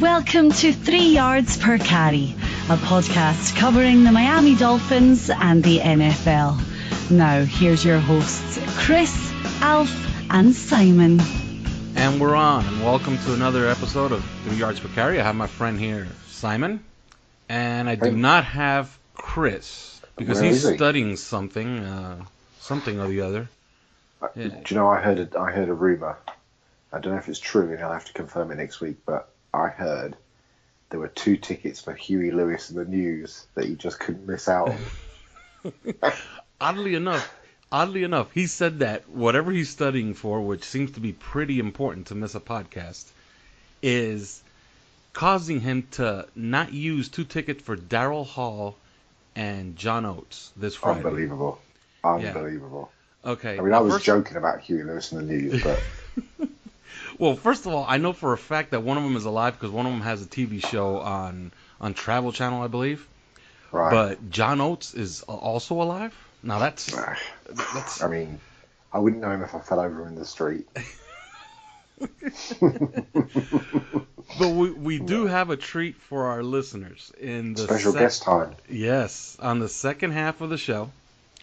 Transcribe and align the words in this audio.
Welcome 0.00 0.50
to 0.52 0.72
Three 0.72 1.08
Yards 1.08 1.56
Per 1.58 1.76
Carry, 1.78 2.34
a 2.70 2.76
podcast 2.76 3.56
covering 3.56 4.04
the 4.04 4.10
Miami 4.12 4.54
Dolphins 4.56 5.28
and 5.30 5.62
the 5.62 5.78
NFL. 5.80 7.10
Now, 7.10 7.44
here's 7.44 7.84
your 7.84 7.98
hosts, 7.98 8.58
Chris, 8.78 9.12
Alf, 9.60 9.90
and 10.30 10.54
Simon. 10.54 11.20
And 11.94 12.20
we're 12.20 12.34
on, 12.34 12.64
and 12.66 12.82
welcome 12.82 13.18
to 13.18 13.34
another 13.34 13.68
episode 13.68 14.12
of 14.12 14.24
Three 14.44 14.56
Yards 14.56 14.80
Per 14.80 14.88
Carry. 14.88 15.20
I 15.20 15.24
have 15.24 15.36
my 15.36 15.46
friend 15.46 15.78
here, 15.78 16.08
Simon, 16.28 16.82
and 17.48 17.88
I 17.88 17.94
do 17.94 18.06
Hey. 18.10 18.16
not 18.16 18.44
have 18.44 18.96
Chris 19.14 20.00
because 20.16 20.40
Where 20.40 20.48
he's 20.50 20.64
is 20.64 20.70
he? 20.70 20.76
studying 20.76 21.16
something, 21.16 21.78
uh, 21.80 22.24
something 22.60 22.98
or 22.98 23.08
the 23.08 23.20
other. 23.20 23.48
Uh, 24.22 24.28
Yeah. 24.34 24.48
Do 24.48 24.62
you 24.68 24.76
know 24.76 24.88
I 24.88 25.00
heard 25.00 25.18
a, 25.34 25.38
I 25.38 25.52
heard 25.52 25.68
a 25.68 25.74
rumor. 25.74 26.16
I 26.92 26.98
don't 26.98 27.12
know 27.12 27.18
if 27.18 27.28
it's 27.28 27.38
true, 27.38 27.72
and 27.72 27.82
I'll 27.82 27.92
have 27.92 28.06
to 28.06 28.12
confirm 28.12 28.50
it 28.50 28.56
next 28.56 28.80
week. 28.80 28.96
But 29.06 29.28
I 29.54 29.68
heard 29.68 30.16
there 30.90 31.00
were 31.00 31.08
two 31.08 31.36
tickets 31.36 31.80
for 31.80 31.94
Huey 31.94 32.30
Lewis 32.30 32.70
and 32.70 32.78
the 32.78 32.84
News 32.84 33.46
that 33.54 33.68
you 33.68 33.76
just 33.76 33.98
couldn't 33.98 34.26
miss 34.26 34.48
out 34.48 34.74
on. 35.64 35.72
Oddly 36.60 36.94
enough, 36.94 37.34
oddly 37.72 38.04
enough, 38.04 38.30
he 38.32 38.46
said 38.46 38.80
that 38.80 39.08
whatever 39.08 39.50
he's 39.50 39.70
studying 39.70 40.14
for, 40.14 40.40
which 40.40 40.62
seems 40.64 40.92
to 40.92 41.00
be 41.00 41.12
pretty 41.12 41.58
important 41.58 42.08
to 42.08 42.14
miss 42.14 42.34
a 42.34 42.40
podcast, 42.40 43.04
is 43.82 44.42
causing 45.12 45.60
him 45.60 45.86
to 45.92 46.26
not 46.36 46.72
use 46.72 47.08
two 47.08 47.24
tickets 47.24 47.62
for 47.62 47.76
Daryl 47.76 48.26
Hall 48.26 48.76
and 49.34 49.76
John 49.76 50.04
Oates 50.04 50.52
this 50.56 50.74
Friday. 50.76 50.98
Unbelievable, 50.98 51.60
unbelievable. 52.04 52.92
Okay. 53.24 53.58
I 53.58 53.60
mean, 53.60 53.72
I 53.72 53.80
was 53.80 53.94
first- 53.94 54.04
joking 54.04 54.36
about 54.36 54.60
Huey 54.60 54.82
Lewis 54.84 55.10
and 55.12 55.28
the 55.28 55.32
News, 55.32 55.62
but 55.62 55.80
Well, 57.18 57.36
first 57.36 57.66
of 57.66 57.72
all, 57.72 57.84
I 57.88 57.98
know 57.98 58.12
for 58.12 58.32
a 58.32 58.38
fact 58.38 58.70
that 58.70 58.82
one 58.82 58.96
of 58.96 59.04
them 59.04 59.16
is 59.16 59.24
alive 59.24 59.54
because 59.54 59.70
one 59.70 59.86
of 59.86 59.92
them 59.92 60.02
has 60.02 60.22
a 60.22 60.26
TV 60.26 60.64
show 60.64 60.98
on 60.98 61.52
on 61.80 61.94
Travel 61.94 62.32
Channel, 62.32 62.62
I 62.62 62.68
believe. 62.68 63.06
right. 63.70 63.90
But 63.90 64.30
John 64.30 64.60
Oates 64.60 64.94
is 64.94 65.22
also 65.22 65.80
alive. 65.80 66.14
Now 66.42 66.58
that's 66.58 66.86
that's 67.74 68.02
I 68.02 68.08
mean, 68.08 68.40
I 68.92 68.98
wouldn't 68.98 69.22
know 69.22 69.30
him 69.30 69.42
if 69.42 69.54
I 69.54 69.60
fell 69.60 69.80
over 69.80 70.06
in 70.06 70.14
the 70.14 70.24
street. 70.24 70.66
but 74.38 74.48
we 74.48 74.70
we 74.70 74.98
do 74.98 75.26
have 75.26 75.50
a 75.50 75.56
treat 75.56 75.96
for 75.96 76.26
our 76.26 76.42
listeners 76.42 77.12
in 77.20 77.54
the 77.54 77.62
Special 77.62 77.92
sec- 77.92 78.00
guest 78.00 78.22
time. 78.22 78.54
Yes, 78.68 79.36
on 79.40 79.58
the 79.60 79.68
second 79.68 80.12
half 80.12 80.40
of 80.40 80.50
the 80.50 80.56
show, 80.58 80.90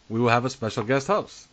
we 0.10 0.20
will 0.20 0.30
have 0.30 0.46
a 0.46 0.50
special 0.50 0.84
guest 0.84 1.08
host. 1.08 1.48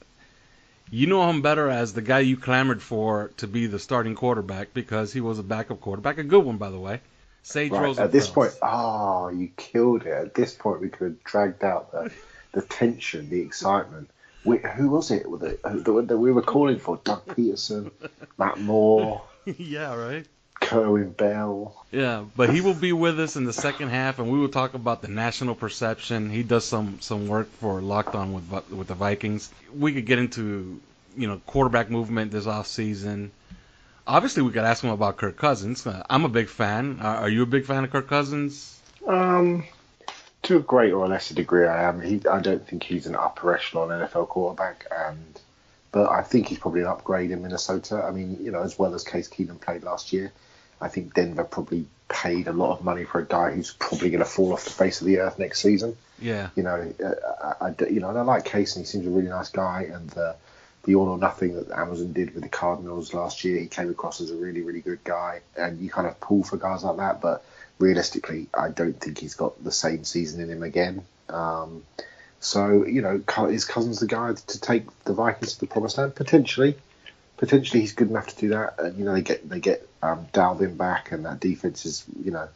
You 0.91 1.07
know 1.07 1.29
him 1.29 1.43
better 1.43 1.69
as 1.69 1.93
the 1.93 2.03
guy 2.03 2.21
you 2.21 2.37
clamored 2.37 2.81
for 2.81 3.33
to 3.39 3.47
be 3.47 3.67
the 3.67 3.79
starting 3.79 4.15
quarterback 4.15 4.73
because 4.73 5.13
he 5.13 5.21
was 5.21 5.39
a 5.39 5.43
backup 5.43 5.81
quarterback, 5.81 6.19
a 6.19 6.25
good 6.25 6.45
one 6.45 6.59
by 6.59 6.71
the 6.71 6.79
way. 6.79 7.01
Sage 7.43 7.71
Right. 7.71 7.83
Rosenfels. 7.83 8.05
At 8.05 8.13
this 8.13 8.29
point, 8.29 8.53
oh, 8.63 9.29
you 9.29 9.51
killed 9.57 10.03
it. 10.03 10.13
At 10.13 10.35
this 10.35 10.53
point, 10.55 10.81
we 10.81 10.89
could 10.89 11.05
have 11.05 11.25
dragged 11.25 11.63
out 11.63 11.93
the, 11.93 12.13
the 12.53 12.63
tension, 12.63 13.31
the 13.31 13.41
excitement. 13.41 14.11
We, 14.45 14.59
who 14.59 14.91
was 14.91 15.11
it 15.11 15.25
that, 15.41 15.63
that, 15.63 16.09
that 16.09 16.19
we 16.19 16.33
were 16.33 16.43
calling 16.43 16.79
for? 16.79 17.01
Doug 17.03 17.25
Pederson, 17.27 17.91
Matt 18.39 18.59
Moore, 18.59 19.23
yeah, 19.45 19.95
right. 19.95 20.27
Kerwin 20.61 21.11
Bell. 21.11 21.85
Yeah, 21.91 22.25
but 22.37 22.51
he 22.51 22.61
will 22.61 22.75
be 22.75 22.93
with 22.93 23.19
us 23.21 23.37
in 23.37 23.45
the 23.45 23.53
second 23.53 23.89
half, 23.89 24.19
and 24.19 24.31
we 24.31 24.39
will 24.39 24.49
talk 24.49 24.75
about 24.75 25.03
the 25.03 25.09
national 25.09 25.55
perception. 25.55 26.31
He 26.31 26.43
does 26.43 26.65
some 26.65 27.01
some 27.01 27.29
work 27.29 27.51
for 27.61 27.81
Locked 27.81 28.15
On 28.15 28.33
with 28.33 28.71
with 28.71 28.89
the 28.89 28.95
Vikings. 28.95 29.51
We 29.75 29.93
could 29.93 30.07
get 30.07 30.19
into 30.19 30.81
you 31.17 31.29
know 31.29 31.41
quarterback 31.47 31.91
movement 31.91 32.33
this 32.33 32.47
off 32.47 32.67
season. 32.67 33.31
Obviously, 34.07 34.43
we 34.43 34.53
could 34.53 34.65
ask 34.65 34.85
him 34.85 34.91
about 34.91 35.17
Kirk 35.17 35.37
Cousins. 35.37 35.87
Uh, 35.87 36.03
I'm 36.09 36.25
a 36.25 36.29
big 36.29 36.49
fan. 36.49 37.01
Uh, 37.03 37.07
are 37.07 37.29
you 37.29 37.43
a 37.43 37.47
big 37.47 37.65
fan 37.65 37.85
of 37.85 37.91
Kirk 37.91 38.09
Cousins? 38.09 38.81
Um, 39.07 39.65
to 40.43 40.57
a 40.57 40.61
greater 40.61 40.97
or 40.97 41.09
lesser 41.09 41.35
degree, 41.35 41.67
I 41.67 41.89
am. 41.89 42.01
He, 42.01 42.23
I 42.29 42.41
don't 42.41 42.67
think 42.67 42.85
he's 42.85 43.07
an 43.07 43.17
upper 43.17 43.55
echelon 43.55 43.89
NFL 43.89 44.29
quarterback, 44.29 44.87
and 44.97 45.41
but 45.93 46.09
I 46.09 46.23
think 46.23 46.49
he's 46.49 46.59
probably 46.59 46.83
an 46.83 46.89
upgrade 46.89 47.31
in 47.31 47.43
Minnesota. 47.43 48.05
I 48.05 48.11
mean, 48.11 48.39
you 48.41 48.51
know, 48.51 48.63
as 48.63 48.79
well 48.79 48.95
as 48.95 49.03
Case 49.03 49.29
Keenum 49.29 49.61
played 49.61 49.83
last 49.83 50.13
year, 50.13 50.33
I 50.81 50.89
think 50.89 51.15
Denver 51.15 51.45
probably 51.45 51.87
paid 52.09 52.47
a 52.49 52.53
lot 52.53 52.73
of 52.79 52.85
money 52.85 53.05
for 53.05 53.19
a 53.21 53.25
guy 53.25 53.51
who's 53.53 53.73
probably 53.73 54.11
going 54.11 54.23
to 54.23 54.29
fall 54.31 54.53
off 54.53 54.65
the 54.65 54.71
face 54.71 55.01
of 55.01 55.07
the 55.07 55.19
earth 55.21 55.39
next 55.39 55.61
season. 55.61 55.97
Yeah, 56.21 56.49
You 56.57 56.63
know, 56.63 56.95
uh, 57.05 57.55
I, 57.61 57.67
I- 57.69 57.89
you 57.89 58.01
know, 58.01 58.09
and 58.11 58.19
I 58.19 58.23
like 58.23 58.45
Case, 58.45 58.77
and 58.77 58.85
he 58.85 58.91
seems 58.91 59.07
a 59.07 59.11
really 59.11 59.29
nice 59.29 59.51
guy, 59.51 59.89
and 59.93 60.09
the 60.11 60.37
the 60.85 60.95
all 60.95 61.09
or 61.09 61.19
nothing 61.19 61.55
that 61.57 61.69
Amazon 61.73 62.13
did 62.13 62.33
with 62.33 62.45
the 62.45 62.49
Cardinals 62.49 63.13
last 63.13 63.43
year, 63.45 63.59
he 63.59 63.67
came 63.67 63.91
across 63.91 64.21
as 64.21 64.31
a 64.31 64.37
really, 64.37 64.63
really 64.63 64.81
good 64.81 65.03
guy, 65.03 65.41
and 65.57 65.81
you 65.81 65.91
kind 65.91 66.07
of 66.07 66.21
pull 66.21 66.45
for 66.45 66.57
guys 66.59 66.85
like 66.85 66.97
that, 66.99 67.21
but 67.21 67.45
realistically, 67.81 68.47
I 68.55 68.69
don't 68.69 68.99
think 68.99 69.19
he's 69.19 69.35
got 69.35 69.63
the 69.65 69.73
same 69.73 70.05
season 70.05 70.41
in 70.41 70.49
him 70.49 70.63
again. 70.63 71.03
Um, 71.29 71.83
so, 72.41 72.85
you 72.87 73.03
know, 73.03 73.21
is 73.49 73.65
Cousins 73.65 73.99
the 73.99 74.07
guy 74.07 74.33
to 74.35 74.61
take 74.61 74.85
the 75.05 75.13
Vikings 75.13 75.55
to 75.55 75.61
the 75.61 75.67
promised 75.67 75.99
land? 75.99 76.15
Potentially. 76.15 76.77
Potentially, 77.37 77.81
he's 77.81 77.93
good 77.93 78.09
enough 78.09 78.29
to 78.29 78.37
do 78.37 78.49
that. 78.51 78.79
And, 78.79 78.97
you 78.99 79.05
know, 79.05 79.13
they 79.13 79.23
get 79.23 79.49
they 79.49 79.61
get 79.61 79.87
um, 80.03 80.27
Dalvin 80.33 80.77
back, 80.77 81.13
and 81.13 81.25
that 81.25 81.41
defense 81.41 81.87
is, 81.87 82.05
you 82.25 82.31
know, 82.31 82.49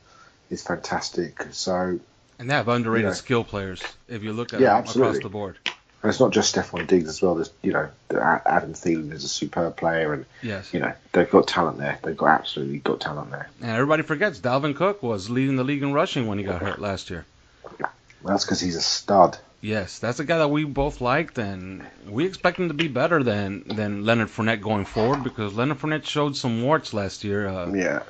is 0.50 0.62
fantastic. 0.62 1.42
So, 1.52 1.98
and 2.38 2.50
they 2.50 2.54
have 2.54 2.68
underrated 2.68 3.08
Yeah. 3.08 3.14
skill 3.14 3.44
players 3.44 3.82
if 4.08 4.22
you 4.22 4.32
look 4.32 4.52
at 4.54 4.60
Yeah, 4.60 4.70
them 4.74 4.78
absolutely. 4.80 5.10
across 5.18 5.22
the 5.22 5.28
board. 5.28 5.58
and 6.02 6.08
it's 6.10 6.18
not 6.20 6.30
just 6.30 6.54
Stefon 6.54 6.86
Diggs 6.86 7.08
as 7.08 7.20
well. 7.20 7.34
There's, 7.34 7.50
you 7.62 7.72
know, 7.72 7.88
Adam 8.10 8.72
Thielen 8.72 9.12
is 9.12 9.24
a 9.24 9.28
superb 9.28 9.76
player, 9.76 10.12
and 10.14 10.24
Yes, 10.42 10.72
you 10.72 10.80
know 10.80 10.92
they've 11.12 11.30
got 11.30 11.46
talent 11.46 11.76
there. 11.78 11.98
They've 12.02 12.16
got 12.16 12.40
absolutely 12.40 12.78
got 12.78 13.00
talent 13.00 13.30
there. 13.30 13.48
and 13.60 13.70
everybody 13.70 14.02
forgets 14.02 14.38
Dalvin 14.38 14.74
Cook 14.76 15.02
was 15.02 15.28
leading 15.28 15.56
the 15.56 15.64
league 15.64 15.82
in 15.82 15.92
rushing 15.92 16.26
when 16.26 16.38
he 16.38 16.44
got 16.44 16.62
hurt 16.62 16.80
last 16.80 17.10
year. 17.10 17.26
Well, 17.78 17.90
That's 18.24 18.44
because 18.44 18.60
he's 18.60 18.76
a 18.76 18.80
stud. 18.82 19.38
Yes, 19.62 19.98
that's 19.98 20.20
a 20.20 20.24
guy 20.24 20.38
that 20.38 20.48
we 20.48 20.64
both 20.64 21.00
liked, 21.02 21.36
and 21.36 21.84
we 22.08 22.24
expect 22.24 22.58
him 22.58 22.68
to 22.68 22.74
be 22.74 22.88
better 22.88 23.22
than 23.22 23.64
than 23.68 24.04
Leonard 24.06 24.28
Fournette 24.28 24.62
going 24.62 24.86
forward 24.86 25.22
because 25.22 25.54
Leonard 25.54 25.78
Fournette 25.78 26.06
showed 26.06 26.34
some 26.36 26.62
warts 26.62 26.94
last 26.94 27.24
year. 27.24 27.46
Uh, 27.46 27.70
Yeah, 27.72 28.02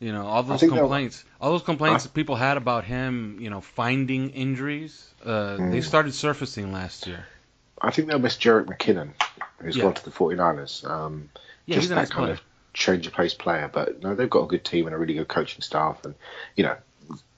You 0.00 0.12
know, 0.12 0.26
all 0.26 0.42
those 0.42 0.60
think 0.60 0.72
that- 0.72 0.78
complaints, 0.78 1.24
all 1.40 1.52
those 1.52 1.62
complaints 1.62 2.04
I- 2.04 2.08
that 2.08 2.14
people 2.14 2.34
had 2.36 2.56
about 2.56 2.84
him, 2.84 3.36
you 3.40 3.48
know, 3.50 3.60
finding 3.60 4.30
injuries, 4.30 5.06
uh, 5.24 5.56
Mm. 5.58 5.70
they 5.72 5.80
started 5.82 6.14
surfacing 6.14 6.72
last 6.72 7.06
year. 7.06 7.26
I 7.80 7.90
think 7.92 8.08
they'll 8.08 8.18
miss 8.18 8.36
Jerick 8.36 8.66
McKinnon, 8.66 9.10
who's 9.58 9.76
Yeah. 9.76 9.84
gone 9.84 9.94
to 9.94 10.04
the 10.04 10.10
49ers. 10.10 10.84
Um, 10.84 11.30
Yeah, 11.66 11.76
just 11.76 11.84
he's 11.84 11.88
that 11.90 11.94
nice 11.96 12.10
kind 12.10 12.24
player. 12.24 12.32
of 12.34 12.40
change 12.74 13.06
of 13.06 13.12
pace 13.12 13.34
player. 13.34 13.70
But 13.72 14.02
no, 14.02 14.14
they've 14.16 14.28
got 14.30 14.44
a 14.44 14.46
good 14.48 14.64
team 14.64 14.86
and 14.86 14.94
a 14.94 14.98
really 14.98 15.14
good 15.14 15.28
coaching 15.28 15.62
staff, 15.62 16.04
and 16.04 16.14
you 16.56 16.64
know, 16.64 16.76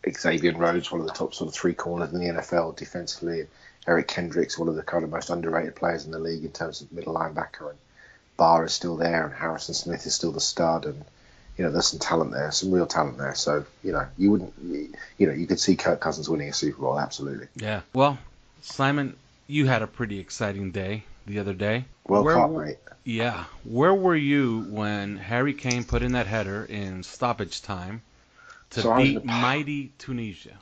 Xavier 0.09 0.57
Rhodes, 0.57 0.91
one 0.91 1.01
of 1.01 1.07
the 1.07 1.13
top 1.13 1.35
sort 1.35 1.49
of 1.49 1.55
three 1.55 1.75
corners 1.75 2.13
in 2.13 2.21
the 2.21 2.41
NFL 2.41 2.77
defensively. 2.77 3.47
Eric 3.87 4.09
Kendricks, 4.09 4.59
one 4.59 4.69
of 4.69 4.77
the 4.77 4.83
kind 4.83 5.05
of 5.05 5.11
most 5.11 5.31
underrated 5.31 5.75
players 5.75 6.05
in 6.05 6.11
the 6.11 6.19
league 6.19 6.45
in 6.45 6.53
terms 6.53 6.81
of 6.81 6.93
middle 6.93 7.15
linebacker, 7.15 7.71
and 7.71 7.79
Barr 8.37 8.65
is 8.65 8.73
still 8.73 8.97
there, 8.97 9.27
and 9.27 9.35
Harrison 9.35 9.75
Smith 9.75 10.07
is 10.07 10.15
still 10.15 10.33
the 10.33 10.41
stud, 10.41 10.85
and 10.85 11.05
you 11.57 11.65
know, 11.65 11.71
there's 11.71 11.89
some 11.89 11.99
talent 11.99 12.33
there, 12.33 12.51
some 12.51 12.71
real 12.71 12.87
talent 12.87 13.19
there. 13.19 13.35
So 13.35 13.65
you 13.83 13.93
know, 13.93 14.07
you 14.17 14.31
wouldn't, 14.31 14.55
you 15.19 15.27
know, 15.27 15.33
you 15.33 15.47
could 15.47 15.61
see 15.61 15.77
Kirk 15.77 16.01
Cousins 16.01 16.29
winning 16.29 16.49
a 16.49 16.53
Super 16.53 16.81
Bowl, 16.81 16.99
absolutely. 16.99 17.49
Yeah. 17.57 17.81
Well, 17.93 18.19
Simon, 18.63 19.17
you 19.47 19.67
had 19.67 19.83
a 19.83 19.87
pretty 19.87 20.19
exciting 20.19 20.71
day 20.71 21.05
the 21.27 21.39
other 21.39 21.55
day. 21.55 21.85
Well 22.07 22.25
Where 22.25 22.35
caught, 22.35 22.53
mate. 22.53 22.79
Yeah. 23.05 23.45
Where 23.65 23.95
were 23.95 24.17
you 24.17 24.67
when 24.71 25.17
Harry 25.17 25.55
Kane 25.55 25.85
put 25.85 26.03
in 26.03 26.13
that 26.13 26.27
header 26.27 26.65
in 26.65 27.03
stoppage 27.03 27.63
time 27.63 28.03
to 28.71 28.81
So 28.83 28.91
I 28.91 28.99
was 28.99 29.09
in 29.09 29.15
beat 29.15 29.21
the 29.21 29.27
mighty 29.33 29.93
Tunisia. 29.99 30.59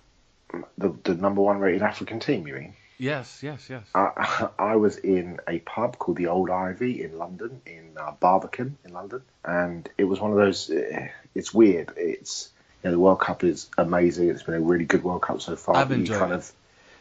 The 0.79 0.95
the 1.05 1.15
number 1.15 1.41
one 1.43 1.59
rated 1.59 1.83
African 1.83 2.21
team, 2.21 2.47
you 2.47 2.55
mean? 2.55 2.75
Yes, 3.01 3.43
yes, 3.43 3.69
yes. 3.71 3.85
I, 3.95 4.49
I 4.59 4.77
was 4.77 4.97
in 4.97 5.39
a 5.47 5.61
pub 5.61 5.99
called 5.99 6.17
the 6.17 6.27
Old 6.29 6.51
Ivy 6.51 7.03
in 7.05 7.17
London, 7.17 7.61
in 7.65 7.93
uh, 7.97 8.13
Barbican 8.19 8.77
in 8.85 8.93
London, 8.93 9.23
and 9.45 9.89
it 9.99 10.05
was 10.05 10.21
one 10.21 10.33
of 10.33 10.37
those. 10.37 10.69
eh, 10.71 11.09
It's 11.35 11.55
weird. 11.55 11.93
It's 11.97 12.51
you 12.83 12.89
know 12.89 12.93
the 12.93 12.99
World 12.99 13.21
Cup 13.21 13.45
is 13.45 13.69
amazing. 13.77 14.31
It's 14.31 14.43
been 14.43 14.55
a 14.55 14.61
really 14.61 14.85
good 14.85 15.05
World 15.05 15.23
Cup 15.23 15.41
so 15.43 15.55
far. 15.55 15.77
I've 15.77 15.89
but 15.91 15.99
you 15.99 16.07
kind 16.07 16.33
it. 16.33 16.37
of 16.37 16.53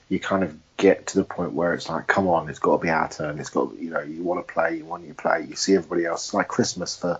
you 0.10 0.20
kind 0.20 0.44
of 0.44 0.56
get 0.78 1.08
to 1.08 1.18
the 1.18 1.24
point 1.26 1.52
where 1.54 1.74
it's 1.74 1.90
like, 1.90 2.08
come 2.08 2.28
on, 2.28 2.48
it's 2.50 2.60
got 2.60 2.78
to 2.78 2.82
be 2.84 2.90
our 2.90 3.10
turn. 3.10 3.40
It's 3.40 3.50
got 3.50 3.76
you 3.80 3.90
know 3.90 4.02
you 4.02 4.22
want 4.24 4.46
to 4.46 4.54
play, 4.54 4.78
you 4.78 4.86
want 4.86 5.08
to 5.08 5.14
play. 5.16 5.46
You 5.50 5.56
see 5.56 5.76
everybody 5.76 6.06
else. 6.06 6.28
It's 6.28 6.34
like 6.34 6.48
Christmas 6.48 6.96
for 6.98 7.20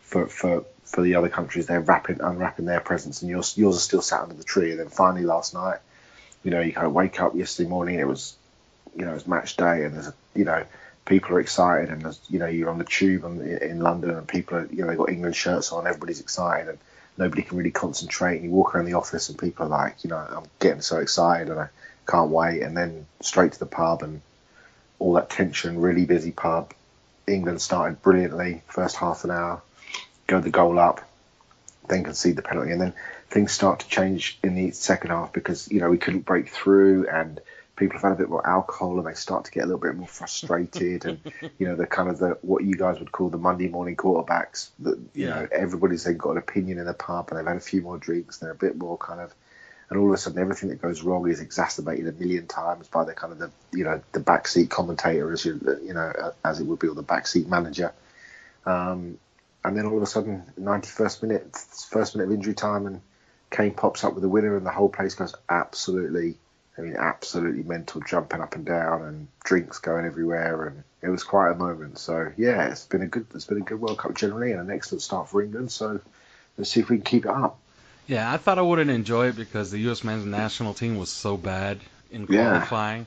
for 0.00 0.26
for 0.26 0.64
for 0.86 1.02
the 1.02 1.16
other 1.16 1.28
countries. 1.28 1.66
They're 1.66 1.80
wrapping 1.80 2.20
unwrapping 2.20 2.64
their 2.64 2.80
presents, 2.80 3.22
and 3.22 3.30
yours 3.30 3.56
yours 3.58 3.76
are 3.76 3.80
still 3.80 4.02
sat 4.02 4.22
under 4.22 4.34
the 4.34 4.44
tree. 4.44 4.70
And 4.70 4.80
then 4.80 4.88
finally 4.88 5.24
last 5.24 5.52
night, 5.52 5.78
you 6.42 6.50
know, 6.50 6.60
you 6.60 6.72
kind 6.72 6.86
of 6.86 6.92
wake 6.92 7.20
up 7.20 7.34
yesterday 7.34 7.68
morning. 7.68 7.98
It 7.98 8.08
was 8.08 8.36
you 8.96 9.04
know, 9.04 9.14
it's 9.14 9.26
match 9.26 9.56
day 9.56 9.84
and 9.84 9.94
there's, 9.94 10.08
a, 10.08 10.14
you 10.34 10.44
know, 10.44 10.64
people 11.04 11.36
are 11.36 11.40
excited 11.40 11.90
and 11.90 12.02
there's, 12.02 12.20
you 12.28 12.38
know, 12.38 12.46
you're 12.46 12.70
on 12.70 12.78
the 12.78 12.84
tube 12.84 13.24
in 13.24 13.80
London 13.80 14.10
and 14.10 14.26
people 14.26 14.58
are, 14.58 14.66
you 14.66 14.82
know, 14.82 14.88
they've 14.88 14.98
got 14.98 15.10
England 15.10 15.36
shirts 15.36 15.70
on, 15.70 15.86
everybody's 15.86 16.20
excited 16.20 16.68
and 16.68 16.78
nobody 17.18 17.42
can 17.42 17.58
really 17.58 17.70
concentrate. 17.70 18.36
And 18.36 18.44
you 18.44 18.50
walk 18.50 18.74
around 18.74 18.86
the 18.86 18.94
office 18.94 19.28
and 19.28 19.38
people 19.38 19.66
are 19.66 19.68
like, 19.68 20.02
you 20.02 20.10
know, 20.10 20.16
I'm 20.16 20.44
getting 20.58 20.80
so 20.80 20.98
excited 20.98 21.50
and 21.50 21.60
I 21.60 21.68
can't 22.08 22.30
wait. 22.30 22.62
And 22.62 22.76
then 22.76 23.06
straight 23.20 23.52
to 23.52 23.58
the 23.58 23.66
pub 23.66 24.02
and 24.02 24.22
all 24.98 25.12
that 25.14 25.30
tension, 25.30 25.80
really 25.80 26.06
busy 26.06 26.32
pub. 26.32 26.72
England 27.26 27.60
started 27.60 28.00
brilliantly, 28.02 28.62
first 28.68 28.96
half 28.96 29.24
an 29.24 29.30
hour, 29.30 29.60
go 30.26 30.40
the 30.40 30.50
goal 30.50 30.78
up, 30.78 31.00
then 31.88 32.04
concede 32.04 32.36
the 32.36 32.42
penalty, 32.42 32.72
and 32.72 32.80
then 32.80 32.94
things 33.30 33.52
start 33.52 33.80
to 33.80 33.88
change 33.88 34.38
in 34.42 34.54
the 34.54 34.70
second 34.72 35.10
half 35.10 35.32
because 35.32 35.70
you 35.70 35.80
know 35.80 35.90
we 35.90 35.98
couldn't 35.98 36.26
break 36.26 36.48
through, 36.48 37.08
and 37.08 37.40
people 37.76 37.94
have 37.94 38.02
had 38.02 38.12
a 38.12 38.16
bit 38.16 38.28
more 38.28 38.46
alcohol, 38.46 38.98
and 38.98 39.06
they 39.06 39.14
start 39.14 39.44
to 39.44 39.50
get 39.50 39.62
a 39.62 39.66
little 39.66 39.80
bit 39.80 39.94
more 39.94 40.08
frustrated, 40.08 41.04
and 41.04 41.20
you 41.58 41.66
know 41.68 41.76
the 41.76 41.86
kind 41.86 42.08
of 42.08 42.18
the 42.18 42.38
what 42.42 42.64
you 42.64 42.76
guys 42.76 42.98
would 42.98 43.12
call 43.12 43.28
the 43.28 43.38
Monday 43.38 43.68
morning 43.68 43.96
quarterbacks. 43.96 44.70
That 44.80 44.98
you 45.14 45.26
Yeah. 45.26 45.34
know 45.34 45.48
everybody's 45.52 46.04
then 46.04 46.16
got 46.16 46.32
an 46.32 46.38
opinion 46.38 46.78
in 46.78 46.86
the 46.86 46.94
pub, 46.94 47.28
and 47.30 47.38
they've 47.38 47.46
had 47.46 47.56
a 47.56 47.60
few 47.60 47.82
more 47.82 47.98
drinks, 47.98 48.40
and 48.40 48.46
they're 48.46 48.54
a 48.54 48.56
bit 48.56 48.76
more 48.76 48.98
kind 48.98 49.20
of. 49.20 49.32
And 49.88 50.00
all 50.00 50.08
of 50.08 50.14
a 50.14 50.16
sudden, 50.16 50.40
everything 50.40 50.70
that 50.70 50.82
goes 50.82 51.02
wrong 51.02 51.28
is 51.28 51.38
exacerbated 51.38 52.08
a 52.08 52.12
million 52.12 52.48
times 52.48 52.88
by 52.88 53.04
the 53.04 53.14
kind 53.14 53.32
of 53.32 53.38
the 53.38 53.50
you 53.72 53.84
know 53.84 54.02
the 54.10 54.18
backseat 54.18 54.68
commentator, 54.68 55.30
as 55.30 55.44
you 55.44 55.60
you 55.84 55.94
know 55.94 56.32
as 56.44 56.58
it 56.58 56.64
would 56.64 56.80
be, 56.80 56.88
or 56.88 56.96
the 56.96 57.04
backseat 57.04 57.46
manager. 57.46 57.92
Um, 58.64 59.18
and 59.66 59.76
then 59.76 59.86
all 59.86 59.96
of 59.96 60.02
a 60.02 60.06
sudden, 60.06 60.44
91st 60.60 61.22
minute, 61.22 61.56
first 61.90 62.14
minute 62.14 62.28
of 62.28 62.34
injury 62.34 62.54
time, 62.54 62.86
and 62.86 63.00
Kane 63.50 63.74
pops 63.74 64.04
up 64.04 64.14
with 64.14 64.22
the 64.22 64.28
winner, 64.28 64.56
and 64.56 64.64
the 64.64 64.70
whole 64.70 64.88
place 64.88 65.14
goes 65.14 65.34
absolutely, 65.48 66.36
I 66.78 66.82
mean, 66.82 66.96
absolutely 66.96 67.64
mental, 67.64 68.00
jumping 68.00 68.40
up 68.40 68.54
and 68.54 68.64
down, 68.64 69.02
and 69.02 69.28
drinks 69.44 69.78
going 69.78 70.06
everywhere, 70.06 70.66
and 70.66 70.84
it 71.02 71.08
was 71.08 71.24
quite 71.24 71.50
a 71.50 71.54
moment. 71.56 71.98
So 71.98 72.32
yeah, 72.36 72.68
it's 72.68 72.86
been 72.86 73.02
a 73.02 73.06
good, 73.08 73.26
it's 73.34 73.44
been 73.46 73.58
a 73.58 73.62
good 73.62 73.80
World 73.80 73.98
Cup 73.98 74.14
generally, 74.14 74.52
and 74.52 74.60
an 74.60 74.70
excellent 74.70 75.02
start 75.02 75.28
for 75.28 75.42
England. 75.42 75.72
So 75.72 76.00
let's 76.56 76.70
see 76.70 76.80
if 76.80 76.88
we 76.88 76.98
can 76.98 77.04
keep 77.04 77.24
it 77.24 77.30
up. 77.30 77.58
Yeah, 78.06 78.32
I 78.32 78.36
thought 78.36 78.58
I 78.58 78.62
wouldn't 78.62 78.90
enjoy 78.90 79.28
it 79.28 79.36
because 79.36 79.72
the 79.72 79.78
U.S. 79.80 80.04
men's 80.04 80.24
national 80.24 80.74
team 80.74 80.96
was 80.96 81.10
so 81.10 81.36
bad 81.36 81.80
in 82.12 82.28
Yeah. 82.30 82.50
qualifying. 82.50 83.06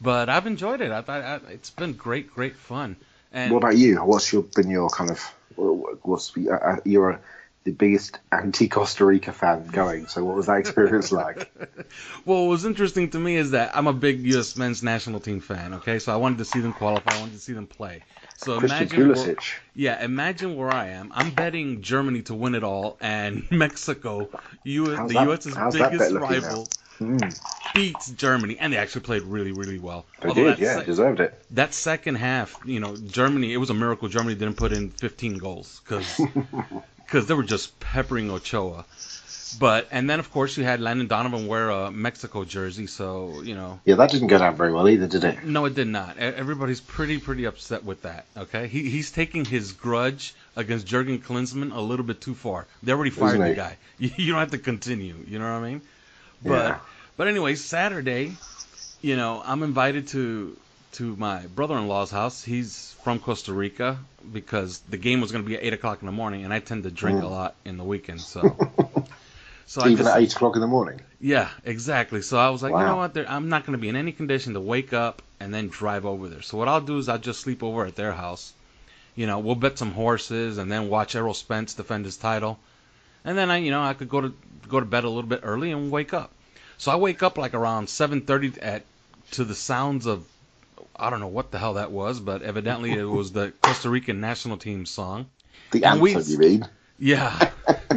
But 0.00 0.28
I've 0.28 0.46
enjoyed 0.46 0.80
it. 0.80 0.90
I 0.90 1.02
thought 1.02 1.22
I, 1.22 1.40
it's 1.52 1.70
been 1.70 1.92
great, 1.92 2.32
great 2.32 2.56
fun. 2.56 2.96
And 3.32 3.52
What 3.52 3.58
about 3.58 3.76
you? 3.76 3.96
What's 3.96 4.32
your 4.32 4.42
been 4.42 4.70
your 4.70 4.88
kind 4.90 5.10
of 5.10 5.20
what's 5.56 6.32
uh, 6.36 6.50
uh, 6.52 6.76
you're 6.84 7.20
the 7.64 7.72
biggest 7.72 8.18
anti 8.32 8.68
Costa 8.68 9.04
Rica 9.04 9.32
fan 9.32 9.66
going? 9.66 10.06
So 10.08 10.24
what 10.24 10.36
was 10.36 10.46
that 10.46 10.58
experience 10.58 11.12
like? 11.12 11.52
Well, 12.24 12.42
what 12.44 12.50
was 12.50 12.64
interesting 12.64 13.10
to 13.10 13.18
me 13.18 13.36
is 13.36 13.52
that 13.52 13.74
I'm 13.76 13.86
a 13.86 13.92
big 13.92 14.20
U.S. 14.26 14.56
men's 14.56 14.82
national 14.82 15.20
team 15.20 15.40
fan. 15.40 15.74
Okay, 15.74 15.98
so 15.98 16.12
I 16.12 16.16
wanted 16.16 16.38
to 16.38 16.44
see 16.44 16.60
them 16.60 16.72
qualify. 16.72 17.12
I 17.12 17.20
wanted 17.20 17.32
to 17.32 17.38
see 17.40 17.54
them 17.54 17.66
play. 17.66 18.02
So 18.36 18.58
Christian 18.58 18.86
imagine, 18.86 19.08
where, 19.14 19.36
yeah, 19.74 20.04
imagine 20.04 20.56
where 20.56 20.70
I 20.70 20.88
am. 20.88 21.10
I'm 21.14 21.30
betting 21.30 21.80
Germany 21.82 22.22
to 22.22 22.34
win 22.34 22.54
it 22.54 22.62
all, 22.64 22.98
and 23.00 23.42
Mexico, 23.50 24.30
U- 24.64 24.90
How's 24.96 25.08
the 25.08 25.14
that- 25.14 25.22
U.S.'s 25.24 25.56
biggest 25.72 26.12
rival, 26.12 26.68
Hmm, 26.98 27.18
beats 27.74 28.10
Germany, 28.10 28.56
and 28.58 28.72
they 28.72 28.76
actually 28.76 29.02
played 29.02 29.22
really, 29.22 29.52
really 29.52 29.78
well. 29.78 30.04
they 30.20 30.28
Although 30.28 30.44
did, 30.44 30.58
yeah, 30.58 30.78
se- 30.80 30.86
deserved 30.86 31.20
it. 31.20 31.34
that 31.52 31.74
second 31.74 32.16
half, 32.16 32.60
you 32.64 32.80
know, 32.80 32.96
Germany, 32.96 33.52
it 33.52 33.58
was 33.58 33.70
a 33.70 33.74
miracle 33.74 34.08
Germany 34.08 34.34
didn't 34.34 34.56
put 34.56 34.72
in 34.72 34.90
15 34.90 35.38
goals 35.38 35.80
because 35.84 37.26
they 37.26 37.34
were 37.34 37.42
just 37.44 37.78
peppering 37.80 38.30
Ochoa. 38.30 38.84
But 39.58 39.88
and 39.90 40.10
then 40.10 40.18
of 40.20 40.30
course 40.30 40.58
you 40.58 40.64
had 40.64 40.78
Landon 40.78 41.06
Donovan 41.06 41.46
wear 41.46 41.70
a 41.70 41.90
Mexico 41.90 42.44
jersey, 42.44 42.86
so 42.86 43.40
you 43.42 43.54
know, 43.54 43.80
Yeah, 43.86 43.94
that 43.94 44.10
didn't 44.10 44.28
go 44.28 44.36
down 44.38 44.56
very 44.56 44.72
well 44.72 44.86
either, 44.88 45.06
did 45.06 45.24
it? 45.24 45.42
no, 45.42 45.64
it 45.64 45.74
did 45.74 45.88
not. 45.88 46.18
Everybody's 46.18 46.82
pretty 46.82 47.18
pretty 47.18 47.46
upset 47.46 47.82
with 47.82 48.02
that. 48.02 48.26
Okay, 48.36 48.68
he 48.68 48.90
he's 48.90 49.10
taking 49.10 49.46
his 49.46 49.72
grudge 49.72 50.34
against 50.54 50.86
Jurgen 50.86 51.18
Klinsmann 51.18 51.74
a 51.74 51.80
little 51.80 52.04
bit 52.04 52.20
too 52.20 52.34
far. 52.34 52.66
They 52.82 52.92
already 52.92 53.10
fired 53.10 53.40
the 53.40 53.54
guy. 53.54 53.78
You, 53.98 54.10
you 54.16 54.32
don't 54.32 54.40
have 54.40 54.50
to 54.50 54.58
continue. 54.58 55.14
You 55.26 55.38
know 55.38 55.46
what 55.50 55.64
I 55.64 55.70
mean? 55.70 55.80
But 56.42 56.50
Yeah. 56.50 56.78
but 57.16 57.28
anyway, 57.28 57.54
Saturday, 57.54 58.36
you 59.00 59.16
know, 59.16 59.42
I'm 59.44 59.62
invited 59.62 60.08
to 60.08 60.56
to 60.92 61.16
my 61.16 61.46
brother-in-law's 61.46 62.10
house. 62.10 62.42
He's 62.42 62.96
from 63.02 63.20
Costa 63.20 63.52
Rica 63.52 63.98
because 64.32 64.80
the 64.80 64.96
game 64.96 65.20
was 65.20 65.32
going 65.32 65.44
to 65.44 65.48
be 65.48 65.56
at 65.56 65.62
eight 65.62 65.72
o'clock 65.72 66.00
in 66.00 66.06
the 66.06 66.12
morning, 66.12 66.44
and 66.44 66.52
I 66.52 66.60
tend 66.60 66.84
to 66.84 66.90
drink 66.90 67.20
mm. 67.20 67.24
a 67.24 67.26
lot 67.26 67.54
in 67.64 67.76
the 67.76 67.84
weekend, 67.84 68.20
so. 68.20 68.56
So 69.68 69.82
I 69.82 69.88
Even 69.88 69.98
just, 69.98 70.16
at 70.16 70.22
eight 70.22 70.32
o'clock 70.32 70.54
in 70.54 70.62
the 70.62 70.66
morning. 70.66 70.98
yeah, 71.20 71.50
exactly. 71.62 72.22
So 72.22 72.38
I 72.38 72.48
was 72.48 72.62
like, 72.62 72.72
you 72.72 72.78
know 72.78 72.96
what? 72.96 73.12
There, 73.12 73.28
I'm 73.28 73.50
not 73.50 73.66
going 73.66 73.72
to 73.72 73.78
be 73.78 73.90
in 73.90 73.96
any 73.96 74.12
condition 74.12 74.54
to 74.54 74.60
wake 74.60 74.94
up 74.94 75.20
and 75.40 75.52
then 75.52 75.68
drive 75.68 76.06
over 76.06 76.26
there. 76.26 76.40
So 76.40 76.56
what 76.56 76.68
I'll 76.68 76.80
do 76.80 76.96
is 76.96 77.06
I'll 77.06 77.18
just 77.18 77.40
sleep 77.40 77.62
over 77.62 77.84
at 77.84 77.94
their 77.94 78.12
house. 78.12 78.54
You 79.14 79.26
know, 79.26 79.40
we'll 79.40 79.56
bet 79.56 79.76
some 79.76 79.92
horses 79.92 80.56
and 80.56 80.72
then 80.72 80.88
watch 80.88 81.14
Errol 81.14 81.34
Spence 81.34 81.74
defend 81.74 82.06
his 82.06 82.16
title. 82.16 82.58
And 83.28 83.36
then 83.36 83.50
I, 83.50 83.58
you 83.58 83.70
know, 83.70 83.82
I 83.82 83.92
could 83.92 84.08
go 84.08 84.22
to 84.22 84.32
go 84.68 84.80
to 84.80 84.86
bed 84.86 85.04
a 85.04 85.08
little 85.08 85.28
bit 85.28 85.40
early 85.42 85.70
and 85.70 85.90
wake 85.90 86.14
up. 86.14 86.32
So 86.78 86.90
I 86.90 86.96
wake 86.96 87.22
up 87.22 87.36
like 87.36 87.52
around 87.52 87.88
7:30 87.88 88.58
at 88.62 88.84
to 89.32 89.44
the 89.44 89.54
sounds 89.54 90.06
of 90.06 90.24
I 90.96 91.10
don't 91.10 91.20
know 91.20 91.26
what 91.26 91.50
the 91.50 91.58
hell 91.58 91.74
that 91.74 91.92
was, 91.92 92.20
but 92.20 92.40
evidently 92.40 92.90
it 92.92 93.04
was 93.04 93.30
the 93.30 93.52
Costa 93.60 93.90
Rican 93.90 94.22
national 94.22 94.56
team 94.56 94.86
song. 94.86 95.26
The 95.72 95.84
And 95.84 96.00
we- 96.00 96.14
anthem, 96.14 96.32
you 96.32 96.38
mean? 96.38 96.68
Yeah. 96.98 97.50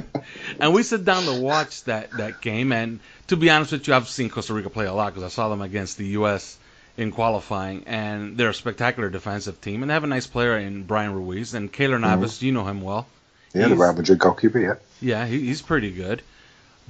and 0.60 0.74
we 0.74 0.84
sit 0.84 1.05
down 1.05 1.24
to 1.24 1.39
watch 1.39 1.86
that, 1.86 2.12
that 2.17 2.41
game. 2.41 2.74
And 2.74 3.00
to 3.27 3.38
be 3.38 3.50
honest 3.50 3.72
with 3.72 3.88
you, 3.88 3.94
I've 3.94 4.10
seen 4.10 4.29
Costa 4.29 4.53
Rica 4.53 4.70
play 4.70 4.86
a 4.86 4.94
lot 4.94 5.13
because 5.13 5.24
I 5.24 5.29
saw 5.29 5.48
them 5.48 5.62
against 5.62 5.98
the 5.98 6.08
U.S. 6.20 6.58
in 6.98 7.12
qualifying. 7.12 7.86
And 7.88 8.38
they're 8.38 8.50
a 8.50 8.53
spectacular 8.53 9.10
defensive 9.10 9.62
team. 9.62 9.82
And 9.82 9.89
they 9.89 9.94
have 9.94 10.03
a 10.03 10.08
nice 10.08 10.27
player 10.27 10.58
in 10.58 10.84
Bryan 10.84 11.15
Ruiz. 11.15 11.53
And 11.55 11.72
Keylor 11.72 11.94
mm-hmm. 11.94 12.01
Navas, 12.01 12.44
you 12.44 12.51
know 12.51 12.65
him 12.65 12.82
well. 12.82 13.08
Yeah, 13.53 13.67
the 13.67 13.75
Real 13.75 13.93
Madrid 13.93 14.20
goalkeeper, 14.20 14.60
yeah. 14.60 14.75
Yeah, 15.01 15.25
he, 15.25 15.39
he's 15.39 15.62
pretty 15.62 15.91
good. 15.91 16.22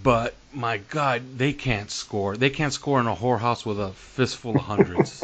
But 0.04 0.34
my 0.54 0.78
God, 0.78 1.38
they 1.38 1.54
can't 1.54 1.90
score. 1.92 2.36
They 2.36 2.50
can't 2.50 2.74
score 2.74 3.00
in 3.00 3.08
a 3.08 3.16
whorehouse 3.16 3.66
with 3.66 3.80
a 3.80 3.92
fistful 3.92 4.56
of 4.56 4.62
hundreds. 4.62 5.24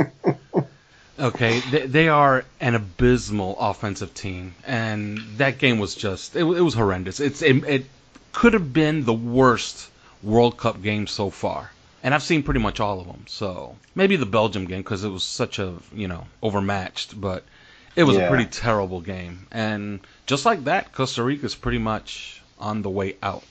okay, 1.19 1.59
they, 1.71 1.87
they 1.87 2.09
are 2.09 2.45
an 2.59 2.75
abysmal 2.75 3.57
offensive 3.59 4.13
team, 4.13 4.53
and 4.65 5.19
that 5.37 5.57
game 5.57 5.79
was 5.79 5.95
just 5.95 6.35
it, 6.35 6.41
it 6.41 6.61
was 6.61 6.73
horrendous. 6.73 7.19
It's 7.19 7.41
it, 7.41 7.63
it 7.63 7.85
could 8.33 8.53
have 8.53 8.71
been 8.71 9.05
the 9.05 9.13
worst 9.13 9.89
World 10.21 10.57
Cup 10.57 10.81
game 10.81 11.07
so 11.07 11.29
far. 11.29 11.71
And 12.03 12.13
I've 12.13 12.23
seen 12.23 12.43
pretty 12.43 12.59
much 12.59 12.79
all 12.79 12.99
of 12.99 13.07
them. 13.07 13.25
So 13.27 13.75
maybe 13.95 14.15
the 14.15 14.25
Belgium 14.25 14.65
game 14.65 14.81
because 14.81 15.03
it 15.03 15.09
was 15.09 15.23
such 15.23 15.59
a 15.59 15.73
you 15.93 16.07
know 16.07 16.27
overmatched, 16.41 17.19
but 17.19 17.43
it 17.97 18.03
was 18.03 18.15
a 18.15 18.27
pretty 18.29 18.45
terrible 18.45 19.01
game. 19.01 19.47
And 19.51 19.99
just 20.27 20.45
like 20.45 20.65
that, 20.65 20.93
Costa 20.93 21.23
Rica's 21.23 21.55
pretty 21.55 21.79
much 21.79 22.41
on 22.59 22.83
the 22.83 22.89
way 22.89 23.17
out. 23.21 23.43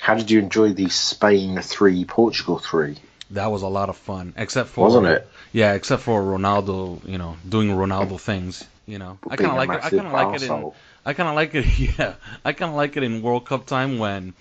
How 0.00 0.14
did 0.14 0.30
you 0.30 0.38
enjoy 0.38 0.74
the 0.74 0.88
Spain 0.90 1.60
3, 1.60 2.04
Portugal 2.04 2.58
3? 2.58 2.96
That 3.32 3.50
was 3.50 3.62
a 3.62 3.68
lot 3.68 3.88
of 3.88 3.96
fun, 3.96 4.34
except 4.36 4.70
for 4.70 4.84
Wasn't 4.84 5.06
it? 5.06 5.28
Yeah, 5.52 5.74
except 5.74 6.02
for 6.02 6.22
Ronaldo, 6.22 7.06
you 7.06 7.18
know, 7.18 7.36
doing 7.46 7.68
Ronaldo 7.70 8.20
things. 8.20 8.64
You 8.86 8.98
know, 8.98 9.18
I 9.28 9.36
kind 9.36 9.50
of 9.50 9.56
like 9.56 9.70
it. 9.70 9.84
I 9.84 9.90
kind 9.90 10.06
of 10.06 10.12
like 10.12 10.34
it 10.36 10.42
in. 10.44 10.72
I 11.04 11.12
kind 11.12 11.28
of 11.28 11.34
like 11.34 11.54
it. 11.54 11.78
Yeah, 11.98 12.14
I 12.44 12.52
kind 12.52 12.70
of 12.70 12.76
like 12.76 12.96
it 12.96 13.02
in 13.02 13.22
World 13.22 13.44
Cup 13.46 13.66
time 13.66 13.98
when, 13.98 14.34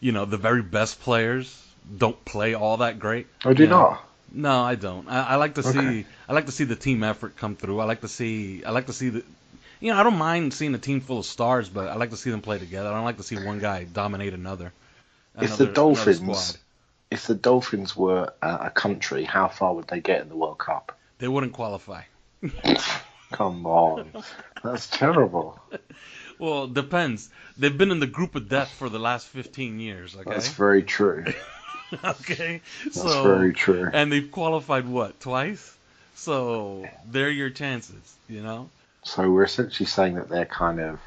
you 0.00 0.12
know, 0.12 0.24
the 0.24 0.36
very 0.36 0.62
best 0.62 1.00
players 1.00 1.64
don't 1.96 2.22
play 2.24 2.54
all 2.54 2.78
that 2.78 2.98
great. 2.98 3.26
Oh, 3.44 3.54
do 3.54 3.62
you 3.62 3.68
know? 3.68 3.98
Not? 4.32 4.40
No, 4.40 4.62
I 4.62 4.74
don't. 4.74 5.08
I, 5.08 5.22
I 5.30 5.34
like 5.36 5.54
to 5.54 5.62
see. 5.62 6.06
I 6.28 6.32
like 6.32 6.46
to 6.46 6.52
see 6.52 6.64
the 6.64 6.76
team 6.76 7.02
effort 7.02 7.36
come 7.36 7.56
through. 7.56 7.80
I 7.80 7.84
like 7.84 8.00
to 8.02 8.08
see. 8.08 8.64
I 8.64 8.70
like 8.70 8.86
to 8.86 8.92
see 8.92 9.08
the. 9.10 9.24
You 9.80 9.92
know, 9.92 9.98
I 10.00 10.02
don't 10.02 10.16
mind 10.18 10.52
seeing 10.54 10.74
a 10.74 10.78
team 10.78 11.00
full 11.00 11.20
of 11.20 11.26
stars, 11.26 11.68
but 11.68 11.88
I 11.88 11.94
like 11.94 12.10
to 12.10 12.16
see 12.16 12.30
them 12.30 12.40
play 12.42 12.58
together. 12.58 12.88
I 12.88 12.94
don't 12.94 13.04
like 13.04 13.18
to 13.18 13.22
see 13.22 13.36
one 13.36 13.58
guy 13.60 13.84
dominate 13.84 14.34
another. 14.34 14.72
If 15.40 15.56
the 15.56 15.64
another- 15.64 15.64
another 15.64 15.74
Dolphins, 15.74 16.58
if 17.10 17.26
the 17.26 17.34
Dolphins 17.34 17.96
were 17.96 18.32
uh, 18.42 18.58
a 18.62 18.70
country, 18.70 19.24
how 19.24 19.48
far 19.48 19.74
would 19.74 19.86
they 19.88 20.00
get 20.00 20.22
in 20.22 20.28
the 20.28 20.36
World 20.36 20.58
Cup? 20.58 20.98
they 21.18 21.28
wouldn't 21.28 21.52
qualify. 21.52 22.02
Come 23.32 23.66
on, 23.66 24.10
that's 24.62 24.88
terrible. 24.88 25.60
well, 26.38 26.66
depends. 26.66 27.28
They've 27.58 27.76
been 27.76 27.90
in 27.90 28.00
the 28.00 28.06
group 28.06 28.34
of 28.36 28.48
death 28.48 28.70
for 28.70 28.88
the 28.88 28.98
last 28.98 29.26
15 29.26 29.80
years. 29.80 30.16
Okay. 30.16 30.30
That's 30.30 30.48
very 30.48 30.82
true. 30.82 31.24
okay. 32.04 32.60
That's 32.84 33.00
so, 33.00 33.22
very 33.22 33.52
true. 33.52 33.88
And 33.92 34.12
they've 34.12 34.30
qualified 34.30 34.86
what 34.86 35.18
twice? 35.20 35.76
So 36.14 36.88
they're 37.06 37.30
your 37.30 37.50
chances. 37.50 38.16
You 38.28 38.42
know. 38.42 38.70
So 39.02 39.30
we're 39.30 39.44
essentially 39.44 39.86
saying 39.86 40.16
that 40.16 40.28
they're 40.28 40.44
kind 40.44 40.80
of 40.80 41.00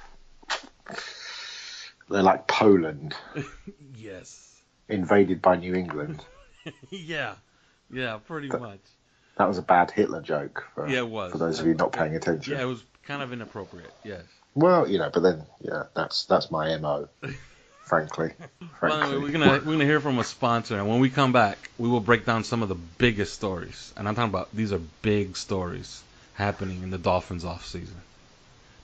they're 2.09 2.23
like 2.23 2.47
Poland 2.47 3.15
yes. 3.95 4.61
invaded 4.89 5.41
by 5.41 5.55
New 5.55 5.75
England. 5.75 6.23
yeah. 6.89 7.35
Yeah. 7.91 8.19
Pretty 8.25 8.47
much. 8.47 8.79
That 9.37 9.47
was 9.47 9.57
a 9.57 9.63
bad 9.63 9.91
Hitler 9.91 10.21
joke. 10.21 10.67
For, 10.75 10.87
Yeah, 10.87 10.99
it 10.99 11.09
was. 11.09 11.31
For 11.31 11.37
those 11.37 11.59
of 11.59 11.67
you 11.67 11.73
not 11.73 11.91
paying 11.91 12.15
attention. 12.15 12.53
Yeah, 12.53 12.61
it 12.61 12.65
was 12.65 12.83
kind 13.03 13.21
of 13.21 13.33
inappropriate. 13.33 13.91
Yes. 14.03 14.23
Well, 14.53 14.87
you 14.87 14.97
know, 14.97 15.09
but 15.13 15.23
then 15.23 15.43
yeah, 15.61 15.83
that's 15.95 16.25
that's 16.25 16.51
my 16.51 16.75
mo. 16.77 17.07
Frankly, 17.91 18.31
Well, 18.39 18.69
frankly. 18.79 19.01
anyway, 19.01 19.21
we're 19.21 19.31
gonna 19.31 19.51
we're 19.65 19.73
gonna 19.73 19.83
hear 19.85 19.99
from 19.99 20.17
a 20.19 20.23
sponsor, 20.23 20.77
and 20.77 20.87
when 20.87 20.99
we 21.01 21.09
come 21.09 21.33
back, 21.33 21.57
we 21.77 21.89
will 21.89 21.99
break 21.99 22.25
down 22.25 22.45
some 22.45 22.63
of 22.63 22.69
the 22.69 22.77
biggest 22.97 23.33
stories. 23.33 23.91
And 23.97 24.07
I'm 24.07 24.15
talking 24.15 24.29
about 24.29 24.47
these 24.55 24.71
are 24.71 24.79
big 25.01 25.35
stories 25.35 26.01
happening 26.35 26.81
in 26.83 26.89
the 26.89 26.97
Dolphins 26.97 27.43
off 27.43 27.65
season. 27.65 27.97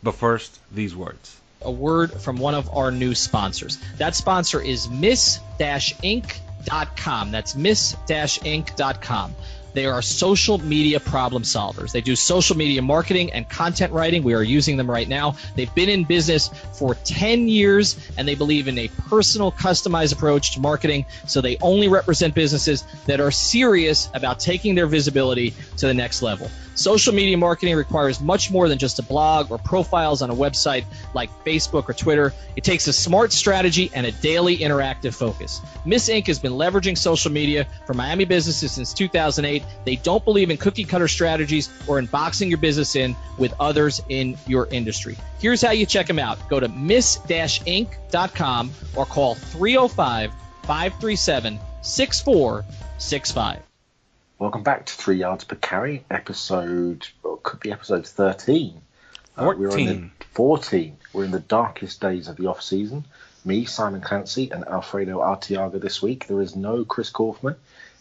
But 0.04 0.16
first, 0.16 0.60
these 0.72 0.94
words. 0.96 1.36
a 1.62 1.72
word 1.72 2.12
from 2.22 2.38
one 2.38 2.54
of 2.54 2.70
our 2.76 2.92
new 2.92 3.16
sponsors. 3.16 3.78
That 3.98 4.14
sponsor 4.14 4.60
is 4.62 4.90
miss-inc.com. 4.90 7.32
That's 7.32 7.56
miss-inc.com. 7.56 9.36
They 9.78 9.86
are 9.86 10.02
social 10.02 10.58
media 10.58 11.00
problem 11.00 11.44
solvers. 11.44 11.92
They 11.92 12.02
do 12.02 12.16
social 12.16 12.58
media 12.58 12.82
marketing 12.82 13.32
and 13.32 13.48
content 13.48 13.94
writing. 13.94 14.24
We 14.24 14.34
are 14.34 14.42
using 14.42 14.76
them 14.76 14.90
right 14.90 15.08
now. 15.08 15.36
They've 15.54 15.74
been 15.76 15.88
in 15.88 16.04
business 16.04 16.48
for 16.74 16.96
10 16.96 17.48
years 17.48 17.96
and 18.18 18.28
they 18.28 18.34
believe 18.34 18.68
in 18.68 18.80
a 18.80 18.88
personal, 19.08 19.52
customized 19.52 20.14
approach 20.14 20.56
to 20.56 20.62
marketing. 20.62 21.06
So 21.28 21.42
they 21.42 21.58
only 21.62 21.90
represent 21.90 22.34
businesses 22.34 22.86
that 23.06 23.20
are 23.20 23.30
serious 23.30 24.10
about 24.16 24.40
taking 24.40 24.74
their 24.74 24.88
visibility 24.88 25.54
to 25.78 25.86
the 25.86 25.94
next 25.94 26.24
level. 26.24 26.50
Social 26.78 27.12
media 27.12 27.38
marketing 27.38 27.76
requires 27.76 28.22
much 28.22 28.52
more 28.52 28.70
than 28.70 28.78
just 28.78 29.00
a 29.00 29.04
blog 29.04 29.50
or 29.50 29.58
profiles 29.58 30.22
on 30.22 30.30
a 30.30 30.36
website 30.36 30.86
like 31.16 31.32
Facebook 31.44 31.90
or 31.90 31.94
Twitter. 31.94 32.36
It 32.56 32.64
takes 32.64 32.86
a 32.86 32.94
smart 32.94 33.32
strategy 33.32 33.90
and 33.96 34.06
a 34.06 34.12
daily 34.12 34.58
interactive 34.58 35.16
focus. 35.16 35.60
Miss 35.86 36.08
Inc. 36.08 36.28
has 36.28 36.38
been 36.38 36.52
leveraging 36.52 36.96
social 36.96 37.32
media 37.32 37.66
for 37.88 37.96
Miami 37.96 38.26
businesses 38.26 38.74
since 38.74 38.94
2008. 38.94 39.64
They 39.86 39.96
don't 39.96 40.24
believe 40.24 40.52
in 40.52 40.58
cookie 40.58 40.84
cutter 40.84 41.08
strategies 41.08 41.68
or 41.88 41.98
in 41.98 42.06
boxing 42.06 42.50
your 42.50 42.60
business 42.60 42.96
in 42.96 43.16
with 43.40 43.56
others 43.60 44.00
in 44.10 44.38
your 44.46 44.68
industry. 44.68 45.18
Here's 45.40 45.64
how 45.64 45.72
you 45.72 45.88
check 45.88 46.06
them 46.06 46.20
out. 46.20 46.48
Go 46.48 46.60
to 46.60 46.68
miss-inc.com 46.68 48.72
or 48.96 49.06
call 49.08 49.34
305 49.34 50.32
537 50.62 51.60
6465. 51.82 53.62
Welcome 54.39 54.62
back 54.62 54.86
to 54.86 54.94
Three 54.94 55.17
Yards 55.17 55.46
Per 55.46 55.56
Carry, 55.56 56.06
episode, 56.12 57.08
well, 57.24 57.38
could 57.38 57.60
be 57.60 57.72
episode 57.72 58.06
13. 58.06 58.79
Uh, 59.36 59.53
we're 59.58 59.75
in 59.75 59.86
the 59.88 59.94
14. 59.94 60.12
14. 60.34 60.98
We're 61.12 61.25
in 61.25 61.32
the 61.32 61.39
darkest 61.39 62.00
days 62.01 62.27
of 62.27 62.36
the 62.36 62.46
off 62.46 62.62
season. 62.62 63.06
Me, 63.44 63.65
Simon 63.65 64.00
Clancy, 64.00 64.51
and 64.51 64.63
Alfredo 64.63 65.17
Artiaga 65.17 65.82
this 65.82 66.03
week. 66.03 66.27
There 66.27 66.39
is 66.39 66.56
no 66.56 66.86
Chris 66.86 67.10
Kaufman. 67.10 67.56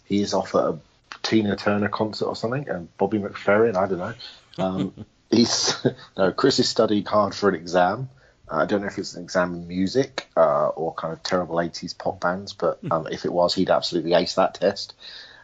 He 0.05 0.21
is 0.21 0.35
off 0.35 0.55
at 0.55 0.61
a 0.61 0.79
Tina 1.23 1.57
Turner 1.57 1.89
concert 1.89 2.27
or 2.27 2.37
something, 2.37 2.69
and 2.69 2.95
Bobby 2.99 3.19
McFerrin, 3.19 3.75
I 3.75 3.89
don't 3.89 3.99
know. 3.99 4.15
Um, 4.59 5.07
he's 5.31 5.75
no, 6.19 6.33
Chris 6.33 6.59
is 6.59 6.69
studying 6.69 7.07
hard 7.07 7.35
for 7.35 7.49
an 7.49 7.55
exam. 7.55 8.11
Uh, 8.47 8.57
I 8.57 8.67
don't 8.67 8.83
know 8.83 8.89
if 8.89 8.99
it's 8.99 9.15
an 9.15 9.23
exam 9.23 9.55
in 9.55 9.67
music 9.67 10.29
uh, 10.37 10.69
or 10.69 10.93
kind 10.93 11.15
of 11.15 11.23
terrible 11.23 11.57
80s 11.57 11.97
pop 11.97 12.21
bands, 12.21 12.53
but 12.53 12.79
um, 12.91 13.07
if 13.07 13.25
it 13.25 13.33
was, 13.33 13.55
he'd 13.55 13.71
absolutely 13.71 14.13
ace 14.13 14.35
that 14.35 14.57
test. 14.57 14.93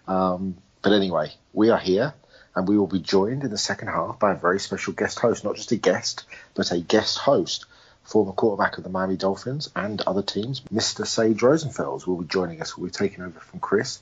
Um, 0.06 0.58
but 0.82 0.92
anyway, 0.92 1.32
we 1.52 1.70
are 1.70 1.78
here 1.78 2.14
and 2.54 2.68
we 2.68 2.76
will 2.76 2.86
be 2.86 2.98
joined 2.98 3.44
in 3.44 3.50
the 3.50 3.58
second 3.58 3.88
half 3.88 4.18
by 4.18 4.32
a 4.32 4.36
very 4.36 4.60
special 4.60 4.92
guest 4.92 5.18
host, 5.18 5.44
not 5.44 5.56
just 5.56 5.72
a 5.72 5.76
guest, 5.76 6.24
but 6.54 6.70
a 6.70 6.80
guest 6.80 7.18
host, 7.18 7.66
former 8.02 8.32
quarterback 8.32 8.78
of 8.78 8.84
the 8.84 8.90
Miami 8.90 9.16
Dolphins 9.16 9.70
and 9.74 10.00
other 10.02 10.22
teams, 10.22 10.60
Mr. 10.72 11.06
Sage 11.06 11.40
Rosenfels 11.40 12.06
will 12.06 12.18
be 12.18 12.26
joining 12.26 12.60
us. 12.60 12.76
We'll 12.76 12.88
be 12.88 12.92
taking 12.92 13.22
over 13.22 13.40
from 13.40 13.60
Chris. 13.60 14.00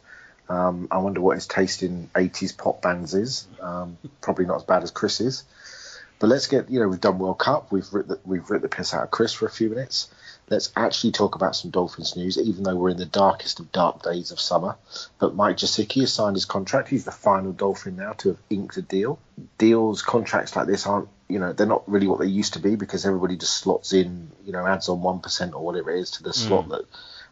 Um, 0.48 0.88
I 0.90 0.98
wonder 0.98 1.20
what 1.20 1.36
his 1.36 1.46
taste 1.46 1.82
in 1.84 2.08
80s 2.14 2.56
pop 2.56 2.82
bands 2.82 3.14
is. 3.14 3.46
Um, 3.60 3.98
probably 4.20 4.46
not 4.46 4.56
as 4.56 4.64
bad 4.64 4.82
as 4.82 4.90
Chris's. 4.90 5.44
But 6.18 6.26
let's 6.28 6.48
get, 6.48 6.68
you 6.70 6.80
know, 6.80 6.88
we've 6.88 7.00
done 7.00 7.18
World 7.18 7.38
Cup. 7.38 7.70
We've 7.70 7.86
ripped 7.92 8.08
the, 8.08 8.20
we've 8.24 8.48
writ 8.50 8.62
the 8.62 8.68
piss 8.68 8.92
out 8.92 9.04
of 9.04 9.10
Chris 9.10 9.32
for 9.32 9.46
a 9.46 9.50
few 9.50 9.70
minutes. 9.70 10.10
Let's 10.50 10.72
actually 10.74 11.12
talk 11.12 11.36
about 11.36 11.54
some 11.54 11.70
Dolphins 11.70 12.16
news, 12.16 12.36
even 12.36 12.64
though 12.64 12.74
we're 12.74 12.90
in 12.90 12.96
the 12.96 13.06
darkest 13.06 13.60
of 13.60 13.70
dark 13.70 14.02
days 14.02 14.32
of 14.32 14.40
summer. 14.40 14.76
But 15.20 15.36
Mike 15.36 15.58
Gesicki 15.58 16.00
has 16.00 16.12
signed 16.12 16.34
his 16.34 16.44
contract. 16.44 16.88
He's 16.88 17.04
the 17.04 17.12
final 17.12 17.52
Dolphin 17.52 17.94
now 17.94 18.14
to 18.14 18.30
have 18.30 18.38
inked 18.50 18.76
a 18.76 18.82
deal. 18.82 19.20
Deals, 19.58 20.02
contracts 20.02 20.56
like 20.56 20.66
this 20.66 20.88
aren't, 20.88 21.08
you 21.28 21.38
know, 21.38 21.52
they're 21.52 21.68
not 21.68 21.88
really 21.88 22.08
what 22.08 22.18
they 22.18 22.26
used 22.26 22.54
to 22.54 22.58
be 22.58 22.74
because 22.74 23.06
everybody 23.06 23.36
just 23.36 23.58
slots 23.58 23.92
in, 23.92 24.32
you 24.44 24.52
know, 24.52 24.66
adds 24.66 24.88
on 24.88 24.98
1% 24.98 25.54
or 25.54 25.64
whatever 25.64 25.92
it 25.92 26.00
is 26.00 26.10
to 26.12 26.24
the 26.24 26.32
slot 26.32 26.68
that 26.70 26.84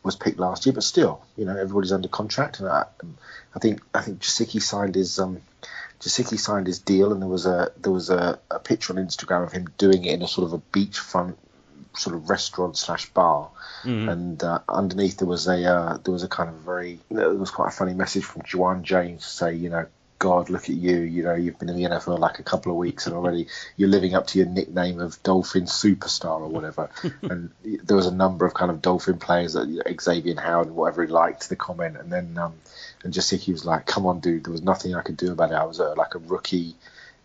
was 0.04 0.14
picked 0.14 0.38
last 0.38 0.64
year. 0.64 0.72
But 0.72 0.84
still, 0.84 1.20
you 1.36 1.44
know, 1.44 1.56
everybody's 1.56 1.92
under 1.92 2.08
contract. 2.08 2.60
And 2.60 2.68
I, 2.68 2.84
I 3.52 3.58
think 3.58 3.80
I 3.92 4.00
think 4.00 4.20
Gesicki 4.20 4.62
signed 4.62 4.94
his 4.94 5.18
um, 5.18 5.42
Gesicki 6.00 6.38
signed 6.38 6.68
his 6.68 6.78
deal, 6.78 7.12
and 7.12 7.20
there 7.20 7.28
was 7.28 7.46
a 7.46 7.72
there 7.76 7.92
was 7.92 8.10
a, 8.10 8.38
a 8.48 8.60
picture 8.60 8.92
on 8.92 9.04
Instagram 9.04 9.44
of 9.44 9.52
him 9.52 9.68
doing 9.76 10.04
it 10.04 10.14
in 10.14 10.22
a 10.22 10.28
sort 10.28 10.46
of 10.46 10.52
a 10.52 10.62
beachfront 10.72 11.36
sort 11.96 12.16
of 12.16 12.30
restaurant 12.30 12.76
slash 12.76 13.06
bar, 13.10 13.50
and 14.08 14.42
uh, 14.42 14.60
underneath 14.68 15.18
there 15.18 15.28
was 15.28 15.46
a 15.46 15.64
uh, 15.64 15.98
there 15.98 16.12
was 16.12 16.22
a 16.22 16.28
kind 16.28 16.48
of 16.48 16.56
very 16.56 16.98
there 17.10 17.32
was 17.34 17.50
quite 17.50 17.68
a 17.68 17.76
funny 17.76 17.94
message 17.94 18.24
from 18.24 18.42
Ja'Wuan 18.42 18.82
James 18.82 19.22
to 19.22 19.28
say 19.28 19.54
you 19.54 19.70
know. 19.70 19.86
God, 20.20 20.50
look 20.50 20.64
at 20.64 20.70
you! 20.70 20.96
You 20.96 21.22
know 21.22 21.36
you've 21.36 21.60
been 21.60 21.68
in 21.68 21.76
the 21.76 21.84
NFL 21.84 22.18
like 22.18 22.40
a 22.40 22.42
couple 22.42 22.72
of 22.72 22.78
weeks, 22.78 23.06
and 23.06 23.14
already 23.14 23.46
you're 23.76 23.88
living 23.88 24.16
up 24.16 24.26
to 24.26 24.38
your 24.38 24.48
nickname 24.48 24.98
of 24.98 25.22
Dolphin 25.22 25.66
Superstar 25.66 26.40
or 26.40 26.48
whatever. 26.48 26.90
and 27.22 27.52
there 27.62 27.96
was 27.96 28.08
a 28.08 28.12
number 28.12 28.44
of 28.44 28.52
kind 28.52 28.72
of 28.72 28.82
Dolphin 28.82 29.18
players 29.18 29.52
that 29.52 29.68
you 29.68 29.76
know, 29.76 29.96
Xavier 30.00 30.34
Howard 30.40 30.66
and 30.66 30.74
whatever 30.74 31.04
he 31.06 31.12
liked 31.12 31.48
the 31.48 31.54
comment, 31.54 31.96
and 31.96 32.12
then 32.12 32.36
um, 32.36 32.54
and 33.04 33.14
Gesicki 33.14 33.52
was 33.52 33.64
like, 33.64 33.86
"Come 33.86 34.06
on, 34.06 34.18
dude, 34.18 34.42
there 34.42 34.50
was 34.50 34.60
nothing 34.60 34.96
I 34.96 35.02
could 35.02 35.16
do 35.16 35.30
about 35.30 35.52
it. 35.52 35.54
I 35.54 35.62
was 35.62 35.78
at 35.78 35.96
like 35.96 36.16
a 36.16 36.18
rookie 36.18 36.74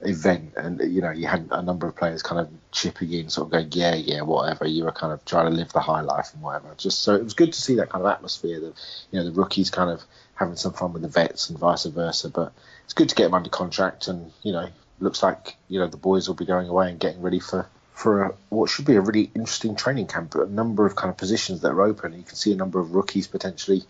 event, 0.05 0.53
and 0.57 0.79
you 0.79 1.01
know, 1.01 1.11
you 1.11 1.27
had 1.27 1.47
a 1.51 1.61
number 1.61 1.87
of 1.87 1.95
players 1.95 2.21
kind 2.21 2.39
of 2.39 2.49
chipping 2.71 3.11
in, 3.13 3.29
sort 3.29 3.47
of 3.47 3.51
going, 3.51 3.69
yeah, 3.71 3.95
yeah, 3.95 4.21
whatever. 4.21 4.65
You 4.65 4.85
were 4.85 4.91
kind 4.91 5.13
of 5.13 5.23
trying 5.25 5.49
to 5.49 5.55
live 5.55 5.71
the 5.71 5.79
high 5.79 6.01
life 6.01 6.33
and 6.33 6.41
whatever. 6.41 6.73
Just 6.77 6.99
so 6.99 7.15
it 7.15 7.23
was 7.23 7.33
good 7.33 7.53
to 7.53 7.61
see 7.61 7.75
that 7.75 7.89
kind 7.89 8.03
of 8.03 8.11
atmosphere. 8.11 8.59
That 8.59 8.73
you 9.11 9.19
know, 9.19 9.25
the 9.25 9.31
rookies 9.31 9.69
kind 9.69 9.89
of 9.89 10.03
having 10.35 10.55
some 10.55 10.73
fun 10.73 10.93
with 10.93 11.01
the 11.01 11.07
vets 11.07 11.49
and 11.49 11.57
vice 11.57 11.85
versa. 11.85 12.29
But 12.29 12.53
it's 12.85 12.93
good 12.93 13.09
to 13.09 13.15
get 13.15 13.25
them 13.25 13.33
under 13.33 13.49
contract, 13.49 14.07
and 14.07 14.31
you 14.41 14.51
know, 14.51 14.67
looks 14.99 15.23
like 15.23 15.55
you 15.67 15.79
know 15.79 15.87
the 15.87 15.97
boys 15.97 16.27
will 16.27 16.35
be 16.35 16.45
going 16.45 16.67
away 16.67 16.89
and 16.89 16.99
getting 16.99 17.21
ready 17.21 17.39
for. 17.39 17.67
For 17.93 18.23
a, 18.23 18.33
what 18.49 18.71
should 18.71 18.85
be 18.85 18.95
a 18.95 19.01
really 19.01 19.29
interesting 19.35 19.75
training 19.75 20.07
camp, 20.07 20.33
a 20.33 20.47
number 20.47 20.87
of 20.87 20.95
kind 20.95 21.11
of 21.11 21.17
positions 21.17 21.61
that 21.61 21.69
are 21.69 21.81
open. 21.83 22.13
You 22.13 22.23
can 22.23 22.35
see 22.35 22.51
a 22.51 22.55
number 22.55 22.79
of 22.79 22.95
rookies 22.95 23.27
potentially 23.27 23.83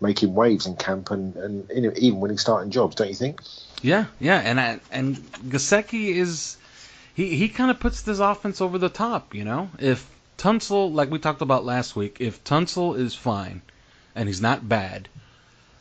making 0.00 0.34
waves 0.34 0.66
in 0.66 0.76
camp 0.76 1.10
and, 1.10 1.36
and 1.36 1.70
even 1.98 2.20
winning 2.20 2.38
starting 2.38 2.70
jobs, 2.70 2.96
don't 2.96 3.08
you 3.08 3.14
think? 3.14 3.40
Yeah, 3.82 4.06
yeah, 4.18 4.38
and 4.38 4.60
I, 4.60 4.80
and 4.90 5.16
Gesicki 5.48 6.14
is 6.14 6.56
he 7.14 7.36
he 7.36 7.48
kind 7.48 7.70
of 7.70 7.80
puts 7.80 8.02
this 8.02 8.18
offense 8.18 8.60
over 8.60 8.78
the 8.78 8.88
top. 8.88 9.34
You 9.34 9.44
know, 9.44 9.70
if 9.78 10.08
Tunsil, 10.38 10.92
like 10.92 11.10
we 11.10 11.18
talked 11.18 11.42
about 11.42 11.64
last 11.64 11.94
week, 11.94 12.16
if 12.20 12.42
Tunsil 12.44 12.98
is 12.98 13.14
fine 13.14 13.62
and 14.14 14.28
he's 14.28 14.40
not 14.40 14.68
bad, 14.68 15.08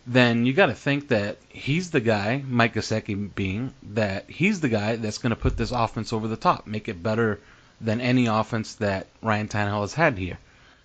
then 0.06 0.46
you 0.46 0.54
got 0.54 0.68
to 0.68 0.74
think 0.74 1.08
that 1.10 1.38
he's 1.50 1.92
the 1.92 2.02
guy, 2.02 2.44
Mike 2.46 2.74
Gesicki 2.74 3.34
being 3.34 3.74
that 3.94 4.30
he's 4.30 4.60
the 4.60 4.70
guy 4.70 4.96
that's 4.98 5.18
going 5.18 5.30
to 5.32 5.36
put 5.36 5.56
this 5.58 5.72
offense 5.72 6.12
over 6.12 6.28
the 6.28 6.36
top, 6.36 6.68
make 6.68 6.90
it 6.90 7.02
better 7.02 7.40
than 7.80 8.02
any 8.02 8.28
offense 8.28 8.76
that 8.76 9.08
Ryan 9.22 9.48
Tannehill 9.48 9.82
has 9.82 9.94
had 9.94 10.18
here, 10.18 10.38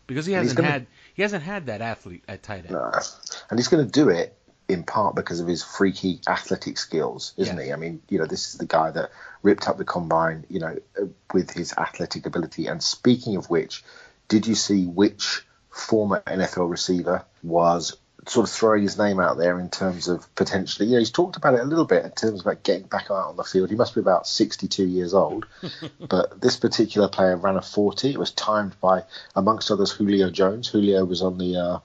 because 0.06 0.26
he 0.26 0.32
hasn't 0.32 0.56
gonna- 0.56 0.70
had 0.70 0.87
he 1.19 1.23
hasn't 1.23 1.43
had 1.43 1.67
that 1.67 1.81
athlete 1.81 2.23
at 2.29 2.45
tight 2.45 2.59
end. 2.59 2.71
No. 2.71 2.93
And 3.51 3.59
he's 3.59 3.67
going 3.67 3.85
to 3.85 3.91
do 3.91 4.09
it 4.09 4.39
in 4.69 4.85
part 4.85 5.17
because 5.17 5.41
of 5.41 5.49
his 5.49 5.65
freaky 5.65 6.21
athletic 6.29 6.79
skills, 6.79 7.35
isn't 7.37 7.59
he? 7.59 7.73
I 7.73 7.77
mean, 7.77 8.01
you 8.09 8.21
know, 8.21 8.27
this 8.27 8.47
is 8.47 8.55
the 8.55 8.67
guy 8.67 8.93
that 8.93 9.11
ripped 9.43 9.69
up 9.69 9.79
the 9.79 9.85
combine, 9.85 10.47
you 10.49 10.61
know, 10.61 10.77
with 11.35 11.51
his 11.51 11.73
athletic 11.73 12.25
ability. 12.25 12.69
And 12.69 12.81
speaking 12.81 13.35
of 13.35 13.51
which, 13.51 13.83
did 14.29 14.47
you 14.47 14.55
see 14.55 14.87
which 14.87 15.45
former 15.71 16.23
NFL 16.25 16.71
receiver 16.71 17.25
was 17.43 17.97
sort 18.28 18.49
of 18.49 18.54
throwing 18.54 18.82
his 18.82 18.99
name 18.99 19.20
out 19.20 19.38
there 19.38 19.58
in 19.58 19.70
terms 19.70 20.08
of 20.08 20.35
potentially, 20.35 20.87
you 20.87 20.94
know, 20.94 20.99
he's 20.99 21.11
talked 21.11 21.37
about 21.37 21.54
it 21.54 21.61
a 21.61 21.64
little 21.64 21.85
bit 21.85 22.04
in 22.04 22.11
terms 22.11 22.40
of 22.40 22.47
like 22.47 22.62
getting 22.62 22.87
back 22.87 23.06
out 23.11 23.28
on 23.28 23.37
the 23.37 23.44
field. 23.44 23.70
He 23.70 23.76
must 23.76 23.94
be 23.94 24.00
about 24.00 24.26
62 24.26 24.85
years 24.85 25.14
old, 25.14 25.47
but 26.00 26.40
this 26.40 26.56
particular 26.56 27.08
player 27.08 27.37
ran 27.37 27.56
a 27.56 27.62
40. 27.62 28.11
It 28.11 28.18
was 28.18 28.30
timed 28.32 28.78
by, 28.80 29.04
amongst 29.35 29.70
others, 29.70 29.92
Julio 29.92 30.30
Jones. 30.30 30.68
Julio 30.68 31.04
was 31.04 31.23
on 31.23 31.38
the 31.38 31.56
uh, 31.56 31.78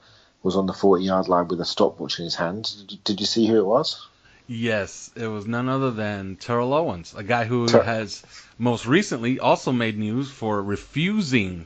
was 0.44 0.58
on 0.58 0.66
the 0.66 0.74
40 0.74 1.04
yard 1.06 1.28
line 1.30 1.48
with 1.48 1.62
a 1.62 1.66
stopwatch 1.66 2.20
in 2.20 2.26
his 2.26 2.36
hand. 2.36 2.74
Did, 2.88 3.04
did 3.04 3.20
you 3.22 3.26
see 3.26 3.48
who 3.48 3.58
it 3.58 3.66
was? 3.66 4.06
Yes, 4.46 5.10
it 5.16 5.28
was 5.28 5.48
none 5.48 5.70
other 5.70 5.92
than 5.92 6.36
Terrell 6.36 6.74
Owens, 6.74 7.14
a 7.16 7.24
guy 7.24 7.46
who 7.46 7.68
Ter- 7.68 7.82
has 7.82 8.24
most 8.58 8.86
recently 8.86 9.40
also 9.40 9.72
made 9.72 9.98
news 9.98 10.30
for 10.30 10.62
refusing 10.62 11.66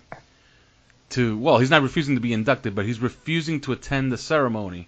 to. 1.11 1.37
Well, 1.37 1.57
he's 1.59 1.69
not 1.69 1.83
refusing 1.83 2.15
to 2.15 2.21
be 2.21 2.33
inducted, 2.33 2.75
but 2.75 2.85
he's 2.85 2.99
refusing 2.99 3.61
to 3.61 3.71
attend 3.71 4.11
the 4.11 4.17
ceremony 4.17 4.87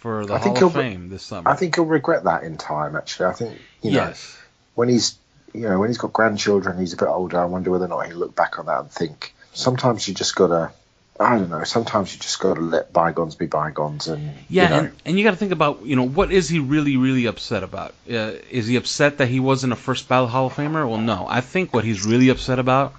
for 0.00 0.24
the 0.26 0.34
I 0.34 0.38
think 0.38 0.58
Hall 0.58 0.68
of 0.68 0.74
Fame 0.74 1.08
this 1.10 1.22
summer. 1.22 1.48
I 1.48 1.56
think 1.56 1.74
he'll 1.74 1.84
regret 1.84 2.24
that 2.24 2.42
in 2.42 2.56
time. 2.56 2.96
Actually, 2.96 3.26
I 3.26 3.32
think 3.32 3.58
you 3.82 3.92
know 3.92 3.96
yes. 3.98 4.38
when 4.74 4.88
he's 4.88 5.16
you 5.52 5.68
know 5.68 5.78
when 5.78 5.88
he's 5.88 5.98
got 5.98 6.12
grandchildren, 6.12 6.78
he's 6.78 6.94
a 6.94 6.96
bit 6.96 7.08
older. 7.08 7.38
I 7.38 7.44
wonder 7.44 7.70
whether 7.70 7.84
or 7.84 7.88
not 7.88 8.06
he'll 8.06 8.16
look 8.16 8.34
back 8.34 8.58
on 8.58 8.66
that 8.66 8.80
and 8.80 8.90
think. 8.90 9.34
Sometimes 9.52 10.06
you 10.08 10.14
just 10.14 10.34
gotta. 10.34 10.72
I 11.18 11.38
don't 11.38 11.50
know. 11.50 11.64
Sometimes 11.64 12.14
you 12.14 12.18
just 12.18 12.40
gotta 12.40 12.62
let 12.62 12.94
bygones 12.94 13.34
be 13.34 13.44
bygones, 13.44 14.08
and 14.08 14.32
Yeah, 14.48 14.62
you 14.62 14.70
know, 14.70 14.78
and, 14.78 14.92
and 15.04 15.18
you 15.18 15.24
got 15.24 15.32
to 15.32 15.36
think 15.36 15.52
about, 15.52 15.84
you 15.84 15.94
know, 15.94 16.08
what 16.08 16.32
is 16.32 16.48
he 16.48 16.60
really, 16.60 16.96
really 16.96 17.26
upset 17.26 17.62
about? 17.62 17.92
Uh, 18.10 18.32
is 18.50 18.66
he 18.66 18.76
upset 18.76 19.18
that 19.18 19.26
he 19.28 19.38
wasn't 19.38 19.74
a 19.74 19.76
first 19.76 20.08
ballot 20.08 20.30
Hall 20.30 20.46
of 20.46 20.54
Famer? 20.54 20.88
Well, 20.88 20.96
no. 20.96 21.26
I 21.28 21.42
think 21.42 21.74
what 21.74 21.84
he's 21.84 22.06
really 22.06 22.30
upset 22.30 22.58
about 22.58 22.94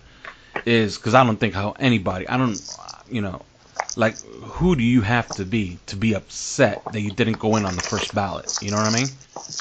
is 0.65 0.98
because 0.98 1.13
I 1.13 1.24
don't 1.24 1.39
think 1.39 1.53
how 1.53 1.75
anybody, 1.80 2.27
I 2.27 2.38
don't, 2.38 2.60
you 3.10 3.22
know, 3.22 3.41
like 3.96 4.18
who 4.22 4.75
do 4.75 4.84
you 4.84 5.01
have 5.01 5.27
to 5.36 5.46
be 5.46 5.80
to 5.88 5.96
be 5.96 6.13
upset 6.13 6.84
that 6.91 7.01
you 7.01 7.12
didn't 7.12 7.39
go 7.39 7.56
in 7.56 7.65
on 7.65 7.75
the 7.75 7.82
first 7.82 8.13
ballot? 8.13 8.58
You 8.62 8.72
know 8.72 8.77
what 8.77 8.94
I 8.94 8.96
mean? 8.96 9.08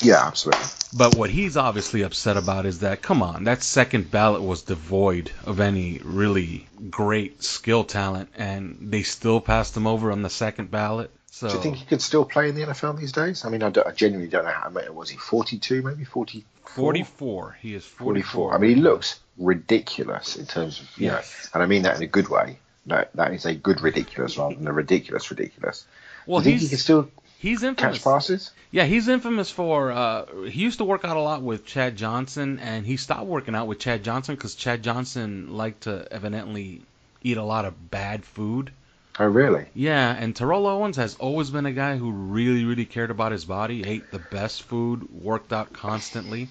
yeah, 0.03 0.27
absolutely. 0.27 0.65
But 0.93 1.15
what 1.15 1.31
he's 1.31 1.57
obviously 1.57 2.03
upset 2.03 2.37
about 2.37 2.67
is 2.67 2.81
that, 2.81 3.01
come 3.01 3.23
on, 3.23 3.45
that 3.45 3.63
second 3.63 4.11
ballot 4.11 4.43
was 4.43 4.63
devoid 4.63 5.31
of 5.45 5.61
any 5.61 6.01
really 6.05 6.67
great 6.91 7.43
skill 7.45 7.85
talent, 7.85 8.29
and 8.37 8.77
they 8.81 9.03
still 9.03 9.41
passed 9.41 9.77
him 9.77 9.87
over 9.87 10.11
on 10.11 10.23
the 10.23 10.31
second 10.31 10.71
ballot. 10.71 11.13
So 11.31 11.49
Do 11.49 11.55
you 11.55 11.63
think 11.63 11.77
he 11.77 11.85
could 11.85 12.03
still 12.03 12.25
play 12.25 12.49
in 12.49 12.57
the 12.57 12.63
NFL 12.63 12.99
these 12.99 13.13
days? 13.13 13.45
I 13.45 13.51
mean, 13.51 13.63
I, 13.63 13.69
I 13.69 13.93
genuinely 13.93 14.29
don't 14.29 14.45
know 14.45 14.51
how. 14.51 14.69
Mean, 14.69 14.93
was 14.95 15.09
he 15.09 15.17
42, 15.17 15.83
maybe 15.83 16.05
40? 16.05 16.45
44. 16.65 17.57
He 17.61 17.75
is 17.75 17.85
44. 17.85 18.51
44. 18.51 18.55
I 18.55 18.59
mean, 18.59 18.77
he 18.77 18.83
looks 18.83 19.21
ridiculous 19.41 20.37
in 20.37 20.47
terms 20.47 20.81
of, 20.81 20.87
you 20.99 21.07
Yes. 21.07 21.45
know, 21.45 21.51
and 21.55 21.63
I 21.63 21.67
mean 21.67 21.83
that 21.83 21.97
in 21.97 22.03
a 22.03 22.07
good 22.07 22.29
way. 22.29 22.59
No, 22.87 23.05
that 23.15 23.33
is 23.33 23.45
a 23.47 23.55
good 23.55 23.81
ridiculous 23.81 24.39
rather 24.39 24.55
than 24.55 24.67
a 24.69 24.73
ridiculous 24.73 25.31
ridiculous. 25.31 25.85
Well, 26.27 26.41
he 26.41 26.53
he's 26.53 26.69
can 26.71 26.79
still 26.79 27.11
he's 27.39 27.63
infamous. 27.63 27.99
catch 27.99 28.05
passes? 28.05 28.51
Yeah, 28.71 28.85
he's 28.85 29.09
infamous 29.09 29.51
for. 29.51 29.91
Uh, 29.91 30.27
he 30.45 30.61
used 30.61 30.79
to 30.79 30.85
work 30.85 31.05
out 31.05 31.17
a 31.17 31.21
lot 31.21 31.43
with 31.43 31.67
Chad 31.67 31.97
Johnson, 31.97 32.59
and 32.61 32.87
he 32.87 32.97
stopped 32.97 33.27
working 33.27 33.55
out 33.55 33.67
with 33.67 33.79
Chad 33.81 34.05
Johnson 34.05 34.35
because 34.37 34.55
Chad 34.55 34.83
Johnson 34.83 35.57
liked 35.57 35.83
to 35.83 36.07
evidently 36.11 36.83
eat 37.23 37.37
a 37.37 37.43
lot 37.43 37.65
of 37.65 37.91
bad 37.91 38.25
food. 38.25 38.71
Oh, 39.19 39.27
really? 39.27 39.67
Yeah, 39.75 40.15
and 40.17 40.35
Terrell 40.35 40.67
Owens 40.67 40.97
has 40.97 41.17
always 41.17 41.51
been 41.51 41.67
a 41.67 41.73
guy 41.73 41.97
who 41.97 42.11
really, 42.11 42.65
really 42.65 42.87
cared 42.87 43.11
about 43.11 43.33
his 43.33 43.45
body, 43.45 43.85
ate 43.87 44.11
the 44.13 44.21
best 44.21 44.63
food, 44.63 45.09
worked 45.23 45.53
out 45.53 45.73
constantly. 45.73 46.49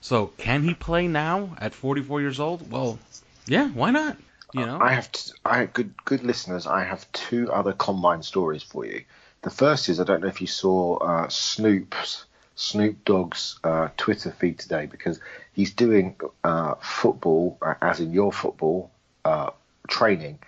So, 0.00 0.28
can 0.38 0.62
he 0.62 0.74
play 0.74 1.08
now 1.08 1.56
at 1.58 1.74
44 1.74 2.20
years 2.20 2.40
old? 2.40 2.70
Well, 2.70 2.98
yeah, 3.46 3.68
why 3.68 3.90
not? 3.90 4.16
You 4.52 4.66
know, 4.66 4.78
I 4.80 4.92
have, 4.92 5.12
t- 5.12 5.32
I 5.44 5.66
good, 5.66 5.94
good 6.04 6.24
listeners. 6.24 6.66
I 6.66 6.82
have 6.82 7.10
two 7.12 7.52
other 7.52 7.72
combine 7.72 8.22
stories 8.22 8.62
for 8.62 8.84
you. 8.84 9.04
The 9.42 9.50
first 9.50 9.88
is 9.88 10.00
I 10.00 10.04
don't 10.04 10.22
know 10.22 10.28
if 10.28 10.40
you 10.40 10.46
saw 10.46 10.96
uh, 10.96 11.28
Snoop's 11.28 12.24
Snoop 12.60 13.04
Dogg's 13.06 13.58
uh, 13.64 13.88
Twitter 13.96 14.30
feed 14.30 14.58
today 14.58 14.84
because 14.84 15.18
he's 15.54 15.72
doing 15.72 16.16
uh, 16.44 16.74
football, 16.74 17.56
uh, 17.62 17.74
as 17.80 18.00
in 18.00 18.12
your 18.12 18.32
football, 18.32 18.90
uh, 19.24 19.50
training. 19.88 20.40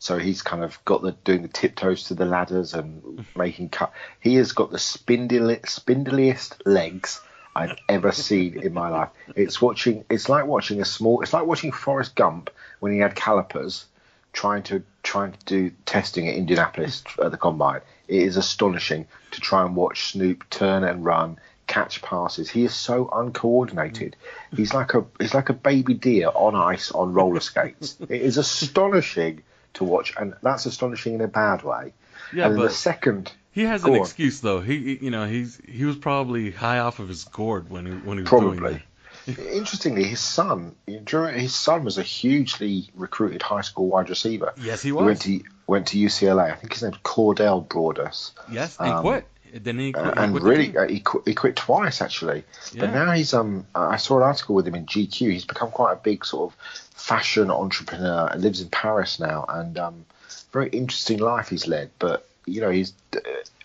So 0.00 0.18
he's 0.18 0.42
kind 0.42 0.64
of 0.64 0.84
got 0.84 1.02
the 1.02 1.12
doing 1.12 1.42
the 1.42 1.48
tiptoes 1.48 2.04
to 2.04 2.14
the 2.14 2.24
ladders 2.24 2.74
and 2.74 3.24
making 3.36 3.68
cut. 3.68 3.92
He 4.18 4.34
has 4.36 4.50
got 4.52 4.72
the 4.72 4.78
spindly, 4.78 5.60
spindliest 5.64 6.66
legs 6.66 7.20
I've 7.54 7.76
ever 7.88 8.12
seen 8.12 8.62
in 8.62 8.72
my 8.72 8.88
life. 8.88 9.08
It's 9.34 9.60
watching. 9.60 10.04
It's 10.08 10.28
like 10.28 10.46
watching 10.46 10.80
a 10.80 10.84
small. 10.84 11.20
It's 11.22 11.32
like 11.32 11.46
watching 11.46 11.72
Forrest 11.72 12.14
Gump 12.14 12.50
when 12.78 12.92
he 12.92 12.98
had 12.98 13.14
calipers, 13.14 13.86
trying 14.32 14.62
to 14.64 14.82
trying 15.02 15.32
to 15.32 15.44
do 15.46 15.70
testing 15.86 16.28
at 16.28 16.34
Indianapolis 16.34 17.02
at 17.22 17.30
the 17.30 17.36
combine. 17.36 17.80
It 18.08 18.22
is 18.22 18.36
astonishing 18.36 19.06
to 19.32 19.40
try 19.40 19.64
and 19.64 19.74
watch 19.76 20.12
Snoop 20.12 20.48
turn 20.50 20.84
and 20.84 21.04
run, 21.04 21.38
catch 21.66 22.02
passes. 22.02 22.50
He 22.50 22.64
is 22.64 22.74
so 22.74 23.08
uncoordinated. 23.12 24.16
He's 24.54 24.74
like 24.74 24.94
a 24.94 25.04
he's 25.18 25.34
like 25.34 25.48
a 25.48 25.54
baby 25.54 25.94
deer 25.94 26.28
on 26.34 26.54
ice 26.54 26.90
on 26.90 27.12
roller 27.12 27.40
skates. 27.40 27.96
it 28.00 28.10
is 28.22 28.36
astonishing 28.36 29.42
to 29.74 29.84
watch, 29.84 30.14
and 30.18 30.34
that's 30.42 30.66
astonishing 30.66 31.14
in 31.14 31.20
a 31.20 31.28
bad 31.28 31.62
way. 31.62 31.92
Yeah, 32.34 32.46
and 32.46 32.56
then 32.56 32.64
the 32.64 32.70
second. 32.70 33.32
He 33.52 33.62
has 33.62 33.82
Go 33.82 33.94
an 33.94 34.00
excuse 34.00 34.40
though. 34.40 34.60
He, 34.60 34.78
he- 34.96 35.04
you 35.06 35.10
know, 35.10 35.26
he's 35.26 35.60
he 35.68 35.84
was 35.84 35.96
probably 35.96 36.50
high 36.50 36.78
off 36.78 36.98
of 36.98 37.08
his 37.08 37.24
gourd 37.24 37.70
when 37.70 37.86
he 37.86 37.92
when 37.92 38.18
he 38.18 38.22
was 38.22 38.30
doing 38.30 38.56
Probably. 38.58 38.82
Interestingly, 39.26 40.04
his 40.04 40.20
son, 40.20 40.74
during- 41.04 41.38
his 41.38 41.54
son 41.54 41.84
was 41.84 41.98
a 41.98 42.02
hugely 42.02 42.88
recruited 42.94 43.42
high 43.42 43.60
school 43.60 43.88
wide 43.88 44.08
receiver. 44.08 44.52
Yes, 44.60 44.82
he 44.82 44.88
He 44.88 44.92
was. 44.92 45.04
went 45.04 45.20
to 45.22 45.40
went 45.66 45.86
to 45.88 45.98
UCLA. 45.98 46.50
I 46.52 46.56
think 46.56 46.72
his 46.72 46.82
name's 46.82 46.96
Cordell 47.04 47.68
Broadus. 47.68 48.32
Yes, 48.50 48.76
and 48.80 48.88
Um, 48.92 49.02
quit. 49.02 49.26
Then 49.52 49.78
he 49.80 49.92
quit. 49.92 50.04
He 50.04 50.10
and 50.20 50.30
quit 50.32 50.42
really, 50.44 50.76
uh, 50.76 50.86
he, 50.88 51.00
qu- 51.00 51.22
he 51.26 51.34
quit 51.34 51.56
twice 51.56 52.00
actually. 52.00 52.44
Yeah. 52.72 52.82
But 52.86 52.94
now 52.94 53.10
he's 53.12 53.34
um, 53.34 53.66
I 53.74 53.96
saw 53.96 54.16
an 54.18 54.22
article 54.22 54.54
with 54.54 54.66
him 54.66 54.74
in 54.76 54.86
GQ. 54.86 55.32
He's 55.32 55.44
become 55.44 55.70
quite 55.72 55.92
a 55.92 55.96
big 55.96 56.24
sort 56.24 56.52
of 56.52 56.56
fashion 56.94 57.50
entrepreneur 57.50 58.28
and 58.30 58.40
lives 58.42 58.60
in 58.60 58.68
Paris 58.68 59.18
now. 59.18 59.44
And 59.48 59.76
um, 59.78 60.06
very 60.52 60.68
interesting 60.70 61.18
life 61.18 61.48
he's 61.48 61.66
led. 61.66 61.90
But 61.98 62.26
you 62.50 62.60
know, 62.60 62.70
he's, 62.70 62.92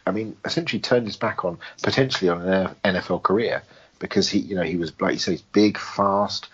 I 0.05 0.11
mean, 0.11 0.37
essentially 0.45 0.79
turned 0.79 1.07
his 1.07 1.17
back 1.17 1.45
on 1.45 1.57
potentially 1.81 2.29
on 2.29 2.41
an 2.41 2.75
NFL 2.83 3.23
career 3.23 3.63
because 3.99 4.29
he, 4.29 4.39
you 4.39 4.55
know, 4.55 4.63
he 4.63 4.77
was 4.77 4.93
like 4.99 5.13
you 5.13 5.19
say, 5.19 5.31
he's 5.31 5.41
big, 5.41 5.77
fast. 5.77 6.47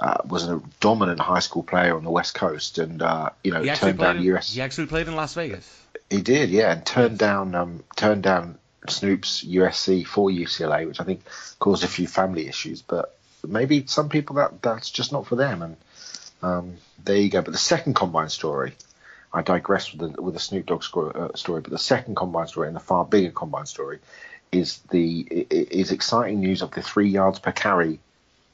Uh, 0.00 0.18
was 0.28 0.48
a 0.48 0.62
dominant 0.78 1.18
high 1.18 1.40
school 1.40 1.64
player 1.64 1.96
on 1.96 2.04
the 2.04 2.10
West 2.10 2.32
Coast, 2.32 2.78
and 2.78 3.02
uh, 3.02 3.30
you 3.42 3.50
know 3.50 3.64
turned 3.74 3.98
down 3.98 4.18
In, 4.18 4.22
US. 4.34 4.54
He 4.54 4.62
actually 4.62 4.86
played 4.86 5.08
in 5.08 5.16
Las 5.16 5.34
Vegas. 5.34 5.82
He 6.08 6.22
did, 6.22 6.50
yeah, 6.50 6.70
and 6.70 6.86
turned 6.86 7.18
down 7.18 7.56
um, 7.56 7.82
turned 7.96 8.22
down 8.22 8.58
Snoop's 8.88 9.44
USC 9.44 10.06
for 10.06 10.30
UCLA, 10.30 10.86
which 10.86 11.00
I 11.00 11.04
think 11.04 11.22
caused 11.58 11.82
a 11.82 11.88
few 11.88 12.06
family 12.06 12.46
issues. 12.46 12.80
But 12.80 13.18
maybe 13.46 13.84
some 13.86 14.08
people 14.08 14.36
that 14.36 14.62
that's 14.62 14.90
just 14.90 15.12
not 15.12 15.26
for 15.26 15.34
them, 15.34 15.62
and 15.62 15.76
um, 16.42 16.76
there 17.04 17.16
you 17.16 17.28
go. 17.28 17.42
But 17.42 17.52
the 17.52 17.58
second 17.58 17.94
combine 17.94 18.28
story, 18.28 18.74
I 19.32 19.42
digress 19.42 19.92
with 19.92 20.14
the 20.14 20.22
with 20.22 20.34
the 20.34 20.40
Snoop 20.40 20.66
Dogg 20.66 20.82
uh, 20.96 21.28
story, 21.34 21.60
but 21.60 21.70
the 21.70 21.78
second 21.78 22.14
combine 22.14 22.46
story 22.46 22.68
and 22.68 22.76
the 22.76 22.80
far 22.80 23.04
bigger 23.04 23.30
combine 23.30 23.66
story 23.66 23.98
is 24.50 24.78
the 24.90 25.20
is 25.50 25.92
exciting 25.92 26.40
news 26.40 26.62
of 26.62 26.70
the 26.70 26.82
three 26.82 27.08
yards 27.08 27.38
per 27.38 27.52
carry 27.52 28.00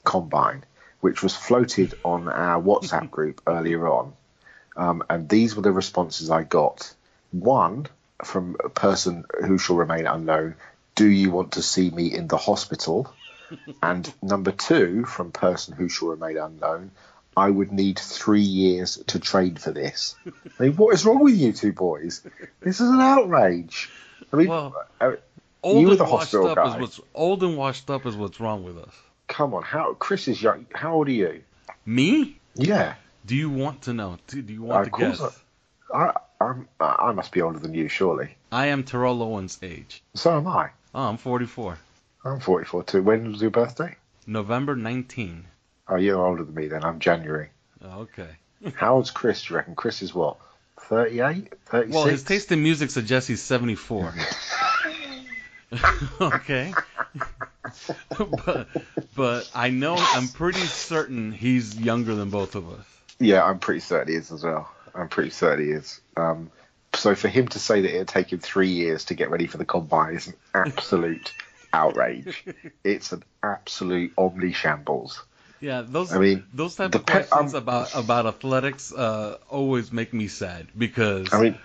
combine, 0.02 0.64
which 1.00 1.22
was 1.22 1.36
floated 1.36 1.94
on 2.04 2.28
our 2.28 2.60
WhatsApp 2.60 3.10
group 3.16 3.40
earlier 3.46 3.88
on. 3.88 4.12
Um, 4.76 5.04
and 5.08 5.28
these 5.28 5.54
were 5.54 5.62
the 5.62 5.72
responses 5.72 6.30
I 6.30 6.42
got. 6.42 6.92
One 7.30 7.86
from 8.24 8.56
a 8.64 8.68
person 8.68 9.24
who 9.46 9.58
shall 9.58 9.76
remain 9.76 10.06
unknown. 10.06 10.56
Do 10.94 11.06
you 11.06 11.30
want 11.30 11.52
to 11.52 11.62
see 11.62 11.90
me 11.90 12.12
in 12.12 12.28
the 12.28 12.36
hospital? 12.36 13.12
and 13.82 14.12
number 14.22 14.50
two 14.50 15.04
from 15.04 15.30
person 15.30 15.74
who 15.74 15.88
shall 15.88 16.08
remain 16.08 16.38
unknown. 16.38 16.90
I 17.36 17.50
would 17.50 17.72
need 17.72 17.98
three 17.98 18.40
years 18.42 18.96
to 19.08 19.18
train 19.18 19.56
for 19.56 19.72
this. 19.72 20.16
I 20.58 20.62
mean, 20.64 20.76
what 20.76 20.94
is 20.94 21.04
wrong 21.04 21.22
with 21.24 21.36
you 21.36 21.52
two 21.52 21.72
boys? 21.72 22.22
This 22.60 22.80
is 22.80 22.88
an 22.90 23.00
outrage. 23.00 23.90
I 24.32 24.36
mean, 24.36 24.48
Well, 24.48 24.74
uh, 25.00 25.12
Old 25.62 25.80
you 25.80 25.86
were 25.86 25.92
and 25.92 26.00
the 26.00 26.04
washed 26.04 26.32
hospital 26.32 26.48
up 26.48 26.56
guy. 26.56 26.74
is 26.74 26.80
what's 26.80 27.00
old 27.14 27.42
and 27.42 27.56
washed 27.56 27.88
up 27.90 28.04
is 28.06 28.16
what's 28.16 28.38
wrong 28.38 28.64
with 28.64 28.76
us. 28.78 28.94
come 29.28 29.54
on. 29.54 29.62
How 29.62 29.94
Chris 29.94 30.28
is 30.28 30.42
young. 30.42 30.66
How 30.74 30.94
old 30.94 31.08
are 31.08 31.12
you? 31.12 31.42
Me? 31.86 32.38
Yeah, 32.54 32.94
Do 33.26 33.34
you 33.34 33.48
want 33.50 33.82
to 33.82 33.94
know? 33.94 34.18
Do 34.26 34.42
do 34.42 34.52
you 34.52 34.62
want 34.62 34.86
Of 34.88 34.92
to 34.92 34.98
guess? 35.00 35.40
I, 35.92 36.12
I'm, 36.40 36.68
I 36.78 37.12
must 37.12 37.32
be 37.32 37.40
older 37.40 37.58
than 37.58 37.72
you, 37.74 37.88
surely. 37.88 38.36
I 38.52 38.66
am 38.66 38.84
Terrell 38.84 39.22
Owens' 39.22 39.58
age. 39.62 40.02
So 40.14 40.36
am 40.36 40.46
I. 40.46 40.70
Oh, 40.94 41.08
I'm 41.08 41.16
44. 41.16 41.78
I'm 42.24 42.40
44 42.40 42.84
too. 42.84 43.02
When 43.02 43.32
was 43.32 43.40
your 43.40 43.50
birthday? 43.50 43.96
November 44.26 44.76
19. 44.76 45.46
Oh, 45.88 45.96
you're 45.96 46.24
older 46.24 46.44
than 46.44 46.54
me 46.54 46.68
then. 46.68 46.84
I'm 46.84 46.98
January. 46.98 47.50
Oh, 47.82 48.00
okay. 48.00 48.30
How 48.74 48.94
old's 48.94 49.10
Chris, 49.10 49.44
do 49.44 49.52
you 49.52 49.56
reckon? 49.58 49.74
Chris 49.74 50.00
is 50.02 50.14
what? 50.14 50.38
38? 50.80 51.52
36? 51.66 51.94
Well, 51.94 52.06
his 52.06 52.22
taste 52.22 52.50
in 52.52 52.62
music 52.62 52.90
suggests 52.90 53.28
he's 53.28 53.42
74. 53.42 54.14
okay. 56.20 56.72
but, 58.18 58.68
but 59.14 59.50
I 59.54 59.70
know, 59.70 59.96
I'm 59.98 60.28
pretty 60.28 60.60
certain 60.60 61.32
he's 61.32 61.78
younger 61.78 62.14
than 62.14 62.30
both 62.30 62.54
of 62.54 62.70
us. 62.70 62.86
Yeah, 63.18 63.44
I'm 63.44 63.58
pretty 63.58 63.80
certain 63.80 64.12
he 64.12 64.18
is 64.18 64.32
as 64.32 64.42
well. 64.42 64.70
I'm 64.94 65.08
pretty 65.08 65.30
certain 65.30 65.66
he 65.66 65.72
is. 65.72 66.00
Um, 66.16 66.50
so 66.94 67.14
for 67.14 67.28
him 67.28 67.48
to 67.48 67.58
say 67.58 67.82
that 67.82 67.94
it'd 67.94 68.08
take 68.08 68.32
him 68.32 68.38
three 68.38 68.68
years 68.68 69.06
to 69.06 69.14
get 69.14 69.30
ready 69.30 69.46
for 69.46 69.58
the 69.58 69.64
combine 69.64 70.14
is 70.14 70.28
an 70.28 70.34
absolute 70.54 71.32
outrage. 71.72 72.44
It's 72.84 73.12
an 73.12 73.24
absolute 73.42 74.12
omni 74.16 74.52
shambles. 74.52 75.22
Yeah, 75.60 75.82
those 75.82 76.12
I 76.12 76.18
mean, 76.18 76.44
those 76.52 76.76
type 76.76 76.92
the 76.92 76.98
of 76.98 77.06
pe- 77.06 77.12
questions 77.12 77.54
about 77.54 77.90
about 77.94 78.26
athletics 78.26 78.92
uh, 78.92 79.38
always 79.48 79.92
make 79.92 80.12
me 80.12 80.28
sad 80.28 80.66
because 80.76 81.32
I 81.32 81.40
mean, 81.40 81.58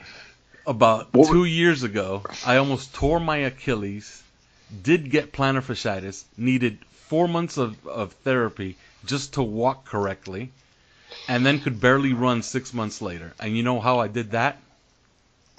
about 0.65 1.11
two 1.13 1.45
years 1.45 1.83
ago 1.83 2.23
I 2.45 2.57
almost 2.57 2.93
tore 2.93 3.19
my 3.19 3.37
Achilles 3.37 4.23
did 4.83 5.09
get 5.09 5.33
plantar 5.33 5.61
fasciitis, 5.61 6.23
needed 6.37 6.77
four 7.09 7.27
months 7.27 7.57
of, 7.57 7.87
of 7.87 8.13
therapy 8.23 8.77
just 9.05 9.33
to 9.33 9.41
walk 9.43 9.85
correctly, 9.85 10.51
and 11.27 11.45
then 11.45 11.59
could 11.59 11.81
barely 11.81 12.13
run 12.13 12.41
six 12.43 12.73
months 12.73 13.01
later. 13.01 13.33
And 13.39 13.57
you 13.57 13.63
know 13.63 13.79
how 13.79 13.99
I 13.99 14.07
did 14.07 14.31
that? 14.31 14.61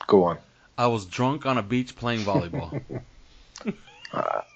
Go 0.06 0.24
on. 0.24 0.38
I 0.78 0.86
was 0.86 1.04
drunk 1.06 1.44
on 1.44 1.58
a 1.58 1.62
beach 1.62 1.96
playing 1.96 2.24
volleyball. 2.24 2.80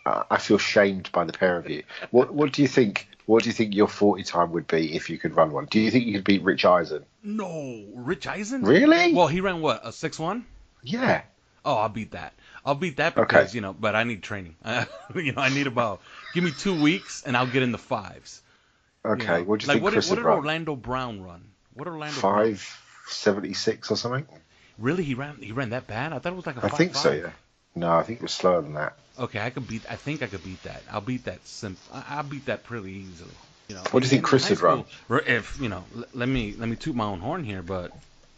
I 0.07 0.39
feel 0.39 0.59
shamed 0.59 1.11
by 1.13 1.25
the 1.25 1.33
pair 1.33 1.57
of 1.57 1.69
you. 1.69 1.83
What 2.11 2.33
What 2.33 2.53
do 2.53 2.63
you 2.63 2.69
think? 2.69 3.09
What 3.27 3.43
do 3.43 3.49
you 3.49 3.55
think 3.55 3.75
your 3.75 3.89
forty 3.89 4.23
time 4.23 4.53
would 4.53 4.67
be 4.67 4.95
if 4.95 5.09
you 5.11 5.19
could 5.19 5.35
run 5.35 5.51
one? 5.53 5.67
Do 5.67 5.81
you 5.81 5.91
think 5.91 6.07
you 6.07 6.13
could 6.15 6.25
beat 6.25 6.43
Rich 6.43 6.65
Eisen? 6.65 7.05
no, 7.23 7.85
Rich 7.95 8.27
Eisen? 8.27 8.63
Really? 8.63 9.15
Well, 9.15 9.29
he 9.29 9.41
ran 9.41 9.61
what 9.63 9.81
a 9.83 9.93
six 9.93 10.19
one. 10.19 10.45
Yeah. 10.83 11.23
Oh, 11.65 11.77
I'll 11.77 11.89
beat 11.89 12.11
that. 12.11 12.35
I'll 12.67 12.75
beat 12.75 12.99
that 12.99 13.17
Okay. 13.17 13.27
because 13.27 13.55
you 13.55 13.63
know, 13.63 13.73
but 13.73 13.95
I 13.97 14.05
need 14.05 14.23
training. 14.23 14.57
you 15.15 15.33
know, 15.33 15.41
I 15.41 15.49
need 15.49 15.67
about 15.67 16.03
give 16.35 16.45
me 16.45 16.53
two 16.53 16.79
weeks 16.81 17.23
and 17.25 17.37
I'll 17.37 17.47
get 17.47 17.63
in 17.63 17.73
the 17.73 17.79
fives. 17.79 18.43
you 19.05 19.13
Okay. 19.13 19.27
know. 19.27 19.43
What 19.45 19.61
do 19.61 19.65
you 19.65 19.69
like 19.69 19.75
think 19.77 19.85
what 19.85 19.93
Chris 19.95 20.07
did, 20.07 20.11
what 20.11 20.17
did 20.17 20.25
run? 20.27 20.39
Orlando 20.39 20.77
Brown 20.77 21.23
run? 21.23 21.45
What 21.73 21.89
Orlando 21.89 22.15
Five 22.21 22.81
seventy 23.09 23.55
six 23.55 23.91
or 23.91 23.97
something. 23.97 24.27
Really, 24.79 25.05
he 25.05 25.15
ran 25.15 25.37
he 25.41 25.53
ran 25.53 25.71
that 25.71 25.87
bad? 25.87 26.13
I 26.13 26.19
thought 26.19 26.33
it 26.33 26.37
was 26.37 26.47
like 26.47 26.57
a 26.57 26.67
I 26.67 26.69
5 26.69 26.75
I 26.75 26.77
think 26.77 26.95
so. 26.95 27.13
Yeah. 27.13 27.31
No, 27.75 27.97
I 27.97 28.03
think 28.03 28.21
it 28.21 28.23
was 28.23 28.33
slower 28.33 28.63
than 28.63 28.75
that. 28.75 28.95
Okay, 29.19 29.41
I 29.41 29.51
could 29.51 29.67
beat. 29.69 29.83
I 29.89 29.97
think 29.97 30.23
I 30.23 30.27
could 30.27 30.45
beat 30.45 30.63
that. 30.65 30.83
I'll 30.91 31.01
beat 31.01 31.25
that. 31.25 31.47
Sim- 31.47 31.77
I- 31.93 32.05
I'll 32.09 32.23
beat 32.23 32.47
that 32.47 32.65
pretty 32.65 32.91
easily. 32.93 33.31
You 33.69 33.77
know. 33.77 33.83
What 33.91 34.01
do 34.01 34.07
you 34.07 34.11
think 34.11 34.25
Chris 34.25 34.49
would 34.51 34.61
run? 34.61 34.85
If 35.27 35.59
you 35.61 35.69
know, 35.69 35.85
let 36.13 36.29
me 36.29 36.55
let 36.59 36.69
me 36.69 36.77
toot 36.77 36.95
my 36.95 37.05
own 37.05 37.21
horn 37.21 37.45
here, 37.45 37.63
but 37.63 37.93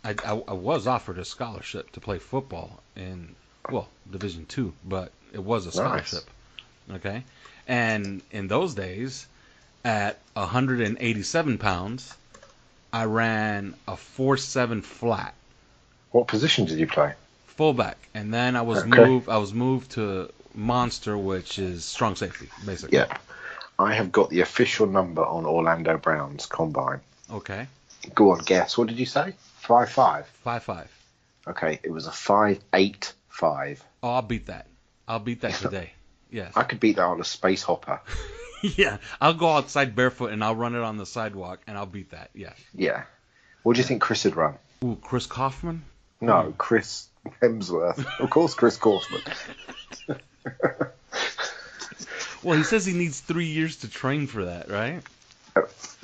I, 0.05 0.11
I, 0.25 0.43
I 0.49 0.53
was 0.53 0.87
offered 0.87 1.19
a 1.19 1.25
scholarship 1.25 1.91
to 1.93 2.01
play 2.01 2.19
football 2.19 2.81
in 2.95 3.35
well 3.71 3.89
Division 4.11 4.47
two, 4.47 4.73
but 4.85 5.11
it 5.33 5.43
was 5.43 5.67
a 5.67 5.73
scholarship. 5.73 6.25
Okay, 6.93 7.25
and 7.67 8.23
in 8.31 8.47
those 8.49 8.75
days, 8.75 9.27
at 9.85 10.19
187 10.35 11.59
pounds, 11.59 12.15
I 12.93 13.05
ran 13.05 13.75
a 13.89 13.97
four 13.97 14.37
seven 14.37 14.83
flat 14.83 15.35
What 16.13 16.29
position 16.29 16.67
did 16.67 16.79
you 16.79 16.87
play? 16.87 17.15
Fullback, 17.57 17.97
and 18.15 18.33
then 18.33 18.57
I 18.57 18.63
was 18.63 18.79
Okay. 18.85 19.05
moved. 19.05 19.29
I 19.29 19.39
was 19.39 19.53
moved 19.53 19.93
to 19.93 20.31
monster, 20.55 21.17
which 21.17 21.59
is 21.59 21.85
strong 21.85 22.17
safety, 22.17 22.49
basically. 22.65 22.99
Yeah. 22.99 23.17
I 23.79 23.95
have 23.95 24.11
got 24.11 24.31
the 24.31 24.41
official 24.41 24.87
number 24.87 25.23
on 25.25 25.45
Orlando 25.45 25.99
Brown's 25.99 26.47
combine. 26.47 27.01
Okay. 27.31 27.67
Go 28.15 28.31
on, 28.31 28.39
guess. 28.39 28.79
What 28.79 28.89
did 28.89 28.99
you 28.99 29.07
say? 29.07 29.35
Five 29.59 29.91
five. 29.91 30.27
Five 30.45 30.63
five. 30.63 30.91
Okay, 31.47 31.81
it 31.83 31.91
was 31.91 32.07
a 32.07 32.13
five 32.13 32.61
eight 32.73 33.13
five. 33.29 33.83
Oh, 34.03 34.11
I'll 34.11 34.23
beat 34.23 34.47
that. 34.47 34.67
I'll 35.07 35.19
beat 35.19 35.43
that 35.43 35.55
today. 35.55 35.93
Yes. 36.31 36.53
I 36.57 36.63
could 36.65 36.81
beat 36.81 36.97
that 36.97 37.05
on 37.05 37.21
a 37.21 37.25
space 37.25 37.63
hopper. 37.63 38.01
yeah. 38.63 38.99
I'll 39.21 39.35
go 39.35 39.51
outside 39.51 39.95
barefoot 39.95 40.33
and 40.33 40.43
I'll 40.43 40.57
run 40.57 40.75
it 40.75 40.83
on 40.83 40.97
the 40.97 41.07
sidewalk 41.07 41.61
and 41.67 41.77
I'll 41.79 41.87
beat 41.87 42.11
that. 42.11 42.31
Yes. 42.35 42.57
Yeah. 42.75 43.05
What 43.63 43.75
do 43.75 43.81
you 43.81 43.87
think 43.87 44.01
Chris 44.03 44.25
would 44.25 44.37
run? 44.37 44.55
Ooh, 44.85 44.99
Chris 45.01 45.27
Kaufman. 45.27 45.85
No, 46.21 46.55
Chris 46.57 47.07
Hemsworth. 47.43 48.05
Of 48.21 48.31
course, 48.31 48.55
Chris 48.55 48.77
Kaufman. 48.77 49.23
Well, 52.43 52.57
he 52.57 52.63
says 52.63 52.87
he 52.87 52.93
needs 52.93 53.19
three 53.19 53.47
years 53.47 53.79
to 53.79 53.89
train 53.91 54.29
for 54.29 54.45
that, 54.45 54.71
right? 54.71 55.03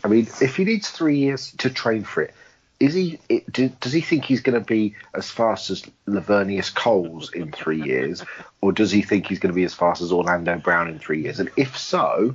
I 0.03 0.09
mean, 0.09 0.27
if 0.41 0.57
he 0.57 0.65
needs 0.65 0.91
three 0.91 1.19
years 1.19 1.53
to 1.59 1.71
train 1.71 2.03
for 2.03 2.23
it, 2.23 2.35
is 2.81 2.95
he? 2.95 3.21
It, 3.29 3.53
do, 3.53 3.69
does 3.69 3.93
he 3.93 4.01
think 4.01 4.25
he's 4.25 4.41
going 4.41 4.59
to 4.59 4.67
be 4.67 4.97
as 5.15 5.31
fast 5.31 5.71
as 5.71 5.85
Laveranues 6.09 6.75
Coles 6.75 7.33
in 7.33 7.53
three 7.53 7.81
years, 7.81 8.25
or 8.61 8.73
does 8.73 8.91
he 8.91 9.03
think 9.03 9.29
he's 9.29 9.39
going 9.39 9.53
to 9.53 9.55
be 9.55 9.63
as 9.63 9.73
fast 9.73 10.03
as 10.03 10.11
Orlando 10.11 10.59
Brown 10.59 10.89
in 10.89 10.99
three 10.99 11.23
years? 11.23 11.39
And 11.39 11.49
if 11.57 11.79
so, 11.79 12.35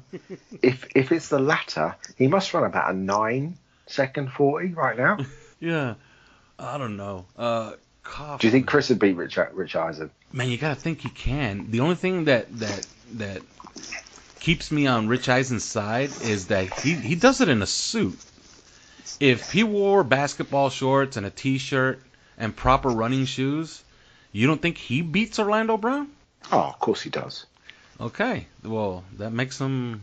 if 0.62 0.88
if 0.96 1.12
it's 1.12 1.28
the 1.28 1.40
latter, 1.40 1.98
he 2.18 2.28
must 2.28 2.54
run 2.54 2.64
about 2.64 2.90
a 2.90 2.98
nine 2.98 3.58
second 3.88 4.32
forty 4.32 4.74
right 4.74 4.98
now. 4.98 5.18
Yeah. 5.60 5.96
I 6.60 6.78
don't 6.78 6.98
know. 6.98 7.26
Uh, 7.36 7.74
Kaufman. 8.08 8.38
Do 8.40 8.48
you 8.48 8.52
think 8.52 8.68
Chris 8.68 8.90
would 8.90 9.00
beat 9.00 9.16
Rich 9.16 9.38
Rich 9.54 9.76
Eisen? 9.76 10.10
Man, 10.32 10.50
you 10.50 10.58
gotta 10.58 10.76
think 10.76 11.02
he 11.02 11.10
can. 11.10 11.70
The 11.70 11.82
only 11.82 11.96
thing 11.96 12.26
that 12.26 12.60
that 12.60 12.88
that 13.14 13.42
keeps 14.40 14.72
me 14.72 14.88
on 14.88 15.08
Rich 15.08 15.30
Eisen's 15.30 15.64
side 15.64 16.10
is 16.24 16.48
that 16.48 16.80
he 16.80 16.94
he 16.94 17.16
does 17.16 17.42
it 17.42 17.50
in 17.50 17.62
a 17.62 17.68
suit. 17.68 18.18
If 19.20 19.52
he 19.52 19.64
wore 19.64 20.04
basketball 20.04 20.70
shorts 20.70 21.18
and 21.18 21.26
a 21.26 21.30
t-shirt 21.30 22.00
and 22.38 22.56
proper 22.56 22.90
running 22.90 23.26
shoes, 23.26 23.84
you 24.32 24.48
don't 24.48 24.62
think 24.62 24.78
he 24.78 25.02
beats 25.02 25.40
Orlando 25.40 25.78
Brown? 25.78 26.10
Oh, 26.52 26.60
of 26.60 26.80
course 26.80 27.02
he 27.02 27.10
does. 27.10 27.46
Okay, 28.00 28.48
well 28.64 29.04
that 29.18 29.32
makes 29.32 29.60
him 29.60 30.02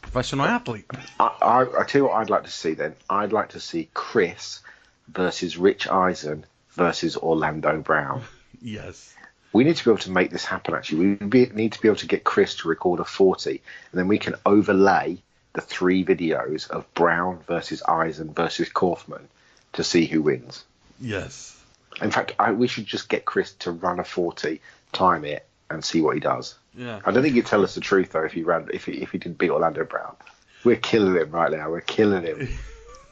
professional 0.00 0.46
athlete. 0.46 0.86
I, 1.20 1.26
I, 1.42 1.80
I 1.80 1.84
tell 1.84 2.02
you 2.02 2.04
what 2.08 2.16
I'd 2.16 2.30
like 2.30 2.44
to 2.44 2.50
see 2.50 2.74
then. 2.74 2.94
I'd 3.10 3.32
like 3.32 3.50
to 3.50 3.60
see 3.60 3.88
Chris 3.94 4.60
versus 5.08 5.58
Rich 5.58 5.88
Eisen 5.88 6.46
versus 6.72 7.16
Orlando 7.16 7.80
Brown. 7.80 8.22
Yes. 8.64 9.12
We 9.52 9.64
need 9.64 9.74
to 9.74 9.84
be 9.84 9.90
able 9.90 9.98
to 10.02 10.12
make 10.12 10.30
this 10.30 10.44
happen. 10.44 10.74
Actually, 10.74 11.16
we 11.20 11.26
be, 11.26 11.46
need 11.46 11.72
to 11.72 11.80
be 11.80 11.88
able 11.88 11.96
to 11.96 12.06
get 12.06 12.22
Chris 12.22 12.54
to 12.58 12.68
record 12.68 13.00
a 13.00 13.04
forty, 13.04 13.60
and 13.90 13.98
then 13.98 14.06
we 14.06 14.18
can 14.18 14.36
overlay 14.46 15.20
the 15.52 15.60
three 15.60 16.04
videos 16.04 16.70
of 16.70 16.86
Brown 16.94 17.40
versus 17.48 17.82
Eisen 17.82 18.32
versus 18.32 18.68
Kaufman 18.68 19.28
to 19.72 19.82
see 19.82 20.06
who 20.06 20.22
wins. 20.22 20.64
Yes. 21.00 21.60
In 22.00 22.12
fact, 22.12 22.36
I, 22.38 22.52
we 22.52 22.68
should 22.68 22.86
just 22.86 23.08
get 23.08 23.24
Chris 23.24 23.52
to 23.54 23.72
run 23.72 23.98
a 23.98 24.04
forty, 24.04 24.60
time 24.92 25.24
it, 25.24 25.44
and 25.68 25.84
see 25.84 26.00
what 26.00 26.14
he 26.14 26.20
does. 26.20 26.54
Yeah. 26.76 27.00
I 27.04 27.10
don't 27.10 27.24
think 27.24 27.34
he'd 27.34 27.46
tell 27.46 27.64
us 27.64 27.74
the 27.74 27.80
truth 27.80 28.12
though 28.12 28.24
if 28.24 28.32
he 28.32 28.44
ran 28.44 28.68
if 28.72 28.86
he, 28.86 28.92
if 28.92 29.10
he 29.10 29.18
did 29.18 29.36
beat 29.36 29.50
Orlando 29.50 29.84
Brown. 29.84 30.14
We're 30.62 30.76
killing 30.76 31.16
him 31.16 31.32
right 31.32 31.50
now. 31.50 31.68
We're 31.68 31.80
killing 31.80 32.22
him. 32.22 32.48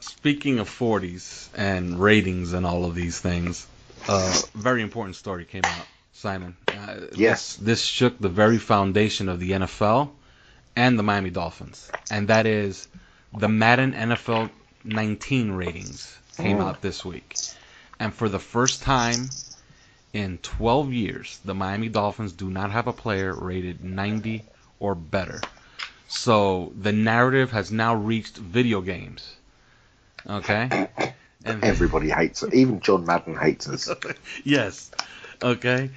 Speaking 0.01 0.57
of 0.59 0.67
40s 0.69 1.47
and 1.55 1.99
ratings 1.99 2.53
and 2.53 2.65
all 2.65 2.85
of 2.85 2.95
these 2.95 3.19
things, 3.19 3.67
a 4.07 4.33
very 4.55 4.81
important 4.81 5.15
story 5.15 5.45
came 5.45 5.61
out, 5.63 5.85
Simon. 6.11 6.57
Uh, 6.67 6.95
Yes. 7.15 7.55
This, 7.55 7.55
this 7.57 7.83
shook 7.83 8.17
the 8.19 8.29
very 8.29 8.57
foundation 8.57 9.29
of 9.29 9.39
the 9.39 9.51
NFL 9.51 10.09
and 10.75 10.97
the 10.97 11.03
Miami 11.03 11.29
Dolphins, 11.29 11.89
and 12.09 12.27
that 12.29 12.45
is 12.47 12.87
the 13.37 13.47
Madden 13.47 13.93
NFL 13.93 14.49
19 14.83 15.51
ratings 15.51 16.17
came 16.37 16.59
Oh. 16.59 16.65
out 16.67 16.81
this 16.81 17.05
week. 17.05 17.37
And 17.99 18.11
for 18.13 18.27
the 18.27 18.39
first 18.39 18.81
time 18.81 19.29
in 20.13 20.39
12 20.39 20.91
years, 20.93 21.39
the 21.45 21.53
Miami 21.53 21.89
Dolphins 21.89 22.31
do 22.33 22.49
not 22.49 22.71
have 22.71 22.87
a 22.87 22.93
player 22.93 23.35
rated 23.35 23.83
90 23.83 24.43
or 24.79 24.95
better. 24.95 25.41
So 26.07 26.73
the 26.75 26.91
narrative 26.91 27.51
has 27.51 27.71
now 27.71 27.93
reached 27.93 28.37
video 28.37 28.81
games. 28.81 29.35
Okay? 30.27 30.87
And 31.43 31.63
Everybody 31.63 32.11
hates 32.11 32.43
us. 32.43 32.53
Even 32.53 32.81
John 32.81 33.03
Madden 33.03 33.35
hates 33.35 33.67
us. 33.67 33.89
yes. 34.43 34.91
Okay. 35.41 35.89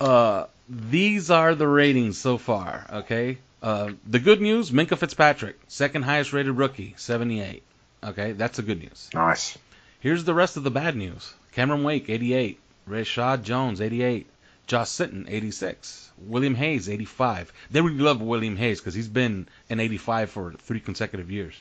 Uh, 0.00 0.46
these 0.68 1.30
are 1.30 1.54
the 1.54 1.68
ratings 1.68 2.18
so 2.18 2.36
far. 2.36 2.84
Okay. 2.92 3.38
Uh, 3.62 3.92
the 4.04 4.18
good 4.18 4.40
news: 4.40 4.72
Minkah 4.72 4.98
Fitzpatrick, 4.98 5.56
second 5.68 6.02
highest 6.02 6.32
rated 6.32 6.56
rookie, 6.56 6.94
78. 6.96 7.62
Okay, 8.02 8.32
that's 8.32 8.56
the 8.56 8.62
good 8.64 8.80
news. 8.80 9.08
Nice. 9.14 9.56
Here's 10.00 10.24
the 10.24 10.34
rest 10.34 10.56
of 10.56 10.64
the 10.64 10.70
bad 10.72 10.96
news: 10.96 11.32
Cameron 11.52 11.84
Wake, 11.84 12.10
88. 12.10 12.58
Reshad 12.88 13.42
Jones, 13.42 13.80
88. 13.80 14.26
Josh 14.66 14.88
Sitton, 14.88 15.26
86. 15.28 16.10
William 16.18 16.54
Hayes, 16.54 16.88
85. 16.88 17.52
They 17.70 17.80
really 17.80 17.98
love 17.98 18.20
William 18.20 18.56
Hayes 18.56 18.80
because 18.80 18.94
he's 18.94 19.08
been 19.08 19.48
an 19.70 19.80
85 19.80 20.30
for 20.30 20.52
three 20.52 20.80
consecutive 20.80 21.30
years. 21.30 21.54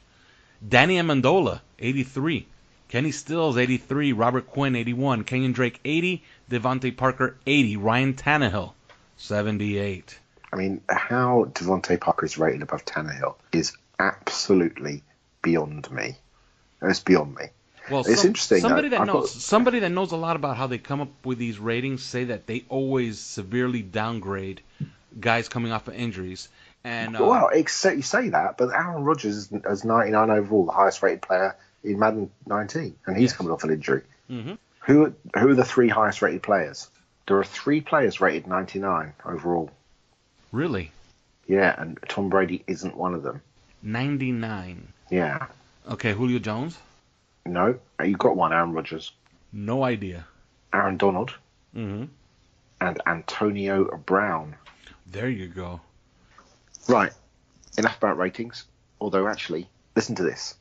Danny 0.65 0.97
Amendola, 0.97 1.61
83. 1.79 2.47
Kenny 2.89 3.11
Stills, 3.11 3.57
83. 3.57 4.13
Robert 4.13 4.47
Quinn, 4.47 4.75
81. 4.75 5.23
Kenyan 5.23 5.53
Drake, 5.53 5.79
80. 5.83 6.23
DeVante 6.49 6.95
Parker, 6.95 7.35
80. 7.45 7.77
Ryan 7.77 8.13
Tannehill, 8.13 8.73
78. 9.17 10.19
I 10.51 10.55
mean, 10.55 10.81
how 10.89 11.45
DeVante 11.53 11.99
Parker 11.99 12.25
is 12.25 12.37
rated 12.37 12.61
above 12.61 12.85
Tannehill 12.85 13.35
is 13.51 13.75
absolutely 13.99 15.03
beyond 15.41 15.91
me. 15.91 16.15
It's 16.81 17.01
beyond 17.01 17.35
me. 17.35 17.45
Well, 17.91 18.01
It's 18.01 18.25
interesting, 18.25 18.59
Somebody 18.61 18.87
I- 18.87 18.91
that 18.91 19.01
I've 19.01 19.07
knows 19.07 19.31
got- 19.33 19.41
somebody 19.41 19.79
that 19.79 19.91
knows 19.91 20.11
a 20.11 20.17
lot 20.17 20.35
about 20.35 20.57
how 20.57 20.67
they 20.67 20.77
come 20.77 20.99
up 21.01 21.09
with 21.25 21.37
these 21.37 21.57
ratings 21.57 22.03
say 22.03 22.25
that 22.25 22.45
they 22.47 22.65
always 22.69 23.17
severely 23.19 23.81
downgrade 23.81 24.61
guys 25.19 25.47
coming 25.49 25.71
off 25.71 25.87
of 25.87 25.93
injuries. 25.95 26.49
And 26.83 27.17
uh, 27.17 27.25
well, 27.25 27.49
except 27.51 27.95
you 27.97 28.01
say 28.01 28.29
that, 28.29 28.57
but 28.57 28.69
Aaron 28.73 29.03
Rodgers 29.03 29.35
is, 29.35 29.51
is 29.51 29.83
99 29.83 30.29
overall, 30.29 30.65
the 30.65 30.71
highest 30.71 31.03
rated 31.03 31.21
player 31.21 31.55
in 31.83 31.99
Madden 31.99 32.31
19, 32.45 32.95
and 33.05 33.17
he's 33.17 33.31
Yes. 33.31 33.37
coming 33.37 33.51
off 33.51 33.63
an 33.63 33.71
injury. 33.71 34.03
Mhm. 34.29 34.57
Who 34.81 35.05
are, 35.05 35.13
who 35.39 35.49
are 35.49 35.55
the 35.55 35.65
three 35.65 35.89
highest 35.89 36.21
rated 36.21 36.43
players? 36.43 36.89
There 37.27 37.37
are 37.37 37.43
three 37.43 37.81
players 37.81 38.21
rated 38.21 38.47
99 38.47 39.13
overall. 39.25 39.69
really, 40.53 40.91
Yeah, 41.45 41.75
and 41.77 41.99
Tom 42.07 42.29
Brady 42.29 42.63
isn't 42.67 42.95
one 42.95 43.13
of 43.13 43.21
them. 43.23 43.41
99. 43.83 44.87
Yeah. 45.09 45.47
Okay, 45.89 46.13
Julio 46.13 46.39
Jones, 46.39 46.77
No, 47.45 47.79
you've 48.03 48.17
got 48.19 48.35
one, 48.37 48.53
Aaron 48.53 48.71
Rodgers, 48.73 49.11
no 49.51 49.83
idea. 49.83 50.25
Aaron 50.73 50.97
Donald, 50.97 51.33
Mm-hmm. 51.75 52.05
and 52.81 53.01
Antonio 53.05 53.97
Brown. 53.97 54.55
There 55.05 55.29
you 55.29 55.47
go. 55.47 55.81
Right. 56.88 57.12
Enough 57.78 57.97
about 57.97 58.17
ratings. 58.17 58.65
Although, 59.00 59.28
actually, 59.28 59.67
listen 59.95 60.15
to 60.15 60.23
this. 60.23 60.56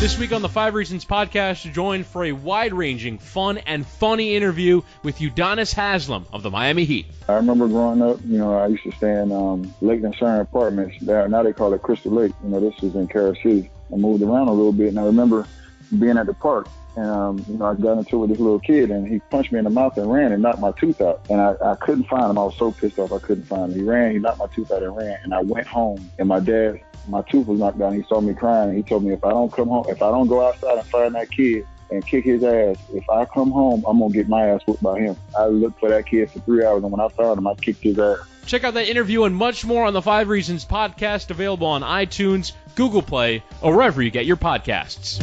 This 0.00 0.16
week 0.16 0.32
on 0.32 0.42
the 0.42 0.48
Five 0.48 0.74
Reasons 0.74 1.04
podcast, 1.04 1.72
joined 1.72 2.06
for 2.06 2.24
a 2.24 2.30
wide 2.30 2.72
ranging, 2.72 3.18
fun, 3.18 3.58
and 3.58 3.84
funny 3.84 4.36
interview 4.36 4.82
with 5.02 5.18
Udonis 5.18 5.74
Haslem 5.74 6.24
of 6.32 6.44
the 6.44 6.50
Miami 6.50 6.84
Heat. 6.84 7.06
I 7.28 7.34
remember 7.34 7.66
growing 7.66 8.00
up, 8.00 8.20
you 8.24 8.38
know, 8.38 8.56
I 8.56 8.68
used 8.68 8.84
to 8.84 8.92
stay 8.92 9.20
in 9.20 9.32
um, 9.32 9.74
Lake 9.80 10.02
Concern 10.02 10.40
Apartments. 10.40 10.96
There, 11.00 11.28
now 11.28 11.42
they 11.42 11.52
call 11.52 11.74
it 11.74 11.82
Crystal 11.82 12.12
Lake. 12.12 12.32
You 12.44 12.50
know, 12.50 12.60
this 12.60 12.80
was 12.80 12.94
in 12.94 13.08
Carol 13.08 13.34
City. 13.34 13.70
I 13.92 13.96
moved 13.96 14.22
around 14.22 14.46
a 14.46 14.52
little 14.52 14.72
bit, 14.72 14.88
and 14.88 15.00
I 15.00 15.04
remember 15.04 15.48
being 15.98 16.18
at 16.18 16.26
the 16.26 16.34
park. 16.34 16.68
And, 16.96 17.06
um, 17.06 17.44
you 17.48 17.58
know, 17.58 17.66
I 17.66 17.74
got 17.74 17.98
into 17.98 18.16
it 18.16 18.18
with 18.18 18.30
this 18.30 18.40
little 18.40 18.58
kid, 18.58 18.90
and 18.90 19.06
he 19.06 19.20
punched 19.30 19.52
me 19.52 19.58
in 19.58 19.64
the 19.64 19.70
mouth 19.70 19.96
and 19.96 20.12
ran 20.12 20.32
and 20.32 20.42
knocked 20.42 20.58
my 20.58 20.72
tooth 20.72 21.00
out. 21.00 21.20
And 21.30 21.40
I, 21.40 21.54
I 21.64 21.76
couldn't 21.76 22.04
find 22.04 22.30
him. 22.30 22.38
I 22.38 22.44
was 22.44 22.56
so 22.56 22.72
pissed 22.72 22.98
off 22.98 23.12
I 23.12 23.18
couldn't 23.18 23.44
find 23.44 23.72
him. 23.72 23.78
He 23.78 23.84
ran, 23.84 24.12
he 24.12 24.18
knocked 24.18 24.38
my 24.38 24.46
tooth 24.46 24.72
out 24.72 24.82
and 24.82 24.96
ran. 24.96 25.18
And 25.22 25.32
I 25.32 25.42
went 25.42 25.66
home, 25.66 26.10
and 26.18 26.28
my 26.28 26.40
dad 26.40 26.80
my 27.08 27.22
tooth 27.22 27.46
was 27.46 27.58
knocked 27.58 27.80
out. 27.80 27.94
He 27.94 28.02
saw 28.02 28.20
me 28.20 28.34
crying. 28.34 28.76
He 28.76 28.82
told 28.82 29.02
me 29.02 29.12
if 29.12 29.24
I 29.24 29.30
don't 29.30 29.50
come 29.50 29.68
home, 29.68 29.86
if 29.88 30.02
I 30.02 30.10
don't 30.10 30.26
go 30.26 30.46
outside 30.46 30.76
and 30.78 30.86
find 30.88 31.14
that 31.14 31.30
kid 31.30 31.66
and 31.90 32.06
kick 32.06 32.24
his 32.24 32.42
ass, 32.44 32.76
if 32.92 33.08
I 33.08 33.24
come 33.24 33.50
home, 33.50 33.84
I'm 33.86 33.98
gonna 33.98 34.12
get 34.12 34.28
my 34.28 34.48
ass 34.48 34.62
whooped 34.66 34.82
by 34.82 35.00
him. 35.00 35.16
I 35.38 35.46
looked 35.46 35.80
for 35.80 35.88
that 35.88 36.06
kid 36.06 36.30
for 36.30 36.40
three 36.40 36.64
hours, 36.64 36.82
and 36.82 36.92
when 36.92 37.00
I 37.00 37.08
found 37.08 37.38
him, 37.38 37.46
I 37.46 37.54
kicked 37.54 37.82
his 37.82 37.98
ass. 37.98 38.18
Check 38.46 38.64
out 38.64 38.74
that 38.74 38.88
interview 38.88 39.24
and 39.24 39.36
much 39.36 39.64
more 39.64 39.84
on 39.84 39.92
the 39.92 40.02
Five 40.02 40.28
Reasons 40.28 40.64
podcast, 40.64 41.30
available 41.30 41.66
on 41.66 41.82
iTunes, 41.82 42.52
Google 42.76 43.02
Play, 43.02 43.42
or 43.60 43.76
wherever 43.76 44.02
you 44.02 44.10
get 44.10 44.24
your 44.24 44.38
podcasts. 44.38 45.22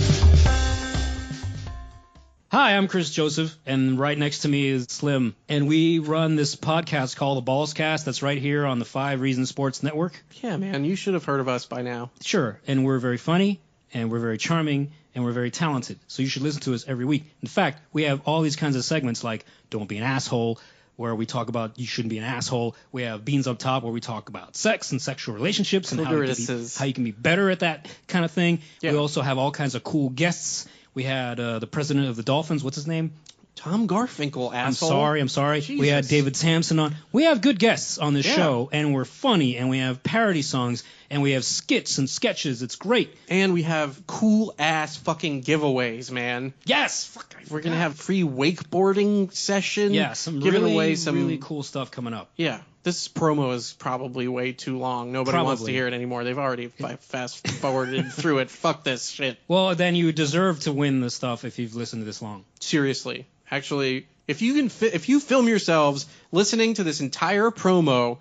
Hi, 2.52 2.78
I'm 2.78 2.88
Chris 2.88 3.10
Joseph, 3.10 3.54
and 3.66 4.00
right 4.00 4.18
next 4.18 4.44
to 4.44 4.48
me 4.48 4.68
is 4.68 4.86
Slim. 4.90 5.36
And 5.50 5.68
we 5.68 6.00
run 6.00 6.36
this 6.36 6.56
podcast 6.56 7.18
called 7.18 7.38
The 7.38 7.42
Balls 7.42 7.74
Cast 7.74 8.06
that's 8.06 8.22
right 8.22 8.38
here 8.38 8.66
on 8.66 8.80
the 8.80 8.86
Five 8.86 9.20
Reasons 9.20 9.50
Sports 9.50 9.84
Network. 9.84 10.24
Yeah, 10.42 10.56
man, 10.56 10.86
you 10.86 10.96
should 10.96 11.16
have 11.16 11.26
heard 11.26 11.42
of 11.42 11.50
us 11.50 11.66
by 11.66 11.82
now. 11.82 12.12
Sure, 12.22 12.62
and 12.68 12.86
we're 12.86 13.00
very 13.00 13.18
funny, 13.18 13.60
and 13.96 14.12
we're 14.12 14.20
very 14.20 14.38
charming, 14.38 14.92
and 15.16 15.24
we're 15.24 15.32
very 15.32 15.50
talented. 15.50 15.98
So 16.08 16.22
you 16.22 16.28
should 16.28 16.44
listen 16.44 16.62
to 16.64 16.74
us 16.74 16.86
every 16.86 17.06
week. 17.06 17.24
In 17.42 17.48
fact, 17.48 17.82
we 17.94 18.04
have 18.04 18.22
all 18.26 18.42
these 18.42 18.58
kinds 18.58 18.76
of 18.76 18.84
segments 18.84 19.24
like 19.24 19.46
Don't 19.70 19.88
Be 19.88 19.98
an 19.98 20.04
Asshole, 20.04 20.60
where 20.98 21.16
we 21.16 21.26
talk 21.26 21.48
about 21.48 21.80
you 21.80 21.88
shouldn't 21.88 22.10
be 22.10 22.18
an 22.18 22.26
asshole. 22.26 22.76
We 22.92 23.04
have 23.04 23.24
Beans 23.24 23.48
Up 23.48 23.58
Top, 23.58 23.84
where 23.84 23.94
we 23.94 24.02
talk 24.02 24.28
about 24.28 24.58
sex 24.58 24.92
and 24.92 25.02
sexual 25.02 25.34
relationships 25.34 25.94
and 25.94 26.02
how 26.02 26.12
you, 26.12 26.26
can 26.26 26.58
be, 26.58 26.68
how 26.78 26.86
you 26.86 26.94
can 26.94 27.04
be 27.06 27.12
better 27.12 27.50
at 27.50 27.62
that 27.62 27.88
kind 28.08 28.26
of 28.26 28.32
thing. 28.32 28.60
Yeah. 28.82 28.92
We 28.92 28.98
also 28.98 29.22
have 29.22 29.38
all 29.38 29.52
kinds 29.52 29.76
of 29.76 29.84
cool 29.84 30.10
guests 30.10 30.68
we 30.94 31.04
had 31.04 31.40
uh, 31.40 31.60
the 31.60 31.68
president 31.68 32.08
of 32.08 32.18
the 32.18 32.24
Dolphins. 32.24 32.64
What's 32.64 32.76
his 32.76 32.88
name? 32.88 33.14
Tom 33.56 33.88
Garfinkel, 33.88 34.54
asshole. 34.54 34.60
I'm 34.60 34.74
sorry, 34.74 35.22
I'm 35.22 35.28
sorry. 35.28 35.62
Jesus. 35.62 35.80
We 35.80 35.88
had 35.88 36.08
David 36.08 36.36
Samson 36.36 36.78
on. 36.80 36.96
We 37.12 37.24
have 37.24 37.42
good 37.42 37.58
guests 37.58 37.98
on 37.98 38.14
this 38.14 38.26
yeah. 38.26 38.36
show, 38.36 38.70
and 38.72 38.94
we're 38.94 39.06
funny, 39.06 39.58
and 39.58 39.70
we 39.70 39.80
have 39.80 40.04
parody 40.04 40.42
songs, 40.42 40.84
and 41.10 41.22
we 41.22 41.32
have 41.32 41.46
skits 41.46 41.98
and 41.98 42.10
sketches. 42.10 42.62
It's 42.62 42.76
great. 42.76 43.16
And 43.30 43.54
we 43.54 43.64
have 43.64 44.06
cool 44.08 44.54
ass 44.60 44.98
fucking 44.98 45.44
giveaways, 45.44 46.12
man. 46.12 46.54
Yes. 46.66 47.06
Fuck, 47.06 47.36
we're 47.50 47.62
gonna 47.62 47.78
have 47.78 47.96
free 47.96 48.24
wakeboarding 48.24 49.34
session. 49.34 49.94
Yeah, 49.94 50.14
some 50.14 50.40
giving 50.42 50.62
really, 50.62 50.74
away 50.74 50.96
some 50.96 51.16
really 51.16 51.38
cool 51.38 51.64
stuff 51.64 51.92
coming 51.92 52.14
up. 52.14 52.30
Yeah. 52.36 52.60
This 52.86 53.08
promo 53.08 53.56
is 53.56 53.74
probably 53.74 54.28
way 54.28 54.52
too 54.52 54.78
long. 54.78 55.12
Nobody 55.12 55.34
probably. 55.34 55.48
wants 55.48 55.64
to 55.64 55.72
hear 55.72 55.88
it 55.88 55.96
anymore. 55.96 56.24
They've 56.24 56.38
already 56.38 56.68
fast 56.68 57.48
forwarded 57.48 58.12
through 58.14 58.38
it. 58.38 58.52
Fuck 58.52 58.84
this 58.84 59.10
shit. 59.10 59.40
Well, 59.48 59.74
then 59.74 59.96
you 59.96 60.12
deserve 60.12 60.60
to 60.62 60.72
win 60.72 61.02
the 61.02 61.10
stuff 61.10 61.46
if 61.46 61.58
you've 61.58 61.76
listened 61.76 62.04
to 62.04 62.06
this 62.06 62.22
long. 62.22 62.46
Seriously, 62.60 63.26
actually, 63.50 64.06
if 64.28 64.44
you 64.44 64.54
can, 64.54 64.70
fi- 64.70 64.94
if 64.94 65.10
you 65.10 65.20
film 65.20 65.48
yourselves 65.48 66.06
listening 66.32 66.76
to 66.76 66.84
this 66.84 67.02
entire 67.02 67.50
promo, 67.50 68.20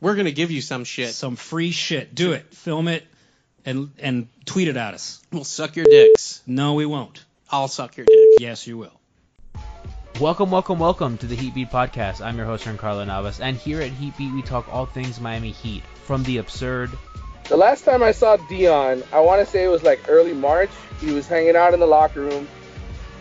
we're 0.00 0.14
gonna 0.14 0.30
give 0.30 0.52
you 0.52 0.60
some 0.60 0.84
shit. 0.84 1.12
Some 1.12 1.34
free 1.34 1.72
shit. 1.72 2.14
Do 2.14 2.34
it. 2.34 2.54
Film 2.54 2.86
it, 2.86 3.04
and 3.66 3.90
and 3.98 4.28
tweet 4.44 4.68
it 4.68 4.76
at 4.76 4.94
us. 4.94 5.20
We'll 5.32 5.42
suck 5.42 5.74
your 5.74 5.86
dicks. 5.86 6.40
No, 6.46 6.74
we 6.74 6.86
won't. 6.86 7.24
I'll 7.50 7.66
suck 7.66 7.96
your 7.96 8.06
dick. 8.06 8.38
Yes, 8.38 8.64
you 8.68 8.78
will. 8.78 9.00
Welcome, 10.20 10.52
welcome, 10.52 10.78
welcome 10.78 11.18
to 11.18 11.26
the 11.26 11.34
Heatbeat 11.34 11.72
Podcast. 11.72 12.24
I'm 12.24 12.36
your 12.36 12.46
host, 12.46 12.68
Carlo 12.78 13.04
Navas, 13.04 13.40
and 13.40 13.56
here 13.56 13.80
at 13.80 13.90
Heatbeat, 13.90 14.32
we 14.32 14.42
talk 14.42 14.72
all 14.72 14.86
things 14.86 15.20
Miami 15.20 15.50
Heat, 15.50 15.82
from 16.04 16.22
the 16.22 16.38
absurd. 16.38 16.92
The 17.48 17.56
last 17.56 17.84
time 17.84 18.00
I 18.00 18.12
saw 18.12 18.36
Dion, 18.36 19.02
I 19.12 19.18
want 19.18 19.44
to 19.44 19.50
say 19.50 19.64
it 19.64 19.68
was 19.68 19.82
like 19.82 20.08
early 20.08 20.32
March. 20.32 20.70
He 21.00 21.10
was 21.10 21.26
hanging 21.26 21.56
out 21.56 21.74
in 21.74 21.80
the 21.80 21.86
locker 21.86 22.20
room, 22.20 22.46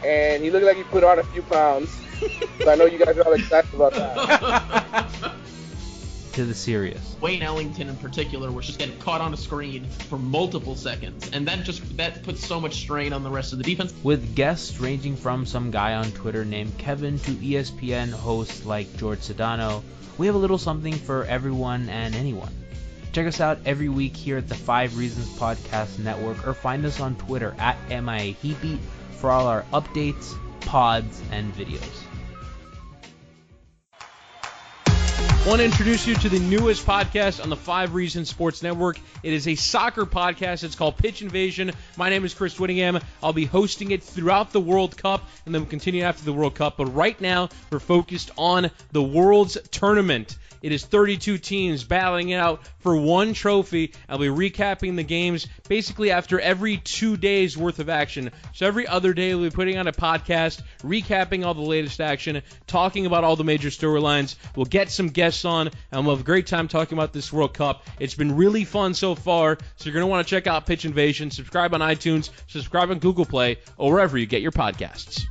and 0.05 0.43
he 0.43 0.51
looked 0.51 0.65
like 0.65 0.77
he 0.77 0.83
put 0.83 1.03
on 1.03 1.17
a 1.17 1.23
few 1.23 1.41
pounds. 1.41 1.89
so 2.61 2.71
I 2.71 2.75
know 2.75 2.85
you 2.85 3.03
guys 3.03 3.17
are 3.17 3.23
all 3.23 3.33
excited 3.33 3.73
about 3.73 3.93
that. 3.93 5.33
to 6.33 6.45
the 6.45 6.53
serious. 6.53 7.15
Wayne 7.21 7.41
Ellington 7.41 7.89
in 7.89 7.95
particular 7.97 8.51
was 8.51 8.65
just 8.65 8.79
getting 8.79 8.97
caught 8.99 9.21
on 9.21 9.33
a 9.33 9.37
screen 9.37 9.85
for 9.85 10.17
multiple 10.17 10.75
seconds, 10.75 11.29
and 11.31 11.47
that 11.47 11.63
just 11.63 11.97
that 11.97 12.23
puts 12.23 12.45
so 12.45 12.59
much 12.59 12.75
strain 12.75 13.13
on 13.13 13.23
the 13.23 13.29
rest 13.29 13.53
of 13.53 13.59
the 13.59 13.63
defense. 13.63 13.93
With 14.03 14.35
guests 14.35 14.79
ranging 14.79 15.15
from 15.15 15.45
some 15.45 15.71
guy 15.71 15.93
on 15.95 16.11
Twitter 16.11 16.43
named 16.43 16.77
Kevin 16.77 17.19
to 17.19 17.31
ESPN 17.31 18.11
hosts 18.11 18.65
like 18.65 18.95
George 18.97 19.19
Sedano, 19.19 19.83
we 20.17 20.27
have 20.27 20.35
a 20.35 20.39
little 20.39 20.57
something 20.57 20.93
for 20.93 21.25
everyone 21.25 21.89
and 21.89 22.15
anyone. 22.15 22.51
Check 23.13 23.27
us 23.27 23.39
out 23.39 23.59
every 23.65 23.89
week 23.89 24.15
here 24.15 24.37
at 24.37 24.49
the 24.49 24.55
Five 24.55 24.97
Reasons 24.97 25.29
Podcast 25.37 25.99
Network 25.99 26.47
or 26.47 26.53
find 26.55 26.83
us 26.85 26.99
on 26.99 27.15
Twitter 27.15 27.55
at 27.59 27.77
MIA 27.89 28.33
Heatbeat 28.33 28.79
for 29.17 29.29
all 29.29 29.47
our 29.47 29.63
updates, 29.71 30.35
pods, 30.61 31.21
and 31.31 31.53
videos. 31.55 32.02
Want 35.45 35.59
to 35.59 35.65
introduce 35.65 36.07
you 36.07 36.15
to 36.15 36.29
the 36.29 36.39
newest 36.39 36.85
podcast 36.85 37.43
on 37.43 37.49
the 37.49 37.55
Five 37.55 37.93
Reasons 37.93 38.29
Sports 38.29 38.63
Network. 38.63 38.97
It 39.23 39.33
is 39.33 39.45
a 39.45 39.55
soccer 39.55 40.05
podcast. 40.05 40.63
It's 40.63 40.75
called 40.75 40.95
Pitch 40.95 41.21
Invasion. 41.21 41.73
My 41.97 42.09
name 42.09 42.23
is 42.23 42.33
Chris 42.33 42.57
Whittingham. 42.57 42.99
I'll 43.21 43.33
be 43.33 43.43
hosting 43.43 43.91
it 43.91 44.03
throughout 44.03 44.53
the 44.53 44.61
World 44.61 44.95
Cup 44.95 45.27
and 45.45 45.53
then 45.53 45.63
we'll 45.63 45.69
continue 45.69 46.03
after 46.03 46.23
the 46.23 46.31
World 46.31 46.55
Cup. 46.55 46.77
But 46.77 46.95
right 46.95 47.19
now, 47.19 47.49
we're 47.71 47.79
focused 47.79 48.31
on 48.37 48.71
the 48.93 49.03
World's 49.03 49.57
Tournament. 49.69 50.37
It 50.63 50.71
is 50.71 50.85
32 50.85 51.37
teams 51.39 51.83
battling 51.83 52.29
it 52.29 52.37
out 52.37 52.61
for 52.79 52.95
one 52.95 53.33
trophy. 53.33 53.93
I'll 54.07 54.17
be 54.17 54.27
recapping 54.27 54.95
the 54.95 55.03
games 55.03 55.45
basically 55.67 56.11
after 56.11 56.39
every 56.39 56.77
two 56.77 57.17
days 57.17 57.57
worth 57.57 57.79
of 57.79 57.89
action. 57.89 58.31
So 58.53 58.65
every 58.65 58.87
other 58.87 59.13
day, 59.13 59.35
we'll 59.35 59.49
be 59.49 59.55
putting 59.55 59.77
on 59.77 59.87
a 59.87 59.91
podcast, 59.91 60.61
recapping 60.79 61.45
all 61.45 61.53
the 61.53 61.61
latest 61.61 61.99
action, 61.99 62.41
talking 62.65 63.05
about 63.05 63.25
all 63.25 63.35
the 63.35 63.43
major 63.43 63.69
storylines. 63.69 64.35
We'll 64.55 64.65
get 64.65 64.89
some 64.89 65.07
guests 65.09 65.43
on, 65.43 65.69
and 65.91 66.05
we'll 66.05 66.15
have 66.15 66.21
a 66.21 66.25
great 66.25 66.47
time 66.47 66.69
talking 66.69 66.97
about 66.97 67.11
this 67.11 67.33
World 67.33 67.53
Cup. 67.53 67.85
It's 67.99 68.15
been 68.15 68.37
really 68.37 68.63
fun 68.63 68.93
so 68.93 69.15
far, 69.15 69.57
so 69.75 69.85
you're 69.85 69.93
going 69.93 70.03
to 70.03 70.07
want 70.07 70.25
to 70.25 70.29
check 70.29 70.47
out 70.47 70.65
Pitch 70.65 70.85
Invasion. 70.85 71.29
Subscribe 71.29 71.73
on 71.73 71.81
iTunes, 71.81 72.29
subscribe 72.47 72.89
on 72.89 72.99
Google 72.99 73.25
Play, 73.25 73.57
or 73.75 73.91
wherever 73.91 74.17
you 74.17 74.25
get 74.25 74.41
your 74.41 74.53
podcasts. 74.53 75.25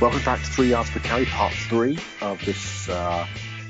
Welcome 0.00 0.22
back 0.24 0.38
to 0.38 0.46
Three 0.46 0.70
Yards 0.70 0.88
Per 0.88 1.00
Carry, 1.00 1.26
part 1.26 1.52
three 1.52 1.98
of 2.22 2.42
this, 2.46 2.88
uh, 2.88 3.26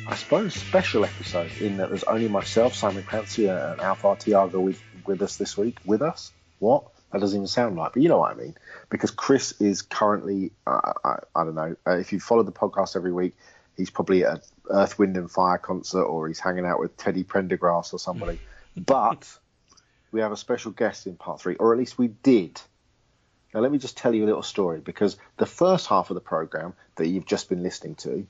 I 0.06 0.14
suppose, 0.14 0.54
special 0.54 1.04
episode. 1.04 1.50
In 1.60 1.78
that 1.78 1.88
there's 1.88 2.04
only 2.04 2.28
myself, 2.28 2.72
Simon 2.72 3.02
Clancy, 3.02 3.48
and 3.48 3.80
Alpha 3.80 4.16
Tiago 4.16 4.60
with 4.60 4.80
with 5.06 5.22
us 5.22 5.38
this 5.38 5.56
week. 5.56 5.78
With 5.84 6.02
us? 6.02 6.30
What? 6.60 6.84
That 7.10 7.20
doesn't 7.20 7.36
even 7.36 7.48
sound 7.48 7.76
right, 7.76 7.90
but 7.92 8.00
you 8.00 8.08
know 8.08 8.18
what 8.18 8.30
I 8.30 8.36
mean. 8.36 8.54
Because 8.90 9.10
Chris 9.10 9.60
is 9.60 9.82
currently, 9.82 10.52
uh, 10.68 10.92
I, 11.04 11.16
I, 11.34 11.44
don't 11.44 11.56
know, 11.56 11.74
uh, 11.84 11.96
if 11.96 12.12
you 12.12 12.20
follow 12.20 12.44
the 12.44 12.52
podcast 12.52 12.94
every 12.94 13.12
week, 13.12 13.36
he's 13.76 13.90
probably 13.90 14.24
at 14.24 14.34
an 14.34 14.40
Earth, 14.70 15.00
Wind 15.00 15.16
and 15.16 15.28
Fire 15.28 15.58
concert 15.58 16.04
or 16.04 16.28
he's 16.28 16.38
hanging 16.38 16.64
out 16.64 16.78
with 16.78 16.96
Teddy 16.96 17.24
Prendergrass 17.24 17.92
or 17.92 17.98
somebody. 17.98 18.38
but 18.76 19.26
we 20.12 20.20
have 20.20 20.30
a 20.30 20.36
special 20.36 20.70
guest 20.70 21.08
in 21.08 21.16
part 21.16 21.40
three, 21.40 21.56
or 21.56 21.72
at 21.72 21.78
least 21.80 21.98
we 21.98 22.06
did. 22.06 22.60
Now, 23.52 23.60
let 23.60 23.72
me 23.72 23.78
just 23.78 23.96
tell 23.96 24.14
you 24.14 24.24
a 24.24 24.26
little 24.26 24.42
story 24.42 24.80
because 24.80 25.16
the 25.36 25.46
first 25.46 25.86
half 25.86 26.10
of 26.10 26.14
the 26.14 26.20
program 26.20 26.74
that 26.96 27.08
you've 27.08 27.26
just 27.26 27.48
been 27.48 27.62
listening 27.62 27.96
to, 27.96 28.26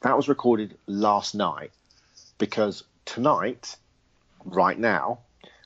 that 0.00 0.16
was 0.16 0.28
recorded 0.28 0.76
last 0.86 1.34
night. 1.34 1.70
Because 2.38 2.84
tonight, 3.04 3.76
right 4.44 4.78
now, 4.78 5.20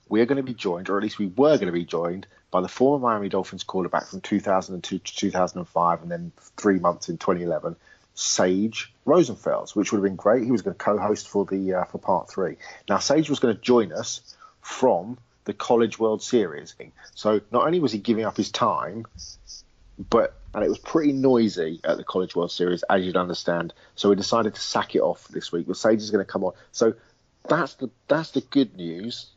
we're 0.08 0.26
going 0.26 0.36
to 0.36 0.42
be 0.42 0.54
joined, 0.54 0.88
or 0.88 0.96
at 0.96 1.02
least 1.02 1.18
we 1.18 1.26
were 1.26 1.56
going 1.56 1.66
to 1.66 1.72
be 1.72 1.84
joined, 1.84 2.26
by 2.50 2.60
the 2.60 2.68
former 2.68 3.06
Miami 3.06 3.28
Dolphins 3.28 3.62
quarterback 3.62 4.06
from 4.06 4.20
2002 4.20 4.98
to 4.98 5.16
2005 5.16 6.02
and 6.02 6.10
then 6.10 6.32
three 6.56 6.78
months 6.78 7.08
in 7.08 7.18
2011, 7.18 7.76
Sage 8.14 8.92
Rosenfels, 9.06 9.76
which 9.76 9.92
would 9.92 9.98
have 9.98 10.04
been 10.04 10.16
great. 10.16 10.44
He 10.44 10.50
was 10.50 10.62
going 10.62 10.74
to 10.74 10.84
co-host 10.84 11.28
for 11.28 11.44
the 11.44 11.74
uh, 11.74 11.84
for 11.84 11.98
part 11.98 12.30
three. 12.30 12.56
Now 12.88 12.98
Sage 12.98 13.28
was 13.30 13.38
going 13.38 13.54
to 13.54 13.60
join 13.60 13.92
us 13.92 14.34
from 14.62 15.18
the 15.48 15.54
College 15.54 15.98
World 15.98 16.22
Series. 16.22 16.74
So 17.14 17.40
not 17.50 17.64
only 17.64 17.80
was 17.80 17.90
he 17.90 17.98
giving 17.98 18.26
up 18.26 18.36
his 18.36 18.52
time, 18.52 19.06
but 20.10 20.34
and 20.52 20.62
it 20.62 20.68
was 20.68 20.78
pretty 20.78 21.12
noisy 21.12 21.80
at 21.84 21.96
the 21.96 22.04
College 22.04 22.36
World 22.36 22.52
Series, 22.52 22.82
as 22.82 23.02
you'd 23.02 23.16
understand. 23.16 23.72
So 23.94 24.10
we 24.10 24.16
decided 24.16 24.54
to 24.54 24.60
sack 24.60 24.94
it 24.94 25.00
off 25.00 25.26
this 25.28 25.50
week. 25.50 25.66
Well, 25.66 25.74
Sage 25.74 26.00
is 26.00 26.10
going 26.10 26.24
to 26.24 26.30
come 26.30 26.44
on. 26.44 26.52
So 26.72 26.94
that's 27.48 27.74
the 27.74 27.88
that's 28.08 28.32
the 28.32 28.42
good 28.42 28.76
news. 28.76 29.30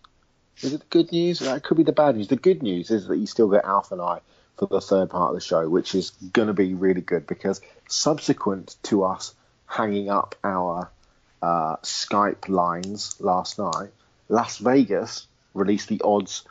Is 0.61 0.73
it 0.73 0.81
the 0.81 0.85
good 0.89 1.13
news? 1.13 1.39
That 1.39 1.63
could 1.63 1.77
be 1.77 1.83
the 1.83 1.93
bad 1.93 2.17
news. 2.17 2.27
The 2.27 2.35
good 2.35 2.61
news 2.61 2.91
is 2.91 3.07
that 3.07 3.17
you 3.17 3.25
still 3.25 3.47
get 3.47 3.63
Alf 3.63 3.93
and 3.93 4.01
I 4.01 4.19
for 4.57 4.65
the 4.65 4.81
third 4.81 5.09
part 5.09 5.29
of 5.29 5.35
the 5.35 5.41
show, 5.41 5.69
which 5.69 5.95
is 5.95 6.09
going 6.09 6.49
to 6.49 6.53
be 6.53 6.73
really 6.73 7.01
good 7.01 7.25
because 7.25 7.61
subsequent 7.87 8.75
to 8.83 9.05
us 9.05 9.33
hanging 9.65 10.09
up 10.09 10.35
our 10.43 10.91
uh, 11.41 11.77
Skype 11.77 12.49
lines 12.49 13.15
last 13.21 13.57
night, 13.57 13.91
Las 14.27 14.57
Vegas 14.57 15.27
released 15.53 15.89
the 15.89 16.01
odds 16.03 16.43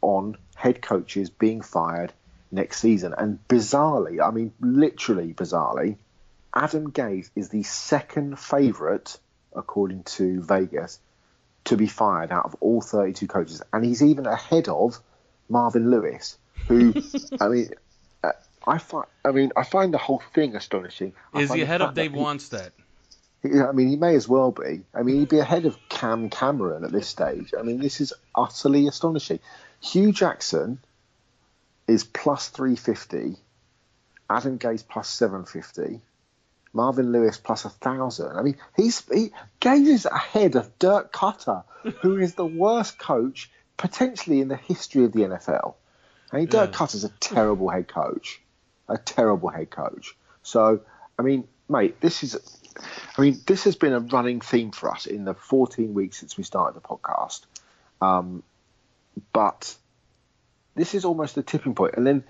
on 0.00 0.36
head 0.54 0.82
coaches 0.82 1.30
being 1.30 1.60
fired 1.62 2.12
next 2.50 2.80
season. 2.80 3.14
And 3.16 3.38
bizarrely, 3.48 4.24
I 4.24 4.30
mean, 4.30 4.52
literally 4.60 5.34
bizarrely, 5.34 5.96
Adam 6.54 6.90
Gase 6.92 7.30
is 7.34 7.48
the 7.48 7.62
second 7.64 8.38
favourite, 8.38 9.18
according 9.54 10.04
to 10.04 10.40
Vegas, 10.42 11.00
to 11.64 11.76
be 11.76 11.86
fired 11.86 12.30
out 12.30 12.44
of 12.44 12.56
all 12.60 12.80
32 12.80 13.26
coaches. 13.26 13.62
And 13.72 13.84
he's 13.84 14.02
even 14.02 14.26
ahead 14.26 14.68
of 14.68 14.98
Marvin 15.48 15.90
Lewis, 15.90 16.38
who, 16.68 16.94
I 17.40 17.48
mean, 17.48 17.70
uh, 18.22 18.32
I 18.66 18.78
find, 18.78 19.06
I 19.24 19.32
mean, 19.32 19.52
I 19.56 19.64
find 19.64 19.92
the 19.92 19.98
whole 19.98 20.22
thing 20.34 20.54
astonishing. 20.54 21.14
Is 21.34 21.52
he 21.52 21.62
ahead 21.62 21.80
of 21.80 21.88
fact 21.88 21.96
that 21.96 22.02
Dave 22.02 22.12
he- 22.12 22.18
Wannstedt? 22.18 22.70
I 23.44 23.72
mean, 23.72 23.88
he 23.88 23.96
may 23.96 24.14
as 24.16 24.28
well 24.28 24.52
be. 24.52 24.84
I 24.94 25.02
mean, 25.02 25.20
he'd 25.20 25.28
be 25.28 25.38
ahead 25.38 25.66
of 25.66 25.76
Cam 25.88 26.30
Cameron 26.30 26.84
at 26.84 26.92
this 26.92 27.08
stage. 27.08 27.52
I 27.58 27.62
mean, 27.62 27.78
this 27.78 28.00
is 28.00 28.12
utterly 28.34 28.86
astonishing. 28.88 29.38
Hue 29.80 30.12
Jackson 30.12 30.78
is 31.86 32.04
plus 32.04 32.48
350, 32.48 33.36
Adam 34.30 34.58
Gase 34.58 34.86
plus 34.88 35.10
750, 35.10 36.00
Marvin 36.72 37.12
Lewis 37.12 37.36
plus 37.36 37.64
1,000. 37.64 38.36
I 38.36 38.42
mean, 38.42 38.56
he's 38.76 39.06
he, 39.12 39.32
Gase 39.60 39.86
is 39.86 40.06
ahead 40.06 40.56
of 40.56 40.78
Dirk 40.78 41.12
Koetter, 41.12 41.64
who 42.00 42.16
is 42.16 42.34
the 42.34 42.46
worst 42.46 42.98
coach 42.98 43.50
potentially 43.76 44.40
in 44.40 44.48
the 44.48 44.56
history 44.56 45.04
of 45.04 45.12
the 45.12 45.20
NFL. 45.20 45.74
I 46.32 46.38
mean, 46.38 46.46
Dirk 46.46 46.70
Yeah. 46.70 46.78
Koetter's 46.78 47.04
a 47.04 47.10
terrible 47.20 47.68
head 47.68 47.88
coach, 47.88 48.40
a 48.88 48.96
terrible 48.96 49.50
head 49.50 49.70
coach. 49.70 50.16
So, 50.42 50.80
I 51.18 51.22
mean, 51.22 51.46
mate, 51.68 52.00
this 52.00 52.22
is, 52.22 52.38
I 53.16 53.20
mean, 53.20 53.40
this 53.46 53.64
has 53.64 53.76
been 53.76 53.92
a 53.92 54.00
running 54.00 54.40
theme 54.40 54.72
for 54.72 54.90
us 54.90 55.06
in 55.06 55.24
the 55.24 55.34
14 55.34 55.94
weeks 55.94 56.18
since 56.18 56.36
we 56.36 56.44
started 56.44 56.74
the 56.74 56.86
podcast. 56.86 57.42
Um, 58.00 58.42
but 59.32 59.74
this 60.74 60.94
is 60.94 61.04
almost 61.04 61.34
the 61.34 61.42
tipping 61.42 61.74
point. 61.74 61.94
And 61.96 62.06
then 62.06 62.24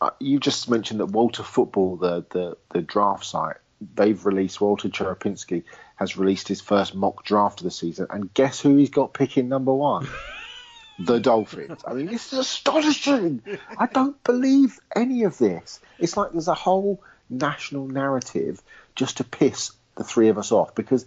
uh, 0.00 0.10
you 0.20 0.38
just 0.38 0.68
mentioned 0.68 1.00
that 1.00 1.06
Walter 1.06 1.42
Football, 1.42 1.96
the, 1.96 2.24
the, 2.30 2.56
the 2.72 2.82
draft 2.82 3.24
site, 3.24 3.56
they've 3.94 4.24
released, 4.24 4.60
Walter 4.60 4.88
Cherepinsky 4.88 5.64
has 5.96 6.16
released 6.16 6.48
his 6.48 6.60
first 6.60 6.94
mock 6.94 7.24
draft 7.24 7.60
of 7.60 7.64
the 7.64 7.70
season. 7.70 8.06
And 8.10 8.32
guess 8.34 8.60
who 8.60 8.76
he's 8.76 8.90
got 8.90 9.14
picking 9.14 9.48
number 9.48 9.72
one? 9.72 10.06
the 10.98 11.20
Dolphins. 11.20 11.82
I 11.86 11.94
mean, 11.94 12.06
this 12.06 12.32
is 12.32 12.38
astonishing. 12.38 13.42
I 13.78 13.86
don't 13.86 14.22
believe 14.24 14.78
any 14.94 15.24
of 15.24 15.38
this. 15.38 15.80
It's 15.98 16.16
like 16.16 16.32
there's 16.32 16.48
a 16.48 16.54
whole 16.54 17.02
national 17.28 17.88
narrative 17.88 18.62
just 18.94 19.18
to 19.18 19.24
piss 19.24 19.72
the 19.96 20.04
three 20.04 20.28
of 20.28 20.38
us 20.38 20.52
off 20.52 20.74
because 20.74 21.06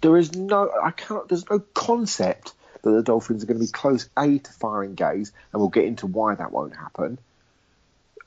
there 0.00 0.16
is 0.16 0.34
no, 0.34 0.70
I 0.82 0.90
cannot, 0.90 1.28
there's 1.28 1.48
no 1.48 1.60
concept 1.60 2.52
that 2.82 2.90
the 2.90 3.02
Dolphins 3.02 3.42
are 3.42 3.46
going 3.46 3.58
to 3.58 3.64
be 3.64 3.70
close 3.70 4.08
A 4.18 4.38
to 4.38 4.52
firing 4.52 4.96
Gase, 4.96 5.32
and 5.52 5.60
we'll 5.60 5.68
get 5.68 5.84
into 5.84 6.06
why 6.06 6.34
that 6.34 6.52
won't 6.52 6.76
happen. 6.76 7.18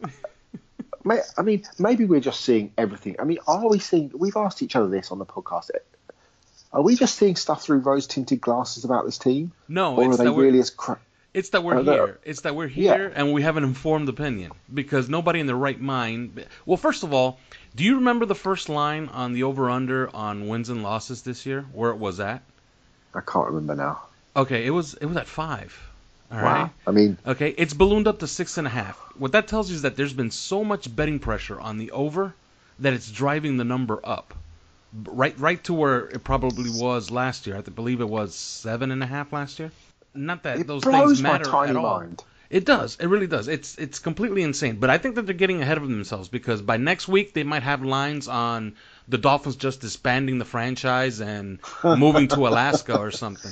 I 1.10 1.42
mean, 1.42 1.64
maybe 1.80 2.06
we're 2.06 2.20
just 2.20 2.42
seeing 2.42 2.74
everything. 2.78 3.16
I 3.20 3.24
mean, 3.24 3.38
are 3.48 3.70
we 3.70 3.80
seeing? 3.80 4.12
We've 4.14 4.36
asked 4.36 4.62
each 4.62 4.76
other 4.76 4.90
this 4.90 5.12
on 5.12 5.20
the 5.20 5.26
podcast. 5.26 5.70
Are 6.74 6.82
we 6.82 6.96
just 6.96 7.16
seeing 7.16 7.38
stuff 7.38 7.64
through 7.64 7.80
rose-tinted 7.80 8.42
glasses 8.42 8.84
about 8.84 9.06
this 9.06 9.18
team? 9.18 9.54
No, 9.70 9.96
or 9.96 10.12
are 10.12 10.18
they 10.18 10.30
really 10.30 10.60
as 10.60 10.70
crap? 10.70 11.00
It's 11.34 11.50
that 11.50 11.63
we're 11.63 11.84
here. 11.84 12.20
It's 12.24 12.42
that 12.42 12.56
we're 12.56 12.68
here 12.68 13.12
and 13.16 13.32
we 13.34 13.44
have 13.44 13.58
an 13.58 13.63
informed 13.63 14.10
opinion 14.10 14.52
because 14.74 15.08
nobody 15.10 15.40
in 15.40 15.46
their 15.48 15.56
right 15.56 15.80
mind. 15.80 16.46
Well, 16.66 16.78
first 16.78 17.04
of 17.04 17.13
all, 17.13 17.40
do 17.76 17.84
you 17.84 17.96
remember 17.96 18.26
the 18.26 18.36
first 18.36 18.70
line 18.70 19.10
on 19.10 19.34
the 19.34 19.44
over/under 19.44 20.16
on 20.16 20.48
wins 20.48 20.70
and 20.70 20.82
losses 20.84 21.22
this 21.22 21.46
year? 21.46 21.66
Where 21.74 21.92
it 21.92 21.98
was 21.98 22.20
at? 22.20 22.42
I 23.13 23.22
can't 23.22 23.48
remember 23.48 23.76
now. 23.76 24.02
Okay, 24.36 24.66
it 24.66 24.72
was 24.72 24.94
it 24.96 25.06
was 25.06 25.18
at 25.18 25.28
five. 25.28 25.78
All 26.32 26.40
Wow. 26.40 26.44
right. 26.54 26.72
I 26.88 26.92
mean, 26.92 27.18
Okay, 27.26 27.50
it's 27.50 27.74
ballooned 27.74 28.08
up 28.08 28.20
to 28.20 28.28
six 28.28 28.58
and 28.58 28.68
a 28.68 28.70
half. 28.70 28.98
What 29.18 29.32
that 29.34 29.48
tells 29.48 29.70
you 29.70 29.76
is 29.76 29.82
that 29.84 29.96
there's 29.96 30.13
been 30.13 30.32
so 30.32 30.63
much 30.63 30.94
betting 30.94 31.20
pressure 31.20 31.60
on 31.60 31.78
the 31.78 31.92
over 31.92 32.34
that 32.80 32.94
it's 32.94 33.10
driving 33.12 33.58
the 33.58 33.63
number 33.63 34.00
up, 34.04 34.34
right 35.06 35.38
right 35.40 35.63
to 35.66 35.74
where 35.74 36.00
it 36.08 36.24
probably 36.24 36.70
was 36.70 37.12
last 37.12 37.48
year. 37.48 37.58
I 37.58 37.62
believe 37.62 38.02
it 38.02 38.10
was 38.10 38.34
seven 38.36 38.92
and 38.92 39.02
a 39.04 39.06
half 39.08 39.32
last 39.34 39.60
year. 39.60 39.72
Not 40.13 40.43
that 40.43 40.60
It 40.60 40.67
those 40.67 40.84
blows 40.84 41.10
things 41.10 41.22
my 41.24 41.32
matter 41.34 41.46
tiny 41.46 41.70
at 41.72 41.76
all. 41.76 42.00
mind. 42.00 42.24
It 42.50 42.63
does. 42.65 42.96
It 43.00 43.08
really 43.08 43.28
does. 43.28 43.48
It's 43.50 43.78
it's 43.78 44.00
completely 44.00 44.41
insane. 44.41 44.78
But 44.80 44.89
I 44.89 44.98
think 44.98 45.15
that 45.15 45.24
they're 45.26 45.36
getting 45.36 45.62
ahead 45.62 45.78
of 45.78 45.88
themselves 45.88 46.30
because 46.30 46.62
by 46.62 46.78
next 46.78 47.08
week 47.10 47.34
they 47.34 47.43
might 47.43 47.63
have 47.63 47.84
lines 47.84 48.28
on 48.30 48.76
the 49.10 49.17
Dolphins 49.17 49.58
just 49.58 49.82
disbanding 49.82 50.38
the 50.39 50.46
franchise 50.46 51.20
and 51.20 51.60
moving 51.84 52.30
to 52.30 52.48
Alaska 52.48 52.98
or 52.98 53.12
something. 53.12 53.52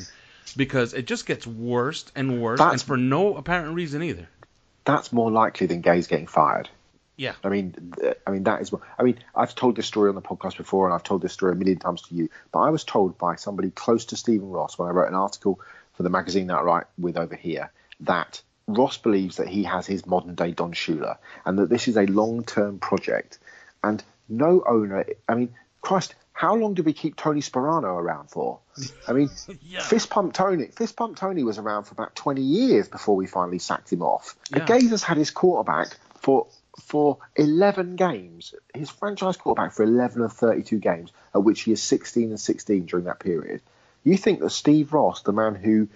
Because 0.55 0.93
it 0.93 1.07
just 1.07 1.25
gets 1.25 1.45
worse 1.45 2.05
and 2.15 2.41
worse, 2.41 2.59
That's- 2.59 2.81
and 2.81 2.87
for 2.87 2.95
no 2.97 3.35
apparent 3.35 3.75
reason 3.75 4.01
either. 4.01 4.27
that's 4.85 5.11
more 5.11 5.29
likely 5.31 5.67
than 5.67 5.81
Gase 5.81 6.07
getting 6.07 6.27
fired. 6.27 6.69
Yeah. 7.17 7.33
I 7.43 7.49
mean, 7.49 7.93
I 8.27 8.31
mean 8.31 8.43
that 8.43 8.61
is. 8.61 8.73
I 8.99 9.03
mean, 9.03 9.17
I've 9.35 9.55
told 9.55 9.75
this 9.75 9.87
story 9.87 10.09
on 10.09 10.15
the 10.15 10.21
podcast 10.21 10.57
before, 10.57 10.85
and 10.85 10.93
I've 10.93 11.03
told 11.03 11.21
this 11.21 11.33
story 11.33 11.51
a 11.53 11.55
million 11.55 11.79
times 11.79 12.01
to 12.03 12.15
you. 12.15 12.29
But 12.51 12.59
I 12.59 12.69
was 12.69 12.83
told 12.83 13.17
by 13.17 13.35
somebody 13.35 13.71
close 13.71 14.05
to 14.05 14.15
Stephen 14.17 14.49
Ross 14.49 14.77
when 14.77 14.87
I 14.87 14.91
wrote 14.91 15.07
an 15.09 15.15
article 15.15 15.59
for 15.95 16.03
the 16.03 16.09
magazine 16.09 16.47
that 16.47 16.57
I 16.57 16.61
write 16.61 16.85
with 16.97 17.17
over 17.17 17.35
here 17.35 17.71
that 18.01 18.41
Ross 18.67 18.97
believes 18.97 19.37
that 19.37 19.47
he 19.47 19.63
has 19.63 19.85
his 19.85 20.05
modern 20.05 20.35
day 20.35 20.51
Don 20.51 20.73
Shula, 20.73 21.17
and 21.45 21.59
that 21.59 21.69
this 21.69 21.87
is 21.87 21.97
a 21.97 22.05
long 22.05 22.43
term 22.43 22.79
project. 22.79 23.39
And 23.83 24.03
no 24.27 24.63
owner. 24.67 25.05
I 25.29 25.35
mean, 25.35 25.53
Christ, 25.81 26.15
how 26.33 26.55
long 26.55 26.73
did 26.73 26.85
we 26.85 26.93
keep 26.93 27.15
Tony 27.15 27.41
Sparano 27.41 27.95
around 27.95 28.29
for? 28.31 28.59
I 29.07 29.13
mean, 29.13 29.29
Fist 29.81 30.09
Pump 30.09 30.33
Tony. 30.33 30.67
Fist 30.67 30.95
Pump 30.95 31.15
Tony 31.15 31.43
was 31.43 31.59
around 31.59 31.83
for 31.83 31.93
about 31.93 32.15
20 32.15 32.41
years 32.41 32.87
before 32.87 33.15
we 33.15 33.27
finally 33.27 33.59
sacked 33.59 33.93
him 33.93 34.01
off. 34.01 34.35
And 34.51 34.67
Yeah. 34.67 34.89
Has 34.89 35.03
had 35.03 35.17
his 35.17 35.31
quarterback 35.31 35.95
for 36.19 36.47
for 36.81 37.19
11 37.35 37.95
games. 37.95 38.53
His 38.73 38.89
franchise 38.89 39.37
quarterback 39.37 39.73
for 39.73 39.83
11 39.83 40.23
of 40.23 40.33
32 40.33 40.79
games, 40.79 41.11
at 41.33 41.43
which 41.43 41.61
he 41.61 41.71
is 41.71 41.81
16 41.81 42.29
and 42.29 42.39
16 42.39 42.85
during 42.85 43.05
that 43.05 43.19
period. 43.19 43.61
You 44.05 44.15
think 44.15 44.39
that 44.39 44.51
Steve 44.51 44.93
Ross, 44.93 45.23
the 45.23 45.33
man 45.33 45.55
who, 45.55 45.89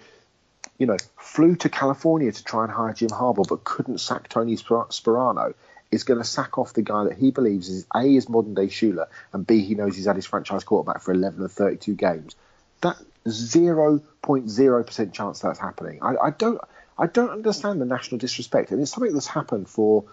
you 0.76 0.86
know, 0.86 0.96
flew 1.16 1.56
to 1.56 1.68
California 1.70 2.30
to 2.30 2.44
try 2.44 2.64
and 2.64 2.72
hire 2.72 2.92
Jim 2.92 3.08
Harbaugh 3.08 3.48
but 3.48 3.64
couldn't 3.64 4.00
sack 4.00 4.28
Tony 4.28 4.56
Sparano, 4.56 5.54
is 5.90 6.04
going 6.04 6.18
to 6.18 6.24
sack 6.24 6.58
off 6.58 6.72
the 6.72 6.82
guy 6.82 7.04
that 7.04 7.16
he 7.16 7.30
believes 7.30 7.68
is 7.68 7.86
A 7.94 8.02
is 8.02 8.28
modern 8.28 8.54
day 8.54 8.66
Shula 8.66 9.06
and 9.32 9.46
B 9.46 9.64
he 9.64 9.74
knows 9.74 9.96
he's 9.96 10.06
had 10.06 10.16
his 10.16 10.26
franchise 10.26 10.64
quarterback 10.64 11.02
for 11.02 11.12
11 11.12 11.42
of 11.42 11.52
32 11.52 11.94
games. 11.94 12.36
That 12.80 12.96
0.0% 13.26 15.12
chance 15.12 15.40
that's 15.40 15.58
happening. 15.58 15.98
I, 16.02 16.16
I 16.16 16.30
don't 16.30 16.60
I 16.98 17.06
don't 17.06 17.30
understand 17.30 17.80
the 17.80 17.86
national 17.86 18.18
disrespect, 18.18 18.70
and 18.70 18.80
it's 18.80 18.92
something 18.92 19.14
that's 19.14 19.26
happened 19.26 19.68
for 19.68 20.04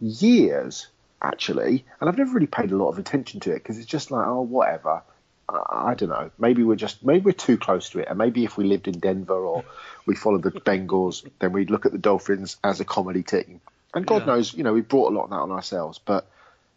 years 0.00 0.88
actually, 1.22 1.84
and 2.00 2.08
I've 2.08 2.18
never 2.18 2.32
really 2.32 2.46
paid 2.46 2.70
a 2.70 2.76
lot 2.76 2.90
of 2.90 2.98
attention 2.98 3.40
to 3.40 3.52
it 3.52 3.62
because 3.62 3.78
it's 3.78 3.86
just 3.86 4.10
like 4.10 4.26
oh 4.26 4.42
whatever. 4.42 5.02
I, 5.48 5.94
don't 5.94 6.10
know. 6.10 6.30
Maybe 6.38 6.62
we're 6.62 6.76
just 6.76 7.02
maybe 7.04 7.20
we're 7.24 7.32
too 7.32 7.56
close 7.56 7.90
to 7.90 8.00
it, 8.00 8.08
and 8.08 8.18
maybe 8.18 8.44
if 8.44 8.56
we 8.58 8.64
lived 8.64 8.86
in 8.86 8.98
Denver 8.98 9.34
or 9.34 9.64
we 10.04 10.14
followed 10.14 10.42
the 10.42 10.50
Bengals, 10.50 11.26
then 11.38 11.52
we'd 11.52 11.70
look 11.70 11.86
at 11.86 11.92
the 11.92 11.98
Dolphins 11.98 12.56
as 12.62 12.80
a 12.80 12.84
comedy 12.84 13.22
team. 13.22 13.60
And 13.94 14.06
God 14.06 14.22
Yeah. 14.22 14.34
knows, 14.34 14.52
you 14.52 14.62
know, 14.64 14.74
we 14.74 14.82
brought 14.82 15.10
a 15.10 15.14
lot 15.16 15.24
of 15.24 15.30
that 15.30 15.36
on 15.36 15.50
ourselves, 15.50 15.98
but 15.98 16.30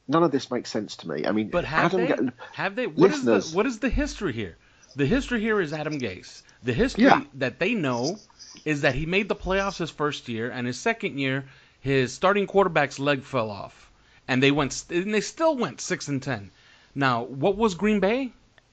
none 0.07 0.23
of 0.23 0.31
this 0.31 0.49
makes 0.49 0.69
sense 0.71 0.95
to 0.97 1.09
me. 1.09 1.25
I 1.27 1.31
mean, 1.33 1.49
But 1.49 1.65
have 1.65 1.93
Adam 1.93 1.99
they? 1.99 2.07
Ga- 2.07 2.31
have 2.53 2.75
they? 2.75 2.87
What 2.87 3.11
is 3.11 3.17
listeners- 3.25 3.51
the 3.51 3.57
what 3.57 3.65
is 3.65 3.79
the 3.79 3.89
history 3.89 4.31
here? 4.33 4.55
The 4.95 5.05
history 5.05 5.41
here 5.41 5.59
is 5.59 5.73
Adam 5.73 5.99
Gase. 5.99 6.41
The 6.63 6.73
history 6.73 7.03
Yeah. 7.05 7.23
that 7.35 7.59
they 7.59 7.73
know 7.73 8.17
is 8.63 8.81
that 8.81 8.95
he 8.95 9.05
made 9.05 9.27
the 9.27 9.35
playoffs 9.35 9.77
his 9.79 9.89
first 9.89 10.29
year, 10.29 10.49
and 10.49 10.65
his 10.67 10.79
second 10.79 11.17
year, 11.17 11.45
his 11.81 12.13
starting 12.13 12.47
quarterback's 12.47 12.99
leg 12.99 13.23
fell 13.23 13.49
off, 13.49 13.91
and 14.29 14.41
they 14.41 14.51
went 14.51 14.85
and 14.89 15.13
they 15.13 15.21
still 15.21 15.57
went 15.57 15.81
six 15.81 16.07
and 16.07 16.21
ten. 16.23 16.51
Now, 16.95 17.23
what 17.23 17.57
was 17.57 17.75
Green 17.75 17.99
Bay 17.99 18.31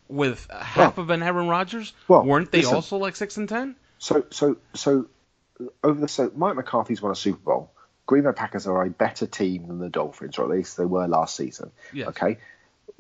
with 0.09 0.49
half 0.51 0.99
of 0.99 1.11
an 1.11 1.23
Aaron 1.23 1.49
Rodgers? 1.49 1.93
Well, 2.09 2.25
Weren't 2.25 2.51
they 2.51 2.59
listen. 2.59 2.75
also 2.75 2.97
like 2.97 3.17
six 3.17 3.37
and 3.37 3.49
ten? 3.49 3.77
So, 3.99 4.25
so, 4.31 4.57
so 4.75 5.07
over 5.83 6.01
the 6.01 6.09
so 6.09 6.31
Mike 6.35 6.57
McCarthy's 6.57 7.03
won 7.03 7.13
a 7.13 7.17
Super 7.17 7.39
Bowl. 7.39 7.73
Green 8.07 8.25
Bay 8.25 8.33
Packers 8.33 8.67
are 8.67 8.83
a 8.83 8.91
better 8.91 9.27
team 9.27 9.69
than 9.69 9.79
the 9.79 9.91
Dolphins, 9.91 10.39
or 10.39 10.45
at 10.45 10.51
least 10.51 10.77
they 10.77 10.85
were 10.85 11.07
last 11.07 11.37
season. 11.37 11.71
Yes. 11.93 12.09
Okay. 12.09 12.39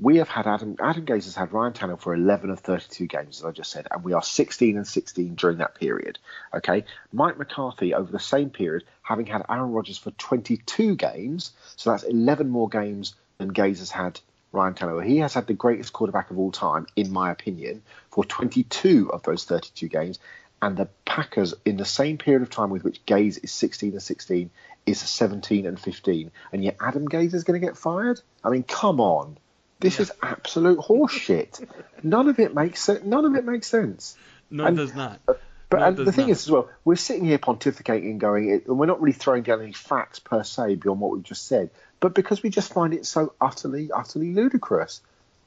We 0.00 0.18
have 0.18 0.28
had 0.28 0.46
Adam 0.46 0.76
Adam 0.80 1.06
Gase 1.06 1.24
has 1.24 1.34
had 1.34 1.52
Ryan 1.52 1.72
Tannehill 1.72 2.00
for 2.00 2.14
11 2.14 2.50
of 2.50 2.60
32 2.60 3.06
games, 3.06 3.40
as 3.40 3.44
I 3.44 3.50
just 3.52 3.70
said, 3.72 3.88
and 3.90 4.04
we 4.04 4.12
are 4.12 4.22
16 4.22 4.76
and 4.76 4.86
16 4.86 5.34
during 5.34 5.58
that 5.58 5.74
period. 5.74 6.18
Okay. 6.54 6.84
Mike 7.12 7.38
McCarthy 7.38 7.94
over 7.94 8.12
the 8.12 8.20
same 8.20 8.50
period, 8.50 8.84
having 9.02 9.26
had 9.26 9.44
Aaron 9.48 9.72
Rodgers 9.72 9.98
for 9.98 10.10
22 10.12 10.94
games, 10.94 11.52
so 11.76 11.90
that's 11.90 12.04
11 12.04 12.48
more 12.48 12.68
games 12.68 13.14
than 13.38 13.52
Gase 13.52 13.78
has 13.78 13.90
had 13.90 14.20
Ryan 14.58 14.74
Tannehill. 14.74 15.06
He 15.06 15.18
has 15.18 15.34
had 15.34 15.46
the 15.46 15.54
greatest 15.54 15.92
quarterback 15.92 16.30
of 16.30 16.38
all 16.38 16.52
time, 16.52 16.86
in 16.96 17.12
my 17.12 17.30
opinion, 17.30 17.82
for 18.10 18.24
22 18.24 19.10
of 19.12 19.22
those 19.22 19.44
32 19.44 19.88
games. 19.88 20.18
And 20.60 20.76
the 20.76 20.88
Packers, 21.04 21.54
in 21.64 21.76
the 21.76 21.84
same 21.84 22.18
period 22.18 22.42
of 22.42 22.50
time 22.50 22.70
with 22.70 22.82
which 22.82 23.06
Gase 23.06 23.42
is 23.42 23.52
16 23.52 23.92
and 23.92 24.02
16, 24.02 24.50
is 24.86 25.00
17 25.00 25.66
and 25.66 25.78
15. 25.78 26.32
And 26.52 26.64
yet 26.64 26.76
Adam 26.80 27.08
Gase 27.08 27.34
is 27.34 27.44
going 27.44 27.60
to 27.60 27.66
get 27.66 27.76
fired? 27.76 28.20
I 28.42 28.50
mean, 28.50 28.64
come 28.64 29.00
on. 29.00 29.38
This 29.80 30.00
is 30.00 30.10
absolute 30.20 30.80
horseshit. 30.80 31.64
None 32.02 32.28
of 32.28 32.40
it 32.40 32.54
makes 32.54 32.82
sense. 32.82 33.04
None 33.04 33.24
of 33.24 33.36
it 33.36 33.44
makes 33.44 33.68
sense. 33.68 34.16
No, 34.50 34.66
it 34.66 34.74
does 34.74 34.94
not. 34.94 35.20
Uh, 35.28 35.34
but 35.70 35.80
No, 35.80 35.86
and 35.86 35.96
the 35.96 36.12
thing 36.12 36.26
not. 36.26 36.32
is, 36.32 36.46
as 36.46 36.50
well, 36.50 36.68
we're 36.84 36.96
sitting 36.96 37.24
here 37.24 37.38
pontificating 37.38 38.10
and 38.10 38.20
going, 38.20 38.48
it, 38.48 38.66
and 38.66 38.78
we're 38.78 38.86
not 38.86 39.00
really 39.00 39.12
throwing 39.12 39.42
down 39.42 39.62
any 39.62 39.72
facts 39.72 40.18
per 40.18 40.42
se 40.42 40.76
beyond 40.76 40.98
what 40.98 41.12
we've 41.12 41.22
just 41.22 41.46
said, 41.46 41.70
but 42.00 42.14
because 42.14 42.42
we 42.42 42.50
just 42.50 42.72
find 42.72 42.94
it 42.94 43.06
so 43.06 43.32
utterly, 43.40 43.90
utterly 43.92 44.32
ludicrous. 44.32 45.00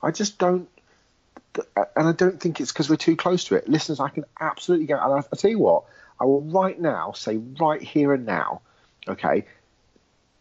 I 0.03 0.11
just 0.11 0.37
don't, 0.37 0.67
and 1.75 2.07
I 2.07 2.11
don't 2.11 2.39
think 2.39 2.59
it's 2.59 2.71
because 2.71 2.89
we're 2.89 2.95
too 2.95 3.15
close 3.15 3.45
to 3.45 3.55
it. 3.55 3.69
Listeners, 3.69 3.99
I 3.99 4.09
can 4.09 4.25
absolutely 4.39 4.87
go, 4.87 4.95
and 4.95 5.13
I, 5.13 5.17
I 5.19 5.35
tell 5.35 5.51
you 5.51 5.59
what, 5.59 5.83
I 6.19 6.25
will 6.25 6.41
right 6.41 6.79
now 6.79 7.13
say, 7.13 7.37
right 7.37 7.81
here 7.81 8.13
and 8.13 8.25
now, 8.25 8.61
okay, 9.07 9.45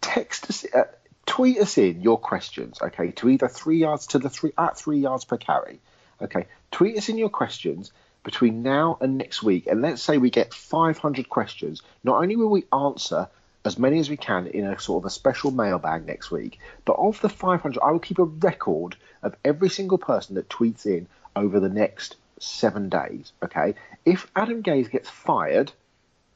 text 0.01 0.51
us, 0.51 0.67
uh, 0.75 0.85
tweet 1.27 1.59
us 1.59 1.79
in 1.79 2.01
your 2.03 2.19
questions, 2.19 2.81
okay, 2.83 3.13
to 3.13 3.29
either 3.29 3.49
three 3.49 3.79
yards 3.79 4.09
to 4.09 4.19
the 4.19 4.31
three 4.31 4.53
at 4.59 4.77
three 4.77 4.99
yards 4.99 5.25
per 5.25 5.37
carry, 5.37 5.81
okay. 6.21 6.47
Tweet 6.71 6.97
us 6.97 7.09
in 7.09 7.19
your 7.19 7.29
questions 7.29 7.93
between 8.23 8.63
now 8.63 8.99
and 9.01 9.17
next 9.17 9.43
week, 9.43 9.67
and 9.67 9.81
let's 9.83 10.03
say 10.03 10.19
we 10.19 10.31
get 10.31 10.53
500 10.53 11.29
questions. 11.29 11.83
Not 12.05 12.23
only 12.23 12.37
will 12.37 12.51
we 12.51 12.65
answer 12.73 13.29
as 13.65 13.79
many 13.79 13.99
as 13.99 14.09
we 14.09 14.17
can 14.17 14.47
in 14.47 14.65
a 14.65 14.79
sort 14.79 15.03
of 15.03 15.07
a 15.07 15.11
special 15.11 15.51
mailbag 15.51 16.07
next 16.07 16.31
week, 16.31 16.59
but 16.85 16.95
of 16.95 17.21
the 17.21 17.29
500, 17.29 17.79
I 17.83 17.91
will 17.91 17.99
keep 17.99 18.19
a 18.19 18.25
record 18.25 18.97
of 19.23 19.37
every 19.45 19.69
single 19.69 19.99
person 19.99 20.35
that 20.37 20.49
tweets 20.49 20.87
in 20.87 21.07
over 21.37 21.61
the 21.61 21.69
next 21.69 22.17
seven 22.39 22.89
days. 22.89 23.33
Okay, 23.43 23.75
if 24.05 24.31
Adam 24.35 24.63
Gase 24.63 24.91
gets 24.91 25.11
fired 25.11 25.73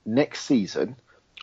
next 0.04 0.42
season, 0.42 0.96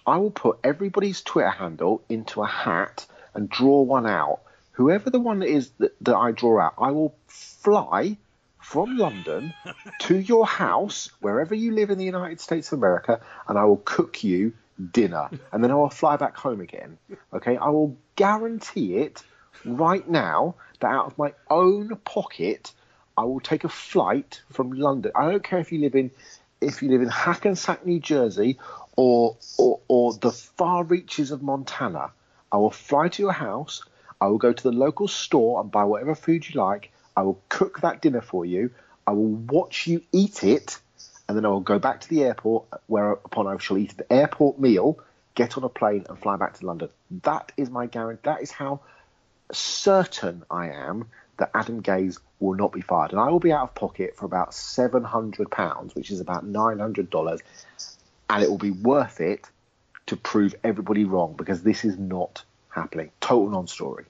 I 0.05 0.17
will 0.17 0.32
put 0.32 0.59
everybody's 0.63 1.21
Twitter 1.21 1.49
handle 1.49 2.03
into 2.09 2.41
a 2.41 2.47
hat 2.47 3.05
and 3.34 3.49
draw 3.49 3.82
one 3.82 4.07
out. 4.07 4.41
Whoever 4.73 5.09
the 5.09 5.19
one 5.19 5.43
is 5.43 5.71
that, 5.79 5.95
that 6.01 6.15
I 6.15 6.32
draw 6.32 6.61
out, 6.61 6.75
I 6.77 6.91
will 6.91 7.15
fly 7.27 8.17
from 8.59 8.97
London 8.97 9.53
to 10.01 10.17
your 10.17 10.45
house, 10.45 11.09
wherever 11.19 11.55
you 11.55 11.71
live 11.71 11.89
in 11.89 11.97
the 11.97 12.05
United 12.05 12.39
States 12.39 12.71
of 12.71 12.79
America, 12.79 13.19
and 13.47 13.57
I 13.57 13.65
will 13.65 13.82
cook 13.84 14.23
you 14.23 14.53
dinner. 14.91 15.29
And 15.51 15.63
then 15.63 15.71
I 15.71 15.75
will 15.75 15.89
fly 15.89 16.17
back 16.17 16.36
home 16.36 16.61
again. 16.61 16.97
Okay, 17.34 17.57
I 17.57 17.69
will 17.69 17.97
guarantee 18.15 18.97
it 18.97 19.23
right 19.65 20.07
now 20.07 20.55
that 20.79 20.88
out 20.88 21.05
of 21.07 21.17
my 21.17 21.34
own 21.49 21.95
pocket, 21.97 22.71
I 23.17 23.23
will 23.23 23.39
take 23.39 23.63
a 23.63 23.69
flight 23.69 24.41
from 24.51 24.71
London. 24.71 25.11
I 25.15 25.29
don't 25.29 25.43
care 25.43 25.59
if 25.59 25.71
you 25.71 25.79
live 25.79 25.95
in 25.95 26.11
if 26.59 26.84
you 26.84 26.89
live 26.89 27.01
in 27.01 27.09
Hackensack, 27.09 27.86
New 27.86 27.99
Jersey, 27.99 28.59
or 28.95 29.38
or, 29.57 29.79
or 29.88 30.13
the 30.13 30.32
far 30.32 30.84
reaches 30.84 31.32
of 31.32 31.41
Montana. 31.41 32.11
I 32.51 32.57
will 32.57 32.71
fly 32.71 33.07
to 33.09 33.21
your 33.21 33.32
house. 33.32 33.84
I 34.19 34.27
will 34.27 34.38
go 34.38 34.53
to 34.53 34.63
the 34.63 34.71
local 34.71 35.07
store 35.07 35.61
and 35.61 35.71
buy 35.71 35.84
whatever 35.84 36.13
food 36.15 36.47
you 36.47 36.59
like. 36.59 36.91
I 37.15 37.23
will 37.23 37.41
cook 37.49 37.82
that 37.82 38.01
dinner 38.01 38.21
for 38.21 38.45
you. 38.45 38.71
I 39.07 39.11
will 39.11 39.34
watch 39.34 39.88
you 39.88 40.01
eat 40.11 40.43
it, 40.43 40.79
and 41.32 41.38
then 41.38 41.45
I 41.45 41.47
will 41.47 41.61
go 41.61 41.79
back 41.79 42.01
to 42.01 42.09
the 42.09 42.25
airport, 42.25 42.65
whereupon 42.88 43.47
I 43.47 43.57
shall 43.57 43.77
eat 43.77 43.95
the 43.95 44.11
airport 44.11 44.59
meal, 44.59 44.99
get 45.34 45.57
on 45.57 45.63
a 45.63 45.69
plane, 45.69 46.05
and 46.09 46.19
fly 46.19 46.36
back 46.36 46.59
to 46.59 46.65
London. 46.65 46.89
That 47.23 47.53
is 47.55 47.69
my 47.69 47.86
guarantee. 47.86 48.19
That 48.25 48.41
is 48.41 48.51
how 48.51 48.82
certain 49.53 50.43
I 50.51 50.71
am 50.71 51.05
that 51.38 51.51
Adam 51.53 51.82
Gase 51.82 52.19
will 52.41 52.55
not 52.57 52.73
be 52.73 52.82
fired, 52.82 53.11
and 53.11 53.19
I 53.21 53.29
will 53.29 53.39
be 53.39 53.53
out 53.53 53.63
of 53.63 53.75
pocket 53.75 54.17
for 54.17 54.25
about 54.25 54.53
seven 54.53 55.05
hundred 55.05 55.49
pounds, 55.49 55.95
which 55.95 56.11
is 56.11 56.19
about 56.19 56.45
nine 56.45 56.79
hundred 56.79 57.09
dollars, 57.09 57.39
and 58.29 58.43
it 58.43 58.49
will 58.49 58.57
be 58.57 58.71
worth 58.71 59.21
it 59.21 59.49
to 60.07 60.17
prove 60.17 60.53
everybody 60.65 61.05
wrong 61.05 61.36
because 61.38 61.63
this 61.63 61.86
is 61.86 61.97
not 61.97 62.43
happening. 62.67 63.09
Total 63.21 63.49
non-story. 63.49 64.03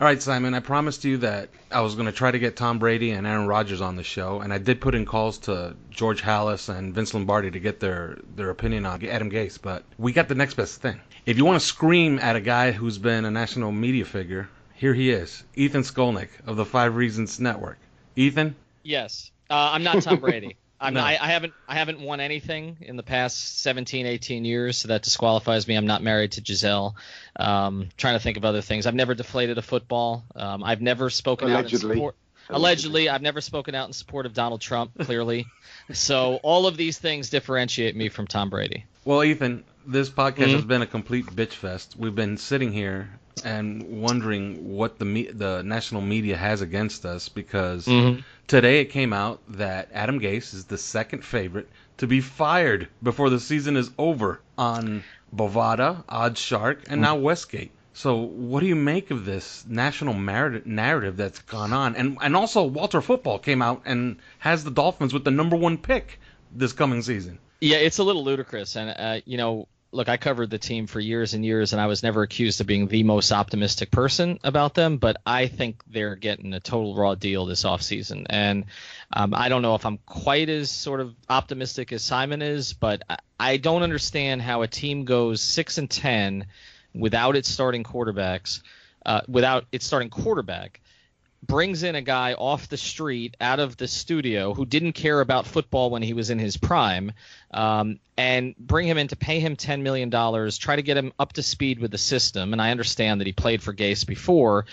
All 0.00 0.08
right, 0.08 0.20
Simon, 0.20 0.54
I 0.54 0.60
promised 0.60 1.04
you 1.04 1.18
that 1.18 1.50
I 1.70 1.80
was 1.80 1.94
going 1.94 2.06
to 2.06 2.12
try 2.12 2.32
to 2.32 2.38
get 2.40 2.56
Tom 2.56 2.80
Brady 2.80 3.12
and 3.12 3.28
Aaron 3.28 3.46
Rodgers 3.46 3.80
on 3.80 3.94
the 3.94 4.02
show, 4.02 4.40
and 4.40 4.52
I 4.52 4.58
did 4.58 4.80
put 4.80 4.96
in 4.96 5.06
calls 5.06 5.38
to 5.38 5.76
George 5.88 6.20
Halas 6.20 6.68
and 6.68 6.92
Vince 6.92 7.14
Lombardi 7.14 7.52
to 7.52 7.60
get 7.60 7.78
their, 7.78 8.18
their 8.34 8.50
opinion 8.50 8.86
on 8.86 9.04
Adam 9.06 9.30
Gase, 9.30 9.56
but 9.62 9.84
we 9.96 10.12
got 10.12 10.26
the 10.26 10.34
next 10.34 10.54
best 10.54 10.82
thing. 10.82 11.00
If 11.26 11.36
you 11.36 11.44
want 11.44 11.60
to 11.60 11.66
scream 11.66 12.18
at 12.18 12.34
a 12.34 12.40
guy 12.40 12.72
who's 12.72 12.98
been 12.98 13.24
a 13.24 13.30
national 13.30 13.70
media 13.70 14.04
figure, 14.04 14.48
here 14.74 14.94
he 14.94 15.10
is, 15.10 15.44
Ethan 15.54 15.82
Skolnick 15.82 16.30
of 16.44 16.56
the 16.56 16.64
Five 16.64 16.96
Reasons 16.96 17.38
Network. 17.38 17.78
Ethan? 18.16 18.56
Yes. 18.82 19.30
Uh, 19.48 19.70
I'm 19.72 19.84
not 19.84 20.02
Tom 20.02 20.18
Brady. 20.18 20.56
I'm 20.84 20.94
No. 20.94 21.00
not, 21.00 21.06
I, 21.08 21.18
I 21.20 21.26
haven't 21.28 21.52
I 21.68 21.74
haven't 21.74 22.00
won 22.00 22.20
anything 22.20 22.76
in 22.80 22.96
the 22.96 23.02
past 23.02 23.60
17, 23.62 24.06
18 24.06 24.44
years, 24.44 24.76
so 24.76 24.88
that 24.88 25.02
disqualifies 25.02 25.66
me. 25.66 25.74
I'm 25.76 25.86
not 25.86 26.02
married 26.02 26.32
to 26.32 26.40
Gisele. 26.40 26.94
Um, 27.36 27.88
trying 27.96 28.14
to 28.14 28.20
think 28.20 28.36
of 28.36 28.44
other 28.44 28.60
things. 28.60 28.86
I've 28.86 28.94
never 28.94 29.14
deflated 29.14 29.58
a 29.58 29.62
football. 29.62 30.24
Um, 30.36 30.62
I've 30.62 30.80
never 30.82 31.10
spoken 31.10 31.48
out 31.48 31.50
in 31.50 31.56
Allegedly. 31.66 31.96
support. 31.96 32.14
Allegedly, 32.50 33.08
I've 33.08 33.22
never 33.22 33.40
spoken 33.40 33.74
out 33.74 33.86
in 33.86 33.92
support 33.94 34.26
of 34.26 34.34
Donald 34.34 34.60
Trump. 34.60 34.92
Clearly, 35.00 35.46
so 35.92 36.40
all 36.42 36.66
of 36.66 36.76
these 36.76 36.98
things 36.98 37.30
differentiate 37.30 37.96
me 37.96 38.08
from 38.10 38.26
Tom 38.26 38.50
Brady. 38.50 38.84
Well, 39.06 39.24
Ethan, 39.24 39.64
this 39.86 40.10
podcast 40.10 40.48
Mhm. 40.48 40.52
has 40.54 40.64
been 40.64 40.82
a 40.82 40.86
complete 40.86 41.26
bitch 41.26 41.52
fest. 41.52 41.94
We've 41.98 42.14
been 42.14 42.36
sitting 42.36 42.72
here 42.72 43.10
and 43.44 44.00
wondering 44.00 44.68
what 44.76 44.98
the 44.98 45.04
me- 45.04 45.30
the 45.30 45.62
national 45.62 46.00
media 46.02 46.36
has 46.36 46.60
against 46.62 47.04
us 47.04 47.28
because 47.28 47.86
Mhm. 47.86 48.22
today 48.46 48.80
it 48.80 48.86
came 48.86 49.12
out 49.12 49.40
that 49.48 49.88
Adam 49.92 50.20
Gase 50.20 50.54
is 50.54 50.64
the 50.66 50.78
second 50.78 51.24
favorite 51.24 51.68
to 51.98 52.06
be 52.06 52.20
fired 52.20 52.88
before 53.02 53.30
the 53.30 53.40
season 53.40 53.76
is 53.76 53.90
over 53.98 54.40
on 54.56 55.02
Bovada, 55.34 56.04
Odd 56.08 56.38
Shark, 56.38 56.84
and 56.88 57.00
now 57.00 57.16
Westgate. 57.16 57.70
So, 57.92 58.16
what 58.16 58.60
do 58.60 58.66
you 58.66 58.74
make 58.74 59.10
of 59.12 59.24
this 59.24 59.64
national 59.68 60.14
mar- 60.14 60.62
narrative 60.64 61.16
that's 61.16 61.38
gone 61.40 61.72
on? 61.72 61.94
And 61.96 62.18
and 62.20 62.34
also, 62.34 62.64
Walter 62.64 63.00
Football 63.00 63.38
came 63.38 63.62
out 63.62 63.82
and 63.84 64.16
has 64.38 64.64
the 64.64 64.70
Dolphins 64.70 65.12
with 65.12 65.24
the 65.24 65.30
number 65.30 65.56
one 65.56 65.76
pick 65.78 66.18
this 66.54 66.72
coming 66.72 67.02
season. 67.02 67.38
Yeah, 67.60 67.76
it's 67.78 67.98
a 67.98 68.02
little 68.04 68.24
ludicrous, 68.24 68.76
and 68.76 68.90
uh, 68.90 69.20
you 69.24 69.36
know, 69.36 69.68
look, 69.94 70.08
I 70.08 70.16
covered 70.16 70.50
the 70.50 70.58
team 70.58 70.86
for 70.86 70.98
years 70.98 71.34
and 71.34 71.44
years, 71.44 71.72
and 71.72 71.80
I 71.80 71.86
was 71.86 72.02
never 72.02 72.22
accused 72.22 72.60
of 72.60 72.66
being 72.66 72.88
the 72.88 73.04
most 73.04 73.30
optimistic 73.32 73.90
person 73.90 74.40
about 74.42 74.74
them. 74.74 74.98
But 74.98 75.16
I 75.24 75.46
think 75.46 75.82
they're 75.86 76.16
getting 76.16 76.52
a 76.52 76.60
total 76.60 76.94
raw 76.94 77.14
deal 77.14 77.46
this 77.46 77.64
offseason. 77.64 78.26
and 78.28 78.64
um, 79.12 79.32
I 79.34 79.48
don't 79.48 79.62
know 79.62 79.76
if 79.76 79.86
I'm 79.86 79.98
quite 79.98 80.48
as 80.48 80.70
sort 80.70 81.00
of 81.00 81.14
optimistic 81.28 81.92
as 81.92 82.02
Simon 82.02 82.42
is, 82.42 82.72
but 82.72 83.02
I, 83.38 83.56
don't 83.58 83.82
understand 83.82 84.42
how 84.42 84.62
a 84.62 84.66
team 84.66 85.04
goes 85.04 85.40
six 85.40 85.78
and 85.78 85.88
ten 85.88 86.46
without 86.92 87.36
its 87.36 87.48
starting 87.48 87.84
quarterbacks, 87.84 88.60
uh, 89.06 89.20
without 89.28 89.66
its 89.70 89.86
starting 89.86 90.10
quarterback 90.10 90.80
brings 91.46 91.82
in 91.82 91.94
a 91.94 92.02
guy 92.02 92.34
off 92.34 92.68
the 92.68 92.76
street 92.76 93.36
out 93.40 93.60
of 93.60 93.76
the 93.76 93.88
studio 93.88 94.54
who 94.54 94.64
didn't 94.64 94.92
care 94.92 95.20
about 95.20 95.46
football 95.46 95.90
when 95.90 96.02
he 96.02 96.12
was 96.12 96.30
in 96.30 96.38
his 96.38 96.56
prime 96.56 97.12
um, 97.50 97.98
and 98.16 98.56
bring 98.56 98.86
him 98.86 98.98
in 98.98 99.08
to 99.08 99.16
pay 99.16 99.40
him 99.40 99.56
$10 99.56 99.82
million 99.82 100.10
try 100.10 100.76
to 100.76 100.82
get 100.82 100.96
him 100.96 101.12
up 101.18 101.32
to 101.32 101.42
speed 101.42 101.78
with 101.78 101.90
the 101.90 101.98
system 101.98 102.52
and 102.52 102.62
i 102.62 102.70
understand 102.70 103.20
that 103.20 103.26
he 103.26 103.32
played 103.32 103.62
for 103.62 103.74
gase 103.74 104.06
before 104.06 104.66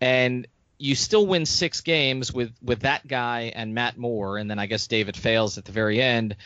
and 0.00 0.46
you 0.78 0.94
still 0.94 1.26
win 1.26 1.46
six 1.46 1.80
games 1.80 2.32
with 2.32 2.52
with 2.62 2.80
that 2.80 3.06
guy 3.06 3.52
and 3.54 3.74
matt 3.74 3.96
moore 3.96 4.36
and 4.38 4.50
then 4.50 4.58
i 4.58 4.66
guess 4.66 4.86
david 4.86 5.16
fales 5.16 5.56
at 5.58 5.64
the 5.64 5.72
very 5.72 6.00
end 6.02 6.36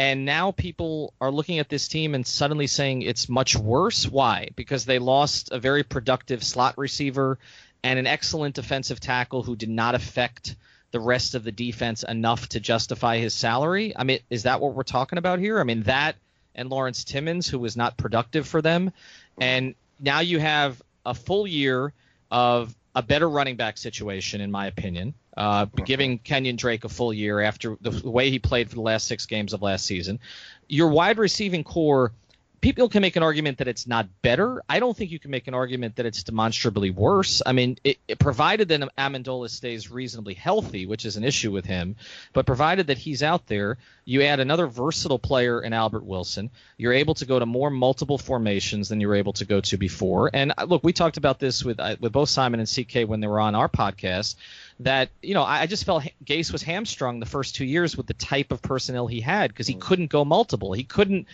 and 0.00 0.24
now 0.24 0.50
people 0.52 1.12
are 1.20 1.30
looking 1.30 1.58
at 1.58 1.68
this 1.68 1.86
team 1.86 2.14
and 2.14 2.26
suddenly 2.26 2.66
saying 2.66 3.02
it's 3.02 3.28
much 3.28 3.54
worse. 3.54 4.08
Why? 4.08 4.48
Because 4.56 4.86
they 4.86 4.98
lost 4.98 5.50
a 5.52 5.58
very 5.58 5.82
productive 5.82 6.42
slot 6.42 6.78
receiver 6.78 7.38
and 7.82 7.98
an 7.98 8.06
excellent 8.06 8.54
defensive 8.54 9.00
tackle 9.00 9.42
who 9.42 9.56
did 9.56 9.70
not 9.70 9.94
affect 9.94 10.56
the 10.90 11.00
rest 11.00 11.34
of 11.34 11.44
the 11.44 11.52
defense 11.52 12.02
enough 12.02 12.48
to 12.48 12.60
justify 12.60 13.18
his 13.18 13.32
salary. 13.32 13.96
I 13.96 14.04
mean, 14.04 14.20
is 14.28 14.42
that 14.42 14.60
what 14.60 14.74
we're 14.74 14.82
talking 14.82 15.18
about 15.18 15.38
here? 15.38 15.60
I 15.60 15.64
mean, 15.64 15.84
that 15.84 16.16
and 16.54 16.68
Lawrence 16.68 17.04
Timmons, 17.04 17.48
who 17.48 17.58
was 17.58 17.76
not 17.76 17.96
productive 17.96 18.46
for 18.46 18.60
them. 18.60 18.92
And 19.40 19.74
now 19.98 20.20
you 20.20 20.38
have 20.38 20.82
a 21.06 21.14
full 21.14 21.46
year 21.46 21.92
of 22.30 22.74
a 22.94 23.02
better 23.02 23.28
running 23.28 23.56
back 23.56 23.78
situation, 23.78 24.40
in 24.40 24.50
my 24.50 24.66
opinion. 24.66 25.14
Uh, 25.36 25.66
giving 25.84 26.18
Kenyan 26.18 26.56
Drake 26.56 26.84
a 26.84 26.88
full 26.88 27.14
year 27.14 27.40
after 27.40 27.78
the, 27.80 27.90
the 27.90 28.10
way 28.10 28.30
he 28.30 28.38
played 28.38 28.68
for 28.68 28.74
the 28.74 28.82
last 28.82 29.06
six 29.06 29.26
games 29.26 29.52
of 29.52 29.62
last 29.62 29.86
season. 29.86 30.18
Your 30.68 30.88
wide 30.88 31.18
receiving 31.18 31.64
corps 31.64 32.12
people 32.60 32.88
can 32.88 33.00
make 33.00 33.16
an 33.16 33.22
argument 33.22 33.58
that 33.58 33.68
it's 33.68 33.86
not 33.86 34.06
better. 34.22 34.62
I 34.68 34.80
don't 34.80 34.96
think 34.96 35.10
you 35.10 35.18
can 35.18 35.30
make 35.30 35.48
an 35.48 35.54
argument 35.54 35.96
that 35.96 36.06
it's 36.06 36.22
demonstrably 36.22 36.90
worse. 36.90 37.40
I 37.44 37.52
mean, 37.52 37.78
it, 37.84 37.98
it, 38.06 38.18
provided 38.18 38.68
that 38.68 38.80
Amendola 38.96 39.48
stays 39.48 39.90
reasonably 39.90 40.34
healthy, 40.34 40.86
which 40.86 41.06
is 41.06 41.16
an 41.16 41.24
issue 41.24 41.50
with 41.50 41.64
him, 41.64 41.96
but 42.32 42.46
provided 42.46 42.88
that 42.88 42.98
he's 42.98 43.22
out 43.22 43.46
there, 43.46 43.78
you 44.04 44.22
add 44.22 44.40
another 44.40 44.66
versatile 44.66 45.18
player 45.18 45.62
in 45.62 45.72
Albert 45.72 46.04
Wilson. 46.04 46.50
You're 46.76 46.92
able 46.92 47.14
to 47.14 47.26
go 47.26 47.38
to 47.38 47.46
more 47.46 47.70
multiple 47.70 48.18
formations 48.18 48.88
than 48.88 49.00
you 49.00 49.08
were 49.08 49.14
able 49.14 49.32
to 49.34 49.44
go 49.44 49.60
to 49.60 49.76
before. 49.76 50.30
And 50.32 50.52
uh, 50.58 50.64
look, 50.64 50.84
we 50.84 50.92
talked 50.92 51.16
about 51.16 51.38
this 51.38 51.64
with 51.64 51.80
uh, 51.80 51.96
with 52.00 52.12
both 52.12 52.28
Simon 52.28 52.60
and 52.60 52.68
CK 52.68 53.08
when 53.08 53.20
they 53.20 53.26
were 53.26 53.40
on 53.40 53.54
our 53.54 53.68
podcast. 53.68 54.34
That 54.80 55.10
you 55.22 55.34
know, 55.34 55.42
I, 55.42 55.60
I 55.60 55.66
just 55.66 55.84
felt 55.84 56.04
Gase 56.24 56.52
was 56.52 56.62
hamstrung 56.62 57.20
the 57.20 57.26
first 57.26 57.54
two 57.54 57.64
years 57.64 57.96
with 57.96 58.06
the 58.06 58.14
type 58.14 58.50
of 58.50 58.62
personnel 58.62 59.06
he 59.06 59.20
had 59.20 59.50
because 59.50 59.66
he 59.66 59.74
couldn't 59.74 60.10
go 60.10 60.24
multiple. 60.24 60.72
He 60.72 60.84
couldn't 60.84 61.26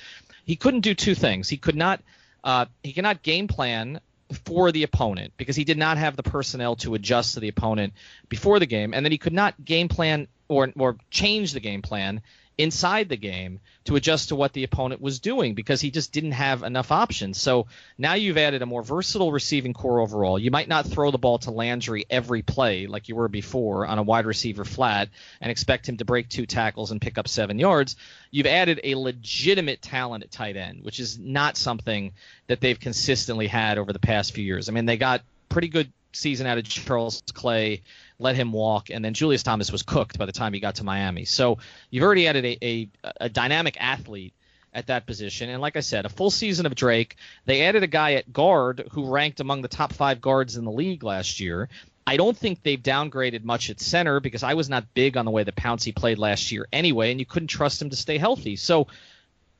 he 0.46 0.56
couldn't 0.56 0.80
do 0.80 0.94
two 0.94 1.14
things. 1.14 1.48
He 1.48 1.56
could 1.56 1.76
not 1.76 2.00
uh, 2.44 2.66
he 2.82 2.92
cannot 2.92 3.22
game 3.22 3.48
plan 3.48 4.00
for 4.44 4.72
the 4.72 4.84
opponent 4.84 5.32
because 5.36 5.56
he 5.56 5.64
did 5.64 5.78
not 5.78 5.98
have 5.98 6.16
the 6.16 6.22
personnel 6.22 6.76
to 6.76 6.94
adjust 6.94 7.34
to 7.34 7.40
the 7.40 7.48
opponent 7.48 7.92
before 8.28 8.58
the 8.58 8.66
game, 8.66 8.94
and 8.94 9.04
then 9.04 9.12
he 9.12 9.18
could 9.18 9.32
not 9.32 9.54
game 9.64 9.88
plan 9.88 10.28
or 10.48 10.72
or 10.76 10.96
change 11.10 11.52
the 11.52 11.60
game 11.60 11.82
plan 11.82 12.22
inside 12.58 13.08
the 13.08 13.16
game 13.16 13.60
to 13.84 13.96
adjust 13.96 14.30
to 14.30 14.36
what 14.36 14.52
the 14.52 14.64
opponent 14.64 15.00
was 15.00 15.20
doing 15.20 15.54
because 15.54 15.80
he 15.80 15.90
just 15.90 16.12
didn't 16.12 16.32
have 16.32 16.62
enough 16.62 16.90
options. 16.90 17.38
So 17.40 17.66
now 17.98 18.14
you've 18.14 18.38
added 18.38 18.62
a 18.62 18.66
more 18.66 18.82
versatile 18.82 19.30
receiving 19.30 19.74
corps 19.74 20.00
overall. 20.00 20.38
You 20.38 20.50
might 20.50 20.68
not 20.68 20.86
throw 20.86 21.10
the 21.10 21.18
ball 21.18 21.38
to 21.40 21.50
Landry 21.50 22.06
every 22.08 22.42
play 22.42 22.86
like 22.86 23.08
you 23.08 23.16
were 23.16 23.28
before 23.28 23.86
on 23.86 23.98
a 23.98 24.02
wide 24.02 24.26
receiver 24.26 24.64
flat 24.64 25.10
and 25.40 25.50
expect 25.50 25.88
him 25.88 25.98
to 25.98 26.04
break 26.04 26.28
two 26.28 26.46
tackles 26.46 26.90
and 26.90 27.00
pick 27.00 27.18
up 27.18 27.28
seven 27.28 27.58
yards. 27.58 27.96
You've 28.30 28.46
added 28.46 28.80
a 28.82 28.94
legitimate 28.94 29.82
talent 29.82 30.24
at 30.24 30.30
tight 30.30 30.56
end, 30.56 30.82
which 30.82 30.98
is 30.98 31.18
not 31.18 31.56
something 31.56 32.12
that 32.46 32.60
they've 32.60 32.80
consistently 32.80 33.46
had 33.46 33.78
over 33.78 33.92
the 33.92 33.98
past 33.98 34.32
few 34.32 34.44
years. 34.44 34.68
I 34.68 34.72
mean, 34.72 34.86
they 34.86 34.96
got 34.96 35.22
pretty 35.48 35.68
good 35.68 35.92
season 36.16 36.46
out 36.46 36.58
of 36.58 36.64
Charles 36.64 37.22
Clay 37.32 37.82
let 38.18 38.36
him 38.36 38.52
walk, 38.52 38.90
and 38.90 39.04
then 39.04 39.14
Julius 39.14 39.42
Thomas 39.42 39.70
was 39.70 39.82
cooked 39.82 40.18
by 40.18 40.26
the 40.26 40.32
time 40.32 40.52
he 40.52 40.60
got 40.60 40.76
to 40.76 40.84
Miami. 40.84 41.24
So 41.24 41.58
you've 41.90 42.04
already 42.04 42.26
added 42.26 42.44
a, 42.44 42.58
a, 42.64 42.88
a 43.20 43.28
dynamic 43.28 43.76
athlete 43.78 44.32
at 44.72 44.88
that 44.88 45.06
position. 45.06 45.48
And 45.48 45.62
like 45.62 45.76
I 45.76 45.80
said, 45.80 46.04
a 46.04 46.10
full 46.10 46.30
season 46.30 46.66
of 46.66 46.74
Drake. 46.74 47.16
They 47.46 47.62
added 47.62 47.82
a 47.82 47.86
guy 47.86 48.14
at 48.14 48.32
guard 48.32 48.88
who 48.92 49.10
ranked 49.10 49.40
among 49.40 49.62
the 49.62 49.68
top 49.68 49.92
five 49.92 50.20
guards 50.20 50.56
in 50.56 50.64
the 50.64 50.70
league 50.70 51.02
last 51.02 51.40
year. 51.40 51.70
I 52.06 52.16
don't 52.16 52.36
think 52.36 52.62
they've 52.62 52.80
downgraded 52.80 53.42
much 53.42 53.70
at 53.70 53.80
center 53.80 54.20
because 54.20 54.42
I 54.42 54.54
was 54.54 54.68
not 54.68 54.94
big 54.94 55.16
on 55.16 55.24
the 55.24 55.30
way 55.30 55.42
that 55.42 55.56
Pouncey 55.56 55.96
played 55.96 56.18
last 56.18 56.52
year 56.52 56.68
anyway, 56.72 57.10
and 57.10 57.18
you 57.18 57.26
couldn't 57.26 57.48
trust 57.48 57.82
him 57.82 57.90
to 57.90 57.96
stay 57.96 58.18
healthy. 58.18 58.56
So 58.56 58.86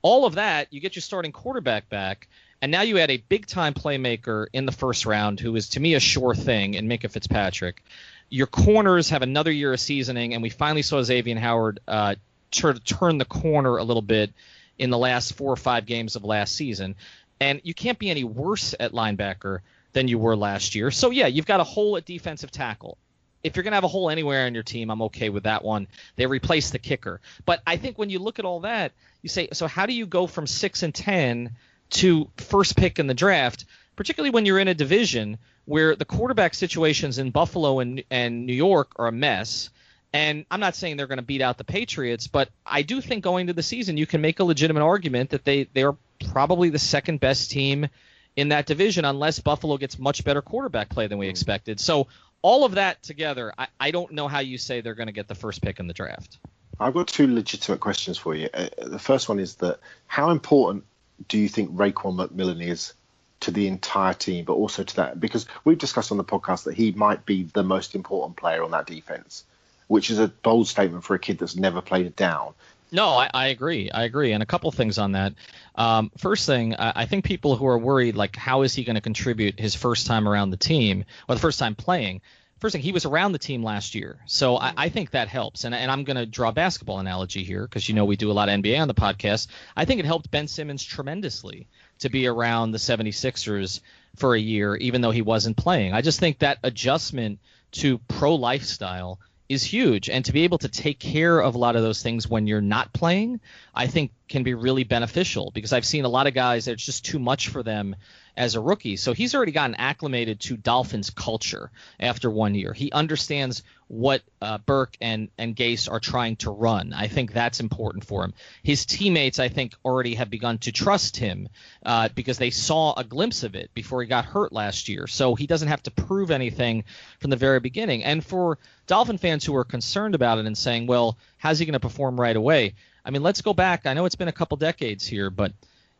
all 0.03 0.27
of 0.27 0.35
that, 0.35 0.73
you 0.73 0.81
get 0.81 0.95
your 0.95 1.03
starting 1.03 1.33
quarterback 1.33 1.89
back. 1.89 2.29
And 2.63 2.73
now 2.73 2.83
you 2.83 2.99
add 2.99 3.11
a 3.11 3.19
big 3.19 3.47
time 3.47 3.75
playmaker 3.75 4.47
in 4.53 4.67
the 4.67 4.73
first 4.73 5.07
round 5.07 5.41
who 5.41 5.55
is 5.57 5.71
to 5.71 5.81
me 5.81 5.95
a 5.95 6.01
sure 6.01 6.35
thing 6.35 6.75
in 6.75 6.89
Minkah 6.89 7.11
Fitzpatrick. 7.11 7.83
Your 8.29 8.47
corners 8.47 9.11
have 9.11 9.23
another 9.23 9.53
year 9.53 9.73
of 9.73 9.81
seasoning, 9.81 10.35
and 10.35 10.43
we 10.43 10.51
finally 10.51 10.83
saw 10.83 11.03
Xavier 11.03 11.39
Howard 11.39 11.81
uh, 11.87 12.17
turn, 12.51 12.79
turn 12.81 13.19
the 13.19 13.25
corner 13.25 13.77
a 13.77 13.85
little 13.85 14.03
bit 14.03 14.33
in 14.79 14.91
the 14.91 14.99
last 14.99 15.35
four 15.35 15.53
or 15.53 15.57
five 15.57 15.87
games 15.87 16.17
of 16.17 16.25
last 16.25 16.55
season. 16.55 16.97
And 17.41 17.61
you 17.65 17.75
can't 17.75 17.99
be 17.99 18.11
any 18.11 18.25
worse 18.25 18.75
at 18.79 18.93
linebacker 18.93 19.61
than 19.93 20.09
you 20.09 20.19
were 20.19 20.37
last 20.37 20.75
year. 20.75 20.91
So, 20.91 21.11
yeah, 21.11 21.27
you've 21.27 21.47
got 21.47 21.61
a 21.61 21.65
hole 21.65 21.97
at 21.97 22.05
defensive 22.05 22.51
tackle. 22.51 22.99
If 23.43 23.55
you're 23.55 23.63
going 23.63 23.73
to 23.73 23.77
have 23.77 23.85
a 23.85 23.89
hole 23.89 24.11
anywhere 24.11 24.47
on 24.47 24.55
your 24.55 24.63
team, 24.63 24.91
I'm 24.91 25.03
okay 25.03 25.29
with 25.29 25.45
that 25.45 25.63
one. 25.63 25.87
They 26.17 26.27
replaced 26.27 26.73
the 26.73 26.79
kicker. 26.79 27.21
But 27.45 27.63
I 27.67 27.77
think 27.77 27.97
when 27.97 28.11
you 28.11 28.19
look 28.19 28.39
at 28.39 28.45
all 28.45 28.61
that, 28.61 28.93
you 29.23 29.29
say, 29.29 29.49
so 29.53 29.69
how 29.69 29.87
do 29.87 29.93
you 29.93 30.07
go 30.07 30.27
from 30.27 30.47
6 30.47 30.83
and 30.83 30.95
10 30.95 31.57
to 31.91 32.31
first 32.37 32.77
pick 32.77 32.99
in 32.99 33.07
the 33.07 33.15
draft, 33.15 33.65
particularly 33.97 34.31
when 34.31 34.47
you're 34.47 34.59
in 34.59 34.69
a 34.69 34.75
division 34.75 35.39
where 35.65 35.97
the 35.97 36.05
quarterback 36.05 36.55
situations 36.55 37.19
in 37.19 37.31
Buffalo 37.31 37.81
and, 37.81 38.03
and 38.11 38.47
New 38.47 38.55
York 38.55 38.93
are 38.97 39.09
a 39.09 39.13
mess. 39.13 39.71
And 40.13 40.47
I'm 40.51 40.61
not 40.61 40.77
saying 40.77 40.97
they're 40.97 41.09
going 41.09 41.19
to 41.19 41.25
beat 41.25 41.43
out 41.43 41.59
the 41.59 41.65
Patriots, 41.65 42.27
but 42.27 42.49
I 42.65 42.83
do 42.83 43.01
think 43.01 43.25
going 43.25 43.49
to 43.49 43.53
the 43.53 43.63
season, 43.63 43.97
you 43.97 44.07
can 44.07 44.21
make 44.21 44.41
a 44.41 44.45
legitimate 44.45 44.83
argument 44.83 45.31
that 45.31 45.45
they, 45.45 45.65
they 45.65 45.83
are 45.83 45.97
probably 46.33 46.71
the 46.71 46.79
second 46.79 47.21
best 47.21 47.51
team 47.51 47.89
in 48.37 48.51
that 48.51 48.67
division, 48.67 49.05
unless 49.05 49.41
Buffalo 49.41 49.77
gets 49.77 49.99
much 49.99 50.25
better 50.25 50.43
quarterback 50.43 50.89
play 50.91 51.07
than 51.07 51.19
we 51.19 51.29
expected. 51.29 51.81
So, 51.81 52.07
all 52.43 52.65
of 52.65 52.73
that 52.73 53.03
together, 53.03 53.53
I, 53.59 53.67
I 53.81 53.91
don't 53.91 54.13
know 54.13 54.29
how 54.29 54.41
you 54.41 54.59
say 54.59 54.81
they're 54.81 54.95
going 54.95 55.09
to 55.09 55.13
get 55.13 55.27
the 55.27 55.35
first 55.35 55.63
pick 55.63 55.81
in 55.81 55.87
the 55.87 55.95
draft. 55.95 56.39
I've 56.79 56.95
got 56.95 57.09
two 57.09 57.27
legitimate 57.27 57.81
questions 57.81 58.19
for 58.19 58.35
you. 58.35 58.49
Uh, 58.53 58.69
the 58.83 58.99
first 58.99 59.29
one 59.29 59.41
is 59.41 59.57
that 59.57 59.81
how 60.07 60.31
important 60.31 60.85
do 61.29 61.39
you 61.39 61.49
think 61.49 61.71
Raekwon 61.71 62.17
McMillan 62.17 62.63
is 62.63 62.93
to 63.41 63.51
the 63.51 63.67
entire 63.67 64.15
team, 64.15 64.45
but 64.45 64.55
also 64.55 64.83
to 64.83 64.97
that 64.97 65.21
because 65.21 65.47
we've 65.65 65.79
discussed 65.79 66.11
on 66.11 66.19
the 66.19 66.25
podcast 66.25 66.65
that 66.65 66.75
he 66.75 66.93
might 66.93 67.27
be 67.27 67.45
the 67.45 67.63
most 67.63 67.95
important 67.95 68.37
player 68.37 68.63
on 68.63 68.71
that 68.71 68.87
defense, 68.87 69.45
which 69.89 70.11
is 70.11 70.19
a 70.19 70.29
bold 70.29 70.69
statement 70.69 71.05
for 71.05 71.15
a 71.15 71.19
kid 71.19 71.39
that's 71.39 71.57
never 71.57 71.81
played 71.81 72.07
it 72.07 72.17
down. 72.17 72.55
No, 72.93 73.09
I, 73.09 73.29
I 73.35 73.47
agree. 73.49 73.91
I 73.91 74.05
agree. 74.05 74.33
And 74.33 74.43
a 74.43 74.47
couple 74.47 74.71
things 74.71 74.97
on 74.97 75.13
that. 75.13 75.35
Um, 75.75 76.11
first 76.17 76.47
thing, 76.47 76.75
I, 76.77 76.93
I 77.03 77.07
think 77.07 77.25
people 77.25 77.57
who 77.57 77.67
are 77.67 77.79
worried, 77.79 78.17
like, 78.17 78.37
how 78.37 78.63
is 78.63 78.75
he 78.75 78.85
going 78.85 78.95
to 78.95 79.01
contribute 79.01 79.59
his 79.59 79.75
first 79.75 80.07
time 80.07 80.29
around 80.29 80.51
the 80.51 80.57
team 80.57 81.05
or 81.29 81.35
the 81.35 81.41
first 81.41 81.59
time 81.59 81.75
playing? 81.75 82.21
First 82.59 82.73
thing, 82.73 82.83
he 82.83 82.93
was 82.93 83.05
around 83.05 83.33
the 83.33 83.39
team 83.39 83.63
last 83.63 83.95
year, 83.95 84.19
so 84.25 84.57
I, 84.57 84.73
I 84.77 84.89
think 84.89 85.11
that 85.11 85.29
helps. 85.29 85.65
And, 85.65 85.75
and 85.75 85.91
I'm 85.91 86.05
going 86.05 86.17
to 86.17 86.25
draw 86.25 86.49
a 86.49 86.53
basketball 86.53 86.99
analogy 87.01 87.45
here 87.45 87.63
because 87.63 87.87
you 87.87 87.95
know 87.95 88.07
we 88.07 88.17
do 88.17 88.31
a 88.31 88.33
lot 88.33 88.49
of 88.49 88.59
NBA 88.59 88.81
on 88.81 88.89
the 88.89 88.95
podcast. 88.95 89.49
I 89.77 89.85
think 89.85 90.01
it 90.01 90.07
helped 90.07 90.31
Ben 90.31 90.49
Simmons 90.49 90.83
tremendously 90.83 91.67
to 91.99 92.09
be 92.09 92.27
around 92.27 92.71
the 92.71 92.79
76ers 92.79 93.81
for 94.17 94.35
a 94.35 94.41
year, 94.41 94.75
even 94.77 95.03
though 95.03 95.11
he 95.11 95.21
wasn't 95.21 95.59
playing. 95.59 95.93
I 95.93 96.01
just 96.01 96.19
think 96.19 96.39
that 96.39 96.59
adjustment 96.63 97.41
to 97.73 97.99
pro 97.99 98.35
lifestyle 98.35 99.21
is 99.49 99.63
huge. 99.63 100.09
And 100.09 100.25
to 100.25 100.33
be 100.33 100.45
able 100.45 100.59
to 100.59 100.69
take 100.69 100.99
care 100.99 101.39
of 101.39 101.55
a 101.55 101.59
lot 101.59 101.77
of 101.77 101.83
those 101.83 102.03
things 102.03 102.29
when 102.29 102.47
you're 102.47 102.61
not 102.61 102.93
playing, 102.93 103.41
I 103.75 103.87
think 103.87 104.13
can 104.29 104.43
be 104.43 104.55
really 104.55 104.85
beneficial 104.85 105.51
because 105.55 105.73
I've 105.73 105.85
seen 105.85 106.05
a 106.05 106.09
lot 106.09 106.27
of 106.27 106.35
guys 106.35 106.65
that 106.65 106.73
it's 106.73 106.87
just 106.87 107.05
too 107.05 107.19
much 107.19 107.49
for 107.49 107.63
them 107.63 107.97
as 108.37 108.55
a 108.55 108.61
rookie. 108.61 108.97
So 108.97 109.13
he's 109.13 109.35
already 109.35 109.53
gotten 109.53 109.77
acclimated 109.77 110.41
to 110.41 110.57
Dolphins 110.57 111.11
culture 111.11 111.71
after 111.99 112.31
one 112.31 112.55
year. 112.55 112.73
He 112.73 112.93
understands 112.93 113.63
what 113.89 114.23
uh, 114.43 114.59
Burke 114.59 114.97
and 115.01 115.29
and 115.39 115.55
Gase 115.55 115.91
are 115.91 116.01
trying 116.01 116.37
to 116.37 116.51
run. 116.51 116.93
I 116.93 117.07
think 117.07 117.33
that's 117.33 117.61
important 117.61 118.05
for 118.05 118.25
him. 118.25 118.35
His 118.63 118.85
teammates, 118.85 119.39
I 119.39 119.49
think, 119.49 119.75
already 119.85 120.17
have 120.17 120.29
begun 120.29 120.59
to 120.59 120.73
trust 120.73 121.17
him 121.17 121.49
uh, 121.85 122.09
because 122.15 122.39
they 122.39 122.51
saw 122.51 122.95
a 122.95 123.05
glimpse 123.05 123.43
of 123.45 123.55
it 123.55 123.71
before 123.75 124.03
he 124.03 124.09
got 124.09 124.25
hurt 124.25 124.53
last 124.53 124.89
year. 124.89 125.07
So 125.07 125.35
he 125.35 125.47
doesn't 125.47 125.69
have 125.69 125.83
to 125.85 125.91
prove 125.91 126.31
anything 126.31 126.85
from 127.21 127.31
the 127.31 127.37
very 127.37 127.61
beginning. 127.61 128.05
And 128.05 128.25
for 128.25 128.59
Dolphin 128.87 129.19
fans 129.19 129.45
who 129.45 129.55
are 129.57 129.65
concerned 129.65 130.15
about 130.15 130.39
it 130.39 130.47
and 130.47 130.59
saying, 130.59 130.87
"Well, 130.87 131.17
how's 131.39 131.59
he 131.59 131.65
going 131.65 131.75
to 131.75 131.81
perform 131.81 132.21
right 132.21 132.37
away?" 132.37 132.75
I 133.05 133.11
mean, 133.11 133.23
let's 133.23 133.41
go 133.41 133.55
back. 133.55 133.87
I 133.87 133.95
know 133.95 134.05
it's 134.05 134.17
been 134.17 134.27
a 134.27 134.33
couple 134.33 134.57
decades 134.57 135.07
here, 135.07 135.31
but 135.31 135.53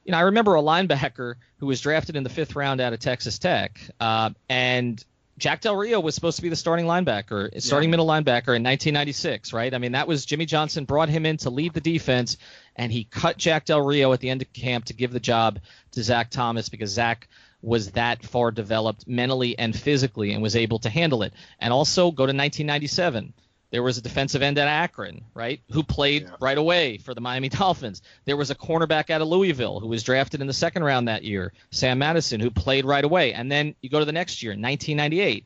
you 0.07 0.13
know, 0.13 0.19
I 0.19 0.23
remember 0.23 0.55
a 0.55 0.63
linebacker 0.63 1.35
who 1.59 1.67
was 1.67 1.81
drafted 1.81 2.15
in 2.15 2.23
the 2.23 2.31
fifth 2.31 2.55
round 2.55 2.81
out 2.81 2.93
of 2.93 3.01
Texas 3.01 3.41
Tech, 3.41 3.81
uh, 3.99 4.31
and 4.49 5.05
Jack 5.37 5.63
Del 5.63 5.75
Rio 5.75 5.99
was 5.99 6.15
supposed 6.15 6.37
to 6.37 6.43
be 6.43 6.49
the 6.49 6.57
starting 6.57 6.87
linebacker, 6.87 7.61
starting 7.61 7.89
yeah. 7.89 7.91
middle 7.91 8.07
linebacker 8.07 8.55
in 8.55 8.63
1996, 8.63 9.53
right? 9.53 9.75
I 9.75 9.79
mean, 9.79 9.93
that 9.93 10.07
was 10.07 10.25
Jimmy 10.25 10.47
Johnson 10.47 10.85
brought 10.85 11.09
him 11.09 11.27
in 11.27 11.39
to 11.39 11.51
lead 11.51 11.75
the 11.75 11.81
defense, 11.81 12.37
and 12.77 12.93
he 12.93 13.03
cut 13.03 13.37
Jack 13.37 13.65
Del 13.65 13.81
Rio 13.83 14.13
at 14.13 14.21
the 14.21 14.31
end 14.31 14.43
of 14.43 14.53
camp 14.53 14.85
to 14.87 14.95
give 14.95 15.13
the 15.13 15.19
job 15.19 15.59
to 15.93 16.03
Zach 16.05 16.31
Thomas 16.31 16.69
because 16.69 16.91
Zach 16.91 17.29
was 17.61 17.91
that 17.93 18.25
far 18.25 18.53
developed 18.53 19.09
mentally 19.09 19.59
and 19.59 19.75
physically 19.75 20.33
and 20.33 20.41
was 20.41 20.55
able 20.55 20.79
to 20.79 20.89
handle 20.89 21.25
it. 21.25 21.33
And 21.59 21.73
also 21.73 22.13
go 22.13 22.27
to 22.27 22.33
1997. 22.33 23.35
There 23.71 23.83
was 23.83 23.99
a 23.99 24.03
defensive 24.03 24.43
end 24.43 24.59
at 24.59 24.69
Akron, 24.69 25.25
right, 25.35 25.61
who 25.73 25.83
played 25.83 26.23
yeah. 26.23 26.37
right 26.41 26.57
away 26.57 26.99
for 26.99 27.15
the 27.15 27.21
Miami 27.21 27.49
Dolphins. 27.51 28.03
There 28.25 28.37
was 28.37 28.51
a 28.51 28.55
cornerback 28.55 29.11
out 29.11 29.23
of 29.23 29.29
Louisville 29.29 29.81
who 29.81 29.89
was 29.89 30.03
drafted 30.03 30.41
in 30.41 30.47
the 30.47 30.53
second 30.53 30.85
round 30.85 31.09
that 31.09 31.25
year, 31.25 31.53
Sam 31.71 31.99
Madison, 31.99 32.41
who 32.41 32.51
played 32.51 32.85
right 32.85 33.05
away. 33.05 33.33
And 33.33 33.51
then 33.51 33.75
you 33.81 33.91
go 33.91 33.99
to 33.99 34.05
the 34.05 34.13
next 34.13 34.43
year, 34.43 34.51
1998. 34.53 35.45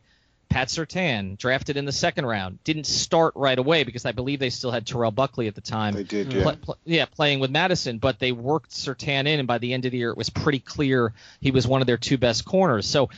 Pat 0.51 0.67
Surtain, 0.67 1.39
drafted 1.39 1.77
in 1.77 1.85
the 1.85 1.93
second 1.93 2.27
round, 2.27 2.63
didn't 2.65 2.85
start 2.85 3.35
right 3.37 3.57
away 3.57 3.85
because 3.85 4.05
I 4.05 4.11
believe 4.11 4.41
they 4.41 4.51
still 4.51 4.73
had 4.73 4.85
Terrell 4.85 5.13
Buckley 5.13 5.47
at 5.47 5.55
the 5.55 5.61
time. 5.61 5.95
They 5.95 6.03
did, 6.03 6.29
mm-hmm. 6.29 6.39
yeah. 6.39 6.43
Pl- 6.43 6.57
pl- 6.57 6.79
yeah, 6.85 7.05
playing 7.05 7.39
with 7.39 7.53
Madison, 7.53 7.99
but 7.99 8.19
they 8.19 8.33
worked 8.33 8.73
Surtain 8.73 9.29
in, 9.29 9.39
and 9.39 9.47
by 9.47 9.59
the 9.59 9.73
end 9.73 9.85
of 9.85 9.93
the 9.93 9.99
year, 9.99 10.11
it 10.11 10.17
was 10.17 10.29
pretty 10.29 10.59
clear 10.59 11.13
he 11.41 11.53
was 11.53 11.69
one 11.69 11.83
of 11.83 11.87
their 11.87 11.97
two 11.97 12.19
best 12.19 12.45
corners. 12.45 12.85
So 12.85 13.11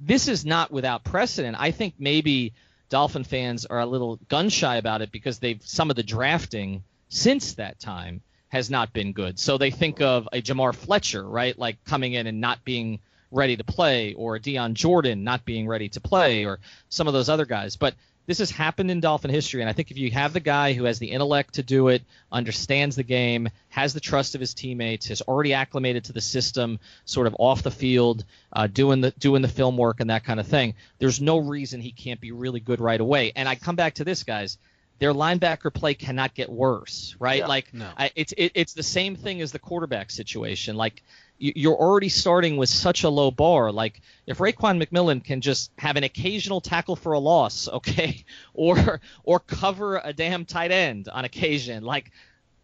this 0.00 0.26
is 0.26 0.44
not 0.44 0.72
without 0.72 1.04
precedent. 1.04 1.56
I 1.58 1.70
think 1.70 1.94
maybe– 1.98 2.52
Dolphin 2.90 3.24
fans 3.24 3.64
are 3.64 3.80
a 3.80 3.86
little 3.86 4.16
gun 4.28 4.50
shy 4.50 4.76
about 4.76 5.00
it 5.00 5.10
because 5.10 5.38
they've 5.38 5.62
some 5.64 5.88
of 5.88 5.96
the 5.96 6.02
drafting 6.02 6.84
since 7.08 7.54
that 7.54 7.80
time 7.80 8.20
has 8.48 8.68
not 8.68 8.92
been 8.92 9.12
good. 9.12 9.38
So 9.38 9.56
they 9.56 9.70
think 9.70 10.00
of 10.02 10.28
a 10.32 10.42
Jamar 10.42 10.74
Fletcher, 10.74 11.26
right, 11.26 11.58
like 11.58 11.82
coming 11.84 12.12
in 12.12 12.26
and 12.26 12.40
not 12.40 12.64
being 12.64 12.98
ready 13.30 13.56
to 13.56 13.64
play, 13.64 14.14
or 14.14 14.34
a 14.34 14.40
Dion 14.40 14.74
Jordan 14.74 15.22
not 15.22 15.44
being 15.44 15.68
ready 15.68 15.88
to 15.90 16.00
play, 16.00 16.44
or 16.44 16.58
some 16.88 17.06
of 17.06 17.12
those 17.12 17.28
other 17.28 17.46
guys. 17.46 17.76
But 17.76 17.94
this 18.26 18.38
has 18.38 18.50
happened 18.50 18.90
in 18.90 19.00
Dolphin 19.00 19.30
history, 19.30 19.60
and 19.60 19.68
I 19.68 19.72
think 19.72 19.90
if 19.90 19.98
you 19.98 20.10
have 20.12 20.32
the 20.32 20.40
guy 20.40 20.72
who 20.72 20.84
has 20.84 20.98
the 20.98 21.10
intellect 21.10 21.54
to 21.54 21.62
do 21.62 21.88
it, 21.88 22.02
understands 22.30 22.96
the 22.96 23.02
game, 23.02 23.48
has 23.68 23.92
the 23.92 24.00
trust 24.00 24.34
of 24.34 24.40
his 24.40 24.54
teammates, 24.54 25.08
has 25.08 25.22
already 25.22 25.52
acclimated 25.52 26.04
to 26.04 26.12
the 26.12 26.20
system, 26.20 26.78
sort 27.04 27.26
of 27.26 27.36
off 27.38 27.62
the 27.62 27.70
field, 27.70 28.24
uh, 28.52 28.66
doing 28.66 29.00
the 29.00 29.10
doing 29.12 29.42
the 29.42 29.48
film 29.48 29.76
work 29.76 30.00
and 30.00 30.10
that 30.10 30.24
kind 30.24 30.38
of 30.38 30.46
thing, 30.46 30.74
there's 30.98 31.20
no 31.20 31.38
reason 31.38 31.80
he 31.80 31.92
can't 31.92 32.20
be 32.20 32.32
really 32.32 32.60
good 32.60 32.80
right 32.80 33.00
away. 33.00 33.32
And 33.34 33.48
I 33.48 33.54
come 33.54 33.76
back 33.76 33.94
to 33.94 34.04
this, 34.04 34.22
guys 34.22 34.58
their 35.00 35.14
linebacker 35.14 35.72
play 35.72 35.94
cannot 35.94 36.34
get 36.34 36.50
worse, 36.50 37.16
right? 37.18 37.38
Yeah, 37.38 37.46
like 37.46 37.72
no. 37.72 37.88
I, 37.96 38.12
it's 38.14 38.32
it, 38.36 38.52
it's 38.54 38.74
the 38.74 38.82
same 38.82 39.16
thing 39.16 39.40
as 39.40 39.50
the 39.50 39.58
quarterback 39.58 40.10
situation. 40.10 40.76
Like 40.76 41.02
you're 41.40 41.76
already 41.76 42.10
starting 42.10 42.58
with 42.58 42.68
such 42.68 43.02
a 43.02 43.08
low 43.08 43.30
bar. 43.30 43.72
Like 43.72 44.02
if 44.26 44.38
Raekwon 44.38 44.82
McMillan 44.82 45.24
can 45.24 45.40
just 45.40 45.72
have 45.78 45.96
an 45.96 46.04
occasional 46.04 46.60
tackle 46.60 46.96
for 46.96 47.14
a 47.14 47.18
loss, 47.18 47.66
okay, 47.72 48.24
or 48.54 49.00
or 49.24 49.40
cover 49.40 50.00
a 50.02 50.12
damn 50.12 50.44
tight 50.44 50.70
end 50.70 51.08
on 51.08 51.24
occasion, 51.24 51.82
like 51.82 52.12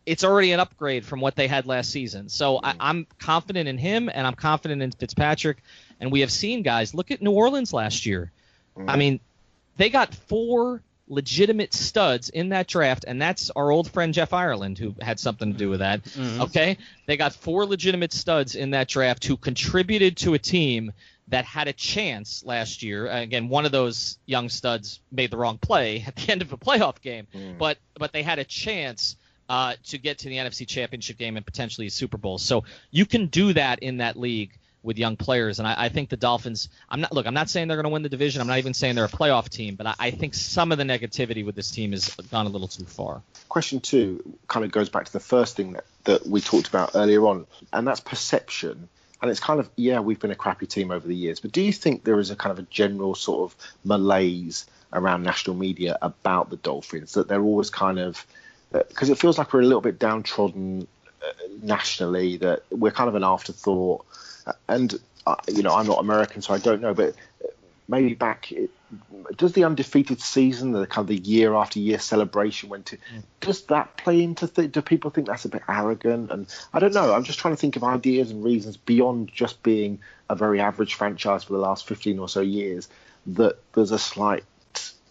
it's 0.05 0.23
already 0.23 0.53
an 0.53 0.61
upgrade 0.61 1.05
from 1.05 1.21
what 1.21 1.35
they 1.35 1.49
had 1.49 1.67
last 1.67 1.91
season. 1.91 2.29
So 2.29 2.61
I, 2.63 2.75
I'm 2.79 3.07
confident 3.19 3.69
in 3.69 3.79
him, 3.79 4.09
and 4.13 4.27
I'm 4.27 4.35
confident 4.35 4.83
in 4.83 4.93
Fitzpatrick. 4.93 5.63
And 5.99 6.13
we 6.13 6.21
have 6.21 6.31
seen 6.31 6.63
guys 6.63 6.95
look 6.95 7.11
at 7.11 7.23
New 7.23 7.33
Orleans 7.33 7.73
last 7.73 8.07
year. 8.07 8.31
Mm-hmm. 8.77 8.91
I 8.91 8.97
mean, 8.97 9.21
they 9.79 9.91
got 9.91 10.15
four 10.15 10.83
legitimate 11.09 11.73
studs 11.73 12.29
in 12.29 12.49
that 12.51 12.67
draft, 12.67 13.05
and 13.07 13.21
that's 13.21 13.51
our 13.51 13.71
old 13.71 13.91
friend 13.91 14.13
Jeff 14.13 14.33
Ireland 14.33 14.79
who 14.79 14.95
had 15.01 15.21
something 15.21 15.53
to 15.53 15.59
do 15.59 15.69
with 15.71 15.81
that. 15.81 16.03
Mhm. 16.05 16.41
Okay, 16.41 16.79
they 17.07 17.17
got 17.17 17.33
four 17.33 17.65
legitimate 17.67 18.13
studs 18.13 18.55
in 18.55 18.71
that 18.71 18.89
draft 18.89 19.25
who 19.25 19.37
contributed 19.37 20.17
to 20.19 20.35
a 20.35 20.39
team 20.39 20.93
that 21.29 21.45
had 21.45 21.67
a 21.69 21.73
chance 21.73 22.45
last 22.45 22.83
year. 22.83 23.07
Again, 23.09 23.49
one 23.49 23.67
of 23.67 23.73
those 23.73 24.19
young 24.27 24.49
studs 24.49 25.01
made 25.11 25.31
the 25.31 25.37
wrong 25.37 25.59
play 25.59 26.03
at 26.07 26.17
the 26.17 26.31
end 26.33 26.43
of 26.43 26.53
a 26.53 26.57
playoff 26.57 27.01
game, 27.01 27.27
but 27.59 27.79
but 27.99 28.13
they 28.13 28.23
had 28.23 28.39
a 28.39 28.45
chance. 28.45 29.17
Uh, 29.49 29.77
to 29.85 29.97
get 29.97 30.19
to 30.19 30.29
the 30.29 30.39
NFC 30.39 30.67
Championship 30.67 31.17
game 31.19 31.37
and 31.37 31.47
potentially 31.47 31.87
a 31.87 31.91
Super 31.91 32.17
Bowl, 32.19 32.37
so 32.37 32.65
you 32.91 33.07
can 33.07 33.27
do 33.27 33.53
that 33.53 33.79
in 33.79 33.99
that 33.99 34.17
league 34.19 34.59
with 34.87 34.97
young 34.97 35.17
players. 35.17 35.59
And 35.59 35.69
I, 35.69 35.75
I 35.77 35.89
think 35.91 36.09
the 36.09 36.17
Dolphins. 36.17 36.71
I'm 36.89 37.03
not 37.03 37.13
look. 37.13 37.27
I'm 37.27 37.35
not 37.35 37.51
saying 37.51 37.69
they're 37.69 37.77
going 37.77 37.85
to 37.85 37.91
win 37.91 38.03
the 38.03 38.09
division. 38.09 38.41
I'm 38.41 38.47
not 38.47 38.59
even 38.59 38.73
saying 38.73 38.95
they're 38.95 39.05
a 39.05 39.09
playoff 39.09 39.51
team. 39.51 39.75
But 39.75 39.87
I, 39.89 39.95
I 39.99 40.11
think 40.13 40.33
some 40.35 40.73
of 40.73 40.79
the 40.79 40.85
negativity 40.85 41.45
with 41.45 41.55
this 41.55 41.71
team 41.71 41.93
has 41.93 42.09
gone 42.31 42.47
a 42.47 42.49
little 42.49 42.69
too 42.69 42.85
far. 42.85 43.21
question 43.49 43.81
two 43.81 44.39
kind 44.49 44.65
of 44.65 44.73
goes 44.73 44.89
back 44.89 45.05
to 45.05 45.13
the 45.13 45.21
first 45.21 45.57
thing 45.57 45.73
that, 45.73 45.85
that 46.05 46.27
we 46.27 46.41
talked 46.41 46.69
about 46.69 46.93
earlier 46.95 47.27
on, 47.27 47.47
and 47.73 47.87
that's 47.87 48.01
perception. 48.01 48.89
And 49.23 49.31
it's 49.31 49.41
kind 49.41 49.61
of, 49.61 49.71
yeah, 49.77 50.01
we've 50.01 50.21
been 50.21 50.31
a 50.31 50.37
crappy 50.37 50.67
team 50.67 50.91
over 50.91 51.09
the 51.09 51.15
years, 51.15 51.41
but 51.41 51.51
do 51.51 51.63
you 51.63 51.73
think 51.73 52.05
there 52.05 52.21
is 52.21 52.31
a 52.31 52.37
kind 52.37 52.53
of 52.53 52.59
a 52.59 52.69
general 52.69 53.15
sort 53.15 53.51
of 53.51 53.57
malaise 53.83 54.67
around 54.93 55.23
national 55.23 55.57
media 55.57 55.97
about 56.03 56.51
the 56.51 56.57
Dolphins 56.59 57.15
that 57.15 57.27
they're 57.27 57.43
always 57.43 57.71
kind 57.71 57.99
of, 57.99 58.27
because 58.73 59.09
it 59.09 59.19
feels 59.19 59.39
like 59.39 59.55
we're 59.55 59.63
a 59.63 59.65
little 59.65 59.81
bit 59.81 59.99
downtrodden 59.99 60.83
uh, 60.83 60.87
nationally, 61.63 62.37
that 62.39 62.63
we're 62.71 62.93
kind 62.93 63.09
of 63.09 63.15
an 63.15 63.25
afterthought. 63.25 64.05
And, 64.69 64.95
uh, 65.27 65.37
you 65.49 65.63
know, 65.63 65.75
I'm 65.75 65.87
not 65.87 65.99
American, 65.99 66.43
so 66.43 66.55
I 66.55 66.59
don't 66.59 66.81
know, 66.81 66.95
but 66.95 67.15
maybe 67.89 68.15
back 68.15 68.53
does 69.37 69.53
the 69.53 69.65
undefeated 69.65 70.21
season 70.21 70.73
the 70.73 70.87
kind 70.87 71.03
of 71.03 71.09
the 71.09 71.17
year 71.17 71.55
after 71.55 71.79
year 71.79 71.99
celebration 71.99 72.69
went 72.69 72.87
to 72.87 72.99
does 73.41 73.63
that 73.67 73.97
play 73.97 74.23
into 74.23 74.47
th- 74.47 74.71
do 74.71 74.81
people 74.81 75.11
think 75.11 75.27
that's 75.27 75.45
a 75.45 75.49
bit 75.49 75.63
arrogant 75.69 76.31
and 76.31 76.47
i 76.73 76.79
don't 76.79 76.95
know 76.95 77.13
i'm 77.13 77.25
just 77.25 77.39
trying 77.39 77.55
to 77.55 77.61
think 77.61 77.77
of 77.77 77.83
ideas 77.83 78.31
and 78.31 78.45
reasons 78.45 78.77
beyond 78.77 79.31
just 79.33 79.63
being 79.63 79.99
a 80.31 80.37
very 80.37 80.61
average 80.61 80.95
franchise 80.95 81.45
for 81.45 81.53
the 81.53 81.59
last 81.59 81.87
15 81.87 82.19
or 82.19 82.29
so 82.29 82.41
years 82.41 82.89
that 83.27 83.59
there's 83.73 83.91
a 83.91 83.99
slight 83.99 84.45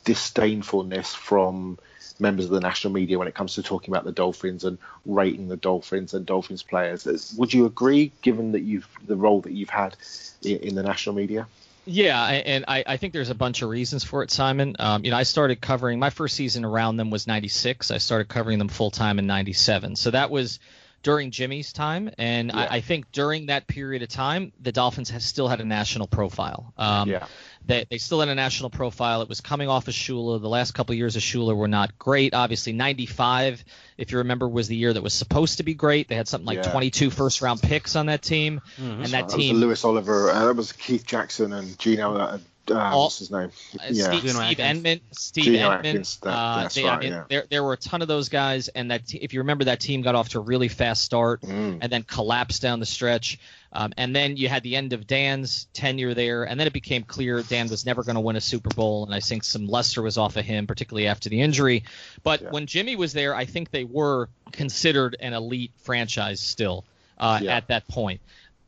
disdainfulness 0.05 1.13
from 1.13 1.78
members 2.20 2.45
of 2.45 2.51
the 2.51 2.59
national 2.59 2.93
media 2.93 3.18
when 3.20 3.28
it 3.28 3.34
comes 3.34 3.55
to 3.55 3.63
talking 3.63 3.93
about 3.93 4.05
the 4.05 4.11
dolphins 4.11 4.63
and 4.63 4.78
rating 5.05 5.47
the 5.47 5.57
dolphins 5.57 6.13
and 6.13 6.26
dolphins 6.26 6.63
players 6.63 7.36
would 7.38 7.53
you 7.53 7.66
agree 7.66 8.11
given 8.22 8.53
that 8.53 8.61
you've 8.61 8.88
the 9.05 9.16
role 9.16 9.41
that 9.41 9.51
you've 9.51 9.70
had 9.70 9.95
in, 10.43 10.57
in 10.59 10.76
the 10.76 10.84
national 10.84 11.16
media 11.16 11.47
Yeah, 11.86 12.24
and 12.24 12.66
I, 12.68 12.84
I 12.88 12.97
think 12.97 13.13
there's 13.13 13.30
a 13.30 13.36
bunch 13.36 13.61
of 13.61 13.70
reasons 13.70 14.03
for 14.03 14.24
it, 14.24 14.32
Simon. 14.32 14.76
Um, 14.80 15.05
you 15.05 15.11
know, 15.11 15.18
I 15.18 15.24
started 15.24 15.61
covering 15.61 15.99
my 15.99 16.09
first 16.09 16.36
season 16.36 16.66
around 16.66 16.97
them 16.97 17.11
was 17.11 17.28
'96. 17.28 17.91
I 17.91 17.99
started 17.99 18.28
covering 18.28 18.57
them 18.57 18.70
full 18.70 18.89
time 18.89 19.20
in 19.20 19.28
'97. 19.28 19.95
So 19.95 20.09
that 20.09 20.32
was 20.32 20.59
during 21.05 21.29
Jimmy's 21.29 21.71
time, 21.71 22.09
and 22.17 22.51
I, 22.51 22.65
I 22.77 22.81
think 22.81 23.11
during 23.11 23.45
that 23.45 23.67
period 23.67 24.01
of 24.01 24.09
time, 24.09 24.51
the 24.59 24.71
Dolphins 24.71 25.11
have 25.11 25.21
still 25.21 25.47
had 25.47 25.61
a 25.61 25.63
national 25.63 26.07
profile. 26.07 26.73
Um, 26.79 27.07
Yeah. 27.07 27.27
They, 27.67 27.85
they 27.89 27.99
still 27.99 28.19
had 28.21 28.29
a 28.29 28.33
national 28.33 28.71
profile. 28.71 29.21
It 29.21 29.29
was 29.29 29.39
coming 29.39 29.69
off 29.69 29.87
of 29.87 29.93
Shula. 29.93 30.41
The 30.41 30.49
last 30.49 30.73
couple 30.73 30.93
of 30.93 30.97
years 30.97 31.15
of 31.15 31.21
Shula 31.21 31.55
were 31.55 31.67
not 31.67 31.97
great. 31.99 32.33
Obviously, 32.33 32.73
95, 32.73 33.63
if 33.99 34.11
you 34.11 34.17
remember, 34.19 34.47
was 34.47 34.67
the 34.67 34.75
year 34.75 34.91
that 34.93 35.03
was 35.03 35.13
supposed 35.13 35.57
to 35.57 35.63
be 35.63 35.75
great. 35.75 36.07
They 36.07 36.15
had 36.15 36.27
something 36.27 36.47
like 36.47 36.57
Yeah. 36.65 36.71
22 36.71 37.11
first 37.11 37.41
round 37.43 37.61
picks 37.61 37.95
on 37.95 38.07
that 38.07 38.23
team. 38.23 38.61
And 38.77 39.05
that 39.07 39.29
team 39.29 39.35
was 39.35 39.35
team. 39.35 39.55
Louis 39.57 39.83
Oliver. 39.85 40.31
Uh, 40.31 40.45
that 40.47 40.55
was 40.55 40.71
Keith 40.73 41.05
Jackson 41.05 41.53
and 41.53 41.77
Gino. 41.77 42.15
Uh, 42.17 42.37
uh, 42.72 42.76
All- 42.80 43.03
what's 43.03 43.20
his 43.20 43.32
name? 43.32 43.51
Uh, 43.80 43.93
Steve, 43.93 44.30
Steve 44.32 44.57
Emtman, 44.57 45.01
Steve 45.11 45.43
Geno 45.45 45.70
Emtman. 45.70 45.78
Atkins, 45.78 46.18
that- 46.18 46.30
uh, 46.30 46.61
that's 46.63 46.76
they- 46.76 46.88
I 46.88 46.99
mean, 46.99 47.11
yeah. 47.11 47.24
there 47.30 47.45
there 47.49 47.63
were 47.63 47.74
a 47.74 47.78
ton 47.78 48.01
of 48.01 48.07
those 48.07 48.30
guys, 48.30 48.68
and 48.70 48.91
that 48.91 49.05
te- 49.07 49.18
if 49.20 49.34
you 49.34 49.39
remember, 49.41 49.66
that 49.66 49.80
team 49.80 50.01
got 50.01 50.16
off 50.16 50.30
to 50.30 50.39
a 50.39 50.41
really 50.41 50.68
fast 50.68 51.03
start 51.03 51.41
Mm. 51.41 51.80
and 51.82 51.91
then 51.91 52.03
collapsed 52.03 52.61
down 52.61 52.80
the 52.80 52.86
stretch. 52.86 53.39
Um, 53.72 53.91
and 53.97 54.16
then 54.16 54.38
you 54.38 54.47
had 54.47 54.63
the 54.63 54.78
end 54.78 54.93
of 54.93 55.05
Dan's 55.05 55.68
tenure 55.74 56.13
there, 56.13 56.43
and 56.45 56.57
then 56.57 56.66
it 56.66 56.72
became 56.72 57.03
clear 57.03 57.41
Dan 57.43 57.68
was 57.68 57.86
never 57.86 58.03
going 58.03 58.16
to 58.16 58.22
win 58.22 58.38
a 58.38 58.41
Super 58.41 58.70
Bowl, 58.70 59.03
and 59.05 59.13
I 59.13 59.20
think 59.20 59.43
some 59.43 59.68
luster 59.68 60.01
was 60.01 60.18
off 60.18 60.38
of 60.38 60.45
him, 60.45 60.66
particularly 60.66 61.07
after 61.07 61.28
the 61.28 61.41
injury. 61.41 61.84
But 62.24 62.53
when 62.53 62.68
Jimmy 62.68 62.95
was 62.95 63.11
there, 63.11 63.36
I 63.36 63.43
think 63.43 63.72
they 63.72 63.84
were 63.84 64.30
considered 64.53 65.18
an 65.20 65.34
elite 65.34 65.72
franchise 65.84 66.39
still 66.39 66.86
uh, 67.18 67.39
Yeah. 67.43 67.57
at 67.57 67.68
that 67.68 67.88
point. 67.89 68.22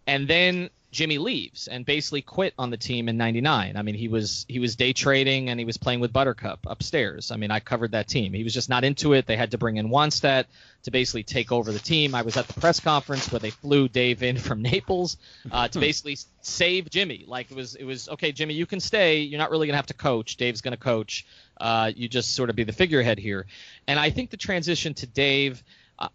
And 0.06 0.28
then 0.28 0.70
Jimmy 0.98 1.20
leaves 1.20 1.68
and 1.68 1.86
basically 1.86 2.24
quit 2.24 2.56
on 2.58 2.72
the 2.72 2.78
team 2.78 3.08
in 3.08 3.18
'99. 3.18 3.78
I 3.78 3.82
mean, 3.84 3.94
he 3.94 4.08
was 4.08 4.48
he 4.50 4.58
was 4.58 4.76
day 4.76 4.94
trading 4.94 5.52
and 5.52 5.60
he 5.60 5.66
was 5.66 5.78
playing 5.78 6.00
with 6.00 6.12
Buttercup 6.12 6.62
upstairs. 6.66 7.30
I 7.30 7.38
mean, 7.38 7.52
I 7.52 7.60
covered 7.60 7.92
that 7.92 8.08
team. 8.08 8.34
He 8.34 8.44
was 8.44 8.52
just 8.52 8.68
not 8.68 8.84
into 8.84 9.14
it. 9.14 9.28
They 9.28 9.38
had 9.38 9.52
to 9.52 9.60
bring 9.60 9.78
in 9.78 9.90
Wannstedt 9.90 10.46
to 10.86 10.92
basically 10.92 11.22
take 11.22 11.52
over 11.52 11.72
the 11.72 11.78
team. 11.78 12.16
I 12.16 12.24
was 12.24 12.36
at 12.36 12.48
the 12.48 12.60
press 12.60 12.80
conference 12.80 13.32
where 13.32 13.38
they 13.38 13.52
flew 13.52 13.88
Dave 13.88 14.24
in 14.24 14.38
from 14.48 14.64
Naples 14.64 15.18
uh, 15.52 15.68
to 15.68 15.80
basically 15.80 16.18
save 16.42 16.90
Jimmy. 16.90 17.26
Like 17.28 17.52
it 17.52 17.56
was 17.56 17.76
it 17.76 17.84
was 17.84 18.10
okay, 18.10 18.32
Jimmy, 18.32 18.56
you 18.56 18.66
can 18.66 18.80
stay. 18.80 19.20
You're 19.20 19.38
not 19.38 19.52
really 19.52 19.68
gonna 19.68 19.78
have 19.78 19.86
to 19.88 19.94
coach. 19.94 20.36
Dave's 20.38 20.62
gonna 20.62 20.78
coach. 20.78 21.28
Uh, 21.62 21.92
you 21.96 22.08
just 22.08 22.34
sort 22.34 22.50
of 22.50 22.56
be 22.56 22.64
the 22.64 22.74
figurehead 22.74 23.20
here. 23.20 23.46
And 23.88 24.00
I 24.00 24.10
think 24.10 24.32
the 24.32 24.38
transition 24.38 24.96
to 24.96 25.06
Dave. 25.06 25.64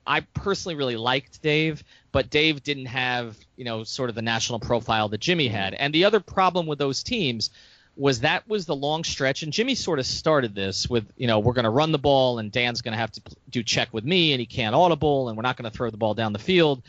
I 0.07 0.21
personally 0.21 0.77
really 0.77 0.97
liked 0.97 1.43
Dave, 1.43 1.83
but 2.13 2.31
Dave 2.31 2.63
didn't 2.63 2.87
have, 2.87 3.37
you 3.57 3.65
know, 3.65 3.85
sort 3.85 4.11
of 4.11 4.15
the 4.15 4.23
national 4.23 4.61
profile 4.61 5.09
that 5.09 5.21
Jimmy 5.21 5.49
had. 5.49 5.75
And 5.75 5.93
the 5.93 6.05
other 6.05 6.21
problem 6.21 6.67
with 6.67 6.79
those 6.79 7.03
teams 7.03 7.51
was 7.97 8.21
that 8.21 8.49
was 8.49 8.65
the 8.65 8.77
long 8.77 9.05
stretch, 9.05 9.43
and 9.43 9.53
Jimmy 9.53 9.75
sort 9.75 9.99
of 9.99 10.07
started 10.07 10.55
this 10.55 10.89
with, 10.89 11.05
you 11.17 11.27
know, 11.27 11.41
we're 11.41 11.53
going 11.53 11.65
to 11.65 11.71
run 11.71 11.93
the 11.93 11.99
ball, 11.99 12.39
and 12.39 12.51
Dan's 12.51 12.81
going 12.81 12.93
to 12.93 12.99
have 12.99 13.13
to 13.13 13.23
do 13.51 13.63
check 13.63 13.93
with 13.93 14.05
me, 14.05 14.33
and 14.33 14.41
he 14.41 14.47
can't 14.47 14.75
audible, 14.75 15.29
and 15.29 15.37
we're 15.37 15.43
not 15.43 15.57
going 15.57 15.71
to 15.71 15.77
throw 15.77 15.91
the 15.91 15.99
ball 15.99 16.15
down 16.15 16.33
the 16.33 16.39
field. 16.39 16.83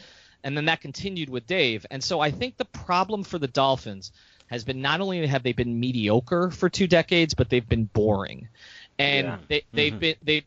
And 0.43 0.55
then 0.55 0.65
that 0.65 0.81
continued 0.81 1.29
with 1.29 1.47
Dave. 1.47 1.85
And 1.89 2.03
so 2.03 2.19
I 2.19 2.31
think 2.31 2.57
the 2.57 2.65
problem 2.65 3.23
for 3.23 3.39
the 3.39 3.47
Dolphins 3.47 4.11
has 4.47 4.63
been 4.63 4.81
not 4.81 5.01
only 5.01 5.25
have 5.25 5.41
they 5.41 5.53
been 5.53 5.79
mediocre 5.79 6.51
for 6.51 6.69
two 6.69 6.87
decades, 6.87 7.33
but 7.33 7.49
they've 7.49 7.67
been 7.67 7.85
boring. 7.85 8.49
And 8.99 9.27
Yeah. 9.27 9.37
they, 9.47 9.63
they've 9.71 9.93
Mhm. 9.93 9.99
been 9.99 10.15
they've 10.21 10.45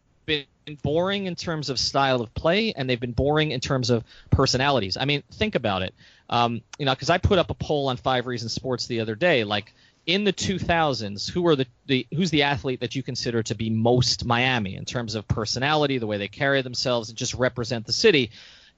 been 0.66 0.74
boring 0.82 1.26
in 1.26 1.36
terms 1.36 1.70
of 1.70 1.78
style 1.78 2.20
of 2.20 2.34
play, 2.34 2.72
and 2.76 2.90
they've 2.90 3.00
been 3.00 3.12
boring 3.12 3.52
in 3.52 3.60
terms 3.60 3.88
of 3.88 4.04
personalities. 4.30 4.96
I 4.96 5.04
mean, 5.04 5.22
think 5.32 5.54
about 5.54 5.82
it. 5.82 5.94
Um, 6.28 6.60
you 6.78 6.84
know, 6.84 6.92
because 6.92 7.08
I 7.08 7.18
put 7.18 7.38
up 7.38 7.50
a 7.50 7.54
poll 7.54 7.88
on 7.88 7.96
Five 7.96 8.26
Reasons 8.26 8.52
Sports 8.52 8.88
the 8.88 9.00
other 9.00 9.14
day, 9.14 9.44
like 9.44 9.72
in 10.06 10.24
the 10.24 10.32
2000s, 10.32 11.30
who 11.30 11.46
are 11.46 11.54
the, 11.54 11.66
the 11.86 12.06
who's 12.12 12.30
the 12.30 12.42
athlete 12.42 12.80
that 12.80 12.96
you 12.96 13.04
consider 13.04 13.44
to 13.44 13.54
be 13.54 13.70
most 13.70 14.24
Miami 14.24 14.74
in 14.74 14.84
terms 14.84 15.14
of 15.14 15.28
personality, 15.28 15.98
the 15.98 16.06
way 16.06 16.18
they 16.18 16.28
carry 16.28 16.62
themselves, 16.62 17.10
and 17.10 17.16
just 17.16 17.34
represent 17.34 17.86
the 17.86 17.92
city? 17.92 18.32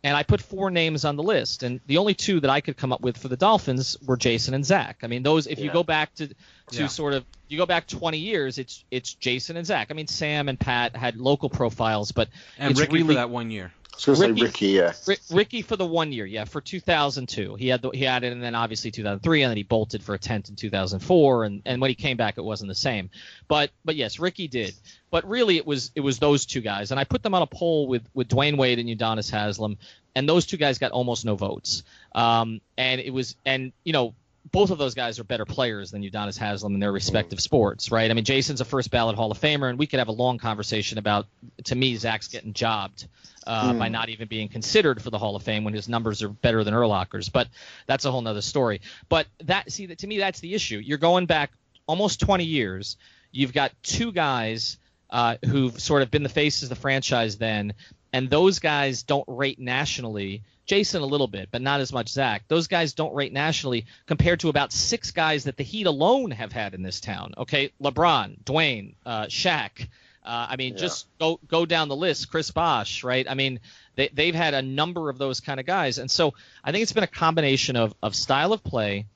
And 0.04 0.16
I 0.16 0.22
put 0.22 0.40
four 0.40 0.70
names 0.70 1.04
on 1.04 1.16
the 1.16 1.24
list, 1.24 1.64
and 1.64 1.80
the 1.86 1.98
only 1.98 2.14
two 2.14 2.38
that 2.40 2.50
I 2.50 2.60
could 2.60 2.76
come 2.76 2.92
up 2.92 3.00
with 3.00 3.18
for 3.18 3.26
the 3.26 3.36
Dolphins 3.36 3.96
were 4.06 4.16
Jason 4.16 4.54
and 4.54 4.64
Zach. 4.64 4.98
I 5.02 5.08
mean, 5.08 5.24
those 5.24 5.48
if 5.48 5.58
you 5.58 5.72
go 5.72 5.82
back 5.82 6.14
to 6.16 6.28
to 6.28 6.34
Yeah. 6.82 6.86
sort 6.86 7.14
of 7.14 7.24
you 7.48 7.56
go 7.56 7.66
back 7.66 7.86
20 7.86 8.18
years, 8.18 8.58
it's 8.58 8.84
it's 8.90 9.14
Jason 9.14 9.56
and 9.56 9.66
Zach. 9.66 9.88
I 9.90 9.94
mean, 9.94 10.06
Sam 10.06 10.48
and 10.48 10.60
Pat 10.60 10.94
had 10.94 11.16
local 11.16 11.48
profiles, 11.48 12.12
but 12.12 12.28
And 12.58 12.78
Ricky 12.78 12.92
really, 12.98 13.08
for 13.08 13.14
that 13.14 13.30
one 13.30 13.50
year. 13.50 13.72
Was 14.06 14.20
going 14.20 14.34
to 14.34 14.40
say 14.40 14.46
Ricky, 14.46 14.66
yeah. 14.68 14.92
Ri- 15.06 15.16
Ricky 15.30 15.62
for 15.62 15.76
the 15.76 15.86
one 15.86 16.12
year, 16.12 16.26
yeah, 16.26 16.44
for 16.44 16.60
2002. 16.60 17.56
He 17.56 17.68
had 17.68 17.82
the, 17.82 17.90
he 17.90 18.04
had 18.04 18.24
it, 18.24 18.32
and 18.32 18.42
then 18.42 18.54
obviously 18.54 18.90
2003, 18.90 19.42
and 19.42 19.50
then 19.50 19.56
he 19.56 19.62
bolted 19.62 20.02
for 20.02 20.14
a 20.14 20.18
tent 20.18 20.48
in 20.48 20.56
2004, 20.56 21.44
and, 21.44 21.62
and 21.64 21.80
when 21.80 21.88
he 21.88 21.94
came 21.94 22.16
back, 22.16 22.38
it 22.38 22.42
wasn't 22.42 22.68
the 22.68 22.74
same. 22.74 23.10
But 23.48 23.70
but 23.84 23.96
yes, 23.96 24.18
Ricky 24.18 24.48
did. 24.48 24.74
But 25.10 25.28
really, 25.28 25.56
it 25.56 25.66
was 25.66 25.90
it 25.94 26.00
was 26.00 26.18
those 26.18 26.46
two 26.46 26.60
guys, 26.60 26.90
and 26.90 27.00
I 27.00 27.04
put 27.04 27.22
them 27.22 27.34
on 27.34 27.42
a 27.42 27.46
poll 27.46 27.86
with 27.88 28.08
with 28.14 28.28
Dwyane 28.28 28.56
Wade 28.56 28.78
and 28.78 28.88
Udonis 28.88 29.30
Haslem, 29.30 29.78
and 30.14 30.28
those 30.28 30.46
two 30.46 30.56
guys 30.56 30.78
got 30.78 30.92
almost 30.92 31.24
no 31.24 31.34
votes. 31.34 31.82
Um, 32.14 32.60
and 32.76 33.00
it 33.00 33.12
was 33.12 33.36
and 33.44 33.72
you 33.84 33.92
know 33.92 34.14
both 34.50 34.70
of 34.70 34.78
those 34.78 34.94
guys 34.94 35.18
are 35.18 35.24
better 35.24 35.44
players 35.44 35.90
than 35.90 36.02
Udonis 36.02 36.38
Haslem 36.38 36.74
in 36.74 36.80
their 36.80 36.92
respective 36.92 37.40
sports, 37.40 37.90
right? 37.90 38.10
I 38.10 38.14
mean, 38.14 38.24
Jason's 38.24 38.60
a 38.60 38.64
first 38.64 38.90
ballot 38.90 39.16
Hall 39.16 39.30
of 39.30 39.38
Famer, 39.38 39.68
and 39.68 39.78
we 39.78 39.86
could 39.86 39.98
have 39.98 40.08
a 40.08 40.12
long 40.12 40.38
conversation 40.38 40.98
about, 40.98 41.26
to 41.64 41.74
me, 41.74 41.96
Zach's 41.96 42.28
getting 42.28 42.52
jobbed 42.52 43.06
uh, 43.46 43.72
Mm. 43.72 43.78
by 43.78 43.88
not 43.88 44.10
even 44.10 44.28
being 44.28 44.48
considered 44.48 45.00
for 45.00 45.08
the 45.10 45.18
Hall 45.18 45.34
of 45.34 45.42
Fame 45.42 45.64
when 45.64 45.72
his 45.72 45.88
numbers 45.88 46.22
are 46.22 46.28
better 46.28 46.64
than 46.64 46.74
Urlacher's. 46.74 47.30
But 47.30 47.48
that's 47.86 48.04
a 48.04 48.10
whole 48.10 48.20
nother 48.20 48.42
story. 48.42 48.82
But 49.08 49.26
that, 49.44 49.72
see, 49.72 49.86
that, 49.86 49.98
to 49.98 50.06
me, 50.06 50.18
that's 50.18 50.40
the 50.40 50.54
issue. 50.54 50.78
You're 50.78 50.98
going 50.98 51.24
back 51.26 51.50
almost 51.86 52.20
20 52.20 52.44
years. 52.44 52.96
You've 53.32 53.54
got 53.54 53.72
two 53.82 54.12
guys 54.12 54.76
uh, 55.10 55.36
who've 55.46 55.80
sort 55.80 56.02
of 56.02 56.10
been 56.10 56.22
the 56.22 56.28
faces 56.28 56.64
of 56.64 56.68
the 56.68 56.74
franchise 56.76 57.38
then, 57.38 57.72
and 58.12 58.30
those 58.30 58.58
guys 58.58 59.02
don't 59.02 59.24
rate 59.26 59.58
nationally. 59.58 60.42
Jason 60.66 61.00
a 61.00 61.06
little 61.06 61.26
bit, 61.28 61.48
but 61.50 61.62
not 61.62 61.80
as 61.80 61.92
much 61.92 62.10
Zach. 62.10 62.44
Those 62.48 62.66
guys 62.66 62.92
don't 62.92 63.14
rate 63.14 63.32
nationally 63.32 63.86
compared 64.06 64.40
to 64.40 64.50
about 64.50 64.70
six 64.72 65.10
guys 65.12 65.44
that 65.44 65.56
the 65.56 65.62
Heat 65.64 65.86
alone 65.86 66.30
have 66.30 66.52
had 66.52 66.74
in 66.74 66.82
this 66.82 67.00
town. 67.00 67.32
Okay, 67.38 67.72
LeBron, 67.82 68.42
Dwyane, 68.44 68.92
uh, 69.06 69.24
Shaq. 69.26 69.88
Uh, 70.24 70.46
I 70.50 70.56
mean, 70.56 70.74
Yeah. 70.74 70.80
just 70.80 71.06
go 71.18 71.40
go 71.48 71.64
down 71.64 71.88
the 71.88 71.96
list. 71.96 72.30
Chris 72.30 72.50
Bosh, 72.50 73.02
right? 73.02 73.26
I 73.28 73.32
mean, 73.32 73.60
they 73.96 74.08
they've 74.12 74.34
had 74.34 74.52
a 74.52 74.60
number 74.60 75.08
of 75.08 75.16
those 75.16 75.40
kind 75.40 75.58
of 75.58 75.64
guys, 75.64 75.96
and 75.96 76.10
so 76.10 76.34
I 76.62 76.70
think 76.70 76.82
it's 76.82 76.92
been 76.92 77.04
a 77.04 77.06
combination 77.06 77.76
of 77.76 77.94
of 78.02 78.14
style 78.14 78.52
of 78.52 78.62
play, 78.62 79.06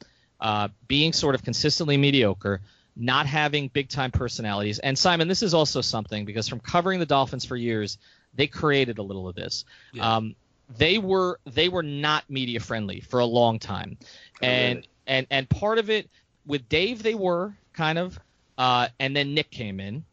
uh, 0.40 0.68
being 0.88 1.12
sort 1.12 1.34
of 1.34 1.44
consistently 1.44 1.98
mediocre, 1.98 2.62
not 2.96 3.26
having 3.26 3.68
big 3.68 3.90
time 3.90 4.10
personalities. 4.10 4.78
And 4.78 4.98
Simon, 4.98 5.28
this 5.28 5.42
is 5.42 5.52
also 5.52 5.82
something 5.82 6.24
because 6.24 6.48
from 6.48 6.60
covering 6.60 6.98
the 6.98 7.04
Dolphins 7.06 7.44
for 7.44 7.56
years, 7.56 7.98
they 8.34 8.46
created 8.46 8.98
a 8.98 9.02
little 9.02 9.28
of 9.28 9.34
this. 9.34 9.64
Um, 10.00 10.34
they 10.78 10.98
were 10.98 11.38
they 11.44 11.68
were 11.68 11.82
not 11.82 12.28
media 12.30 12.60
friendly 12.60 13.00
for 13.00 13.20
a 13.20 13.26
long 13.26 13.58
time, 13.58 13.98
and 14.40 14.86
and 15.06 15.26
and 15.30 15.48
part 15.48 15.78
of 15.78 15.90
it 15.90 16.08
with 16.46 16.68
Dave 16.68 17.02
they 17.02 17.14
were 17.14 17.54
kind 17.72 17.98
of, 17.98 18.18
uh, 18.58 18.88
and 18.98 19.14
then 19.14 19.34
Nick 19.34 19.50
came 19.50 19.80
in, 19.80 20.04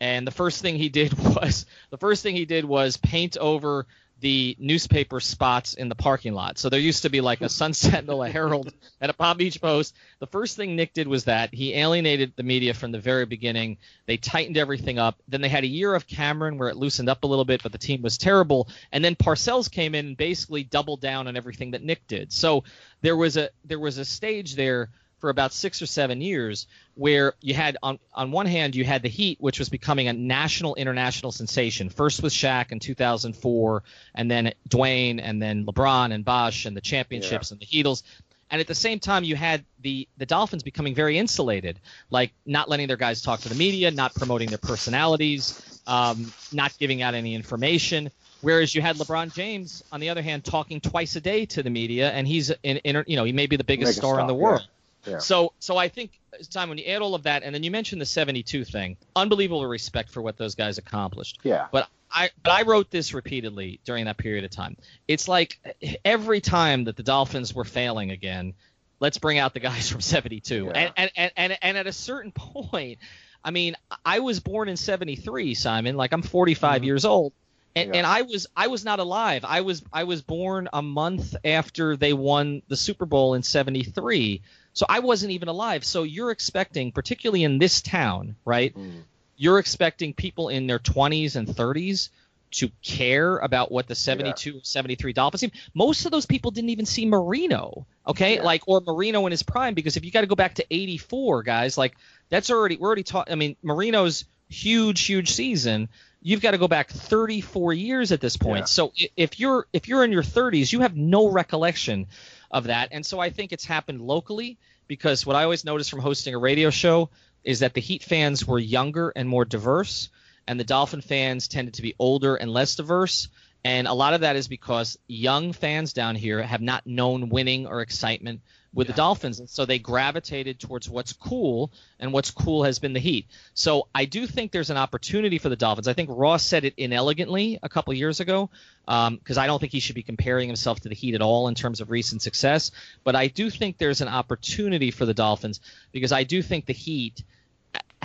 and 0.00 0.26
the 0.26 0.32
first 0.32 0.62
thing 0.62 0.76
he 0.76 0.88
did 0.88 1.12
was 1.18 1.66
the 1.90 1.98
first 1.98 2.22
thing 2.22 2.34
he 2.34 2.44
did 2.44 2.64
was 2.64 2.96
paint 2.96 3.36
over 3.36 3.86
the 4.20 4.56
newspaper 4.58 5.20
spots 5.20 5.74
in 5.74 5.88
the 5.88 5.94
parking 5.94 6.34
lot. 6.34 6.58
So 6.58 6.68
there 6.68 6.80
used 6.80 7.02
to 7.02 7.10
be 7.10 7.20
like 7.20 7.40
a 7.40 7.48
Sun 7.48 7.74
Sentinel, 7.74 8.22
a 8.22 8.28
Herald, 8.28 8.72
and 9.00 9.10
a 9.10 9.14
Palm 9.14 9.36
Beach 9.36 9.60
Post. 9.60 9.94
The 10.18 10.26
first 10.26 10.56
thing 10.56 10.74
Nick 10.74 10.92
did 10.92 11.06
was 11.06 11.24
that 11.24 11.54
he 11.54 11.74
alienated 11.74 12.32
the 12.34 12.42
media 12.42 12.74
from 12.74 12.90
the 12.90 12.98
very 12.98 13.26
beginning. 13.26 13.78
They 14.06 14.16
tightened 14.16 14.56
everything 14.56 14.98
up. 14.98 15.20
Then 15.28 15.40
they 15.40 15.48
had 15.48 15.64
a 15.64 15.68
year 15.68 15.94
of 15.94 16.06
Cameron 16.06 16.58
where 16.58 16.68
it 16.68 16.76
loosened 16.76 17.08
up 17.08 17.22
a 17.22 17.26
little 17.26 17.44
bit, 17.44 17.62
but 17.62 17.72
the 17.72 17.78
team 17.78 18.02
was 18.02 18.18
terrible. 18.18 18.68
And 18.90 19.04
then 19.04 19.14
Parcells 19.14 19.70
came 19.70 19.94
in 19.94 20.06
and 20.06 20.16
basically 20.16 20.64
doubled 20.64 21.00
down 21.00 21.28
on 21.28 21.36
everything 21.36 21.70
that 21.72 21.84
Nick 21.84 22.06
did. 22.08 22.32
So 22.32 22.64
there 23.02 23.16
was 23.16 23.36
a 23.36 23.50
there 23.64 23.78
was 23.78 23.98
a 23.98 24.04
stage 24.04 24.56
there 24.56 24.90
for 25.18 25.30
about 25.30 25.52
six 25.52 25.82
or 25.82 25.86
seven 25.86 26.20
years 26.20 26.66
where 26.94 27.34
you 27.40 27.54
had 27.54 27.76
on 27.82 27.98
on 28.14 28.30
one 28.30 28.46
hand 28.46 28.74
you 28.74 28.84
had 28.84 29.02
the 29.02 29.08
Heat, 29.08 29.38
which 29.40 29.58
was 29.58 29.68
becoming 29.68 30.08
a 30.08 30.12
national 30.12 30.74
international 30.74 31.32
sensation. 31.32 31.88
First 31.88 32.22
with 32.22 32.32
Shaq 32.32 32.72
in 32.72 32.80
2004, 32.80 33.82
and 34.14 34.30
then 34.30 34.52
Dwyane, 34.68 35.20
and 35.22 35.40
then 35.40 35.64
LeBron 35.64 36.12
and 36.12 36.24
Bosh 36.24 36.66
and 36.66 36.76
the 36.76 36.80
championships 36.80 37.50
and 37.50 37.60
the 37.60 37.66
Heatles. 37.66 38.02
And 38.50 38.60
at 38.60 38.66
the 38.66 38.74
same 38.74 38.98
time, 38.98 39.24
you 39.24 39.36
had 39.36 39.64
the 39.80 40.08
the 40.16 40.26
Dolphins 40.26 40.62
becoming 40.62 40.94
very 40.94 41.18
insulated, 41.18 41.78
like 42.10 42.32
not 42.46 42.68
letting 42.68 42.86
their 42.88 42.96
guys 42.96 43.20
talk 43.20 43.40
to 43.40 43.48
the 43.48 43.54
media, 43.54 43.90
not 43.90 44.14
promoting 44.14 44.48
their 44.48 44.58
personalities, 44.58 45.80
um, 45.86 46.32
not 46.52 46.76
giving 46.78 47.02
out 47.02 47.14
any 47.14 47.34
information. 47.34 48.10
Whereas 48.40 48.74
you 48.74 48.80
had 48.80 48.96
LeBron 48.96 49.34
James, 49.34 49.82
on 49.90 50.00
the 50.00 50.10
other 50.10 50.22
hand, 50.22 50.44
talking 50.44 50.80
twice 50.80 51.16
a 51.16 51.20
day 51.20 51.44
to 51.46 51.62
the 51.62 51.70
media, 51.70 52.10
and 52.10 52.26
he's 52.26 52.50
in, 52.62 52.78
in 52.78 53.04
you 53.06 53.16
know 53.16 53.24
he 53.24 53.32
may 53.32 53.46
be 53.46 53.56
the 53.56 53.64
biggest 53.64 53.90
Mega 53.90 54.06
star 54.06 54.20
in 54.20 54.26
the 54.26 54.34
world. 54.34 54.60
yeah. 54.60 54.66
Yeah. 55.06 55.18
So 55.18 55.52
so 55.58 55.76
I 55.76 55.88
think 55.88 56.20
time 56.50 56.68
when 56.68 56.78
you 56.78 56.84
add 56.86 57.02
all 57.02 57.14
of 57.14 57.24
that, 57.24 57.42
and 57.42 57.54
then 57.54 57.62
you 57.62 57.70
mentioned 57.70 58.00
the 58.00 58.06
72 58.06 58.64
thing, 58.64 58.96
unbelievable 59.16 59.66
respect 59.66 60.10
for 60.10 60.22
what 60.22 60.36
those 60.36 60.54
guys 60.54 60.78
accomplished. 60.78 61.38
Yeah. 61.42 61.68
But 61.70 61.88
I 62.10 62.30
but 62.42 62.52
I 62.52 62.62
wrote 62.62 62.90
this 62.90 63.14
repeatedly 63.14 63.80
during 63.84 64.06
that 64.06 64.16
period 64.16 64.44
of 64.44 64.50
time. 64.50 64.76
It's 65.06 65.28
like 65.28 65.58
every 66.04 66.40
time 66.40 66.84
that 66.84 66.96
the 66.96 67.02
Dolphins 67.02 67.54
were 67.54 67.64
failing 67.64 68.10
again, 68.10 68.54
let's 69.00 69.18
bring 69.18 69.38
out 69.38 69.54
the 69.54 69.60
guys 69.60 69.88
from 69.90 70.00
72. 70.00 70.70
And, 70.70 70.92
and, 70.96 71.10
and 71.16 71.32
and 71.36 71.58
and 71.62 71.78
at 71.78 71.86
a 71.86 71.92
certain 71.92 72.32
point, 72.34 72.98
I 73.44 73.50
mean, 73.50 73.76
I 74.04 74.20
was 74.20 74.40
born 74.40 74.68
in 74.68 74.76
73, 74.76 75.54
Simon. 75.54 75.96
Like 75.96 76.12
I'm 76.12 76.22
45 76.22 76.76
mm-hmm. 76.76 76.84
years 76.84 77.04
old. 77.04 77.32
And, 77.76 77.94
and 77.94 78.06
I 78.06 78.22
was 78.22 78.48
I 78.56 78.66
was 78.68 78.84
not 78.84 78.98
alive. 78.98 79.44
I 79.46 79.60
was 79.60 79.84
I 79.92 80.04
was 80.04 80.22
born 80.22 80.68
a 80.72 80.82
month 80.82 81.36
after 81.44 81.96
they 81.96 82.12
won 82.12 82.62
the 82.66 82.76
Super 82.76 83.06
Bowl 83.06 83.34
in 83.34 83.44
73. 83.44 84.42
So 84.78 84.86
I 84.88 85.00
wasn't 85.00 85.32
even 85.32 85.48
alive. 85.48 85.84
So 85.84 86.04
you're 86.04 86.30
expecting, 86.30 86.92
particularly 86.92 87.42
in 87.42 87.58
this 87.58 87.82
town, 87.82 88.36
right? 88.44 88.72
Mm. 88.72 89.02
You're 89.36 89.58
expecting 89.58 90.14
people 90.14 90.50
in 90.50 90.68
their 90.68 90.78
20s 90.78 91.34
and 91.34 91.48
30s 91.48 92.10
to 92.52 92.70
care 92.80 93.38
about 93.38 93.72
what 93.72 93.88
the 93.88 93.96
72 93.96 94.60
73 94.62 95.12
Dolphins 95.12 95.40
team. 95.40 95.50
Most 95.74 96.04
of 96.04 96.12
those 96.12 96.26
people 96.26 96.52
didn't 96.52 96.70
even 96.70 96.86
see 96.86 97.06
Marino, 97.06 97.88
okay? 98.06 98.40
Like 98.40 98.68
or 98.68 98.80
Marino 98.80 99.26
in 99.26 99.32
his 99.32 99.42
prime 99.42 99.74
because 99.74 99.96
if 99.96 100.04
you 100.04 100.12
got 100.12 100.20
to 100.20 100.28
go 100.28 100.36
back 100.36 100.54
to 100.54 100.66
84, 100.70 101.42
guys, 101.42 101.76
like 101.76 101.96
that's 102.28 102.48
already 102.48 102.76
we're 102.76 102.86
already 102.86 103.02
talking 103.02 103.32
I 103.32 103.34
mean, 103.34 103.56
Marino's 103.64 104.26
huge 104.48 105.04
huge 105.04 105.32
season. 105.32 105.88
You've 106.22 106.40
got 106.40 106.52
to 106.52 106.58
go 106.58 106.68
back 106.68 106.88
34 106.90 107.72
years 107.72 108.12
at 108.12 108.20
this 108.20 108.36
point. 108.36 108.68
So 108.68 108.92
if 109.16 109.40
you're 109.40 109.66
if 109.72 109.88
you're 109.88 110.04
in 110.04 110.12
your 110.12 110.22
30s, 110.22 110.72
you 110.72 110.82
have 110.82 110.96
no 110.96 111.28
recollection 111.28 112.06
of 112.50 112.64
that. 112.64 112.88
And 112.92 113.04
so 113.04 113.20
I 113.20 113.30
think 113.30 113.52
it's 113.52 113.64
happened 113.64 114.00
locally 114.00 114.58
because 114.86 115.26
what 115.26 115.36
I 115.36 115.44
always 115.44 115.64
notice 115.64 115.88
from 115.88 116.00
hosting 116.00 116.34
a 116.34 116.38
radio 116.38 116.70
show 116.70 117.10
is 117.44 117.60
that 117.60 117.74
the 117.74 117.80
Heat 117.80 118.02
fans 118.02 118.46
were 118.46 118.58
younger 118.58 119.12
and 119.14 119.28
more 119.28 119.44
diverse, 119.44 120.08
and 120.46 120.58
the 120.58 120.64
Dolphin 120.64 121.00
fans 121.00 121.48
tended 121.48 121.74
to 121.74 121.82
be 121.82 121.94
older 121.98 122.36
and 122.36 122.50
less 122.50 122.74
diverse. 122.74 123.28
And 123.64 123.86
a 123.86 123.92
lot 123.92 124.14
of 124.14 124.22
that 124.22 124.36
is 124.36 124.48
because 124.48 124.98
young 125.06 125.52
fans 125.52 125.92
down 125.92 126.14
here 126.14 126.42
have 126.42 126.60
not 126.60 126.86
known 126.86 127.28
winning 127.28 127.66
or 127.66 127.80
excitement 127.80 128.40
with 128.74 128.86
the 128.86 128.92
Dolphins, 128.92 129.40
and 129.40 129.48
so 129.48 129.64
they 129.64 129.78
gravitated 129.78 130.60
towards 130.60 130.88
what's 130.88 131.12
cool, 131.12 131.70
and 131.98 132.12
what's 132.12 132.30
cool 132.30 132.64
has 132.64 132.78
been 132.78 132.92
the 132.92 133.00
Heat. 133.00 133.26
So 133.54 133.88
I 133.94 134.04
do 134.04 134.26
think 134.26 134.52
there's 134.52 134.70
an 134.70 134.76
opportunity 134.76 135.38
for 135.38 135.48
the 135.48 135.56
Dolphins. 135.56 135.88
I 135.88 135.94
think 135.94 136.10
Ross 136.12 136.44
said 136.44 136.64
it 136.64 136.74
inelegantly 136.76 137.58
a 137.62 137.68
couple 137.68 137.94
years 137.94 138.20
ago, 138.20 138.50
um, 138.86 139.16
because 139.16 139.38
I 139.38 139.46
don't 139.46 139.58
think 139.58 139.72
he 139.72 139.80
should 139.80 139.94
be 139.94 140.02
comparing 140.02 140.48
himself 140.48 140.80
to 140.80 140.88
the 140.88 140.94
Heat 140.94 141.14
at 141.14 141.22
all 141.22 141.48
in 141.48 141.54
terms 141.54 141.80
of 141.80 141.90
recent 141.90 142.22
success. 142.22 142.70
But 143.04 143.16
I 143.16 143.28
do 143.28 143.50
think 143.50 143.78
there's 143.78 144.00
an 144.00 144.08
opportunity 144.08 144.90
for 144.90 145.06
the 145.06 145.14
Dolphins 145.14 145.60
because 145.92 146.12
I 146.12 146.24
do 146.24 146.42
think 146.42 146.66
the 146.66 146.72
Heat 146.72 147.22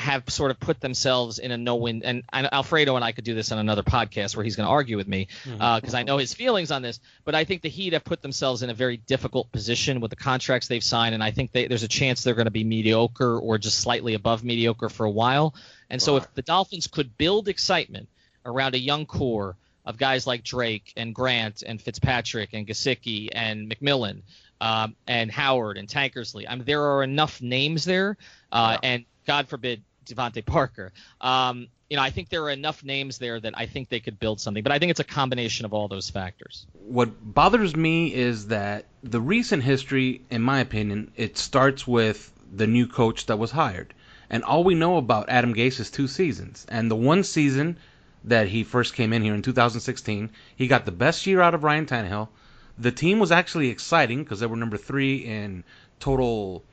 have 0.03 0.29
sort 0.29 0.51
of 0.51 0.59
put 0.59 0.81
themselves 0.81 1.39
in 1.39 1.51
a 1.51 1.57
no-win. 1.57 2.03
And, 2.03 2.23
and 2.31 2.49
Alfredo 2.51 2.95
and 2.95 3.05
I 3.05 3.13
could 3.13 3.23
do 3.23 3.33
this 3.33 3.51
on 3.51 3.57
another 3.57 3.83
podcast 3.83 4.35
where 4.35 4.43
he's 4.43 4.55
going 4.55 4.67
to 4.67 4.71
argue 4.71 4.97
with 4.97 5.07
me 5.07 5.29
because 5.43 5.93
I 5.93 6.03
know 6.03 6.17
his 6.17 6.33
feelings 6.33 6.71
on 6.71 6.81
this. 6.81 6.99
But 7.23 7.35
I 7.35 7.45
think 7.45 7.61
the 7.61 7.69
Heat 7.69 7.93
have 7.93 8.03
put 8.03 8.21
themselves 8.21 8.63
in 8.63 8.69
a 8.69 8.73
very 8.73 8.97
difficult 8.97 9.51
position 9.51 10.01
with 10.01 10.09
the 10.09 10.17
contracts 10.17 10.67
they've 10.67 10.83
signed, 10.83 11.15
and 11.15 11.23
I 11.23 11.31
think 11.31 11.51
they, 11.53 11.67
there's 11.67 11.83
a 11.83 11.87
chance 11.87 12.23
they're 12.23 12.35
going 12.35 12.45
to 12.45 12.51
be 12.51 12.63
mediocre 12.63 13.39
or 13.39 13.57
just 13.57 13.79
slightly 13.79 14.13
above 14.13 14.43
mediocre 14.43 14.89
for 14.89 15.05
a 15.05 15.11
while. 15.11 15.55
And 15.89 16.01
so 16.01 16.17
if 16.17 16.33
the 16.33 16.41
Dolphins 16.41 16.87
could 16.87 17.17
build 17.17 17.47
excitement 17.47 18.09
around 18.45 18.75
a 18.75 18.79
young 18.79 19.05
core 19.05 19.55
of 19.85 19.97
guys 19.97 20.27
like 20.27 20.43
Drake 20.43 20.93
and 20.97 21.13
Grant 21.15 21.63
and 21.65 21.81
Fitzpatrick 21.81 22.49
and 22.53 22.67
Gesicki 22.67 23.29
and 23.31 23.69
McMillan 23.69 24.21
um, 24.61 24.95
and 25.07 25.31
Howard 25.31 25.77
and 25.77 25.87
Tankersley. 25.87 26.45
I 26.47 26.55
mean, 26.55 26.65
there 26.65 26.83
are 26.83 27.03
enough 27.03 27.41
names 27.41 27.83
there, 27.83 28.17
uh, 28.51 28.77
and 28.81 29.05
God 29.25 29.47
forbid 29.47 29.83
DeVante 30.05 30.45
Parker. 30.45 30.91
Um, 31.21 31.67
you 31.89 31.97
know, 31.97 32.03
I 32.03 32.09
think 32.09 32.29
there 32.29 32.43
are 32.43 32.49
enough 32.49 32.83
names 32.83 33.19
there 33.19 33.39
that 33.39 33.53
I 33.55 33.65
think 33.67 33.89
they 33.89 33.99
could 33.99 34.19
build 34.19 34.41
something. 34.41 34.63
But 34.63 34.71
I 34.71 34.79
think 34.79 34.89
it's 34.89 34.99
a 34.99 35.03
combination 35.03 35.65
of 35.65 35.73
all 35.73 35.87
those 35.87 36.09
factors. 36.09 36.65
What 36.73 37.11
bothers 37.21 37.75
me 37.75 38.13
is 38.13 38.47
that 38.47 38.85
the 39.03 39.21
recent 39.21 39.63
history, 39.63 40.21
in 40.31 40.41
my 40.41 40.59
opinion, 40.59 41.11
it 41.15 41.37
starts 41.37 41.87
with 41.87 42.31
the 42.51 42.67
new 42.67 42.87
coach 42.87 43.27
that 43.27 43.37
was 43.37 43.51
hired. 43.51 43.93
And 44.29 44.43
all 44.43 44.63
we 44.63 44.73
know 44.73 44.97
about 44.97 45.29
Adam 45.29 45.53
Gase 45.53 45.79
is 45.79 45.91
two 45.91 46.07
seasons. 46.07 46.65
And 46.69 46.89
the 46.89 46.95
one 46.95 47.23
season 47.23 47.77
that 48.23 48.47
he 48.47 48.63
first 48.63 48.95
came 48.95 49.13
in 49.13 49.21
here 49.21 49.35
in 49.35 49.41
2016, 49.41 50.29
he 50.55 50.67
got 50.67 50.85
the 50.85 50.91
best 50.91 51.27
year 51.27 51.41
out 51.41 51.53
of 51.53 51.63
Ryan 51.63 51.85
Tannehill. 51.85 52.29
The 52.77 52.91
team 52.91 53.19
was 53.19 53.31
actually 53.31 53.69
exciting 53.69 54.23
because 54.23 54.39
they 54.39 54.47
were 54.47 54.55
number 54.55 54.77
three 54.77 55.17
in 55.17 55.63
total 55.99 56.63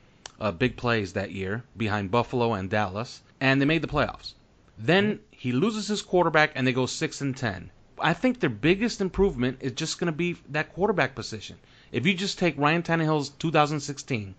uh, 0.41 0.51
big 0.51 0.75
plays 0.75 1.13
that 1.13 1.31
year 1.31 1.63
behind 1.77 2.09
Buffalo 2.09 2.53
and 2.53 2.67
Dallas, 2.67 3.21
and 3.39 3.61
they 3.61 3.65
made 3.65 3.83
the 3.83 3.87
playoffs. 3.87 4.33
Then 4.77 5.19
he 5.29 5.51
loses 5.51 5.87
his 5.87 6.01
quarterback 6.01 6.51
and 6.55 6.65
they 6.65 6.73
go 6.73 6.87
six 6.87 7.21
and 7.21 7.37
ten. 7.37 7.69
I 7.99 8.13
think 8.13 8.39
their 8.39 8.49
biggest 8.49 8.99
improvement 8.99 9.59
is 9.61 9.73
just 9.73 9.99
going 9.99 10.11
to 10.11 10.17
be 10.17 10.37
that 10.49 10.73
quarterback 10.73 11.13
position. 11.13 11.57
If 11.91 12.07
you 12.07 12.15
just 12.15 12.39
take 12.39 12.57
Ryan 12.57 12.81
Tannehill's 12.81 13.29
2016 13.29 14.33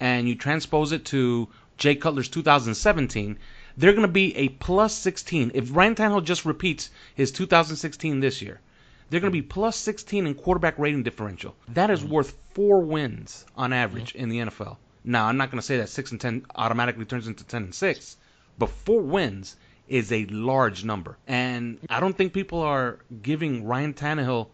and 0.00 0.28
you 0.28 0.34
transpose 0.34 0.92
it 0.92 1.04
to 1.06 1.48
Jay 1.76 1.94
Cutler's 1.94 2.30
2017, 2.30 3.38
they're 3.76 3.92
going 3.92 4.06
to 4.06 4.08
be 4.08 4.34
a 4.36 4.48
plus 4.48 4.94
16. 4.94 5.52
If 5.54 5.76
Ryan 5.76 5.94
Tannehill 5.94 6.24
just 6.24 6.46
repeats 6.46 6.90
his 7.14 7.30
2016 7.32 8.20
this 8.20 8.40
year, 8.40 8.60
they're 9.10 9.20
going 9.20 9.32
to 9.32 9.38
be 9.38 9.42
plus 9.42 9.76
16 9.76 10.26
in 10.26 10.34
quarterback 10.34 10.78
rating 10.78 11.02
differential. 11.02 11.54
That 11.68 11.90
is 11.90 12.02
worth 12.02 12.34
four 12.54 12.80
wins 12.80 13.44
on 13.56 13.74
average 13.74 14.14
in 14.14 14.30
the 14.30 14.38
NFL. 14.38 14.78
Now, 15.04 15.26
I'm 15.26 15.36
not 15.36 15.50
going 15.50 15.60
to 15.60 15.66
say 15.66 15.78
that 15.78 15.88
6 15.88 16.12
and 16.12 16.20
10 16.20 16.46
automatically 16.54 17.04
turns 17.04 17.26
into 17.26 17.44
10 17.44 17.62
and 17.64 17.74
6, 17.74 18.16
but 18.58 18.68
four 18.68 19.00
wins 19.00 19.56
is 19.88 20.12
a 20.12 20.26
large 20.26 20.84
number. 20.84 21.16
And 21.26 21.78
I 21.88 22.00
don't 22.00 22.16
think 22.16 22.32
people 22.32 22.60
are 22.60 22.98
giving 23.22 23.64
Ryan 23.64 23.94
Tannehill 23.94 24.48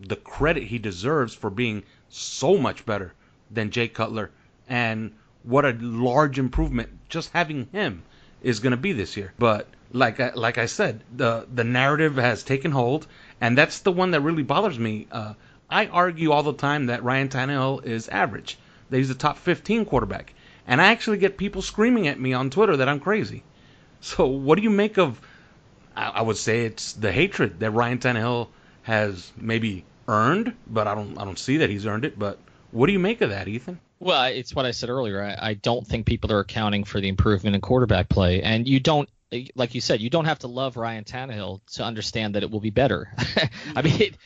the 0.00 0.16
credit 0.16 0.64
he 0.64 0.78
deserves 0.78 1.34
for 1.34 1.50
being 1.50 1.82
so 2.08 2.58
much 2.58 2.84
better 2.86 3.12
than 3.50 3.70
Jay 3.70 3.88
Cutler 3.88 4.30
and 4.68 5.12
what 5.42 5.64
a 5.64 5.76
large 5.80 6.38
improvement 6.38 6.88
just 7.08 7.30
having 7.32 7.66
him 7.72 8.02
is 8.42 8.60
going 8.60 8.72
to 8.72 8.76
be 8.76 8.92
this 8.92 9.16
year. 9.16 9.32
But 9.38 9.68
like 9.92 10.20
I, 10.20 10.32
like 10.34 10.58
I 10.58 10.66
said, 10.66 11.02
the 11.14 11.46
the 11.52 11.64
narrative 11.64 12.16
has 12.16 12.42
taken 12.42 12.72
hold, 12.72 13.06
and 13.40 13.56
that's 13.56 13.80
the 13.80 13.92
one 13.92 14.12
that 14.12 14.20
really 14.20 14.42
bothers 14.42 14.78
me. 14.78 15.06
Uh, 15.10 15.34
I 15.68 15.86
argue 15.86 16.32
all 16.32 16.42
the 16.42 16.54
time 16.54 16.86
that 16.86 17.02
Ryan 17.02 17.28
Tannehill 17.28 17.84
is 17.84 18.08
average, 18.08 18.58
he's 18.98 19.10
a 19.10 19.14
top 19.14 19.38
15 19.38 19.84
quarterback, 19.84 20.34
and 20.66 20.80
I 20.80 20.86
actually 20.86 21.18
get 21.18 21.36
people 21.36 21.62
screaming 21.62 22.08
at 22.08 22.20
me 22.20 22.32
on 22.32 22.50
Twitter 22.50 22.76
that 22.76 22.88
I'm 22.88 23.00
crazy. 23.00 23.42
So 24.00 24.26
what 24.26 24.56
do 24.56 24.62
you 24.62 24.70
make 24.70 24.98
of? 24.98 25.20
I, 25.96 26.08
I 26.08 26.22
would 26.22 26.36
say 26.36 26.64
it's 26.64 26.92
the 26.94 27.12
hatred 27.12 27.60
that 27.60 27.70
Ryan 27.70 27.98
Tannehill 27.98 28.48
has 28.82 29.30
maybe 29.36 29.84
earned, 30.08 30.54
but 30.66 30.86
I 30.86 30.94
don't 30.94 31.16
I 31.18 31.24
don't 31.24 31.38
see 31.38 31.58
that 31.58 31.70
he's 31.70 31.86
earned 31.86 32.04
it. 32.04 32.18
But 32.18 32.38
what 32.70 32.86
do 32.86 32.92
you 32.92 32.98
make 32.98 33.20
of 33.20 33.30
that, 33.30 33.48
Ethan? 33.48 33.80
Well, 34.00 34.24
it's 34.24 34.54
what 34.54 34.66
I 34.66 34.72
said 34.72 34.88
earlier. 34.88 35.22
I, 35.22 35.50
I 35.50 35.54
don't 35.54 35.86
think 35.86 36.06
people 36.06 36.32
are 36.32 36.40
accounting 36.40 36.82
for 36.82 37.00
the 37.00 37.08
improvement 37.08 37.54
in 37.54 37.60
quarterback 37.60 38.08
play, 38.08 38.42
and 38.42 38.66
you 38.66 38.80
don't 38.80 39.08
like 39.54 39.74
you 39.74 39.80
said, 39.80 40.00
you 40.00 40.10
don't 40.10 40.26
have 40.26 40.40
to 40.40 40.48
love 40.48 40.76
Ryan 40.76 41.04
Tannehill 41.04 41.60
to 41.74 41.84
understand 41.84 42.34
that 42.34 42.42
it 42.42 42.50
will 42.50 42.60
be 42.60 42.70
better. 42.70 43.08
I 43.18 43.22
mm-hmm. 43.22 43.84
mean, 43.84 44.00
it, 44.00 44.16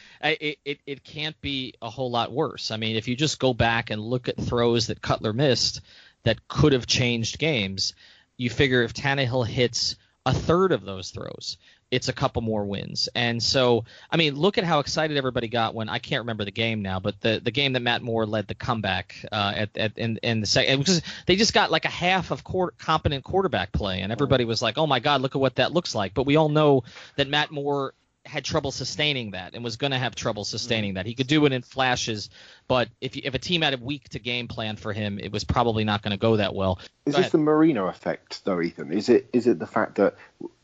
it, 0.41 0.59
it, 0.65 0.81
it 0.87 1.05
can't 1.05 1.41
be 1.41 1.75
a 1.81 1.91
whole 1.91 2.11
lot 2.11 2.33
worse. 2.33 2.71
I 2.71 2.77
mean, 2.77 2.97
if 2.97 3.09
you 3.09 3.17
just 3.17 3.39
go 3.39 3.55
back 3.55 3.91
and 3.91 4.01
look 4.01 4.29
at 4.29 4.37
throws 4.37 4.89
that 4.89 5.03
Cutler 5.03 5.33
missed 5.33 5.81
that 6.25 6.49
could 6.49 6.73
have 6.73 6.87
changed 6.87 7.39
games, 7.39 7.95
you 8.37 8.51
figure 8.51 8.83
if 8.83 8.95
Tannehill 8.95 9.47
hits 9.47 9.97
a 10.25 10.35
third 10.35 10.73
of 10.73 10.85
those 10.85 11.11
throws, 11.11 11.57
it's 11.97 12.09
a 12.09 12.13
couple 12.13 12.43
more 12.43 12.67
wins. 12.67 13.09
And 13.15 13.43
so, 13.43 13.87
I 14.11 14.19
mean, 14.19 14.35
look 14.35 14.59
at 14.59 14.65
how 14.65 14.81
excited 14.81 15.17
everybody 15.17 15.49
got 15.49 15.75
when 15.75 15.89
I 15.89 15.99
can't 15.99 16.21
remember 16.21 16.45
the 16.45 16.51
game 16.51 16.83
now, 16.83 17.01
but 17.01 17.19
the 17.23 17.41
the 17.43 17.51
game 17.51 17.73
that 17.73 17.81
Matt 17.81 18.03
Moore 18.03 18.27
led 18.27 18.47
the 18.49 18.55
comeback 18.55 19.17
uh, 19.33 19.53
at, 19.57 19.79
at 19.79 19.97
in, 19.97 20.19
in 20.19 20.43
the 20.43 20.47
second 20.47 20.79
because 20.81 21.01
they 21.25 21.37
just 21.37 21.55
got 21.55 21.71
like 21.71 21.87
a 21.87 21.89
half 21.89 22.33
of 22.33 22.45
competent 22.77 23.25
quarterback 23.25 23.73
play, 23.73 24.03
and 24.03 24.13
everybody 24.13 24.45
was 24.45 24.61
like, 24.61 24.77
"Oh 24.77 24.87
my 24.87 25.01
God, 25.01 25.23
look 25.23 25.35
at 25.35 25.41
what 25.41 25.55
that 25.55 25.73
looks 25.73 25.95
like." 25.95 26.13
But 26.13 26.27
we 26.27 26.37
all 26.37 26.51
know 26.51 26.85
that 27.17 27.29
Matt 27.29 27.51
Moore 27.51 27.95
had 28.27 28.45
trouble 28.45 28.73
sustaining 28.73 29.31
that 29.31 29.55
and 29.55 29.65
was 29.65 29.77
going 29.77 29.93
to 29.93 29.99
have 29.99 30.15
trouble 30.15 30.45
sustaining 30.45 30.95
that. 30.95 31.07
He 31.07 31.15
could 31.15 31.29
do 31.29 31.47
it 31.47 31.53
in 31.53 31.63
flashes, 31.63 32.29
but 32.69 32.91
if 33.01 33.17
if 33.17 33.33
a 33.33 33.39
team 33.39 33.63
had 33.63 33.73
a 33.73 33.79
week 33.79 34.11
to 34.11 34.19
game 34.19 34.49
plan 34.49 34.77
for 34.77 34.93
him, 34.93 35.19
it 35.19 35.33
was 35.33 35.45
probably 35.45 35.85
not 35.85 36.03
going 36.03 36.11
to 36.11 36.19
go 36.19 36.37
that 36.37 36.55
well. 36.55 36.79
Is 37.07 37.15
Go 37.15 37.17
this 37.17 37.19
ahead. 37.21 37.33
the 37.33 37.39
Marino 37.39 37.87
effect, 37.87 38.45
though, 38.45 38.61
Ethan? 38.61 38.93
Is 38.93 39.09
it 39.09 39.31
is 39.33 39.47
it 39.47 39.59
the 39.59 39.67
fact 39.67 39.95
that 39.95 40.17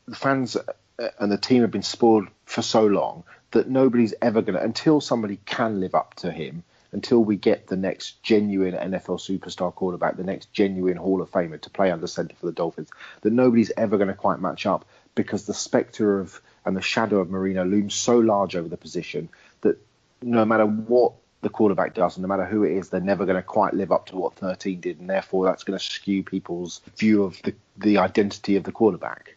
the 0.07 0.17
fans 0.17 0.57
Uh, 0.99 1.09
and 1.19 1.33
the 1.33 1.39
team 1.39 1.63
have 1.63 1.71
been 1.71 1.83
spoiled 1.83 2.29
for 2.45 2.63
so 2.63 2.87
long 2.87 3.25
that 3.53 3.69
nobody's 3.69 4.15
ever 4.23 4.43
going 4.43 4.59
to, 4.59 4.63
until 4.63 5.01
somebody 5.01 5.39
can 5.45 5.81
live 5.81 5.95
up 5.95 6.15
to 6.15 6.31
him, 6.31 6.65
until 6.93 7.25
we 7.25 7.37
get 7.37 7.67
the 7.67 7.77
next 7.77 8.23
genuine 8.23 8.75
NFL 8.75 9.19
superstar 9.19 9.75
quarterback, 9.75 10.17
the 10.17 10.25
next 10.25 10.53
genuine 10.53 10.97
Hall 10.97 11.23
of 11.23 11.31
Famer 11.31 11.61
to 11.61 11.71
play 11.71 11.91
under 11.91 12.07
center 12.07 12.35
for 12.37 12.47
the 12.47 12.53
Dolphins, 12.53 12.91
that 13.23 13.33
nobody's 13.33 13.73
ever 13.77 13.97
going 13.97 14.09
to 14.09 14.15
quite 14.15 14.41
match 14.41 14.67
up 14.67 14.85
because 15.15 15.45
the 15.45 15.55
specter 15.55 16.21
of 16.21 16.41
and 16.65 16.77
the 16.77 16.83
shadow 16.83 17.19
of 17.19 17.31
Marino 17.31 17.65
looms 17.65 17.95
so 17.95 18.19
large 18.19 18.55
over 18.55 18.69
the 18.69 18.77
position 18.77 19.29
that 19.63 19.79
no 20.23 20.45
matter 20.45 20.65
what 20.65 21.15
the 21.41 21.49
quarterback 21.49 21.93
does, 21.93 22.17
and 22.17 22.23
no 22.23 22.29
matter 22.29 22.45
who 22.45 22.63
it 22.63 22.73
is, 22.73 22.89
they're 22.89 23.01
never 23.01 23.27
going 23.27 23.37
to 23.37 23.43
quite 23.43 23.75
live 23.75 23.91
up 23.91 24.07
to 24.07 24.17
what 24.17 24.37
13 24.37 24.81
did, 24.81 25.01
and 25.01 25.11
therefore 25.11 25.45
that's 25.45 25.65
going 25.65 25.77
to 25.77 25.85
skew 25.85 26.23
people's 26.23 26.81
view 26.97 27.25
of 27.25 27.41
the, 27.43 27.53
the 27.77 27.99
identity 27.99 28.57
of 28.57 28.63
the 28.63 28.71
quarterback. 28.71 29.32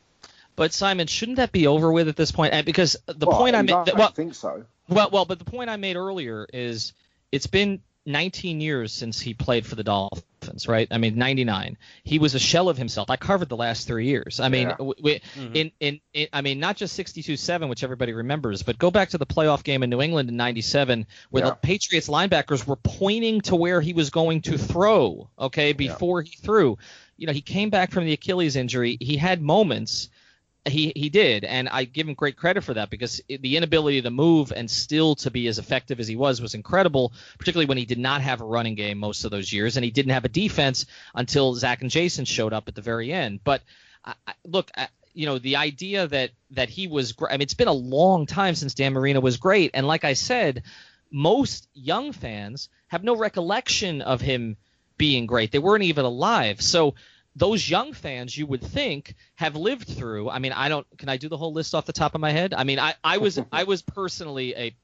But 0.56 0.74
Simon, 0.74 1.08
shouldn't 1.08 1.38
that 1.38 1.52
be 1.52 1.68
over 1.68 1.92
with 1.92 2.08
at 2.08 2.16
this 2.16 2.32
point? 2.32 2.54
And 2.54 2.66
because 2.66 2.96
the 3.08 3.26
Well, 3.26 3.38
point 3.38 3.56
I 3.56 3.60
I 3.60 3.62
made, 3.64 3.72
don't 3.72 3.98
well, 3.98 4.12
think 4.12 4.36
so. 4.36 4.64
well, 4.88 5.10
well, 5.12 5.26
but 5.26 5.40
the 5.40 5.46
point 5.46 5.70
I 5.70 5.76
made 5.78 5.96
earlier 5.96 6.48
is 6.54 6.94
it's 7.32 7.48
been 7.48 7.82
19 8.06 8.62
years 8.62 8.92
since 8.94 9.20
he 9.20 9.34
played 9.34 9.66
for 9.66 9.74
the 9.76 9.84
Dolphins, 9.84 10.68
right? 10.68 10.88
I 10.92 11.00
mean, 11.00 11.18
99. 11.18 11.76
He 12.04 12.20
was 12.20 12.36
a 12.36 12.40
shell 12.40 12.70
of 12.70 12.78
himself. 12.78 13.10
I 13.10 13.16
covered 13.18 13.50
the 13.50 13.58
last 13.58 13.88
three 13.88 14.06
years. 14.06 14.40
I 14.40 14.50
mean, 14.50 14.68
Yeah. 14.70 14.76
w 14.78 14.94
we, 15.02 15.16
mm-hmm. 15.16 15.56
in, 15.56 15.72
in 15.80 16.00
in 16.14 16.28
I 16.32 16.42
mean, 16.42 16.60
not 16.60 16.78
just 16.78 16.98
62-7, 17.00 17.68
which 17.68 17.84
everybody 17.84 18.14
remembers, 18.14 18.62
but 18.62 18.78
go 18.78 18.92
back 18.92 19.10
to 19.10 19.18
the 19.18 19.26
playoff 19.26 19.64
game 19.64 19.82
in 19.82 19.90
New 19.90 20.02
England 20.02 20.30
in 20.30 20.38
97, 20.38 21.08
where 21.32 21.44
Yeah. 21.44 21.50
the 21.50 21.56
Patriots 21.56 22.08
linebackers 22.08 22.66
were 22.68 22.76
pointing 22.78 23.42
to 23.42 23.56
where 23.56 23.82
he 23.82 23.94
was 23.94 24.12
going 24.12 24.42
to 24.44 24.58
throw. 24.58 25.28
Okay, 25.40 25.74
before 25.74 26.22
he 26.22 26.36
threw. 26.36 26.78
You 27.18 27.26
know, 27.28 27.34
he 27.34 27.42
came 27.42 27.72
back 27.72 27.92
from 27.92 28.06
the 28.06 28.14
Achilles 28.14 28.56
injury. 28.56 28.98
He 29.02 29.18
had 29.18 29.42
moments 29.42 30.10
he 30.68 30.92
he 30.96 31.10
did, 31.10 31.44
and 31.44 31.70
I 31.70 31.84
give 31.86 32.08
him 32.08 32.16
great 32.16 32.38
credit 32.38 32.64
for 32.64 32.74
that 32.74 32.90
because 32.90 33.22
the 33.28 33.58
inability 33.58 34.02
to 34.02 34.10
move 34.10 34.52
and 34.52 34.70
still 34.70 35.16
to 35.16 35.32
be 35.32 35.48
as 35.48 35.60
effective 35.60 36.00
as 36.00 36.08
he 36.08 36.16
was 36.16 36.42
was 36.42 36.56
incredible, 36.56 37.14
particularly 37.38 37.68
when 37.68 37.78
he 37.78 37.86
did 37.86 38.00
not 38.00 38.22
have 38.22 38.42
a 38.42 38.46
running 38.46 38.76
game 38.76 38.98
most 38.98 39.26
of 39.26 39.32
those 39.32 39.52
years, 39.54 39.78
and 39.78 39.84
he 39.84 39.92
didn't 39.92 40.12
have 40.12 40.26
a 40.26 40.30
defense 40.30 40.86
until 41.14 41.54
Zach 41.54 41.82
and 41.82 41.92
Jason 41.92 42.26
showed 42.26 42.54
up 42.54 42.68
at 42.68 42.76
the 42.76 42.82
very 42.82 43.14
end. 43.14 43.42
But 43.44 43.62
I, 44.04 44.14
I, 44.28 44.34
look, 44.44 44.72
I, 44.76 44.88
you 45.14 45.26
know, 45.26 45.38
the 45.38 45.56
idea 45.58 46.08
that 46.08 46.32
that 46.52 46.70
he 46.70 46.88
was, 46.88 47.14
I 47.30 47.34
mean, 47.34 47.42
it's 47.42 47.54
been 47.54 47.68
a 47.68 47.74
long 47.74 48.26
time 48.26 48.56
since 48.56 48.74
Dan 48.74 48.94
Marino 48.94 49.20
was 49.20 49.38
great, 49.38 49.72
and 49.74 49.88
like 49.88 50.04
I 50.04 50.14
said, 50.14 50.64
most 51.12 51.70
young 51.74 52.12
fans 52.12 52.70
have 52.88 53.04
no 53.04 53.16
recollection 53.16 54.02
of 54.02 54.22
him 54.22 54.58
being 54.98 55.26
great. 55.26 55.52
They 55.52 55.60
weren't 55.60 55.84
even 55.84 56.06
alive, 56.06 56.62
so 56.62 56.96
those 57.36 57.70
young 57.70 57.94
fans 57.94 58.38
you 58.38 58.46
would 58.46 58.62
think 58.62 59.14
have 59.36 59.56
lived 59.56 59.88
through 59.88 60.30
i 60.30 60.40
mean 60.40 60.52
i 60.54 60.70
don't 60.70 60.88
can 60.98 61.10
i 61.10 61.18
do 61.18 61.28
the 61.28 61.38
whole 61.38 61.54
list 61.54 61.76
off 61.76 61.86
the 61.86 61.94
top 61.94 62.16
of 62.16 62.22
my 62.22 62.32
head 62.32 62.54
i 62.54 62.64
mean 62.64 62.80
i, 62.80 62.94
I 63.04 63.18
was 63.18 63.40
i 63.52 63.64
was 63.64 63.82
personally 63.82 64.56
a 64.56 64.76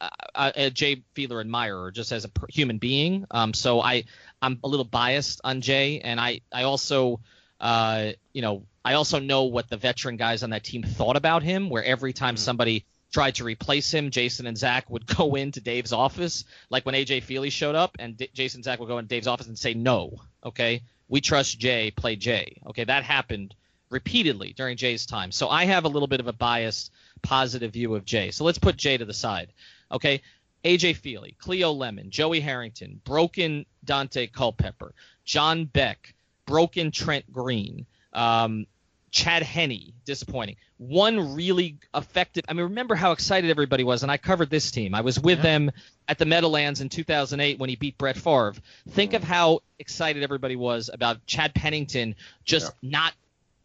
a, 0.00 0.52
a 0.54 0.70
Jay 0.70 1.02
Fiedler 1.14 1.40
admirer 1.40 1.90
just 1.90 2.12
as 2.12 2.24
a 2.24 2.30
human 2.50 2.78
being. 2.78 3.26
Um, 3.30 3.54
so 3.54 3.80
I 3.80 4.04
I'm 4.40 4.58
a 4.62 4.68
little 4.68 4.84
biased 4.84 5.40
on 5.44 5.60
Jay, 5.60 6.00
and 6.00 6.20
I 6.20 6.40
I 6.52 6.64
also 6.64 7.20
uh, 7.60 8.12
you 8.32 8.42
know 8.42 8.64
I 8.84 8.94
also 8.94 9.18
know 9.18 9.44
what 9.44 9.68
the 9.68 9.76
veteran 9.76 10.16
guys 10.16 10.42
on 10.42 10.50
that 10.50 10.64
team 10.64 10.82
thought 10.82 11.16
about 11.16 11.42
him. 11.42 11.70
Where 11.70 11.84
every 11.84 12.12
time 12.12 12.36
somebody 12.36 12.84
tried 13.12 13.36
to 13.36 13.44
replace 13.44 13.92
him, 13.92 14.10
Jason 14.10 14.46
and 14.46 14.56
Zach 14.56 14.88
would 14.90 15.06
go 15.06 15.34
into 15.34 15.60
Dave's 15.60 15.92
office, 15.92 16.44
like 16.70 16.86
when 16.86 16.94
AJ 16.94 17.24
Feeley 17.24 17.50
showed 17.50 17.74
up, 17.74 17.96
and 17.98 18.16
D- 18.16 18.30
Jason 18.32 18.58
and 18.58 18.64
Zach 18.64 18.78
would 18.78 18.88
go 18.88 18.98
into 18.98 19.08
Dave's 19.08 19.26
office 19.26 19.48
and 19.48 19.58
say 19.58 19.74
no. 19.74 20.20
Okay, 20.44 20.82
we 21.08 21.20
trust 21.20 21.58
Jay. 21.58 21.90
Play 21.90 22.16
Jay. 22.16 22.60
Okay, 22.66 22.84
that 22.84 23.04
happened 23.04 23.54
repeatedly 23.90 24.52
during 24.52 24.76
Jay's 24.76 25.06
time. 25.06 25.32
So 25.32 25.48
I 25.48 25.64
have 25.64 25.84
a 25.84 25.88
little 25.88 26.08
bit 26.08 26.20
of 26.20 26.26
a 26.26 26.32
biased 26.32 26.92
positive 27.22 27.72
view 27.72 27.94
of 27.94 28.04
Jay. 28.04 28.30
So 28.30 28.44
let's 28.44 28.58
put 28.58 28.76
Jay 28.76 28.96
to 28.96 29.04
the 29.04 29.14
side. 29.14 29.52
Okay. 29.90 30.22
AJ 30.64 30.96
Feeley, 30.96 31.38
Cleo 31.38 31.70
Lemon, 31.72 32.10
Joey 32.10 32.40
Harrington, 32.40 33.00
broken 33.04 33.64
Daunte 33.86 34.30
Culpepper, 34.32 34.92
John 35.24 35.66
Beck, 35.66 36.14
broken 36.46 36.90
Trent 36.90 37.32
Green, 37.32 37.86
um, 38.12 38.66
Chad 39.10 39.42
Henne, 39.42 39.94
disappointing. 40.04 40.56
One 40.76 41.34
really 41.34 41.78
effective. 41.94 42.44
I 42.48 42.52
mean, 42.52 42.64
remember 42.64 42.94
how 42.94 43.12
excited 43.12 43.50
everybody 43.50 43.84
was, 43.84 44.02
and 44.02 44.12
I 44.12 44.16
covered 44.16 44.50
this 44.50 44.70
team. 44.70 44.94
I 44.94 45.00
was 45.00 45.18
with 45.18 45.42
them 45.42 45.70
at 46.06 46.18
the 46.18 46.24
Meadowlands 46.26 46.80
in 46.80 46.88
2008 46.88 47.58
when 47.58 47.68
he 47.68 47.76
beat 47.76 47.98
Brett 47.98 48.16
Favre. 48.16 48.54
Think 48.90 49.14
of 49.14 49.24
how 49.24 49.60
excited 49.78 50.22
everybody 50.22 50.56
was 50.56 50.90
about 50.92 51.24
Chad 51.26 51.54
Pennington 51.54 52.14
just 52.44 52.72
not 52.82 53.12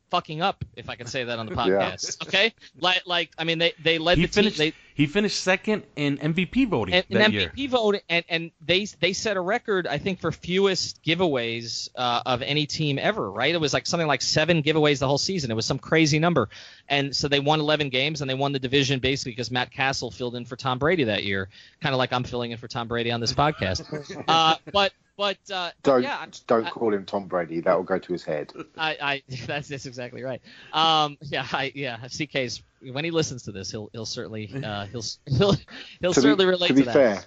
fucking 0.09 0.41
up, 0.41 0.63
if 0.75 0.89
I 0.89 0.95
can 0.95 1.07
say 1.07 1.23
that 1.23 1.39
on 1.39 1.47
the 1.47 1.51
Yeah. 1.55 1.91
podcast. 1.91 2.27
Okay, 2.27 2.53
like, 2.79 3.01
like 3.05 3.31
I 3.37 3.43
mean, 3.43 3.57
they 3.59 3.73
they 3.83 3.97
led 3.97 4.17
He 4.17 4.25
the 4.25 4.31
finished. 4.31 4.57
team. 4.57 4.71
They, 4.92 4.92
he 4.95 5.05
finished 5.07 5.41
second 5.41 5.83
in 5.95 6.17
MVP 6.17 6.67
voting 6.67 6.95
and, 6.95 7.05
that 7.09 7.25
and 7.25 7.33
year. 7.33 7.51
MVP 7.55 7.69
vote, 7.69 8.01
and 8.09 8.25
and 8.29 8.51
they 8.65 8.85
they 8.85 9.13
set 9.13 9.37
a 9.37 9.41
record, 9.41 9.87
I 9.87 9.97
think, 9.97 10.19
for 10.19 10.31
fewest 10.31 11.03
giveaways 11.03 11.89
uh, 11.95 12.21
of 12.25 12.41
any 12.41 12.65
team 12.65 12.99
ever. 12.99 13.29
Right? 13.31 13.53
It 13.53 13.61
was 13.61 13.73
like 13.73 13.87
something 13.87 14.07
like 14.07 14.21
seven 14.21 14.63
giveaways 14.63 14.99
the 14.99 15.07
whole 15.07 15.17
season. 15.17 15.51
It 15.51 15.55
was 15.55 15.65
some 15.65 15.79
crazy 15.79 16.19
number, 16.19 16.49
and 16.87 17.15
so 17.15 17.27
they 17.27 17.39
won 17.39 17.59
11 17.59 17.89
games 17.89 18.21
and 18.21 18.29
they 18.29 18.35
won 18.35 18.51
the 18.51 18.59
division 18.59 18.99
basically 18.99 19.31
because 19.31 19.51
Matt 19.51 19.71
Cassel 19.71 20.11
filled 20.11 20.35
in 20.35 20.45
for 20.45 20.55
Tom 20.55 20.79
Brady 20.79 21.05
that 21.05 21.23
year, 21.23 21.49
kind 21.81 21.93
of 21.93 21.99
like 21.99 22.13
I'm 22.13 22.23
filling 22.23 22.51
in 22.51 22.57
for 22.57 22.67
Tom 22.67 22.87
Brady 22.87 23.11
on 23.11 23.19
this 23.19 23.33
podcast. 23.33 24.23
uh, 24.27 24.55
but 24.71 24.93
but 25.15 25.37
uh, 25.51 25.71
Don't 25.83 26.03
yeah, 26.03 26.25
don't 26.47 26.65
I- 26.65 26.69
call 26.71 26.93
him 26.93 27.05
Tom 27.05 27.27
Brady. 27.27 27.59
That 27.59 27.75
will 27.75 27.83
go 27.83 27.99
to 27.99 28.13
his 28.13 28.23
head. 28.23 28.51
I, 28.77 28.97
I 29.01 29.23
that's 29.45 29.67
that's 29.67 29.85
exactly 29.85 30.23
right. 30.23 30.41
Um, 30.71 31.17
yeah, 31.21 31.47
I, 31.51 31.71
yeah. 31.75 31.97
CK's 31.97 32.63
when 32.91 33.05
he 33.05 33.11
listens 33.11 33.43
to 33.43 33.51
this, 33.51 33.71
he'll 33.71 33.89
he'll 33.93 34.05
certainly 34.05 34.51
uh, 34.63 34.85
he'll 34.87 35.03
he'll 35.25 35.55
he'll 36.01 36.13
to 36.13 36.21
certainly 36.21 36.45
be, 36.45 36.49
relate 36.49 36.67
to 36.67 36.73
be 36.73 36.81
that. 36.83 36.93
fair, 36.93 37.23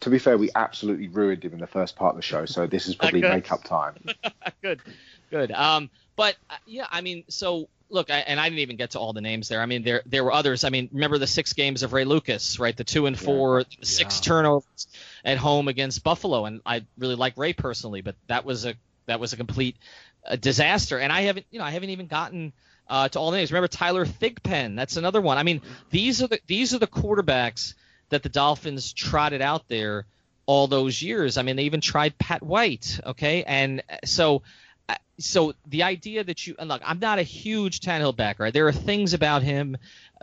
to 0.00 0.10
be 0.10 0.18
fair, 0.18 0.38
we 0.38 0.50
absolutely 0.54 1.08
ruined 1.08 1.44
him 1.44 1.52
in 1.52 1.60
the 1.60 1.66
first 1.66 1.96
part 1.96 2.10
of 2.10 2.16
the 2.16 2.22
show. 2.22 2.44
So 2.46 2.66
this 2.66 2.86
is 2.86 2.94
probably 2.96 3.22
make 3.22 3.50
up 3.50 3.64
time. 3.64 3.94
good, 4.62 4.80
good. 5.30 5.52
Um, 5.52 5.90
but 6.16 6.36
uh, 6.50 6.56
yeah, 6.66 6.86
I 6.90 7.00
mean, 7.00 7.24
so 7.28 7.68
look, 7.90 8.10
I, 8.10 8.18
and 8.18 8.38
I 8.38 8.48
didn't 8.48 8.60
even 8.60 8.76
get 8.76 8.90
to 8.92 8.98
all 8.98 9.12
the 9.12 9.20
names 9.20 9.48
there. 9.48 9.60
I 9.60 9.66
mean, 9.66 9.82
there 9.82 10.02
there 10.06 10.24
were 10.24 10.32
others. 10.32 10.64
I 10.64 10.70
mean, 10.70 10.88
remember 10.92 11.18
the 11.18 11.26
six 11.26 11.52
games 11.52 11.82
of 11.82 11.92
Ray 11.92 12.04
Lucas, 12.04 12.58
right? 12.58 12.76
The 12.76 12.84
two 12.84 13.06
and 13.06 13.18
four, 13.18 13.60
yeah. 13.60 13.64
six 13.82 14.18
yeah. 14.18 14.24
turnovers 14.24 14.86
at 15.24 15.38
home 15.38 15.68
against 15.68 16.04
Buffalo, 16.04 16.44
and 16.44 16.60
I 16.66 16.84
really 16.98 17.16
like 17.16 17.36
Ray 17.36 17.52
personally, 17.52 18.00
but 18.00 18.16
that 18.26 18.44
was 18.44 18.64
a 18.64 18.74
that 19.06 19.20
was 19.20 19.32
a 19.32 19.36
complete 19.36 19.76
uh, 20.26 20.36
disaster. 20.36 20.98
And 20.98 21.12
I 21.12 21.22
haven't, 21.22 21.46
you 21.50 21.58
know, 21.58 21.64
I 21.64 21.70
haven't 21.70 21.90
even 21.90 22.06
gotten 22.06 22.52
uh, 22.88 23.08
to 23.08 23.18
all 23.18 23.30
names. 23.30 23.52
Remember 23.52 23.68
Tyler 23.68 24.06
Thigpen? 24.06 24.76
That's 24.76 24.96
another 24.96 25.20
one. 25.20 25.38
I 25.38 25.42
mean, 25.42 25.60
these 25.90 26.22
are 26.22 26.26
the 26.28 26.40
these 26.46 26.74
are 26.74 26.78
the 26.78 26.86
quarterbacks 26.86 27.74
that 28.10 28.22
the 28.22 28.28
Dolphins 28.28 28.92
trotted 28.92 29.42
out 29.42 29.68
there 29.68 30.06
all 30.46 30.66
those 30.66 31.00
years. 31.00 31.38
I 31.38 31.42
mean, 31.42 31.56
they 31.56 31.64
even 31.64 31.80
tried 31.80 32.18
Pat 32.18 32.42
White, 32.42 33.00
okay, 33.06 33.44
and 33.44 33.82
uh, 33.88 33.96
so 34.04 34.42
so 35.18 35.54
the 35.66 35.84
idea 35.84 36.24
that 36.24 36.46
you 36.46 36.56
and 36.58 36.68
look, 36.68 36.82
I'm 36.84 36.98
not 36.98 37.18
a 37.18 37.22
huge 37.22 37.80
Tannehill 37.80 38.16
backer. 38.16 38.50
There 38.50 38.66
are 38.66 38.72
things 38.72 39.14
about 39.14 39.42
him, 39.42 39.76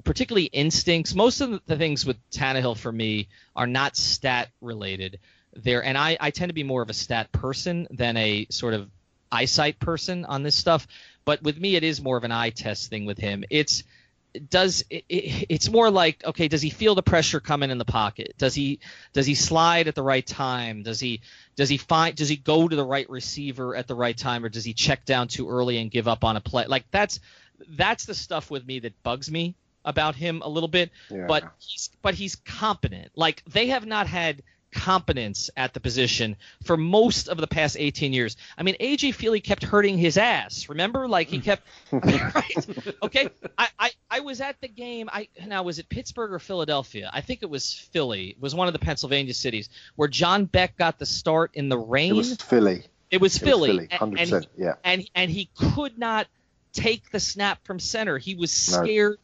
particularly 0.04 0.46
instincts. 0.46 1.16
Most 1.16 1.42
of 1.42 1.62
the 1.66 1.78
things 1.78 2.06
with 2.06 2.18
Tannehill 2.32 2.78
for 2.78 2.92
me 2.92 3.28
are 3.56 3.68
not 3.68 3.96
stat 3.96 4.50
related. 4.62 5.20
There, 5.54 5.84
and 5.84 5.98
I, 5.98 6.18
I 6.20 6.32
tend 6.32 6.50
to 6.50 6.54
be 6.54 6.64
more 6.64 6.82
of 6.82 6.90
a 6.90 6.94
stat 6.94 7.32
person 7.32 7.88
than 7.92 8.16
a 8.16 8.48
sort 8.50 8.74
of 8.74 8.90
eyesight 9.32 9.80
person 9.80 10.26
on 10.26 10.44
this 10.44 10.56
stuff. 10.56 10.88
But 11.26 11.42
with 11.44 11.60
me, 11.60 11.76
it 11.76 11.84
is 11.84 12.02
more 12.02 12.18
of 12.18 12.24
an 12.24 12.32
eye 12.32 12.50
test 12.50 12.90
thing 12.90 13.06
with 13.06 13.18
him. 13.18 13.44
It's 13.50 13.84
does 14.50 14.86
it, 14.90 15.04
it's 15.10 15.70
more 15.70 15.92
like 15.92 16.24
okay 16.26 16.48
does 16.48 16.62
he 16.62 16.70
feel 16.70 16.96
the 16.96 17.04
pressure 17.04 17.40
coming 17.40 17.70
in 17.70 17.78
the 17.78 17.86
pocket? 17.86 18.34
Does 18.38 18.56
he 18.56 18.80
does 19.14 19.26
he 19.26 19.36
slide 19.36 19.88
at 19.88 19.96
the 19.96 20.04
right 20.04 20.26
time? 20.26 20.84
Does 20.84 21.00
he 21.00 21.22
does 21.56 21.70
he 21.70 21.78
find 21.78 22.16
does 22.16 22.30
he 22.30 22.38
go 22.38 22.68
to 22.68 22.76
the 22.76 22.86
right 22.86 23.10
receiver 23.10 23.76
at 23.76 23.88
the 23.88 23.96
right 23.96 24.18
time 24.18 24.46
or 24.46 24.50
does 24.50 24.64
he 24.64 24.74
check 24.74 25.06
down 25.06 25.28
too 25.28 25.50
early 25.50 25.78
and 25.78 25.92
give 25.92 26.08
up 26.08 26.24
on 26.24 26.38
a 26.38 26.42
play? 26.42 26.66
Like 26.66 26.86
that's 26.92 27.20
that's 27.70 28.06
the 28.06 28.14
stuff 28.14 28.50
with 28.50 28.66
me 28.66 28.80
that 28.80 29.04
bugs 29.04 29.30
me 29.30 29.56
about 29.84 30.16
him 30.16 30.42
a 30.44 30.50
little 30.50 30.70
bit. 30.70 30.92
Yeah. 31.10 31.26
but 31.28 31.44
he's 31.60 31.90
but 32.02 32.16
he's 32.16 32.36
competent. 32.36 33.12
Like 33.16 33.44
they 33.46 33.68
have 33.68 33.86
not 33.86 34.08
had 34.08 34.44
competence 34.72 35.50
at 35.56 35.74
the 35.74 35.80
position 35.80 36.36
for 36.64 36.78
most 36.78 37.28
of 37.28 37.38
the 37.38 37.48
past 37.48 37.76
18 37.80 38.14
years. 38.14 38.38
I 38.58 38.64
mean, 38.64 38.76
AJ 38.80 39.16
Feeley 39.16 39.44
kept 39.44 39.64
hurting 39.64 39.98
his 39.98 40.18
ass. 40.18 40.70
Remember, 40.70 41.08
like 41.08 41.28
he 41.30 41.38
hmm. 41.38 41.44
kept. 41.44 41.68
right? 41.92 42.96
Okay, 43.04 43.30
I, 43.58 43.68
I 43.80 43.92
I 44.10 44.20
was 44.22 44.42
at 44.42 44.60
the 44.62 44.68
game. 44.68 45.10
I 45.12 45.28
now 45.46 45.64
was 45.64 45.80
it 45.80 45.90
Pittsburgh 45.90 46.32
or 46.32 46.40
Philadelphia? 46.40 47.10
I 47.14 47.22
think 47.22 47.44
it 47.44 47.50
was 47.50 47.74
Philly. 47.74 48.30
It 48.30 48.42
was 48.42 48.56
one 48.56 48.68
of 48.68 48.74
the 48.74 48.80
Pennsylvania 48.80 49.34
cities 49.34 49.70
where 49.96 50.08
John 50.08 50.46
Beck 50.46 50.78
got 50.78 51.00
the 51.00 51.06
start 51.06 51.52
in 51.54 51.70
the 51.70 51.78
rain. 51.78 52.12
It 52.12 52.18
was 52.18 52.36
Philly. 52.36 52.84
It 53.10 53.20
was 53.20 53.36
it 53.36 53.46
Philly. 53.46 53.70
Was 53.70 53.88
Philly. 53.88 54.16
100%. 54.16 54.34
And, 54.34 54.48
yeah. 54.58 54.74
And 54.84 55.10
and 55.14 55.30
he 55.30 55.50
could 55.56 55.98
not 55.98 56.28
take 56.74 57.12
the 57.12 57.20
snap 57.20 57.64
from 57.66 57.80
center. 57.80 58.18
He 58.18 58.36
was 58.36 58.52
scared. 58.52 59.14
No 59.14 59.18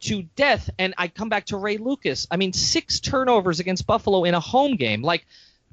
to 0.00 0.22
death. 0.36 0.70
And 0.78 0.94
I 0.98 1.08
come 1.08 1.28
back 1.28 1.46
to 1.46 1.56
Ray 1.56 1.76
Lucas. 1.76 2.26
I 2.30 2.36
mean, 2.36 2.52
six 2.52 3.00
turnovers 3.00 3.60
against 3.60 3.86
Buffalo 3.86 4.24
in 4.24 4.34
a 4.34 4.40
home 4.40 4.76
game. 4.76 5.02
Like, 5.02 5.26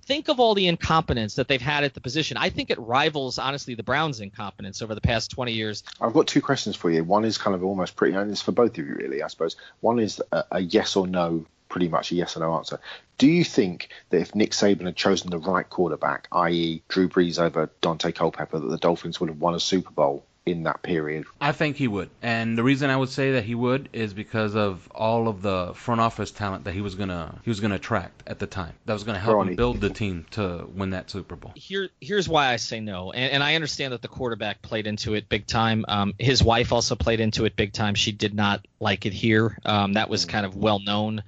think 0.05 0.27
of 0.29 0.39
all 0.39 0.53
the 0.53 0.67
incompetence 0.67 1.35
that 1.35 1.47
they've 1.47 1.61
had 1.61 1.83
at 1.83 1.93
the 1.93 2.01
position. 2.01 2.37
I 2.37 2.49
think 2.49 2.69
it 2.69 2.79
rivals, 2.79 3.39
honestly, 3.39 3.75
the 3.75 3.83
Browns' 3.83 4.19
incompetence 4.19 4.81
over 4.81 4.95
the 4.95 5.01
past 5.01 5.31
20 5.31 5.51
years. 5.51 5.83
I've 5.99 6.13
got 6.13 6.27
two 6.27 6.41
questions 6.41 6.75
for 6.75 6.91
you. 6.91 7.03
One 7.03 7.25
is 7.25 7.37
kind 7.37 7.55
of 7.55 7.63
almost 7.63 7.95
pretty, 7.95 8.15
and 8.15 8.31
it's 8.31 8.41
for 8.41 8.51
both 8.51 8.77
of 8.77 8.85
you, 8.85 8.95
really, 8.95 9.23
I 9.23 9.27
suppose. 9.27 9.55
One 9.81 9.99
is 9.99 10.21
a, 10.31 10.43
a 10.51 10.59
yes 10.59 10.95
or 10.95 11.07
no, 11.07 11.45
pretty 11.69 11.87
much 11.87 12.11
a 12.11 12.15
yes 12.15 12.37
or 12.37 12.41
no 12.41 12.55
answer. 12.55 12.79
Do 13.17 13.27
you 13.27 13.43
think 13.43 13.89
that 14.09 14.21
if 14.21 14.35
Nick 14.35 14.51
Saban 14.51 14.85
had 14.85 14.95
chosen 14.95 15.31
the 15.31 15.39
right 15.39 15.67
quarterback, 15.67 16.27
i.e., 16.31 16.83
Drew 16.87 17.09
Brees 17.09 17.39
over 17.39 17.69
Daunte 17.81 18.13
Culpepper, 18.13 18.59
that 18.59 18.67
the 18.67 18.77
Dolphins 18.77 19.19
would 19.19 19.29
have 19.29 19.39
won 19.39 19.55
a 19.55 19.59
Super 19.59 19.91
Bowl 19.91 20.25
in 20.45 20.63
that 20.63 20.83
period. 20.83 21.25
I 21.41 21.51
think 21.51 21.75
he 21.75 21.87
would. 21.87 22.09
And 22.21 22.57
the 22.57 22.63
reason 22.63 22.89
I 22.91 22.97
would 22.97 23.09
say 23.09 23.33
that 23.33 23.43
he 23.43 23.55
would 23.55 23.89
is 23.93 24.13
because 24.13 24.55
of 24.55 24.87
all 24.93 25.27
of 25.27 25.41
the 25.41 25.71
front 25.73 26.01
office 26.01 26.29
talent 26.31 26.65
that 26.65 26.73
he 26.73 26.81
was 26.81 26.93
gonna 26.93 27.39
he 27.43 27.49
was 27.49 27.59
gonna 27.59 27.75
attract 27.75 28.23
at 28.27 28.37
the 28.37 28.45
time. 28.45 28.73
That 28.85 28.93
was 28.93 29.03
gonna 29.03 29.19
help 29.19 29.37
Ronnie. 29.37 29.51
him 29.51 29.55
build 29.55 29.81
the 29.81 29.89
team 29.89 30.25
to 30.31 30.67
win 30.75 30.91
that 30.91 31.09
Super 31.09 31.35
Bowl. 31.35 31.51
Here 31.55 31.89
here's 31.99 32.29
why 32.29 32.53
I 32.53 32.57
say 32.57 32.79
no. 32.79 33.11
And, 33.11 33.33
and 33.33 33.43
I 33.43 33.55
understand 33.55 33.93
that 33.93 34.03
the 34.03 34.07
quarterback 34.07 34.61
played 34.61 34.85
into 34.85 35.15
it 35.15 35.29
big 35.29 35.47
time. 35.47 35.83
Um, 35.87 36.13
his 36.19 36.43
wife 36.43 36.71
also 36.71 36.95
played 36.95 37.19
into 37.19 37.45
it 37.45 37.55
big 37.55 37.73
time. 37.73 37.95
She 37.95 38.11
did 38.11 38.35
not 38.35 38.65
like 38.79 39.07
it 39.07 39.13
here. 39.13 39.57
Um, 39.65 39.93
that 39.93 40.09
was 40.09 40.25
kind 40.25 40.45
of 40.45 40.55
well 40.55 40.79
known 40.79 41.23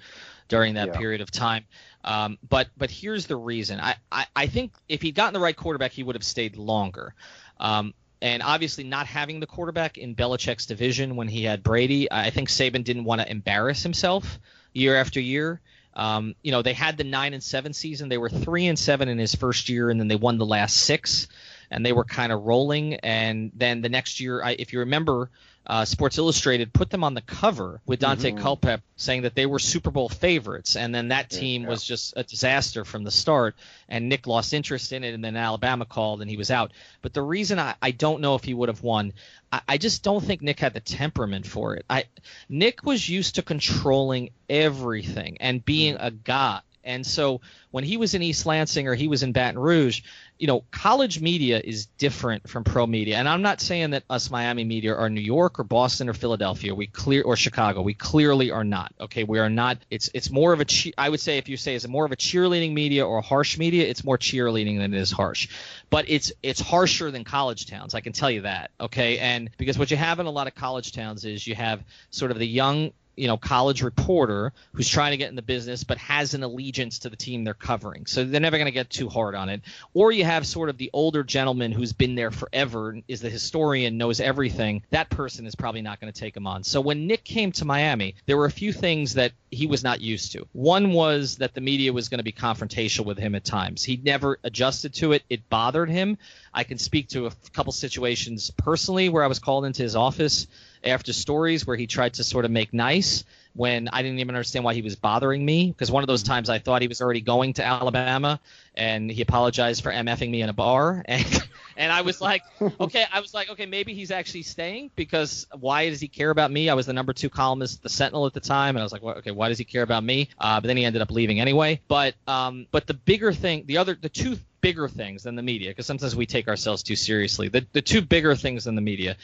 during 0.48 0.76
that 0.76 0.90
yeah. 0.90 0.98
period 0.98 1.22
of 1.22 1.32
time. 1.32 1.66
Um, 2.04 2.38
but 2.48 2.70
but 2.78 2.92
here's 2.92 3.26
the 3.26 3.36
reason. 3.36 3.80
I, 3.80 3.96
I, 4.12 4.26
I 4.36 4.48
think 4.48 4.74
if 4.88 5.02
he'd 5.02 5.16
gotten 5.16 5.34
the 5.34 5.40
right 5.40 5.56
quarterback, 5.56 5.92
he 5.92 6.04
would 6.04 6.16
have 6.16 6.24
stayed 6.24 6.56
longer. 6.56 7.16
Um, 7.60 7.94
and 8.22 8.42
obviously 8.42 8.84
not 8.84 9.06
having 9.06 9.40
the 9.40 9.48
quarterback 9.48 9.98
in 9.98 10.16
Belichick's 10.16 10.66
division 10.66 11.16
when 11.16 11.28
he 11.28 11.44
had 11.44 11.64
Brady, 11.64 12.12
I 12.12 12.30
think 12.30 12.50
Saban 12.50 12.84
didn't 12.84 13.04
want 13.04 13.22
to 13.22 13.30
embarrass 13.30 13.84
himself 13.84 14.40
year 14.74 14.96
after 14.96 15.20
year. 15.20 15.62
Um, 15.94 16.36
you 16.44 16.52
know, 16.52 16.62
they 16.62 16.74
had 16.74 16.98
the 16.98 17.04
nine 17.04 17.34
and 17.34 17.44
seven 17.44 17.74
season. 17.74 18.10
They 18.10 18.20
were 18.20 18.30
three 18.30 18.68
and 18.68 18.78
seven 18.78 19.10
in 19.10 19.18
his 19.18 19.34
first 19.34 19.68
year, 19.68 19.90
and 19.90 20.00
then 20.00 20.08
they 20.08 20.16
won 20.16 20.38
the 20.38 20.46
last 20.46 20.78
six, 20.78 21.28
and 21.72 21.86
they 21.86 21.92
were 21.92 22.04
kind 22.04 22.32
of 22.32 22.44
rolling. 22.44 22.96
And 22.96 23.52
then 23.56 23.82
the 23.82 23.90
next 23.90 24.20
year, 24.20 24.44
I, 24.44 24.56
if 24.58 24.74
you 24.74 24.80
remember, 24.80 25.32
uh, 25.68 25.84
Sports 25.84 26.18
Illustrated 26.18 26.72
put 26.72 26.90
them 26.90 27.04
on 27.04 27.14
the 27.14 27.22
cover 27.22 27.82
with 27.86 28.00
Daunte 28.00 28.32
mm-hmm. 28.32 28.38
Culpepper 28.38 28.82
saying 28.96 29.24
that 29.24 29.36
they 29.36 29.46
were 29.46 29.60
Super 29.60 29.92
Bowl 29.92 30.08
favorites, 30.08 30.78
and 30.78 30.96
then 30.96 31.10
that 31.10 31.30
team 31.30 31.64
yeah. 31.64 31.70
was 31.70 31.84
just 31.84 32.14
a 32.16 32.24
disaster 32.24 32.86
from 32.86 33.04
the 33.04 33.12
start. 33.12 33.56
And 33.90 34.08
Nick 34.08 34.28
lost 34.28 34.54
interest 34.54 34.94
in 34.94 35.04
it, 35.04 35.14
and 35.14 35.24
then 35.24 35.36
Alabama 35.36 35.86
called, 35.86 36.22
and 36.22 36.30
he 36.30 36.38
was 36.38 36.52
out. 36.52 36.72
But 37.02 37.14
the 37.14 37.22
reason 37.22 37.60
I, 37.60 37.76
I 37.82 37.92
don't 37.92 38.22
know 38.22 38.36
if 38.36 38.46
he 38.46 38.54
would 38.54 38.70
have 38.70 38.82
won, 38.82 39.12
I, 39.52 39.62
I 39.68 39.78
just 39.78 40.04
don't 40.04 40.24
think 40.24 40.42
Nick 40.42 40.60
had 40.60 40.74
the 40.74 40.80
temperament 40.80 41.46
for 41.46 41.76
it. 41.76 41.86
I 41.90 42.06
Nick 42.48 42.86
was 42.86 43.08
used 43.08 43.36
to 43.36 43.42
controlling 43.42 44.30
everything 44.50 45.38
and 45.42 45.64
being 45.64 45.96
mm. 45.96 46.06
a 46.06 46.12
god. 46.12 46.62
And 46.88 47.06
so 47.06 47.42
when 47.72 47.84
he 47.84 47.98
was 47.98 48.14
in 48.14 48.24
East 48.24 48.46
Lansing 48.46 48.88
or 48.88 48.96
he 48.96 49.08
was 49.08 49.22
in 49.22 49.34
Baton 49.34 49.60
Rouge, 49.60 50.02
you 50.40 50.48
know, 50.48 50.64
college 50.72 51.20
media 51.20 51.60
is 51.64 51.88
different 51.98 52.50
from 52.50 52.64
pro 52.64 52.88
media. 52.88 53.18
And 53.18 53.28
I'm 53.28 53.42
not 53.42 53.60
saying 53.60 53.92
that 53.92 54.04
us 54.10 54.32
Miami 54.32 54.64
media 54.64 54.96
are 54.96 55.10
New 55.10 55.22
York 55.22 55.60
or 55.60 55.64
Boston 55.64 56.10
or 56.10 56.14
Philadelphia. 56.14 56.74
We 56.74 56.88
clear 56.88 57.24
or 57.24 57.36
Chicago. 57.36 57.82
We 57.82 57.94
clearly 57.94 58.52
are 58.52 58.64
not. 58.64 58.94
Okay, 59.00 59.26
we 59.26 59.40
are 59.40 59.50
not. 59.50 59.80
It's 59.90 60.10
it's 60.14 60.32
more 60.32 60.54
of 60.54 60.62
a. 60.62 60.66
I 60.98 61.10
would 61.10 61.20
say 61.20 61.38
if 61.38 61.50
you 61.50 61.58
say 61.58 61.76
is 61.76 61.84
it 61.84 61.90
more 61.90 62.06
of 62.06 62.12
a 62.12 62.16
cheerleading 62.16 62.74
media 62.74 63.06
or 63.06 63.22
harsh 63.22 63.58
media, 63.58 63.86
it's 63.86 64.04
more 64.04 64.18
cheerleading 64.18 64.78
than 64.78 64.94
it 64.94 65.00
is 65.00 65.12
harsh. 65.12 65.50
But 65.90 66.06
it's 66.08 66.32
it's 66.42 66.62
harsher 66.62 67.12
than 67.12 67.26
college 67.26 67.66
towns. 67.66 67.96
I 67.96 68.02
can 68.02 68.14
tell 68.14 68.32
you 68.32 68.42
that. 68.42 68.72
Okay, 68.80 69.20
and 69.20 69.50
because 69.58 69.78
what 69.78 69.92
you 69.92 69.98
have 69.98 70.20
in 70.20 70.26
a 70.26 70.32
lot 70.32 70.48
of 70.48 70.56
college 70.56 70.94
towns 70.94 71.26
is 71.26 71.46
you 71.46 71.56
have 71.56 71.84
sort 72.12 72.32
of 72.32 72.40
the 72.40 72.48
young 72.48 72.94
you 73.18 73.28
know 73.28 73.36
college 73.36 73.82
reporter 73.82 74.54
who's 74.74 74.88
trying 74.88 75.12
to 75.12 75.18
get 75.18 75.30
in 75.30 75.36
the 75.36 75.42
business 75.42 75.84
but 75.84 75.98
has 75.98 76.34
an 76.34 76.44
allegiance 76.44 77.00
to 77.00 77.10
the 77.10 77.16
team 77.16 77.44
they're 77.44 77.54
covering. 77.54 78.06
So 78.06 78.24
they're 78.24 78.40
never 78.40 78.58
going 78.58 78.68
to 78.68 78.72
get 78.72 78.90
too 78.90 79.10
hard 79.10 79.36
on 79.36 79.50
it. 79.50 79.62
Or 79.94 80.12
you 80.12 80.24
have 80.24 80.46
sort 80.48 80.70
of 80.70 80.78
the 80.78 80.90
older 80.94 81.24
gentleman 81.24 81.72
who's 81.72 81.94
been 81.94 82.16
there 82.16 82.32
forever 82.32 82.98
is 83.08 83.22
the 83.22 83.30
historian 83.30 83.98
knows 83.98 84.20
everything. 84.20 84.84
That 84.92 85.10
person 85.10 85.46
is 85.46 85.56
probably 85.56 85.82
not 85.82 86.00
going 86.00 86.14
to 86.14 86.20
take 86.20 86.38
him 86.38 86.48
on. 86.48 86.64
So 86.64 86.80
when 86.80 87.08
nick 87.08 87.24
came 87.24 87.52
to 87.54 87.66
miami 87.66 88.16
there 88.26 88.38
were 88.38 88.46
a 88.46 88.52
few 88.52 88.72
things 88.72 89.16
that 89.16 89.32
he 89.50 89.66
was 89.66 89.84
not 89.84 90.02
used 90.02 90.34
to. 90.34 90.48
One 90.54 90.94
was 90.94 91.38
that 91.38 91.54
the 91.54 91.62
media 91.62 91.92
was 91.92 92.10
going 92.10 92.20
to 92.20 92.24
be 92.24 92.32
confrontational 92.32 93.06
with 93.06 93.18
him 93.18 93.34
at 93.34 93.46
times. 93.46 93.84
He 93.84 94.00
never 94.04 94.40
adjusted 94.44 94.94
to 94.96 95.14
it. 95.14 95.24
It 95.30 95.50
bothered 95.50 95.90
him. 95.90 96.18
I 96.54 96.64
can 96.64 96.78
speak 96.78 97.10
to 97.10 97.28
a 97.28 97.32
couple 97.54 97.72
situations 97.72 98.52
personally 98.58 99.10
where 99.10 99.24
i 99.24 99.28
was 99.28 99.40
called 99.40 99.66
into 99.66 99.84
his 99.84 99.96
office 99.96 100.48
after 100.84 101.14
stories 101.14 101.66
where 101.66 101.78
he 101.78 101.88
tried 101.88 102.16
to 102.16 102.24
sort 102.24 102.46
of 102.46 102.52
make 102.52 102.74
nice 102.74 103.24
when 103.58 103.90
I 103.92 104.04
didn't 104.04 104.20
even 104.20 104.36
understand 104.36 104.64
why 104.64 104.76
he 104.76 104.84
was 104.84 104.96
bothering 104.96 105.44
me. 105.44 105.72
Because 105.72 105.90
one 105.90 106.04
of 106.04 106.08
those 106.08 106.22
times 106.24 106.50
I 106.50 106.60
thought 106.60 106.82
he 106.84 106.88
was 106.88 107.02
already 107.02 107.22
going 107.22 107.54
to 107.54 107.66
Alabama 107.66 108.40
and 108.76 109.12
he 109.12 109.24
apologized 109.24 109.82
for 109.82 109.92
mfing 109.92 110.30
me 110.30 110.42
in 110.42 110.50
a 110.50 110.54
bar. 110.54 111.04
And 111.18 111.50
and 111.78 111.92
I 111.92 112.02
was 112.02 112.22
like 112.22 112.44
okay 112.80 113.06
I 113.12 113.20
was 113.20 113.34
like 113.34 113.50
okay 113.52 113.66
maybe 113.66 113.94
he's 113.94 114.10
actually 114.10 114.42
staying 114.44 114.90
because 114.96 115.46
why 115.60 115.90
does 115.90 116.00
he 116.00 116.08
care 116.08 116.30
about 116.32 116.52
me? 116.52 116.70
I 116.70 116.74
was 116.74 116.86
the 116.86 116.94
number 116.94 117.14
two 117.14 117.30
columnist 117.30 117.84
the 117.84 117.90
Sentinel 117.90 118.26
at 118.26 118.34
the 118.34 118.40
time. 118.40 118.76
And 118.76 118.80
I 118.80 118.84
was 118.84 118.92
like 118.92 119.02
well, 119.02 119.16
okay 119.18 119.32
why 119.32 119.50
does 119.50 119.58
he 119.58 119.66
care 119.66 119.84
about 119.84 120.04
me? 120.04 120.30
Uh, 120.40 120.60
but 120.60 120.68
then 120.68 120.78
he 120.78 120.86
ended 120.86 121.02
up 121.02 121.12
leaving 121.12 121.40
anyway. 121.40 121.82
But 121.88 122.16
um 122.28 122.68
but 122.72 122.88
the 122.88 122.94
bigger 122.94 123.34
thing 123.34 123.64
the 123.66 123.78
other 123.78 123.98
the 124.00 124.10
two 124.10 124.38
bigger 124.62 124.88
things 124.88 125.24
than 125.24 125.36
the 125.36 125.44
media 125.44 125.70
because 125.70 125.86
sometimes 125.86 126.16
we 126.16 126.26
take 126.26 126.48
ourselves 126.48 126.82
too 126.82 126.96
seriously 126.96 127.48
the 127.48 127.66
the 127.74 127.82
two 127.82 128.02
bigger 128.02 128.36
things 128.36 128.64
than 128.64 128.76
the 128.76 128.82
media 128.82 129.16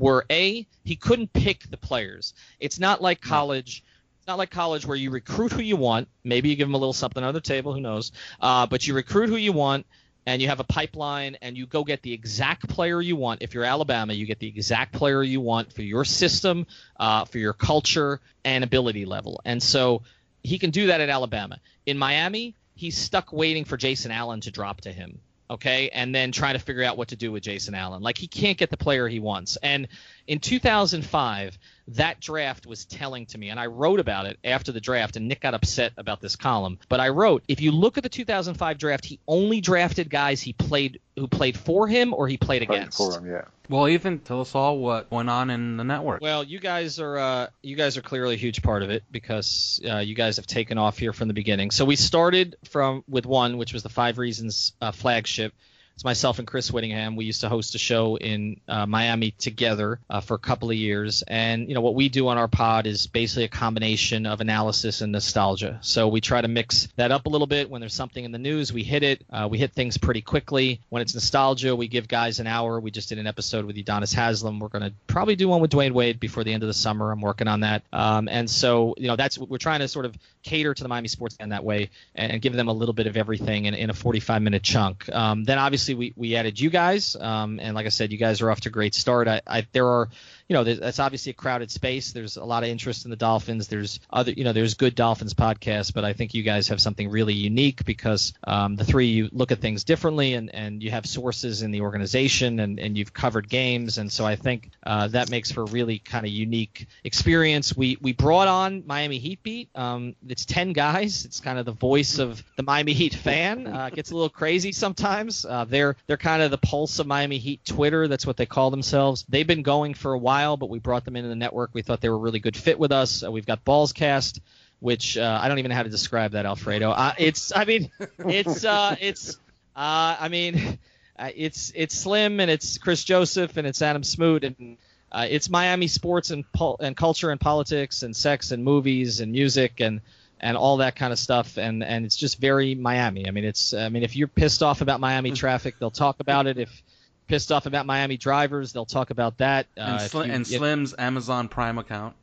were 0.00 0.24
a 0.30 0.66
he 0.84 0.96
couldn't 0.96 1.32
pick 1.32 1.70
the 1.70 1.76
players. 1.76 2.34
It's 2.58 2.80
not 2.80 3.02
like 3.02 3.20
college. 3.20 3.84
It's 4.18 4.26
not 4.26 4.38
like 4.38 4.50
college 4.50 4.86
where 4.86 4.96
you 4.96 5.10
recruit 5.10 5.52
who 5.52 5.62
you 5.62 5.76
want. 5.76 6.08
Maybe 6.24 6.48
you 6.48 6.56
give 6.56 6.68
them 6.68 6.74
a 6.74 6.78
little 6.78 6.92
something 6.92 7.22
under 7.22 7.32
the 7.32 7.40
table. 7.40 7.72
Who 7.72 7.80
knows? 7.80 8.12
Uh, 8.40 8.66
but 8.66 8.86
you 8.86 8.94
recruit 8.94 9.28
who 9.28 9.36
you 9.36 9.52
want 9.52 9.86
and 10.26 10.42
you 10.42 10.48
have 10.48 10.60
a 10.60 10.64
pipeline 10.64 11.36
and 11.40 11.56
you 11.56 11.66
go 11.66 11.84
get 11.84 12.02
the 12.02 12.12
exact 12.12 12.68
player 12.68 13.00
you 13.00 13.16
want. 13.16 13.42
If 13.42 13.54
you're 13.54 13.64
Alabama, 13.64 14.12
you 14.12 14.26
get 14.26 14.38
the 14.38 14.48
exact 14.48 14.92
player 14.92 15.22
you 15.22 15.40
want 15.40 15.72
for 15.72 15.82
your 15.82 16.04
system, 16.04 16.66
uh, 16.98 17.24
for 17.24 17.38
your 17.38 17.52
culture 17.52 18.20
and 18.44 18.62
ability 18.64 19.06
level. 19.06 19.40
And 19.44 19.62
so 19.62 20.02
he 20.42 20.58
can 20.58 20.70
do 20.70 20.88
that 20.88 21.00
at 21.00 21.08
Alabama. 21.08 21.58
In 21.86 21.98
Miami, 21.98 22.54
he's 22.80 22.96
stuck 22.96 23.32
waiting 23.32 23.64
for 23.64 23.76
Jason 23.76 24.10
Allen 24.10 24.40
to 24.40 24.50
drop 24.50 24.80
to 24.80 24.92
him 24.92 25.20
okay, 25.50 25.90
and 25.92 26.14
then 26.14 26.30
try 26.30 26.52
to 26.52 26.58
figure 26.60 26.84
out 26.84 26.96
what 26.96 27.08
to 27.08 27.16
do 27.16 27.32
with 27.32 27.42
Jason 27.42 27.74
Allen. 27.74 28.02
Like 28.02 28.16
he 28.16 28.28
can't 28.28 28.56
get 28.56 28.70
the 28.70 28.76
player 28.76 29.08
he 29.08 29.18
wants. 29.18 29.58
And 29.62 29.88
in 30.30 30.38
2005, 30.38 31.58
that 31.88 32.20
draft 32.20 32.64
was 32.64 32.84
telling 32.84 33.26
to 33.26 33.36
me, 33.36 33.48
and 33.48 33.58
I 33.58 33.66
wrote 33.66 33.98
about 33.98 34.26
it 34.26 34.38
after 34.44 34.70
the 34.70 34.80
draft, 34.80 35.16
and 35.16 35.26
Nick 35.26 35.40
got 35.40 35.54
upset 35.54 35.92
about 35.96 36.20
this 36.20 36.36
column. 36.36 36.78
But 36.88 37.00
I 37.00 37.08
wrote, 37.08 37.42
if 37.48 37.60
you 37.60 37.72
look 37.72 37.96
at 37.96 38.04
the 38.04 38.08
2005 38.08 38.78
draft, 38.78 39.04
he 39.04 39.18
only 39.26 39.60
drafted 39.60 40.08
guys 40.08 40.40
he 40.40 40.52
played 40.52 41.00
who 41.16 41.26
played 41.26 41.58
for 41.58 41.88
him 41.88 42.14
or 42.14 42.28
he 42.28 42.36
played, 42.36 42.64
Played 42.64 42.78
against. 42.78 42.96
for 42.96 43.18
him, 43.18 43.26
yeah. 43.26 43.42
Well, 43.68 43.88
even 43.88 44.20
tell 44.20 44.40
us 44.40 44.54
all 44.54 44.78
what 44.78 45.10
went 45.10 45.28
on 45.28 45.50
in 45.50 45.76
the 45.76 45.84
network. 45.84 46.20
Well, 46.22 46.44
you 46.44 46.60
guys 46.60 47.00
are 47.00 47.18
uh, 47.18 47.46
you 47.62 47.74
guys 47.74 47.96
are 47.96 48.02
clearly 48.02 48.34
a 48.34 48.38
huge 48.38 48.62
part 48.62 48.84
of 48.84 48.90
it 48.90 49.02
because 49.10 49.80
uh, 49.84 49.98
you 49.98 50.14
guys 50.14 50.36
have 50.36 50.46
taken 50.46 50.78
off 50.78 50.96
here 50.96 51.12
from 51.12 51.26
the 51.26 51.34
beginning. 51.34 51.72
So 51.72 51.84
we 51.84 51.96
started 51.96 52.54
from 52.66 53.02
with 53.08 53.26
one, 53.26 53.58
which 53.58 53.72
was 53.72 53.82
the 53.82 53.88
Five 53.88 54.18
Reasons 54.18 54.74
uh, 54.80 54.92
flagship. 54.92 55.54
It's 56.00 56.04
myself 56.06 56.38
and 56.38 56.48
Chris 56.48 56.70
Wittyngham. 56.70 57.14
We 57.14 57.26
used 57.26 57.42
to 57.42 57.50
host 57.50 57.74
a 57.74 57.78
show 57.78 58.16
in 58.16 58.58
uh, 58.66 58.86
Miami 58.86 59.32
together 59.32 60.00
uh, 60.08 60.22
for 60.22 60.32
a 60.32 60.38
couple 60.38 60.70
of 60.70 60.76
years, 60.78 61.22
and 61.28 61.68
you 61.68 61.74
know 61.74 61.82
what 61.82 61.94
we 61.94 62.08
do 62.08 62.26
on 62.28 62.38
our 62.38 62.48
pod 62.48 62.86
is 62.86 63.06
basically 63.06 63.44
a 63.44 63.48
combination 63.48 64.24
of 64.24 64.40
analysis 64.40 65.02
and 65.02 65.12
nostalgia. 65.12 65.78
So 65.82 66.08
we 66.08 66.22
try 66.22 66.40
to 66.40 66.48
mix 66.48 66.88
that 66.96 67.12
up 67.12 67.26
a 67.26 67.28
little 67.28 67.46
bit. 67.46 67.68
When 67.68 67.82
there's 67.82 67.92
something 67.92 68.24
in 68.24 68.32
the 68.32 68.38
news, 68.38 68.72
we 68.72 68.82
hit 68.82 69.02
it. 69.02 69.26
Uh, 69.30 69.46
we 69.50 69.58
hit 69.58 69.74
things 69.74 69.98
pretty 69.98 70.22
quickly. 70.22 70.80
When 70.88 71.02
it's 71.02 71.12
nostalgia, 71.12 71.76
we 71.76 71.86
give 71.86 72.08
guys 72.08 72.40
an 72.40 72.46
hour. 72.46 72.80
We 72.80 72.90
just 72.90 73.10
did 73.10 73.18
an 73.18 73.26
episode 73.26 73.66
with 73.66 73.76
Udonis 73.76 74.14
Haslem. 74.14 74.58
We're 74.58 74.68
going 74.68 74.84
to 74.84 74.94
probably 75.06 75.36
do 75.36 75.48
one 75.48 75.60
with 75.60 75.70
Dwyane 75.70 75.92
Wade 75.92 76.18
before 76.18 76.44
the 76.44 76.54
end 76.54 76.62
of 76.62 76.68
the 76.68 76.72
summer. 76.72 77.12
I'm 77.12 77.20
working 77.20 77.46
on 77.46 77.60
that. 77.60 77.82
Um, 77.92 78.26
and 78.26 78.48
so 78.48 78.94
you 78.96 79.08
know 79.08 79.16
that's 79.16 79.36
we're 79.36 79.58
trying 79.58 79.80
to 79.80 79.88
sort 79.88 80.06
of 80.06 80.16
cater 80.42 80.72
to 80.72 80.82
the 80.82 80.88
Miami 80.88 81.08
sports 81.08 81.36
fan 81.36 81.50
that 81.50 81.62
way 81.62 81.90
and, 82.14 82.32
and 82.32 82.40
give 82.40 82.54
them 82.54 82.68
a 82.68 82.72
little 82.72 82.94
bit 82.94 83.06
of 83.06 83.18
everything 83.18 83.66
in, 83.66 83.74
in 83.74 83.90
a 83.90 83.94
45 83.94 84.40
minute 84.40 84.62
chunk. 84.62 85.06
Um, 85.10 85.44
then 85.44 85.58
obviously 85.58 85.89
we, 85.94 86.12
we 86.16 86.36
added 86.36 86.58
you 86.58 86.70
guys, 86.70 87.16
um, 87.16 87.58
and 87.60 87.74
like 87.74 87.86
I 87.86 87.90
said, 87.90 88.12
you 88.12 88.18
guys 88.18 88.40
are 88.40 88.50
off 88.50 88.60
to 88.62 88.68
a 88.68 88.72
great 88.72 88.94
start. 88.94 89.28
I, 89.28 89.40
I 89.46 89.66
there 89.72 89.86
are 89.86 90.08
you 90.50 90.54
know, 90.54 90.64
that's 90.64 90.98
obviously 90.98 91.30
a 91.30 91.34
crowded 91.34 91.70
space. 91.70 92.10
There's 92.10 92.36
a 92.36 92.44
lot 92.44 92.64
of 92.64 92.70
interest 92.70 93.04
in 93.04 93.12
the 93.12 93.16
Dolphins. 93.16 93.68
There's 93.68 94.00
other, 94.10 94.32
you 94.32 94.42
know, 94.42 94.52
there's 94.52 94.74
good 94.74 94.96
Dolphins 94.96 95.32
podcasts, 95.32 95.94
but 95.94 96.04
I 96.04 96.12
think 96.12 96.34
you 96.34 96.42
guys 96.42 96.66
have 96.68 96.80
something 96.80 97.08
really 97.08 97.34
unique 97.34 97.84
because 97.84 98.32
um, 98.42 98.74
the 98.74 98.84
three 98.84 99.06
you 99.06 99.28
look 99.30 99.52
at 99.52 99.60
things 99.60 99.84
differently, 99.84 100.34
and, 100.34 100.52
and 100.52 100.82
you 100.82 100.90
have 100.90 101.06
sources 101.06 101.62
in 101.62 101.70
the 101.70 101.82
organization, 101.82 102.58
and, 102.58 102.80
and 102.80 102.98
you've 102.98 103.12
covered 103.12 103.48
games, 103.48 103.98
and 103.98 104.10
so 104.10 104.26
I 104.26 104.34
think 104.34 104.72
uh, 104.84 105.06
that 105.08 105.30
makes 105.30 105.52
for 105.52 105.62
a 105.62 105.66
really 105.66 106.00
kind 106.00 106.26
of 106.26 106.32
unique 106.32 106.88
experience. 107.04 107.76
We 107.76 107.96
we 108.00 108.12
brought 108.12 108.48
on 108.48 108.82
Miami 108.88 109.18
Heat 109.18 109.44
Beat. 109.44 109.68
Um, 109.76 110.16
it's 110.26 110.44
ten 110.44 110.72
guys. 110.72 111.24
It's 111.26 111.38
kind 111.38 111.60
of 111.60 111.64
the 111.64 111.70
voice 111.70 112.18
of 112.18 112.42
the 112.56 112.64
Miami 112.64 112.94
Heat 112.94 113.14
fan. 113.14 113.68
Uh, 113.68 113.86
it 113.86 113.94
gets 113.94 114.10
a 114.10 114.14
little 114.14 114.28
crazy 114.28 114.72
sometimes. 114.72 115.44
Uh, 115.44 115.64
they're 115.64 115.94
they're 116.08 116.16
kind 116.16 116.42
of 116.42 116.50
the 116.50 116.58
pulse 116.58 116.98
of 116.98 117.06
Miami 117.06 117.38
Heat 117.38 117.64
Twitter. 117.64 118.08
That's 118.08 118.26
what 118.26 118.36
they 118.36 118.46
call 118.46 118.72
themselves. 118.72 119.24
They've 119.28 119.46
been 119.46 119.62
going 119.62 119.94
for 119.94 120.12
a 120.12 120.18
while, 120.18 120.39
but 120.58 120.68
we 120.68 120.78
brought 120.78 121.04
them 121.04 121.16
into 121.16 121.28
the 121.28 121.36
network. 121.36 121.70
We 121.72 121.82
thought 121.82 122.00
they 122.00 122.08
were 122.08 122.16
a 122.16 122.18
really 122.18 122.40
good 122.40 122.56
fit 122.56 122.78
with 122.78 122.92
us. 122.92 123.22
Uh, 123.24 123.30
we've 123.30 123.46
got 123.46 123.64
Ballscast, 123.64 124.40
which 124.80 125.16
uh, 125.16 125.38
I 125.40 125.48
don't 125.48 125.58
even 125.58 125.70
know 125.70 125.76
how 125.76 125.82
to 125.82 125.90
describe 125.90 126.32
that, 126.32 126.46
Alfredo. 126.46 126.90
Uh, 126.90 127.14
it's 127.18 127.52
I 127.54 127.64
mean 127.64 127.90
it's 128.18 128.64
uh, 128.64 128.96
it's 129.00 129.36
uh, 129.76 130.16
I 130.18 130.28
mean 130.28 130.78
uh, 131.18 131.30
it's 131.34 131.72
it's 131.74 131.94
Slim 131.94 132.40
and 132.40 132.50
it's 132.50 132.78
Chris 132.78 133.04
Joseph 133.04 133.56
and 133.56 133.66
it's 133.66 133.82
Adam 133.82 134.02
Smoot 134.02 134.44
and 134.44 134.76
uh, 135.12 135.26
it's 135.28 135.50
Miami 135.50 135.86
sports 135.86 136.30
and 136.30 136.50
pol- 136.52 136.78
and 136.80 136.96
culture 136.96 137.30
and 137.30 137.40
politics 137.40 138.02
and 138.02 138.14
sex 138.14 138.52
and 138.52 138.64
movies 138.64 139.20
and 139.20 139.32
music 139.32 139.80
and 139.80 140.00
and 140.40 140.56
all 140.56 140.78
that 140.78 140.96
kind 140.96 141.12
of 141.12 141.18
stuff 141.18 141.58
and 141.58 141.84
and 141.84 142.06
it's 142.06 142.16
just 142.16 142.38
very 142.38 142.74
Miami. 142.74 143.28
I 143.28 143.30
mean 143.30 143.44
it's 143.44 143.74
I 143.74 143.88
mean 143.90 144.02
if 144.02 144.16
you're 144.16 144.28
pissed 144.28 144.62
off 144.62 144.80
about 144.80 145.00
Miami 145.00 145.32
traffic, 145.32 145.76
they'll 145.78 145.90
talk 145.90 146.20
about 146.20 146.46
it. 146.46 146.58
If 146.58 146.82
pissed 147.30 147.52
off 147.52 147.66
about 147.66 147.86
Miami 147.86 148.16
drivers, 148.16 148.72
they'll 148.72 148.84
talk 148.84 149.10
about 149.10 149.38
that. 149.38 149.66
Uh, 149.78 149.80
and, 149.82 150.00
if 150.02 150.12
Sli- 150.12 150.26
you- 150.26 150.32
and 150.32 150.42
if- 150.42 150.48
Slim's 150.58 150.94
Amazon 150.98 151.48
Prime 151.48 151.78
account. 151.78 152.14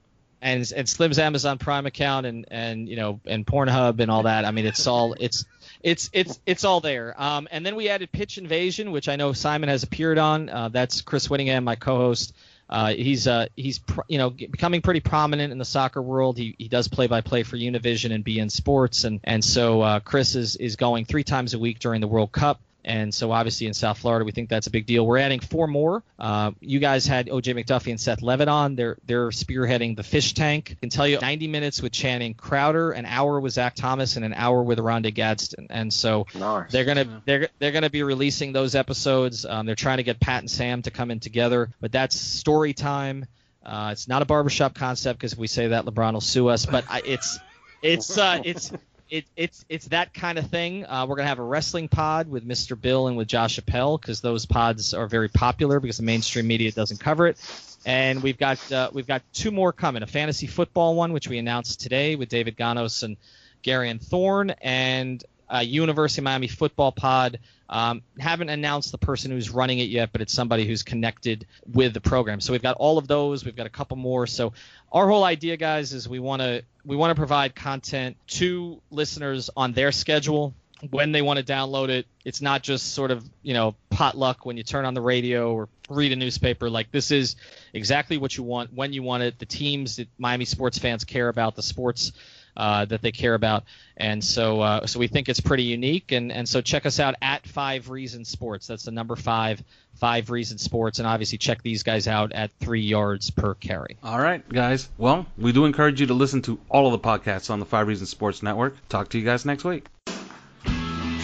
and 0.41 0.71
and 0.75 0.87
Slim's 0.87 1.17
Amazon 1.17 1.57
Prime 1.57 1.85
account 1.87 2.25
and 2.25 2.45
and 2.51 2.87
you 2.87 2.95
know 2.95 3.19
and 3.25 3.45
Pornhub 3.45 3.99
and 3.99 4.11
all 4.11 4.23
that. 4.23 4.45
I 4.45 4.51
mean, 4.51 4.65
it's 4.65 4.85
all 4.85 5.13
it's 5.19 5.45
it's 5.81 6.09
it's 6.13 6.39
it's 6.45 6.63
all 6.63 6.81
there. 6.81 7.15
Um, 7.19 7.47
and 7.51 7.65
then 7.65 7.75
we 7.75 7.89
added 7.89 8.11
Pitch 8.11 8.37
Invasion, 8.37 8.91
which 8.91 9.09
I 9.09 9.15
know 9.15 9.33
Simon 9.33 9.69
has 9.69 9.83
appeared 9.83 10.17
on. 10.17 10.49
Uh, 10.49 10.69
that's 10.69 11.01
Chris 11.01 11.27
Wittyngham, 11.29 11.63
my 11.63 11.75
co-host. 11.75 12.35
Uh, 12.69 12.89
he's 12.93 13.27
uh, 13.27 13.47
he's 13.55 13.79
pr- 13.79 14.01
you 14.09 14.17
know 14.17 14.29
becoming 14.29 14.81
pretty 14.81 14.99
prominent 14.99 15.51
in 15.53 15.57
the 15.57 15.65
soccer 15.65 16.01
world. 16.01 16.37
He, 16.37 16.53
he 16.57 16.67
does 16.67 16.89
play 16.89 17.07
by 17.07 17.21
play 17.21 17.43
for 17.43 17.55
Univision 17.55 18.13
and 18.13 18.25
beIN 18.25 18.51
Sports, 18.51 19.05
and 19.05 19.21
and 19.23 19.43
so 19.43 19.81
uh, 19.81 19.99
Chris 20.01 20.35
is 20.35 20.57
is 20.57 20.75
going 20.75 21.05
three 21.05 21.23
times 21.23 21.53
a 21.53 21.59
week 21.59 21.79
during 21.79 22.01
the 22.01 22.07
World 22.09 22.31
Cup. 22.33 22.59
And 22.87 23.13
so, 23.13 23.31
obviously, 23.33 23.67
in 23.67 23.73
South 23.73 23.97
Florida, 23.97 24.23
we 24.23 24.31
think 24.31 24.47
that's 24.47 24.67
a 24.67 24.71
big 24.71 24.85
deal. 24.85 25.05
We're 25.05 25.17
adding 25.17 25.41
four 25.41 25.67
more. 25.67 26.03
Uh, 26.17 26.51
you 26.61 26.79
guys 26.79 27.05
had 27.05 27.27
OJ 27.27 27.53
McDuffie 27.53 27.91
and 27.91 27.99
Seth 27.99 28.21
Levitt 28.21 28.47
on. 28.47 28.75
They're 28.77 28.97
they're 29.05 29.27
spearheading 29.27 29.97
the 29.97 30.03
Fish 30.03 30.33
Tank. 30.33 30.69
I 30.71 30.79
can 30.79 30.89
tell 30.89 31.05
you, 31.05 31.19
90 31.19 31.49
minutes 31.49 31.81
with 31.81 31.91
Channing 31.91 32.33
Crowder, 32.33 32.91
an 32.91 33.05
hour 33.05 33.41
with 33.41 33.51
Zach 33.51 33.75
Thomas, 33.75 34.15
and 34.15 34.23
an 34.23 34.33
hour 34.33 34.63
with 34.63 34.79
Oronde 34.79 35.13
Gadsden. 35.13 35.67
And 35.69 35.93
so, 35.93 36.27
Nice. 36.33 36.71
they're 36.71 36.85
gonna 36.85 37.21
they're 37.25 37.49
they're 37.59 37.73
gonna 37.73 37.89
be 37.89 38.03
releasing 38.03 38.53
those 38.53 38.73
episodes. 38.73 39.45
Um, 39.45 39.65
they're 39.65 39.75
trying 39.75 39.97
to 39.97 40.03
get 40.03 40.21
Pat 40.21 40.39
and 40.39 40.49
Sam 40.49 40.81
to 40.83 40.89
come 40.91 41.11
in 41.11 41.19
together, 41.19 41.69
but 41.81 41.91
that's 41.91 42.15
story 42.17 42.73
time. 42.73 43.25
Uh, 43.65 43.89
it's 43.91 44.07
not 44.07 44.21
a 44.21 44.25
barbershop 44.25 44.73
concept 44.75 45.19
because 45.19 45.33
if 45.33 45.39
we 45.39 45.47
say 45.47 45.67
that, 45.67 45.83
LeBron 45.83 46.13
will 46.13 46.21
sue 46.21 46.47
us. 46.47 46.65
But 46.65 46.85
I, 46.89 47.01
it's 47.03 47.37
it's 47.83 48.17
uh, 48.17 48.41
it's 48.45 48.71
it, 49.09 49.25
it's 49.35 49.65
it's 49.69 49.87
that 49.87 50.13
kind 50.13 50.37
of 50.37 50.49
thing. 50.49 50.85
Uh, 50.85 51.05
we're 51.07 51.15
gonna 51.15 51.27
have 51.27 51.39
a 51.39 51.43
wrestling 51.43 51.87
pod 51.87 52.27
with 52.27 52.47
Mr. 52.47 52.79
Bill 52.79 53.07
and 53.07 53.17
with 53.17 53.27
Josh 53.27 53.57
Appel 53.57 53.97
because 53.97 54.21
those 54.21 54.45
pods 54.45 54.93
are 54.93 55.07
very 55.07 55.29
popular 55.29 55.79
because 55.79 55.97
the 55.97 56.03
mainstream 56.03 56.47
media 56.47 56.71
doesn't 56.71 56.99
cover 56.99 57.27
it. 57.27 57.37
And 57.85 58.21
we've 58.21 58.37
got 58.37 58.71
uh, 58.71 58.89
we've 58.93 59.07
got 59.07 59.21
two 59.33 59.51
more 59.51 59.71
coming: 59.71 60.03
a 60.03 60.07
fantasy 60.07 60.47
football 60.47 60.95
one, 60.95 61.13
which 61.13 61.27
we 61.27 61.37
announced 61.37 61.79
today 61.79 62.15
with 62.15 62.29
David 62.29 62.57
Ganos 62.57 63.03
and 63.03 63.17
Gary 63.61 63.89
and 63.89 64.01
Thorne, 64.01 64.51
and 64.61 65.23
a 65.49 65.63
University 65.63 66.21
of 66.21 66.25
Miami 66.25 66.47
football 66.47 66.91
pod. 66.91 67.39
Um, 67.69 68.01
haven't 68.17 68.49
announced 68.49 68.91
the 68.91 68.97
person 68.97 69.31
who's 69.31 69.49
running 69.49 69.79
it 69.79 69.89
yet, 69.89 70.11
but 70.11 70.21
it's 70.21 70.33
somebody 70.33 70.65
who's 70.65 70.83
connected 70.83 71.45
with 71.65 71.93
the 71.93 72.01
program. 72.01 72.39
So 72.39 72.53
we've 72.53 72.61
got 72.61 72.77
all 72.77 72.97
of 72.97 73.07
those. 73.07 73.43
We've 73.43 73.55
got 73.55 73.65
a 73.65 73.71
couple 73.71 73.97
more. 73.97 74.25
So 74.25 74.53
our 74.91 75.07
whole 75.07 75.23
idea, 75.23 75.57
guys, 75.57 75.93
is 75.93 76.07
we 76.07 76.19
want 76.19 76.41
to 76.41 76.63
we 76.85 76.95
want 76.95 77.11
to 77.11 77.15
provide 77.15 77.55
content 77.55 78.15
to 78.27 78.81
listeners 78.89 79.49
on 79.57 79.73
their 79.73 79.91
schedule 79.91 80.53
when 80.89 81.11
they 81.11 81.21
want 81.21 81.39
to 81.39 81.45
download 81.45 81.89
it. 81.89 82.05
It's 82.23 82.41
not 82.41 82.63
just 82.63 82.93
sort 82.93 83.11
of 83.11 83.27
you 83.41 83.53
know 83.53 83.75
potluck 83.89 84.45
when 84.45 84.57
you 84.57 84.63
turn 84.63 84.85
on 84.85 84.93
the 84.93 85.01
radio 85.01 85.53
or 85.53 85.69
read 85.89 86.11
a 86.11 86.15
newspaper. 86.15 86.69
Like 86.69 86.91
this 86.91 87.11
is 87.11 87.35
exactly 87.73 88.17
what 88.17 88.35
you 88.37 88.43
want 88.43 88.73
when 88.73 88.93
you 88.93 89.03
want 89.03 89.23
it. 89.23 89.39
The 89.39 89.45
teams 89.45 89.97
that 89.97 90.07
Miami 90.17 90.45
sports 90.45 90.77
fans 90.77 91.03
care 91.03 91.27
about, 91.27 91.55
the 91.55 91.63
sports 91.63 92.11
uh, 92.57 92.85
that 92.85 93.01
they 93.01 93.11
care 93.11 93.35
about, 93.35 93.63
and 93.95 94.23
so 94.23 94.59
uh, 94.59 94.87
so 94.87 94.99
we 94.99 95.07
think 95.07 95.29
it's 95.29 95.39
pretty 95.39 95.63
unique. 95.63 96.11
And 96.11 96.31
and 96.31 96.49
so 96.49 96.61
check 96.61 96.85
us 96.85 96.99
out 96.99 97.15
at 97.21 97.47
Five 97.47 97.89
Reasons 97.89 98.27
Sports. 98.27 98.67
That's 98.67 98.83
the 98.83 98.91
number 98.91 99.15
five, 99.15 99.63
Five 99.95 100.29
Reasons 100.29 100.63
Sports, 100.63 100.99
and 100.99 101.07
obviously 101.07 101.37
check 101.37 101.61
these 101.61 101.83
guys 101.83 102.07
out 102.07 102.33
at 102.33 102.51
three 102.59 102.81
yards 102.81 103.29
per 103.29 103.53
carry. 103.53 103.97
All 104.03 104.19
right, 104.19 104.47
guys. 104.49 104.89
Well, 104.97 105.27
we 105.37 105.51
do 105.53 105.65
encourage 105.65 106.01
you 106.01 106.07
to 106.07 106.13
listen 106.13 106.41
to 106.43 106.59
all 106.67 106.87
of 106.87 106.91
the 106.91 107.07
podcasts 107.07 107.49
on 107.49 107.59
the 107.59 107.65
Five 107.65 107.87
Reasons 107.87 108.09
Sports 108.09 108.41
Network. 108.41 108.75
Talk 108.89 109.09
to 109.09 109.19
you 109.19 109.23
guys 109.25 109.45
next 109.45 109.63
week. 109.63 109.85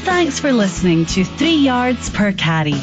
Thanks 0.04 0.40
for 0.40 0.52
listening 0.52 1.06
to 1.08 1.24
Three 1.24 1.56
Yards 1.56 2.10
Per 2.10 2.32
Carry. 2.34 2.76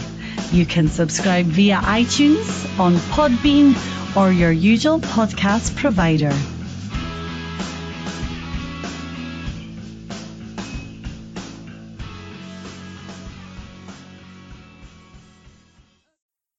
You 0.52 0.66
can 0.66 0.88
subscribe 0.88 1.46
via 1.46 1.76
iTunes, 1.76 2.78
on 2.80 2.94
Podbean, 2.94 3.76
or 4.16 4.32
your 4.32 4.50
usual 4.50 4.98
podcast 4.98 5.76
provider. 5.76 6.32